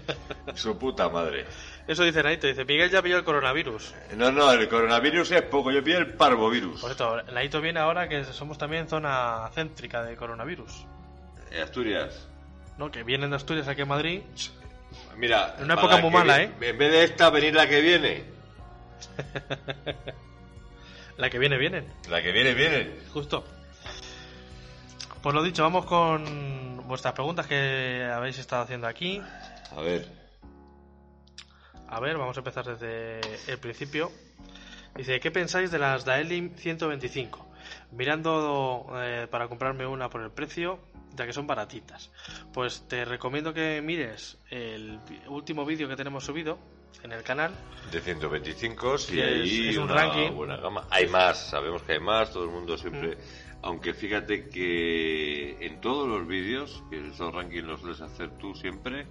Su 0.54 0.78
puta 0.78 1.10
madre. 1.10 1.44
Eso 1.86 2.02
dice 2.02 2.22
Naito, 2.22 2.46
dice, 2.46 2.64
Miguel 2.64 2.90
ya 2.90 3.02
pilló 3.02 3.18
el 3.18 3.24
coronavirus. 3.24 3.94
No, 4.16 4.32
no, 4.32 4.50
el 4.52 4.68
coronavirus 4.68 5.32
es 5.32 5.42
poco. 5.42 5.70
Yo 5.70 5.84
pillé 5.84 5.98
el 5.98 6.14
parvovirus. 6.14 6.80
Por 6.80 6.90
esto, 6.90 7.22
Naito 7.24 7.60
viene 7.60 7.80
ahora 7.80 8.08
que 8.08 8.24
somos 8.24 8.56
también 8.56 8.88
zona 8.88 9.50
céntrica 9.54 10.02
de 10.02 10.16
coronavirus. 10.16 10.86
En 11.50 11.62
Asturias. 11.62 12.26
¿No? 12.78 12.90
Que 12.90 13.02
vienen 13.02 13.30
de 13.30 13.36
Asturias 13.36 13.68
aquí 13.68 13.82
a 13.82 13.86
Madrid. 13.86 14.22
Mira, 15.16 15.56
En 15.58 15.64
una 15.64 15.74
época 15.74 15.98
muy 15.98 16.10
mala, 16.10 16.42
¿eh? 16.42 16.52
En 16.60 16.78
vez 16.78 16.90
de 16.90 17.04
esta, 17.04 17.28
venir 17.30 17.54
la 17.54 17.68
que 17.68 17.80
viene. 17.80 18.24
La 21.16 21.30
que 21.30 21.38
viene, 21.38 21.56
vienen. 21.58 21.86
La 22.10 22.20
que 22.22 22.32
viene, 22.32 22.54
viene. 22.54 22.90
Justo. 23.12 23.44
Pues 25.22 25.32
lo 25.32 25.44
dicho, 25.44 25.62
vamos 25.62 25.86
con 25.86 26.86
vuestras 26.88 27.14
preguntas 27.14 27.46
que 27.46 28.04
habéis 28.12 28.38
estado 28.38 28.62
haciendo 28.62 28.88
aquí. 28.88 29.22
A 29.76 29.80
ver. 29.80 30.23
A 31.94 32.00
ver, 32.00 32.16
vamos 32.18 32.36
a 32.36 32.40
empezar 32.40 32.64
desde 32.66 33.20
el 33.50 33.58
principio. 33.58 34.10
Dice, 34.96 35.20
¿qué 35.20 35.30
pensáis 35.30 35.70
de 35.70 35.78
las 35.78 36.04
Daelim 36.04 36.54
125? 36.56 37.46
Mirando 37.92 38.86
eh, 38.96 39.28
para 39.30 39.46
comprarme 39.48 39.86
una 39.86 40.10
por 40.10 40.22
el 40.22 40.30
precio, 40.32 40.78
ya 41.14 41.24
que 41.26 41.32
son 41.32 41.46
baratitas. 41.46 42.10
Pues 42.52 42.86
te 42.88 43.04
recomiendo 43.04 43.54
que 43.54 43.80
mires 43.80 44.38
el 44.50 44.98
último 45.28 45.64
vídeo 45.64 45.88
que 45.88 45.94
tenemos 45.96 46.24
subido 46.24 46.58
en 47.02 47.12
el 47.12 47.22
canal. 47.22 47.52
De 47.92 48.00
125, 48.00 48.98
sí, 48.98 49.14
Que 49.14 49.20
es- 49.42 49.50
ahí 49.50 49.68
es 49.68 49.76
un 49.76 49.84
una 49.84 49.94
ranking. 49.94 50.32
buena 50.32 50.56
gama. 50.56 50.86
Hay 50.90 51.06
más, 51.06 51.50
sabemos 51.50 51.82
que 51.82 51.92
hay 51.92 52.00
más, 52.00 52.32
todo 52.32 52.44
el 52.44 52.50
mundo 52.50 52.76
siempre... 52.76 53.16
Mm. 53.16 53.44
Aunque 53.66 53.94
fíjate 53.94 54.50
que 54.50 55.56
en 55.64 55.80
todos 55.80 56.06
los 56.06 56.26
vídeos, 56.28 56.82
que 56.90 56.98
esos 57.08 57.32
rankings 57.34 57.64
los 57.64 57.80
sueles 57.80 58.02
hacer 58.02 58.28
tú 58.36 58.54
siempre, 58.54 59.06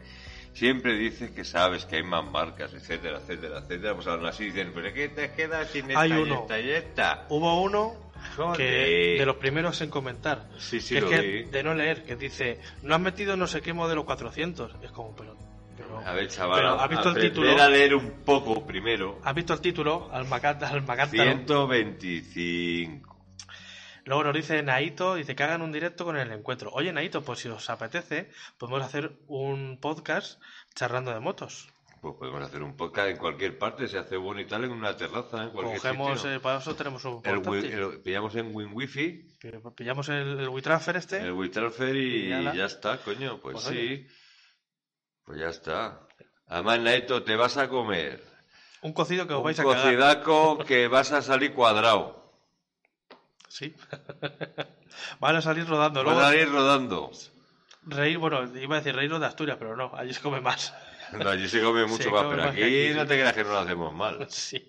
siempre 0.53 0.93
dices 0.93 1.31
que 1.31 1.43
sabes 1.43 1.85
que 1.85 1.97
hay 1.97 2.03
más 2.03 2.23
marcas, 2.25 2.73
etcétera, 2.73 3.17
etcétera, 3.19 3.59
etcétera. 3.59 3.95
Pues 3.95 4.07
aún 4.07 4.25
así 4.25 4.45
dicen, 4.45 4.71
pero 4.73 4.93
¿qué 4.93 5.09
te 5.09 5.31
quedas 5.33 5.69
sin 5.69 5.89
esta 5.89 6.01
Hay 6.01 6.11
y 6.11 6.31
esta 6.31 6.59
y 6.59 6.69
esta? 6.69 7.25
Hubo 7.29 7.61
uno 7.61 7.95
Joder. 8.37 8.57
que 8.57 9.19
de 9.19 9.25
los 9.25 9.35
primeros 9.37 9.81
en 9.81 9.89
comentar. 9.89 10.47
Sí, 10.57 10.79
sí, 10.79 10.95
que 10.95 11.01
lo 11.01 11.11
es 11.11 11.19
que 11.19 11.27
vi. 11.27 11.43
de 11.43 11.63
no 11.63 11.73
leer, 11.73 12.03
que 12.03 12.15
dice, 12.15 12.59
no 12.83 12.95
has 12.95 13.01
metido 13.01 13.35
no 13.35 13.47
sé 13.47 13.61
qué 13.61 13.73
modelo 13.73 14.05
400. 14.05 14.75
Es 14.81 14.91
como, 14.91 15.15
pero... 15.15 15.35
pero 15.75 15.99
A 16.07 16.13
ver, 16.13 16.27
chaval, 16.29 16.55
pero 16.59 16.79
¿has 16.79 16.89
visto 16.89 17.09
el 17.09 17.19
título? 17.21 17.61
a 17.61 17.69
leer 17.69 17.95
un 17.95 18.11
poco 18.23 18.65
primero. 18.65 19.19
¿Has 19.23 19.35
visto 19.35 19.53
el 19.53 19.59
título? 19.61 20.09
Al 20.11 20.25
Macanta, 20.27 20.69
al 20.69 20.83
Macántaro. 20.83 21.23
125. 21.23 23.12
Luego 24.05 24.23
nos 24.25 24.33
dice 24.33 24.61
Naito, 24.63 25.15
dice 25.15 25.35
que 25.35 25.43
hagan 25.43 25.61
un 25.61 25.71
directo 25.71 26.03
con 26.05 26.17
el 26.17 26.31
encuentro. 26.31 26.71
Oye, 26.73 26.91
Naito, 26.91 27.21
pues 27.23 27.39
si 27.39 27.47
os 27.49 27.69
apetece, 27.69 28.29
podemos 28.57 28.81
hacer 28.83 29.13
un 29.27 29.79
podcast 29.79 30.41
charlando 30.75 31.11
de 31.13 31.19
motos. 31.19 31.69
Pues 32.01 32.15
podemos 32.19 32.41
hacer 32.43 32.61
un 32.61 32.75
podcast 32.75 33.07
en 33.11 33.17
cualquier 33.17 33.57
parte, 33.57 33.87
se 33.87 33.97
hace 33.97 34.17
bueno 34.17 34.41
y 34.41 34.45
tal, 34.45 34.65
en 34.65 34.71
una 34.71 34.93
terraza, 34.97 35.43
en 35.43 35.51
cualquier 35.51 35.77
Cogemos, 35.77 36.19
sitio. 36.19 36.35
eh, 36.35 36.39
para 36.41 36.57
eso 36.59 36.75
tenemos 36.75 37.05
un 37.05 37.21
El, 37.23 37.37
wi- 37.39 37.65
el- 37.71 38.01
pillamos 38.01 38.35
en 38.35 38.53
Win 38.53 38.71
Wifi, 38.73 39.37
Que 39.39 39.61
Pillamos 39.73 40.09
el, 40.09 40.37
el 40.41 40.49
WeTransfer 40.49 40.97
este. 40.97 41.17
el 41.19 41.31
WeTransfer 41.31 41.95
y, 41.95 42.25
Y 42.33 42.57
ya 42.57 42.65
está, 42.65 42.97
coño, 42.97 43.39
pues, 43.39 43.53
Pues 43.53 43.63
sí. 43.67 43.69
oye. 43.77 44.07
Pues 45.23 45.39
ya 45.39 45.47
está. 45.47 46.05
Además, 46.47 46.79
Naito, 46.81 47.23
te 47.23 47.37
vas 47.37 47.55
a 47.55 47.69
comer 47.69 48.21
Un 48.81 48.91
cocido 48.91 49.25
que 49.25 49.33
os 49.33 49.39
un 49.39 49.45
vais 49.45 49.59
a 49.61 49.63
cagar. 49.63 49.81
cocidaco 49.83 50.57
que 50.65 50.89
vas 50.89 51.13
a 51.13 51.21
salir 51.21 51.53
cuadrado. 51.53 52.22
Sí. 53.53 53.71
Van 55.19 55.35
a 55.35 55.41
salir 55.41 55.67
rodando. 55.67 56.01
Luego, 56.03 56.19
a 56.19 56.35
ir 56.35 56.49
rodando. 56.49 57.11
reír, 57.83 58.17
bueno, 58.17 58.43
iba 58.57 58.75
a 58.77 58.79
decir 58.79 58.95
reírnos 58.95 59.19
de 59.19 59.27
Asturias, 59.27 59.57
pero 59.59 59.75
no, 59.75 59.91
allí 59.93 60.11
se 60.13 60.21
come 60.21 60.41
más. 60.41 60.73
No, 61.11 61.29
allí 61.29 61.47
se 61.47 61.61
come 61.61 61.85
mucho 61.85 62.03
Se 62.05 62.09
más, 62.09 62.23
come 62.23 62.31
pero 62.37 62.43
más 62.47 62.53
aquí 62.53 62.63
aquí, 62.63 62.93
no 62.95 63.05
te 63.05 63.13
creas 63.13 63.33
que 63.33 63.43
no 63.43 63.51
lo 63.51 63.59
hacemos 63.59 63.93
mal. 63.93 64.25
sí. 64.31 64.59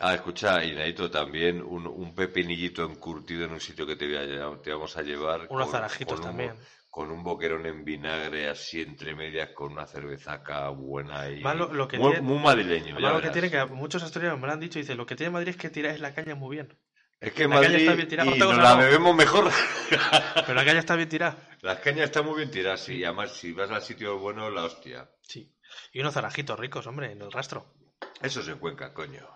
Ah, 0.00 0.14
escucha, 0.14 0.64
y 0.64 0.74
Naito, 0.74 1.08
también 1.08 1.62
un, 1.62 1.86
un 1.86 2.14
pepinillito 2.16 2.82
encurtido 2.84 3.44
en 3.44 3.52
un 3.52 3.60
sitio 3.60 3.86
que 3.86 3.94
te, 3.94 4.06
voy 4.08 4.16
a 4.16 4.60
te 4.60 4.72
vamos 4.72 4.96
a 4.96 5.02
llevar. 5.02 5.46
Unos 5.48 5.66
con- 5.66 5.72
zarajitos 5.72 6.14
con 6.18 6.30
un- 6.30 6.36
también. 6.36 6.56
Con 6.94 7.10
un 7.10 7.24
boquerón 7.24 7.66
en 7.66 7.84
vinagre 7.84 8.48
así 8.48 8.80
entre 8.80 9.16
medias, 9.16 9.48
con 9.50 9.72
una 9.72 9.84
cervezaca 9.84 10.68
buena 10.68 11.28
y... 11.28 11.40
Lo- 11.40 11.88
que 11.88 11.98
muy, 11.98 12.12
tiene- 12.12 12.20
muy 12.24 12.38
madrileño, 12.38 12.94
Además, 12.94 13.14
lo 13.14 13.20
que 13.20 13.30
tiene 13.30 13.50
que 13.50 13.64
muchos 13.64 14.00
asturianos 14.04 14.38
me 14.38 14.46
lo 14.46 14.52
han 14.52 14.60
dicho, 14.60 14.78
dice, 14.78 14.94
lo 14.94 15.04
que 15.04 15.16
tiene 15.16 15.32
Madrid 15.32 15.48
es 15.48 15.56
que 15.56 15.70
tiráis 15.70 15.98
la 15.98 16.14
caña 16.14 16.36
muy 16.36 16.54
bien. 16.54 16.78
Es 17.20 17.32
que 17.32 17.42
en 17.42 17.50
la 17.50 17.56
caña 17.56 17.68
Madrid 17.70 17.80
está 17.82 17.94
bien 17.96 18.08
tirada, 18.08 18.30
y 18.30 18.38
nos 18.38 18.56
la 18.58 18.76
bebemos 18.76 19.16
mejor. 19.16 19.50
Pero 20.46 20.54
la 20.54 20.64
caña 20.64 20.78
está 20.78 20.94
bien 20.94 21.08
tirada. 21.08 21.36
Las 21.62 21.80
cañas 21.80 22.04
están 22.04 22.26
muy 22.26 22.36
bien 22.36 22.52
tiradas, 22.52 22.80
sí. 22.84 22.98
Y 22.98 23.04
además, 23.04 23.32
si 23.32 23.50
vas 23.52 23.72
al 23.72 23.82
sitio 23.82 24.18
bueno, 24.20 24.48
la 24.50 24.62
hostia. 24.62 25.10
Sí. 25.22 25.52
Y 25.92 25.98
unos 26.00 26.14
zarajitos 26.14 26.56
ricos, 26.60 26.86
hombre, 26.86 27.10
en 27.10 27.20
el 27.22 27.32
rastro. 27.32 27.74
Eso 28.22 28.40
se 28.40 28.54
Cuenca, 28.54 28.92
coño. 28.94 29.26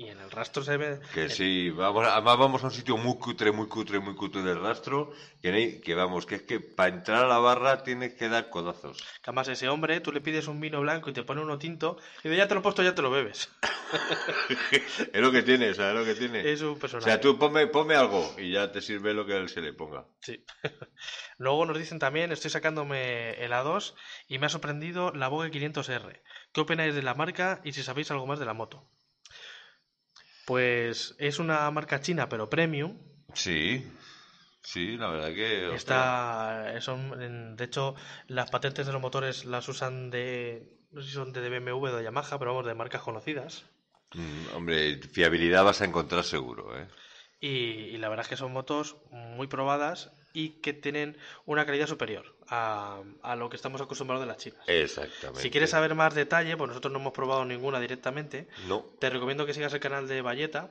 Y 0.00 0.06
en 0.10 0.20
el 0.20 0.30
rastro 0.30 0.62
se 0.62 0.76
ve... 0.76 1.00
Que 1.12 1.28
sí, 1.28 1.70
vamos, 1.70 2.06
además 2.06 2.38
vamos 2.38 2.62
a 2.62 2.66
un 2.66 2.72
sitio 2.72 2.96
muy 2.96 3.18
cutre, 3.18 3.50
muy 3.50 3.66
cutre, 3.66 3.98
muy 3.98 4.14
cutre 4.14 4.42
del 4.42 4.60
rastro, 4.60 5.10
que, 5.42 5.48
hay- 5.50 5.80
que 5.80 5.96
vamos, 5.96 6.24
que 6.24 6.36
es 6.36 6.42
que 6.42 6.60
para 6.60 6.94
entrar 6.94 7.24
a 7.24 7.28
la 7.28 7.38
barra 7.38 7.82
tienes 7.82 8.14
que 8.14 8.28
dar 8.28 8.48
codazos. 8.48 8.98
Que 9.02 9.30
además 9.30 9.48
ese 9.48 9.68
hombre, 9.68 9.98
tú 10.00 10.12
le 10.12 10.20
pides 10.20 10.46
un 10.46 10.60
vino 10.60 10.80
blanco 10.80 11.10
y 11.10 11.12
te 11.14 11.24
pone 11.24 11.40
uno 11.42 11.58
tinto, 11.58 11.98
y 12.22 12.28
de 12.28 12.36
ya 12.36 12.46
te 12.46 12.54
lo 12.54 12.60
he 12.60 12.62
puesto, 12.62 12.84
ya 12.84 12.94
te 12.94 13.02
lo 13.02 13.10
bebes. 13.10 13.50
Es 15.12 15.20
lo 15.20 15.32
que 15.32 15.42
tiene, 15.42 15.74
¿sabes 15.74 15.94
lo 15.96 16.04
que 16.04 16.14
tiene? 16.14 16.48
Es 16.48 16.60
un 16.62 16.70
O 16.76 16.78
personaje. 16.78 17.10
sea, 17.10 17.20
tú 17.20 17.36
ponme, 17.38 17.66
ponme 17.66 17.94
algo 17.96 18.34
y 18.38 18.52
ya 18.52 18.70
te 18.70 18.80
sirve 18.82 19.14
lo 19.14 19.26
que 19.26 19.36
él 19.36 19.48
se 19.48 19.60
le 19.62 19.72
ponga. 19.72 20.06
Sí. 20.20 20.44
Luego 21.38 21.66
nos 21.66 21.76
dicen 21.78 21.98
también, 21.98 22.30
estoy 22.30 22.50
sacándome 22.50 23.30
el 23.44 23.52
A2 23.52 23.94
y 24.28 24.38
me 24.38 24.46
ha 24.46 24.50
sorprendido 24.50 25.10
la 25.12 25.28
Vogue 25.28 25.50
500R. 25.50 26.20
¿Qué 26.52 26.60
opináis 26.60 26.94
de 26.94 27.02
la 27.02 27.14
marca 27.14 27.60
y 27.64 27.72
si 27.72 27.82
sabéis 27.82 28.10
algo 28.10 28.26
más 28.26 28.38
de 28.38 28.46
la 28.46 28.54
moto? 28.54 28.88
Pues 30.48 31.14
es 31.18 31.38
una 31.38 31.70
marca 31.70 32.00
china, 32.00 32.28
pero 32.28 32.48
premium. 32.50 32.96
Sí, 33.34 33.84
sí, 34.62 34.96
la 34.96 35.08
verdad 35.08 35.34
que... 35.34 35.74
Está, 35.74 36.80
son, 36.80 37.22
en- 37.22 37.56
de 37.56 37.64
hecho, 37.64 37.94
las 38.26 38.50
patentes 38.50 38.86
de 38.86 38.92
los 38.92 39.00
motores 39.02 39.44
las 39.44 39.68
usan 39.68 40.10
de, 40.10 40.68
no 40.90 41.00
sé 41.00 41.08
si 41.08 41.14
son 41.14 41.32
de 41.32 41.40
BMW 41.48 41.90
o 41.92 41.96
de 41.96 42.04
Yamaha, 42.04 42.38
pero 42.38 42.52
vamos, 42.52 42.66
de 42.66 42.74
marcas 42.74 43.02
conocidas. 43.02 43.64
mm, 44.14 44.54
hombre, 44.56 45.00
fiabilidad 45.14 45.64
vas 45.64 45.80
a 45.80 45.84
encontrar 45.86 46.24
seguro, 46.24 46.76
¿eh? 46.78 46.86
Y, 47.40 47.48
y 47.94 47.98
la 47.98 48.08
verdad 48.08 48.24
es 48.24 48.28
que 48.30 48.36
son 48.36 48.52
motos 48.52 48.96
muy 49.10 49.46
probadas 49.46 50.10
y 50.38 50.60
que 50.60 50.72
tienen 50.72 51.16
una 51.46 51.66
calidad 51.66 51.88
superior 51.88 52.36
a, 52.46 53.02
a 53.22 53.34
lo 53.34 53.50
que 53.50 53.56
estamos 53.56 53.80
acostumbrados 53.80 54.24
de 54.24 54.28
las 54.28 54.36
chinas. 54.36 54.60
Exactamente. 54.68 55.42
Si 55.42 55.50
quieres 55.50 55.70
saber 55.70 55.96
más 55.96 56.14
detalle, 56.14 56.56
pues 56.56 56.68
nosotros 56.68 56.92
no 56.92 57.00
hemos 57.00 57.12
probado 57.12 57.44
ninguna 57.44 57.80
directamente. 57.80 58.46
No, 58.68 58.84
Te 59.00 59.10
recomiendo 59.10 59.46
que 59.46 59.52
sigas 59.52 59.74
el 59.74 59.80
canal 59.80 60.06
de 60.06 60.22
Valleta, 60.22 60.70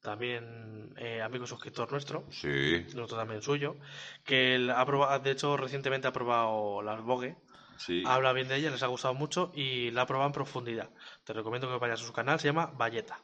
también 0.00 0.94
eh, 0.96 1.20
amigo 1.20 1.46
suscriptor 1.46 1.92
nuestro, 1.92 2.24
sí, 2.30 2.86
nosotros 2.94 3.18
también 3.18 3.42
suyo, 3.42 3.76
que 4.24 4.54
él 4.54 4.70
ha 4.70 4.86
probado, 4.86 5.18
de 5.18 5.30
hecho 5.32 5.58
recientemente 5.58 6.08
ha 6.08 6.12
probado 6.14 6.80
las 6.80 7.02
Vogue, 7.02 7.36
sí. 7.76 8.02
habla 8.06 8.32
bien 8.32 8.48
de 8.48 8.56
ella, 8.56 8.70
les 8.70 8.82
ha 8.82 8.86
gustado 8.86 9.12
mucho 9.12 9.52
y 9.54 9.90
la 9.90 10.02
ha 10.02 10.06
probado 10.06 10.28
en 10.28 10.32
profundidad. 10.32 10.88
Te 11.24 11.34
recomiendo 11.34 11.68
que 11.68 11.76
vayas 11.78 12.00
a 12.00 12.06
su 12.06 12.14
canal, 12.14 12.40
se 12.40 12.48
llama 12.48 12.72
Valleta. 12.78 13.22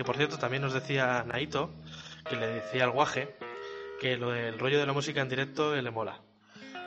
Que 0.00 0.04
por 0.04 0.16
cierto, 0.16 0.38
también 0.38 0.62
nos 0.62 0.72
decía 0.72 1.22
Naito, 1.26 1.74
que 2.26 2.34
le 2.34 2.46
decía 2.46 2.84
al 2.84 2.90
guaje, 2.90 3.36
que 4.00 4.16
lo 4.16 4.30
del 4.30 4.58
rollo 4.58 4.78
de 4.78 4.86
la 4.86 4.94
música 4.94 5.20
en 5.20 5.28
directo 5.28 5.76
le 5.76 5.90
mola. 5.90 6.22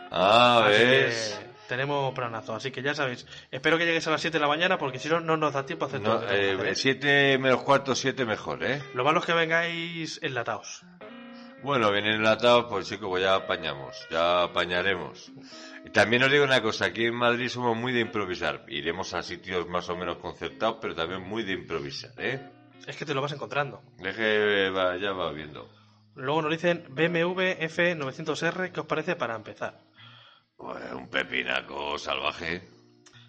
Ah, 0.09 0.63
Así 0.65 0.79
que 0.79 0.85
ves. 0.85 1.41
tenemos 1.67 2.11
planazo, 2.15 2.55
así 2.55 2.71
que 2.71 2.81
ya 2.81 2.95
sabéis. 2.95 3.27
Espero 3.51 3.77
que 3.77 3.85
llegues 3.85 4.07
a 4.07 4.09
las 4.09 4.19
7 4.19 4.37
de 4.37 4.41
la 4.41 4.47
mañana 4.47 4.79
porque 4.79 4.97
si 4.97 5.09
no, 5.09 5.19
no 5.19 5.37
nos 5.37 5.53
da 5.53 5.63
tiempo 5.63 5.85
a 5.85 5.89
hacer 5.89 6.01
todo 6.01 6.21
No, 6.21 6.25
tenemos 6.25 6.63
que 6.63 6.69
eh, 6.69 6.71
hacer, 6.71 6.75
siete 6.75 7.37
menos 7.37 7.61
cuarto, 7.61 7.93
siete 7.93 8.25
mejor, 8.25 8.63
¿eh? 8.63 8.81
Lo 8.95 9.03
malo 9.03 9.19
es 9.19 9.25
que 9.27 9.33
vengáis 9.33 10.19
enlatados. 10.23 10.83
Bueno, 11.61 11.91
vienen 11.91 12.13
enlatados, 12.15 12.65
pues 12.67 12.89
chicos, 12.89 13.09
pues 13.09 13.21
ya 13.21 13.35
apañamos, 13.35 13.95
ya 14.09 14.41
apañaremos. 14.41 15.31
Y 15.85 15.91
también 15.91 16.23
os 16.23 16.31
digo 16.31 16.45
una 16.45 16.63
cosa, 16.63 16.85
aquí 16.85 17.05
en 17.05 17.13
Madrid 17.13 17.47
somos 17.47 17.77
muy 17.77 17.93
de 17.93 17.99
improvisar. 17.99 18.65
Iremos 18.69 19.13
a 19.13 19.21
sitios 19.21 19.67
más 19.67 19.87
o 19.89 19.95
menos 19.95 20.17
concertados, 20.17 20.77
pero 20.81 20.95
también 20.95 21.21
muy 21.21 21.43
de 21.43 21.53
improvisar, 21.53 22.11
¿eh? 22.17 22.41
Es 22.87 22.97
que 22.97 23.05
te 23.05 23.13
lo 23.13 23.21
vas 23.21 23.31
encontrando. 23.31 23.81
Deje, 23.97 24.69
va, 24.69 24.97
ya 24.97 25.11
va 25.13 25.31
viendo. 25.31 25.69
Luego 26.15 26.41
nos 26.41 26.51
dicen 26.51 26.85
BMW 26.89 27.41
F900R, 27.61 28.71
¿qué 28.71 28.79
os 28.79 28.85
parece 28.85 29.15
para 29.15 29.35
empezar? 29.35 29.79
Pues 30.57 30.91
un 30.93 31.07
pepinaco 31.09 31.97
salvaje. 31.97 32.61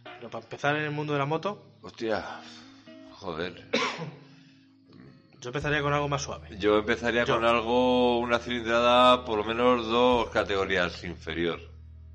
Pero 0.05 0.29
para 0.31 0.45
empezar 0.45 0.77
en 0.77 0.83
el 0.83 0.91
mundo 0.91 1.13
de 1.13 1.19
la 1.19 1.25
moto, 1.27 1.65
Hostia, 1.83 2.25
joder. 3.13 3.71
yo 5.41 5.49
empezaría 5.49 5.83
con 5.83 5.93
algo 5.93 6.09
más 6.09 6.23
suave. 6.23 6.49
Yo 6.59 6.79
empezaría 6.79 7.25
Yo. 7.25 7.37
con 7.37 7.45
algo, 7.45 8.19
una 8.19 8.39
cilindrada 8.39 9.25
por 9.25 9.39
lo 9.39 9.45
menos 9.45 9.87
dos 9.87 10.29
categorías 10.31 11.03
inferior. 11.05 11.61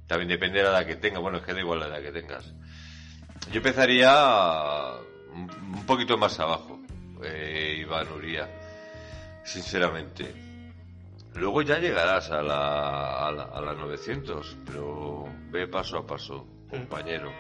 También 0.08 0.30
depende 0.30 0.60
de 0.60 0.64
la 0.66 0.72
edad 0.80 0.88
que 0.88 0.96
tenga. 0.96 1.20
Bueno, 1.20 1.38
es 1.38 1.44
que 1.44 1.54
da 1.54 1.60
igual 1.60 1.80
la 1.80 1.88
edad 1.88 2.02
que 2.02 2.12
tengas. 2.12 2.52
Yo 3.52 3.58
empezaría 3.58 4.12
un 5.34 5.86
poquito 5.86 6.18
más 6.18 6.40
abajo, 6.40 6.79
eh, 7.24 7.78
Iván 7.80 8.12
Uría, 8.12 8.48
sinceramente. 9.44 10.34
Luego 11.36 11.62
ya 11.62 11.80
llegarás 11.80 12.32
a 12.32 12.42
la, 12.42 13.28
a 13.28 13.32
la, 13.32 13.44
a 13.44 13.62
la 13.62 13.74
900, 13.74 14.58
pero 14.66 15.28
ve 15.52 15.68
paso 15.68 15.98
a 15.98 16.06
paso, 16.06 16.48
compañero. 16.70 17.32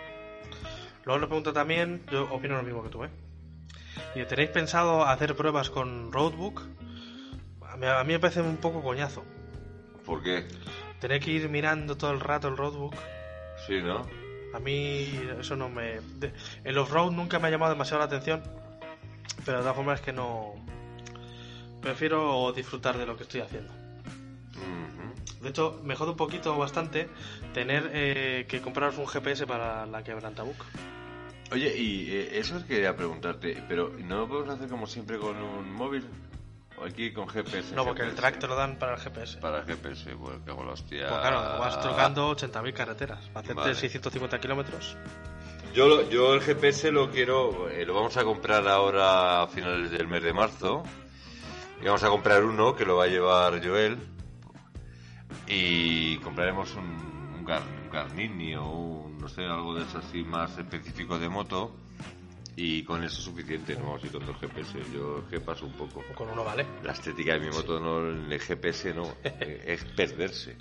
Luego 1.05 1.19
nos 1.19 1.27
pregunta 1.29 1.53
también, 1.53 2.03
yo 2.11 2.23
opino 2.31 2.55
lo 2.55 2.63
mismo 2.63 2.83
que 2.83 2.89
tú, 2.89 3.03
¿eh? 3.03 3.09
Y 4.15 4.23
¿tenéis 4.25 4.49
pensado 4.49 5.03
hacer 5.05 5.35
pruebas 5.35 5.69
con 5.69 6.11
Roadbook? 6.11 6.61
A 7.67 7.77
mí, 7.77 7.85
a 7.85 8.03
mí 8.03 8.13
me 8.13 8.19
parece 8.19 8.41
un 8.41 8.57
poco 8.57 8.81
coñazo. 8.81 9.23
¿Por 10.05 10.23
qué? 10.23 10.47
Tener 10.99 11.19
que 11.21 11.31
ir 11.31 11.49
mirando 11.49 11.97
todo 11.97 12.11
el 12.11 12.19
rato 12.19 12.47
el 12.47 12.57
Roadbook. 12.57 12.95
Sí, 13.67 13.81
¿no? 13.81 14.05
A 14.53 14.59
mí 14.59 15.07
eso 15.39 15.55
no 15.55 15.69
me... 15.69 15.99
el 16.63 16.77
off-road 16.77 17.11
nunca 17.11 17.39
me 17.39 17.47
ha 17.47 17.51
llamado 17.51 17.71
demasiado 17.71 17.99
la 17.99 18.05
atención, 18.05 18.41
pero 19.45 19.57
de 19.57 19.63
todas 19.63 19.75
formas 19.75 19.99
es 19.99 20.05
que 20.05 20.13
no... 20.13 20.53
Prefiero 21.81 22.51
disfrutar 22.51 22.97
de 22.97 23.05
lo 23.05 23.15
que 23.15 23.23
estoy 23.23 23.41
haciendo. 23.41 23.73
De 25.41 25.49
hecho, 25.49 25.79
me 25.83 25.95
jode 25.95 26.11
un 26.11 26.17
poquito 26.17 26.57
bastante 26.57 27.09
tener 27.53 27.89
eh, 27.93 28.45
que 28.47 28.61
compraros 28.61 28.97
un 28.97 29.07
GPS 29.07 29.47
para 29.47 29.85
la 29.85 30.03
quebrantabook. 30.03 30.57
Oye, 31.51 31.75
y 31.77 32.11
eh, 32.11 32.39
eso 32.39 32.65
quería 32.67 32.95
preguntarte, 32.95 33.63
pero 33.67 33.89
¿no 33.99 34.19
lo 34.19 34.27
podemos 34.27 34.55
hacer 34.55 34.67
como 34.67 34.85
siempre 34.85 35.17
con 35.17 35.37
un 35.37 35.71
móvil? 35.73 36.05
¿O 36.77 36.85
aquí 36.85 37.11
con 37.11 37.27
GPS? 37.27 37.73
No, 37.73 37.85
porque 37.85 38.03
el 38.03 38.15
track 38.15 38.39
te 38.39 38.47
lo 38.47 38.55
dan 38.55 38.77
para 38.77 38.95
el 38.95 38.99
GPS. 38.99 39.37
Para 39.37 39.63
GPS, 39.63 40.15
pues 40.15 40.39
cago 40.45 40.61
en 40.61 40.67
la 40.67 40.73
hostia. 40.73 41.07
Pues 41.07 41.21
claro, 41.21 41.59
vas 41.59 41.81
trocando 41.81 42.35
80.000 42.35 42.73
carreteras. 42.73 43.19
Para 43.27 43.39
hacerte 43.39 43.61
Vale. 43.61 43.75
650 43.75 44.39
kilómetros. 44.39 44.97
Yo, 45.73 46.09
yo 46.09 46.33
el 46.33 46.41
GPS 46.41 46.91
lo 46.91 47.11
quiero, 47.11 47.69
eh, 47.69 47.85
lo 47.85 47.93
vamos 47.93 48.17
a 48.17 48.23
comprar 48.23 48.67
ahora 48.67 49.43
a 49.43 49.47
finales 49.47 49.91
del 49.91 50.07
mes 50.07 50.23
de 50.23 50.33
marzo. 50.33 50.83
Y 51.81 51.85
vamos 51.85 52.03
a 52.03 52.09
comprar 52.09 52.43
uno 52.43 52.75
que 52.75 52.85
lo 52.85 52.97
va 52.97 53.05
a 53.05 53.07
llevar 53.07 53.65
Joel. 53.65 53.97
Y 55.47 56.17
compraremos 56.17 56.73
un, 56.75 56.85
un, 56.85 57.45
un 57.47 57.89
Garmini 57.91 58.55
o 58.55 58.65
un, 58.65 59.17
no 59.19 59.29
sé, 59.29 59.45
algo 59.45 59.75
de 59.75 59.83
eso 59.83 59.99
así 59.99 60.23
más 60.23 60.57
específico 60.57 61.19
de 61.19 61.29
moto. 61.29 61.71
Y 62.55 62.83
con 62.83 63.03
eso 63.03 63.19
es 63.19 63.23
suficiente, 63.23 63.75
no 63.75 63.85
vamos 63.85 64.03
a 64.03 64.05
ir 64.07 64.11
con 64.11 64.25
dos 64.25 64.37
GPS. 64.37 64.73
Yo 64.93 65.19
es 65.19 65.25
que 65.25 65.39
paso 65.39 65.65
un 65.65 65.73
poco. 65.73 66.03
Con 66.15 66.29
uno 66.29 66.43
vale. 66.43 66.65
La 66.83 66.93
estética 66.93 67.33
de 67.33 67.39
mi 67.41 67.49
moto, 67.49 67.79
no 67.79 68.09
el 68.09 68.39
GPS, 68.39 68.93
no. 68.93 69.13
es 69.23 69.85
perderse. 69.85 70.57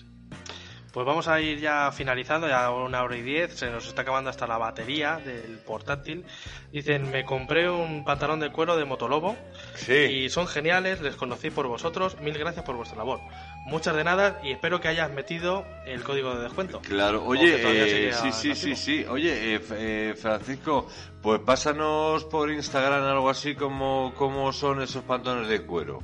Pues 0.92 1.04
vamos 1.04 1.28
a 1.28 1.38
ir 1.40 1.60
ya 1.60 1.92
finalizando, 1.92 2.48
ya 2.48 2.70
una 2.70 3.02
hora 3.02 3.16
y 3.16 3.22
diez. 3.22 3.54
Se 3.54 3.70
nos 3.70 3.86
está 3.86 4.02
acabando 4.02 4.30
hasta 4.30 4.46
la 4.46 4.56
batería 4.56 5.18
del 5.18 5.58
portátil. 5.58 6.24
Dicen, 6.72 7.10
me 7.10 7.24
compré 7.24 7.68
un 7.68 8.04
pantalón 8.04 8.40
de 8.40 8.50
cuero 8.50 8.76
de 8.76 8.86
Motolobo. 8.86 9.36
Sí. 9.74 9.92
Y 9.92 10.30
son 10.30 10.46
geniales, 10.46 11.00
les 11.02 11.14
conocí 11.14 11.50
por 11.50 11.66
vosotros. 11.66 12.18
Mil 12.20 12.36
gracias 12.38 12.64
por 12.64 12.76
vuestra 12.76 12.96
labor. 12.96 13.20
Muchas 13.66 13.94
de 13.96 14.04
nada 14.04 14.40
y 14.42 14.52
espero 14.52 14.80
que 14.80 14.88
hayas 14.88 15.10
metido 15.12 15.66
el 15.84 16.02
código 16.02 16.34
de 16.34 16.44
descuento. 16.44 16.80
Claro, 16.80 17.22
oye, 17.24 18.08
eh, 18.08 18.12
sí, 18.14 18.32
sí, 18.32 18.54
sí, 18.54 18.74
sí. 18.74 19.04
Oye, 19.04 19.56
eh, 19.56 19.60
eh, 19.72 20.14
Francisco, 20.18 20.88
pues 21.22 21.40
pásanos 21.40 22.24
por 22.24 22.50
Instagram 22.50 23.04
algo 23.04 23.28
así 23.28 23.54
como 23.54 24.14
cómo 24.16 24.54
son 24.54 24.80
esos 24.80 25.04
pantalones 25.04 25.50
de 25.50 25.66
cuero. 25.66 26.02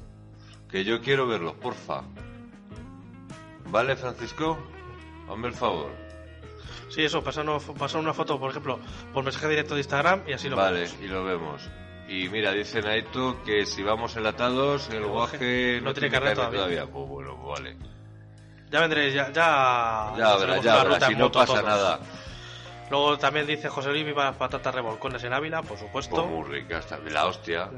Que 0.71 0.85
yo 0.85 1.01
quiero 1.01 1.27
verlos, 1.27 1.55
porfa. 1.55 2.03
¿Vale, 3.71 3.97
Francisco? 3.97 4.59
Hazme 5.31 5.49
el 5.49 5.55
favor. 5.55 5.91
Sí, 6.91 7.03
eso, 7.05 7.23
pasanos, 7.25 7.65
pasanos 7.79 8.05
una 8.05 8.15
foto, 8.15 8.39
por 8.39 8.51
ejemplo, 8.51 8.79
por 9.13 9.25
mensaje 9.25 9.49
directo 9.49 9.75
de 9.75 9.81
Instagram 9.81 10.23
y 10.29 10.33
así 10.33 10.49
lo 10.49 10.57
vale, 10.57 10.81
vemos. 10.81 10.97
y 11.03 11.07
lo 11.09 11.25
vemos. 11.25 11.71
Y 12.09 12.29
mira, 12.29 12.53
dice 12.53 12.83
Naito 12.83 13.43
que 13.45 13.65
si 13.65 13.83
vamos 13.83 14.15
enlatados, 14.17 14.91
el 14.91 15.07
guaje 15.07 15.79
no, 15.81 15.87
no 15.89 15.95
tiene 15.95 16.11
carnet 16.11 16.35
todavía. 16.35 16.59
todavía. 16.59 16.87
Pues 16.87 17.09
bueno, 17.09 17.37
pues 17.43 17.61
vale. 17.61 17.77
Ya 18.71 18.81
vendréis, 18.81 19.15
ya. 19.15 19.27
Ya, 19.33 20.13
Ya 20.17 20.37
una 20.37 20.61
ya 20.61 20.85
ruta 20.85 21.07
si 21.09 21.15
no 21.17 21.33
pasa 21.33 21.47
todos. 21.55 21.65
nada. 21.65 22.01
Luego 22.91 23.19
también 23.19 23.47
dice 23.47 23.69
José 23.71 23.89
Luis 23.91 24.05
Viva 24.05 24.31
patatas 24.33 24.75
revolcones 24.75 25.25
en 25.25 25.33
Ávila, 25.33 25.63
por 25.63 25.79
supuesto. 25.79 26.17
Pues 26.17 26.27
muy 26.29 26.45
ricas 26.61 26.87
también, 26.87 27.15
la 27.15 27.27
hostia. 27.27 27.71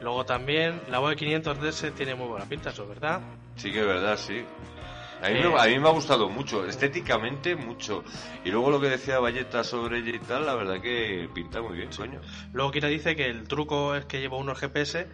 Luego 0.00 0.24
también 0.24 0.80
la 0.88 1.00
Vogue 1.00 1.16
500DS 1.16 1.92
tiene 1.94 2.14
muy 2.14 2.28
buena 2.28 2.44
pinta, 2.46 2.70
eso 2.70 2.84
es 2.84 2.88
verdad. 2.88 3.20
Sí 3.56 3.72
que 3.72 3.80
es 3.80 3.86
verdad, 3.86 4.16
sí. 4.16 4.44
A 5.22 5.28
mí, 5.28 5.38
me, 5.38 5.60
a 5.60 5.66
mí 5.66 5.78
me 5.78 5.88
ha 5.88 5.92
gustado 5.92 6.28
mucho, 6.28 6.66
estéticamente 6.66 7.54
mucho. 7.54 8.02
Y 8.44 8.50
luego 8.50 8.70
lo 8.70 8.80
que 8.80 8.88
decía 8.88 9.20
Valleta 9.20 9.62
sobre 9.62 9.98
ella 9.98 10.16
y 10.16 10.18
tal, 10.18 10.46
la 10.46 10.54
verdad 10.56 10.80
que 10.80 11.28
pinta 11.32 11.62
muy 11.62 11.76
bien, 11.76 11.90
coño. 11.96 12.20
Luego 12.52 12.72
Kira 12.72 12.88
dice 12.88 13.14
que 13.14 13.26
el 13.26 13.46
truco 13.46 13.94
es 13.94 14.04
que 14.06 14.20
lleva 14.20 14.36
uno 14.36 14.50
el 14.50 14.58
GPS 14.58 15.06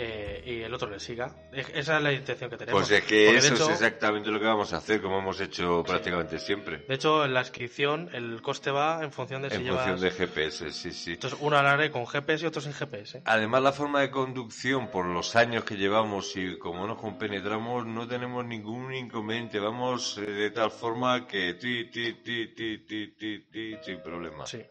eh, 0.00 0.42
y 0.46 0.62
el 0.62 0.72
otro 0.72 0.88
le 0.88 1.00
siga. 1.00 1.34
Es- 1.52 1.68
Esa 1.74 1.96
es 1.96 2.02
la 2.04 2.12
intención 2.12 2.48
que 2.48 2.56
tenemos. 2.56 2.80
Pues 2.80 2.90
es 2.92 3.04
que 3.04 3.24
Porque, 3.26 3.38
eso 3.38 3.54
hecho, 3.54 3.64
es 3.64 3.70
exactamente 3.82 4.30
lo 4.30 4.38
que 4.38 4.46
vamos 4.46 4.72
a 4.72 4.76
hacer, 4.76 5.02
como 5.02 5.18
hemos 5.18 5.40
hecho 5.40 5.82
prácticamente 5.84 6.38
siempre. 6.38 6.78
De 6.86 6.94
hecho, 6.94 7.24
en 7.24 7.34
la 7.34 7.40
inscripción 7.40 8.08
el 8.12 8.40
coste 8.40 8.70
va 8.70 9.02
en 9.02 9.10
función 9.10 9.42
de 9.42 9.50
si 9.50 9.56
En 9.56 9.64
llevas... 9.64 9.86
función 9.88 10.00
de 10.00 10.10
GPS, 10.16 10.70
sí, 10.70 10.92
sí. 10.92 11.12
Entonces, 11.14 11.38
uno 11.42 11.56
haré 11.58 11.90
con 11.90 12.06
GPS 12.06 12.44
y 12.44 12.46
otro 12.46 12.60
sin 12.60 12.72
GPS. 12.74 13.22
Además, 13.24 13.60
la 13.62 13.72
forma 13.72 14.00
de 14.00 14.10
conducción, 14.12 14.88
por 14.88 15.04
los 15.06 15.34
años 15.34 15.64
que 15.64 15.76
llevamos 15.76 16.36
y 16.36 16.56
como 16.58 16.86
nos 16.86 16.98
compenetramos, 17.00 17.84
no 17.84 18.06
tenemos 18.06 18.44
ningún 18.46 18.94
inconveniente. 18.94 19.58
Vamos 19.58 20.16
eh, 20.18 20.20
de 20.30 20.50
tal 20.52 20.70
forma 20.70 21.26
que 21.26 21.54
ti, 21.54 21.86
ti, 21.90 22.14
ti, 22.22 22.54
ti, 22.54 22.78
ti, 22.86 23.08
ti, 23.18 23.40
ti, 23.50 23.76
sin 23.82 24.00
problema. 24.00 24.46
Sí. 24.46 24.62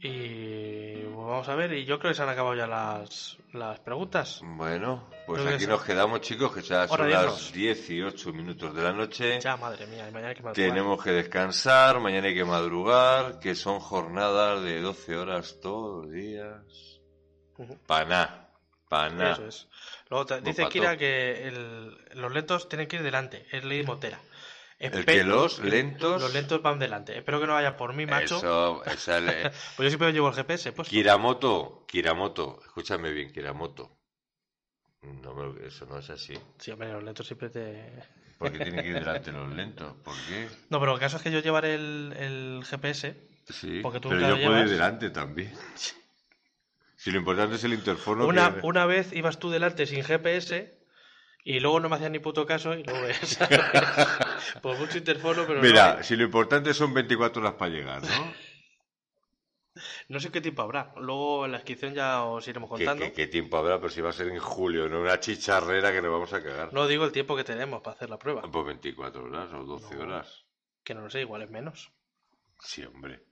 Y 0.00 0.55
vamos 1.36 1.48
a 1.48 1.54
ver, 1.54 1.72
y 1.74 1.84
yo 1.84 1.98
creo 1.98 2.10
que 2.10 2.16
se 2.16 2.22
han 2.22 2.28
acabado 2.28 2.54
ya 2.54 2.66
las, 2.66 3.36
las 3.52 3.78
preguntas. 3.80 4.40
Bueno, 4.42 5.08
pues 5.26 5.38
Creo 5.40 5.48
que 5.50 5.54
aquí 5.56 5.64
sí. 5.64 5.70
nos 5.70 5.84
quedamos, 5.84 6.20
chicos, 6.22 6.54
que 6.54 6.62
ya 6.62 6.88
son 6.88 7.10
las 7.10 7.22
irnos. 7.24 7.52
18 7.52 8.32
minutos 8.32 8.74
de 8.74 8.82
la 8.82 8.92
noche. 8.92 9.40
Ya, 9.40 9.56
madre 9.56 9.86
mía, 9.86 10.04
mañana 10.12 10.28
hay 10.28 10.34
que 10.34 10.42
madrugar. 10.42 10.54
Tenemos 10.70 11.02
que 11.04 11.10
descansar, 11.10 12.00
mañana 12.00 12.28
hay 12.28 12.34
que 12.34 12.44
madrugar, 12.44 13.38
que 13.38 13.54
son 13.54 13.80
jornadas 13.80 14.62
de 14.62 14.80
12 14.80 15.16
horas 15.16 15.58
todos 15.60 16.04
los 16.06 16.12
días. 16.14 17.00
Ujú. 17.58 17.78
Pa' 17.86 18.04
nada, 18.04 18.50
pa' 18.88 19.08
nada. 19.10 19.32
Eso 19.32 19.46
es. 19.46 19.68
Luego 20.08 20.24
dice. 20.40 20.68
Kira 20.68 20.96
que 20.96 21.48
el- 21.48 21.96
los 22.14 22.32
lentos 22.32 22.68
tienen 22.68 22.86
que 22.88 22.96
ir 22.96 23.02
delante. 23.02 23.46
Es 23.50 23.64
ley 23.64 23.82
motera. 23.82 24.20
El 24.78 25.04
que 25.06 25.24
los 25.24 25.58
lentos... 25.60 26.20
Los 26.20 26.34
lentos 26.34 26.60
van 26.62 26.78
delante. 26.78 27.16
Espero 27.16 27.40
que 27.40 27.46
no 27.46 27.54
vaya 27.54 27.76
por 27.76 27.94
mí, 27.94 28.04
macho. 28.04 28.36
Eso, 28.36 28.84
esa 28.84 29.20
le- 29.20 29.50
Pues 29.76 29.78
yo 29.78 29.88
siempre 29.88 30.12
llevo 30.12 30.28
el 30.28 30.34
GPS, 30.34 30.72
pues. 30.72 30.88
Kiramoto, 30.88 31.84
Kiramoto, 31.88 32.60
escúchame 32.64 33.10
bien, 33.10 33.32
Kiramoto. 33.32 33.96
No 35.02 35.54
eso 35.64 35.86
no 35.86 35.98
es 35.98 36.10
así. 36.10 36.34
Sí, 36.58 36.70
hombre, 36.72 36.92
los 36.92 37.02
lentos 37.02 37.26
siempre 37.26 37.48
te... 37.48 37.90
Porque 38.38 38.58
tienen 38.58 38.82
que 38.82 38.88
ir 38.90 38.94
delante 38.98 39.32
los 39.32 39.48
lentos. 39.54 39.94
¿Por 40.04 40.14
qué? 40.28 40.48
No, 40.68 40.78
pero 40.78 40.92
el 40.94 41.00
caso 41.00 41.16
es 41.16 41.22
que 41.22 41.30
yo 41.30 41.38
llevaré 41.40 41.74
el, 41.74 42.12
el 42.18 42.64
GPS. 42.68 43.16
Sí, 43.48 43.80
Porque 43.82 44.00
tú 44.00 44.10
pero 44.10 44.20
yo 44.36 44.44
puedo 44.44 44.60
ir 44.60 44.68
delante 44.68 45.08
también. 45.10 45.52
Si 46.96 47.10
lo 47.12 47.18
importante 47.18 47.54
es 47.56 47.64
el 47.64 47.72
interfono. 47.72 48.26
Una, 48.26 48.54
que- 48.54 48.60
una 48.66 48.84
vez 48.84 49.12
ibas 49.14 49.38
tú 49.38 49.50
delante 49.50 49.86
sin 49.86 50.02
GPS 50.02 50.76
y 51.44 51.60
luego 51.60 51.78
no 51.80 51.88
me 51.88 51.94
hacías 51.96 52.10
ni 52.10 52.18
puto 52.18 52.44
caso 52.44 52.74
y 52.74 52.82
luego 52.82 53.02
ves. 53.02 53.38
Por 54.62 54.78
mucho 54.78 54.98
interfono, 54.98 55.44
pero 55.46 55.60
Mira, 55.60 55.96
no, 55.98 56.02
si 56.02 56.16
lo 56.16 56.24
importante 56.24 56.72
son 56.74 56.92
24 56.94 57.40
horas 57.42 57.54
para 57.54 57.70
llegar, 57.70 58.02
¿no? 58.02 58.08
no 60.08 60.20
sé 60.20 60.30
qué 60.30 60.40
tiempo 60.40 60.62
habrá. 60.62 60.92
Luego 60.96 61.44
en 61.44 61.52
la 61.52 61.58
inscripción 61.58 61.94
ya 61.94 62.24
os 62.24 62.46
iremos 62.48 62.68
¿Qué, 62.70 62.76
contando. 62.84 63.04
qué- 63.04 63.12
qué 63.12 63.26
tiempo 63.26 63.56
habrá? 63.58 63.76
Pero 63.78 63.90
si 63.90 64.00
va 64.00 64.10
a 64.10 64.12
ser 64.12 64.28
en 64.28 64.38
julio, 64.38 64.88
no 64.88 65.00
una 65.00 65.20
chicharrera 65.20 65.92
que 65.92 66.02
nos 66.02 66.12
vamos 66.12 66.32
a 66.32 66.42
cagar. 66.42 66.72
No 66.72 66.86
digo 66.86 67.04
el 67.04 67.12
tiempo 67.12 67.36
que 67.36 67.44
tenemos 67.44 67.82
para 67.82 67.96
hacer 67.96 68.10
la 68.10 68.18
prueba. 68.18 68.42
Pues 68.50 68.66
24 68.66 69.24
horas 69.24 69.52
o 69.52 69.64
12 69.64 69.94
No. 69.96 70.02
horas. 70.02 70.44
Que 70.84 70.94
no 70.94 71.02
lo 71.02 71.10
sé, 71.10 71.20
igual 71.20 71.42
es 71.42 71.50
menos. 71.50 71.92
Sí, 72.60 72.84
hombre. 72.84 73.22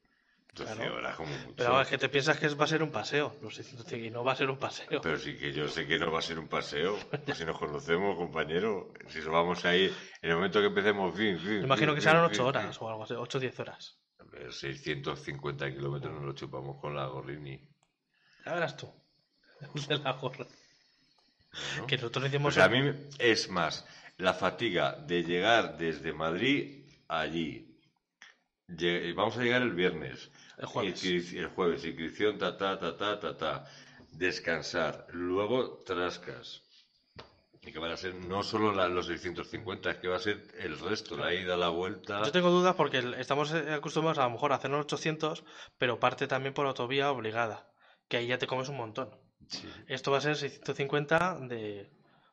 12 0.54 0.74
Claro. 0.76 0.94
horas 0.96 1.16
como 1.16 1.36
mucho. 1.38 1.54
Pero 1.56 1.80
es 1.80 1.88
que 1.88 1.98
te 1.98 2.08
piensas 2.08 2.38
que 2.38 2.48
va 2.48 2.64
a 2.64 2.68
ser 2.68 2.82
un 2.82 2.90
paseo. 2.92 3.36
Los 3.42 3.54
600 3.56 3.92
y 3.94 4.10
no 4.10 4.22
va 4.24 4.32
a 4.32 4.36
ser 4.36 4.48
un 4.50 4.56
paseo. 4.58 5.00
Pero 5.00 5.18
sí 5.18 5.36
que 5.36 5.52
yo 5.52 5.68
sé 5.68 5.86
que 5.86 5.98
no 5.98 6.12
va 6.12 6.20
a 6.20 6.22
ser 6.22 6.38
un 6.38 6.48
paseo. 6.48 6.96
Pues 7.24 7.38
si 7.38 7.44
nos 7.44 7.58
conocemos, 7.58 8.16
compañero. 8.16 8.92
Si 9.08 9.18
nos 9.18 9.28
vamos 9.28 9.64
a 9.64 9.74
ir 9.76 9.92
en 10.22 10.30
el 10.30 10.36
momento 10.36 10.60
que 10.60 10.66
empecemos, 10.66 11.14
fin, 11.16 11.38
fin. 11.38 11.58
Me 11.60 11.64
imagino 11.64 11.88
fin, 11.92 11.94
que 11.96 12.00
serán 12.02 12.22
fin, 12.30 12.30
8 12.30 12.34
fin, 12.36 12.46
horas 12.46 12.82
o 12.82 12.88
algo 12.88 13.02
así. 13.04 13.14
8 13.14 13.38
o 13.38 13.40
10 13.40 13.60
horas. 13.60 13.98
fin. 14.16 14.26
A 14.26 14.30
ver, 14.30 14.52
650 14.52 15.72
kilómetros 15.72 16.12
nos 16.14 16.22
lo 16.24 16.32
chupamos 16.34 16.80
con 16.80 16.94
la 16.94 17.06
Gorrini. 17.06 17.60
Ya 18.46 18.54
verás 18.54 18.76
tú. 18.76 18.92
De 19.88 19.98
la 19.98 20.12
gorra. 20.12 20.46
Que 21.86 21.96
nosotros 21.96 22.22
Pues 22.24 22.32
hicimos. 22.34 22.58
a 22.58 22.68
mí 22.68 22.92
es 23.18 23.48
más, 23.48 23.86
la 24.18 24.34
fatiga 24.34 24.92
de 24.92 25.22
llegar 25.22 25.76
desde 25.78 26.12
Madrid 26.12 26.84
allí. 27.08 27.70
Vamos 29.14 29.36
a 29.38 29.42
llegar 29.42 29.62
el 29.62 29.72
viernes. 29.72 30.30
El 30.58 30.66
jueves. 30.66 31.04
Inscri- 31.04 31.38
El 31.38 31.48
jueves, 31.48 31.84
inscripción, 31.84 32.38
ta, 32.38 32.56
ta, 32.56 32.78
ta, 32.78 32.96
ta, 32.96 33.18
ta, 33.20 33.36
ta. 33.36 33.64
Descansar. 34.12 35.06
Luego 35.10 35.78
trascas. 35.84 36.62
Y 37.62 37.72
que 37.72 37.78
van 37.78 37.90
a 37.92 37.96
ser 37.96 38.14
no 38.14 38.42
solo 38.42 38.72
la- 38.72 38.88
los 38.88 39.06
650, 39.06 39.90
es 39.90 39.96
que 39.98 40.08
va 40.08 40.16
a 40.16 40.20
ser 40.20 40.46
el 40.58 40.78
resto, 40.78 41.16
la 41.16 41.32
ida, 41.32 41.56
la 41.56 41.70
vuelta. 41.70 42.22
Yo 42.22 42.30
tengo 42.30 42.50
dudas 42.50 42.74
porque 42.76 42.98
estamos 43.18 43.52
eh, 43.52 43.72
acostumbrados 43.72 44.18
a 44.18 44.24
lo 44.24 44.30
mejor 44.30 44.52
a 44.52 44.56
hacer 44.56 44.70
los 44.70 44.80
800, 44.84 45.44
pero 45.78 45.98
parte 45.98 46.26
también 46.26 46.52
por 46.52 46.66
autovía 46.66 47.10
obligada, 47.10 47.70
que 48.08 48.18
ahí 48.18 48.26
ya 48.26 48.36
te 48.38 48.46
comes 48.46 48.68
un 48.68 48.76
montón. 48.76 49.10
Sí. 49.48 49.66
Esto 49.88 50.10
va 50.10 50.18
a 50.18 50.20
ser 50.20 50.36
650 50.36 51.38
de 51.48 51.90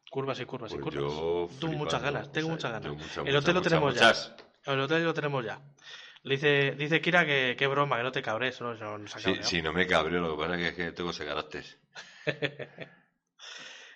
curvas 0.10 0.39
y 0.41 0.45
curvas 0.45 0.73
y 0.73 0.77
Pues 0.77 0.95
curvas. 0.95 1.14
yo 1.14 1.48
Tengo 1.61 1.73
muchas 1.77 2.02
flipando, 2.02 2.19
ganas, 2.19 2.31
tengo 2.34 2.48
o 2.53 2.60
sea, 2.60 2.69
muchas 2.69 2.72
ganas. 2.73 2.91
muchas, 2.98 3.18
el 3.18 3.23
muchas, 3.23 3.41
hotel 3.41 3.53
lo 3.53 3.60
muchas, 3.60 3.69
tenemos 3.72 3.93
muchas. 3.93 4.35
ya. 4.65 4.73
El 4.73 4.80
hotel 4.81 5.03
lo 5.06 5.14
tenemos 5.14 5.45
ya. 5.45 5.61
Le 6.23 6.35
dice, 6.35 6.72
dice 6.77 7.02
Kira 7.02 7.26
que 7.26 7.56
qué 7.57 7.68
broma, 7.68 7.98
que 7.98 8.03
no 8.03 8.11
te 8.11 8.22
cabres, 8.22 8.61
¿no? 8.61 8.73
No, 8.76 8.98
no 8.98 9.07
Sí, 9.07 9.39
sí, 9.41 9.61
me 9.61 9.88
cabreo, 9.88 10.22
lo 10.22 10.38
que 10.38 10.43
pasa 10.43 10.60
es 10.60 10.73
que 10.76 10.91
tengo 10.91 11.10
ese 11.10 11.26
carácter. 11.26 11.65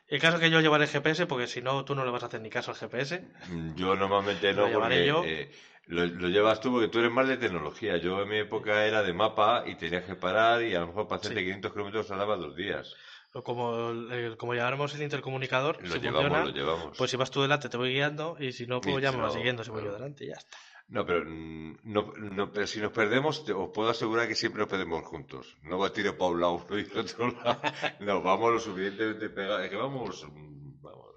El 0.07 0.21
caso 0.21 0.35
es 0.37 0.41
que 0.41 0.49
yo 0.51 0.61
llevaré 0.61 0.85
GPS 0.87 1.25
porque 1.25 1.47
si 1.47 1.61
no, 1.61 1.83
tú 1.83 1.95
no 1.95 2.05
le 2.05 2.11
vas 2.11 2.21
a 2.23 2.27
hacer 2.27 2.39
ni 2.41 2.49
caso 2.49 2.71
al 2.71 2.77
GPS. 2.77 3.21
Mm, 3.49 3.75
Yo 3.75 3.95
normalmente 3.95 4.53
Lo 4.53 4.61
no, 4.63 4.67
llevaré 4.69 4.95
porque 4.97 5.07
yo. 5.07 5.23
eh, 5.25 5.51
lo, 5.87 6.05
lo 6.05 6.27
llevas 6.29 6.59
tú 6.59 6.71
porque 6.71 6.89
tú 6.89 6.99
eres 6.99 7.11
más 7.11 7.27
de 7.27 7.37
tecnología. 7.37 7.97
Yo 7.97 8.21
en 8.21 8.29
mi 8.29 8.37
época 8.37 8.85
era 8.85 9.01
de 9.01 9.13
mapa 9.13 9.63
y 9.65 9.75
tenías 9.75 10.03
que 10.03 10.15
parar 10.15 10.61
y 10.61 10.75
a 10.75 10.81
lo 10.81 10.87
mejor 10.87 11.07
para 11.07 11.19
hacerte 11.19 11.39
Sí. 11.39 11.45
500 11.45 11.71
kilómetros 11.73 12.07
tardaba 12.07 12.35
dos 12.37 12.55
días. 12.55 12.95
Como, 13.33 13.91
como 14.37 14.53
llevaremos 14.53 14.93
el 14.95 15.01
intercomunicador, 15.01 15.81
Lo 15.81 15.91
si 15.93 15.99
llevamos, 15.99 16.23
funciona, 16.23 16.45
lo 16.45 16.51
llevamos. 16.51 16.97
pues 16.97 17.11
si 17.11 17.17
vas 17.17 17.31
tú 17.31 17.41
delante 17.41 17.67
te 17.67 17.75
voy 17.77 17.91
guiando 17.91 18.37
y 18.39 18.53
si 18.53 18.65
no, 18.67 18.79
pues 18.79 18.97
Y 18.99 19.01
ya 19.01 19.11
me 19.11 19.17
vas 19.21 19.33
siguiendo 19.33 19.63
si 19.63 19.71
voy 19.71 19.83
yo 19.83 19.91
delante 19.91 20.23
y 20.23 20.27
ya 20.29 20.35
está. 20.35 20.57
No, 20.87 21.03
pero, 21.05 21.25
no, 21.25 22.13
no, 22.15 22.51
pero 22.51 22.67
si 22.67 22.79
nos 22.79 22.91
perdemos, 22.91 23.43
te- 23.43 23.53
os 23.53 23.69
puedo 23.73 23.89
asegurar 23.89 24.27
que 24.27 24.35
siempre 24.35 24.59
nos 24.61 24.69
perdemos 24.69 25.03
juntos. 25.03 25.57
No 25.63 25.79
va 25.79 25.87
a 25.87 25.93
tirar 25.93 26.15
para 26.15 26.31
un 26.31 26.41
lado 26.41 26.65
y 26.77 26.83
para 26.83 27.01
otro 27.01 27.27
lado. 27.31 27.61
No, 28.01 28.21
vamos 28.21 28.53
lo 28.53 28.59
suficientemente 28.59 29.29
pegados. 29.29 29.63
Es 29.63 29.69
que 29.71 29.75
vamos, 29.77 30.25
mm, 30.31 30.81
vamos, 30.81 31.07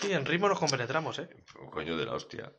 Sí, 0.00 0.12
en 0.12 0.26
ritmo 0.26 0.48
nos 0.48 0.58
compenetramos, 0.58 1.18
¿eh? 1.20 1.28
un 1.60 1.70
coño 1.70 1.96
de 1.96 2.04
la 2.06 2.12
hostia. 2.14 2.52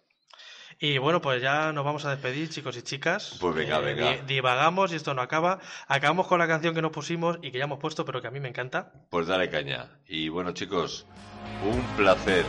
Y 0.79 0.97
bueno, 0.97 1.21
pues 1.21 1.41
ya 1.41 1.71
nos 1.71 1.85
vamos 1.85 2.03
a 2.05 2.09
despedir, 2.11 2.49
chicos 2.49 2.75
y 2.77 2.81
chicas. 2.81 3.33
Eh, 3.33 3.37
Pues 3.39 3.55
venga, 3.55 3.79
venga. 3.79 4.11
di- 4.13 4.19
divagamos 4.25 4.91
y 4.91 4.95
esto 4.95 5.13
no 5.13 5.21
acaba. 5.21 5.59
Acabamos 5.87 6.27
con 6.27 6.39
la 6.39 6.47
canción 6.47 6.73
que 6.75 6.81
no 6.81 6.91
pusimos 6.91 7.37
y 7.41 7.51
que 7.51 7.59
ya 7.59 7.65
hemos 7.65 7.79
puesto, 7.79 8.03
pero 8.05 8.21
que 8.21 8.27
a 8.27 8.31
mí 8.31 8.39
me 8.39 8.49
encanta. 8.49 8.91
Pues 9.09 9.27
dale 9.27 9.49
caña. 9.49 9.99
Y 10.05 10.27
bueno, 10.29 10.51
chicos, 10.53 11.05
un 11.63 11.81
placer. 11.95 12.45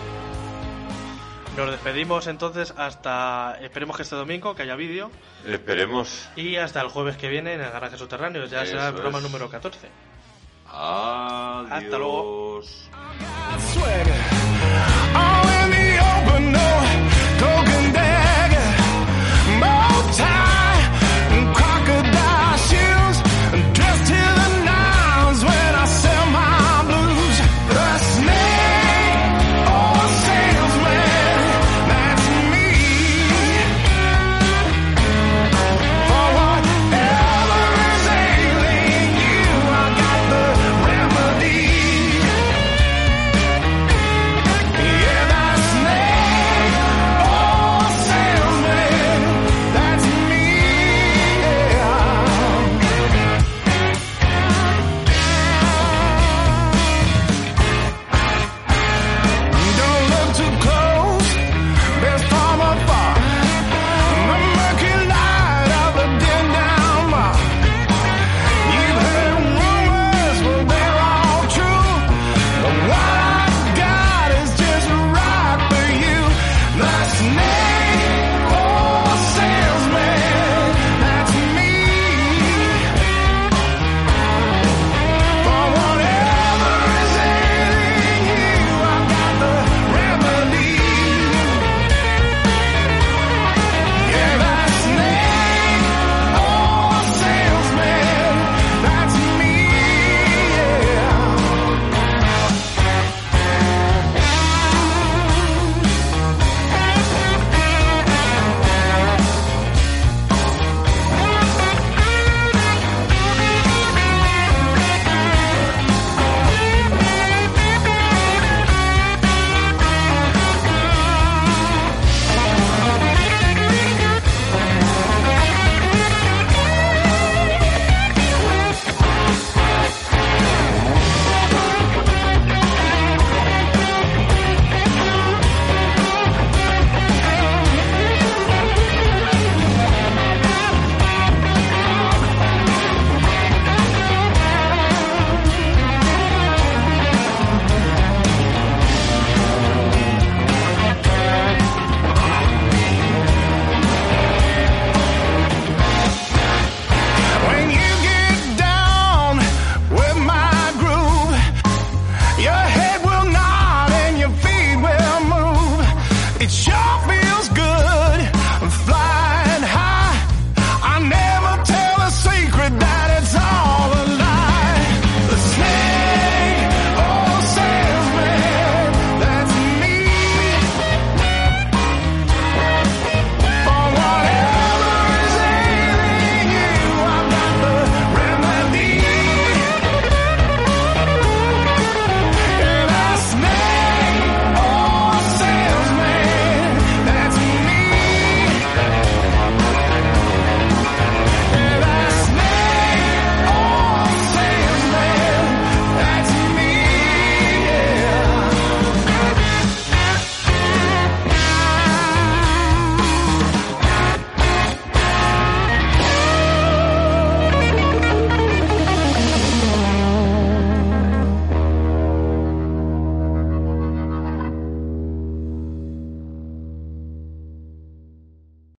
Nos 1.57 1.71
despedimos 1.71 2.27
entonces 2.27 2.75
hasta, 2.77 3.57
esperemos 3.63 3.97
que 3.97 4.03
este 4.03 4.15
domingo, 4.15 4.55
que 4.55 4.63
haya 4.63 4.77
vídeo, 4.77 5.11
Esperemos. 5.47 6.29
y 6.37 6.57
hasta 6.57 6.83
el 6.83 6.89
jueves 6.89 7.17
que 7.17 7.29
viene 7.29 7.55
en 7.55 7.63
el 7.63 7.71
garaje 7.71 7.97
subterráneo, 7.97 8.45
ya 8.45 8.67
será 8.67 8.89
el 8.89 8.93
programa 8.93 9.19
es. 9.19 9.25
número 9.25 9.49
14. 9.49 9.89
Adiós. 10.69 11.73
Hasta 11.73 11.99
luego. 11.99 12.63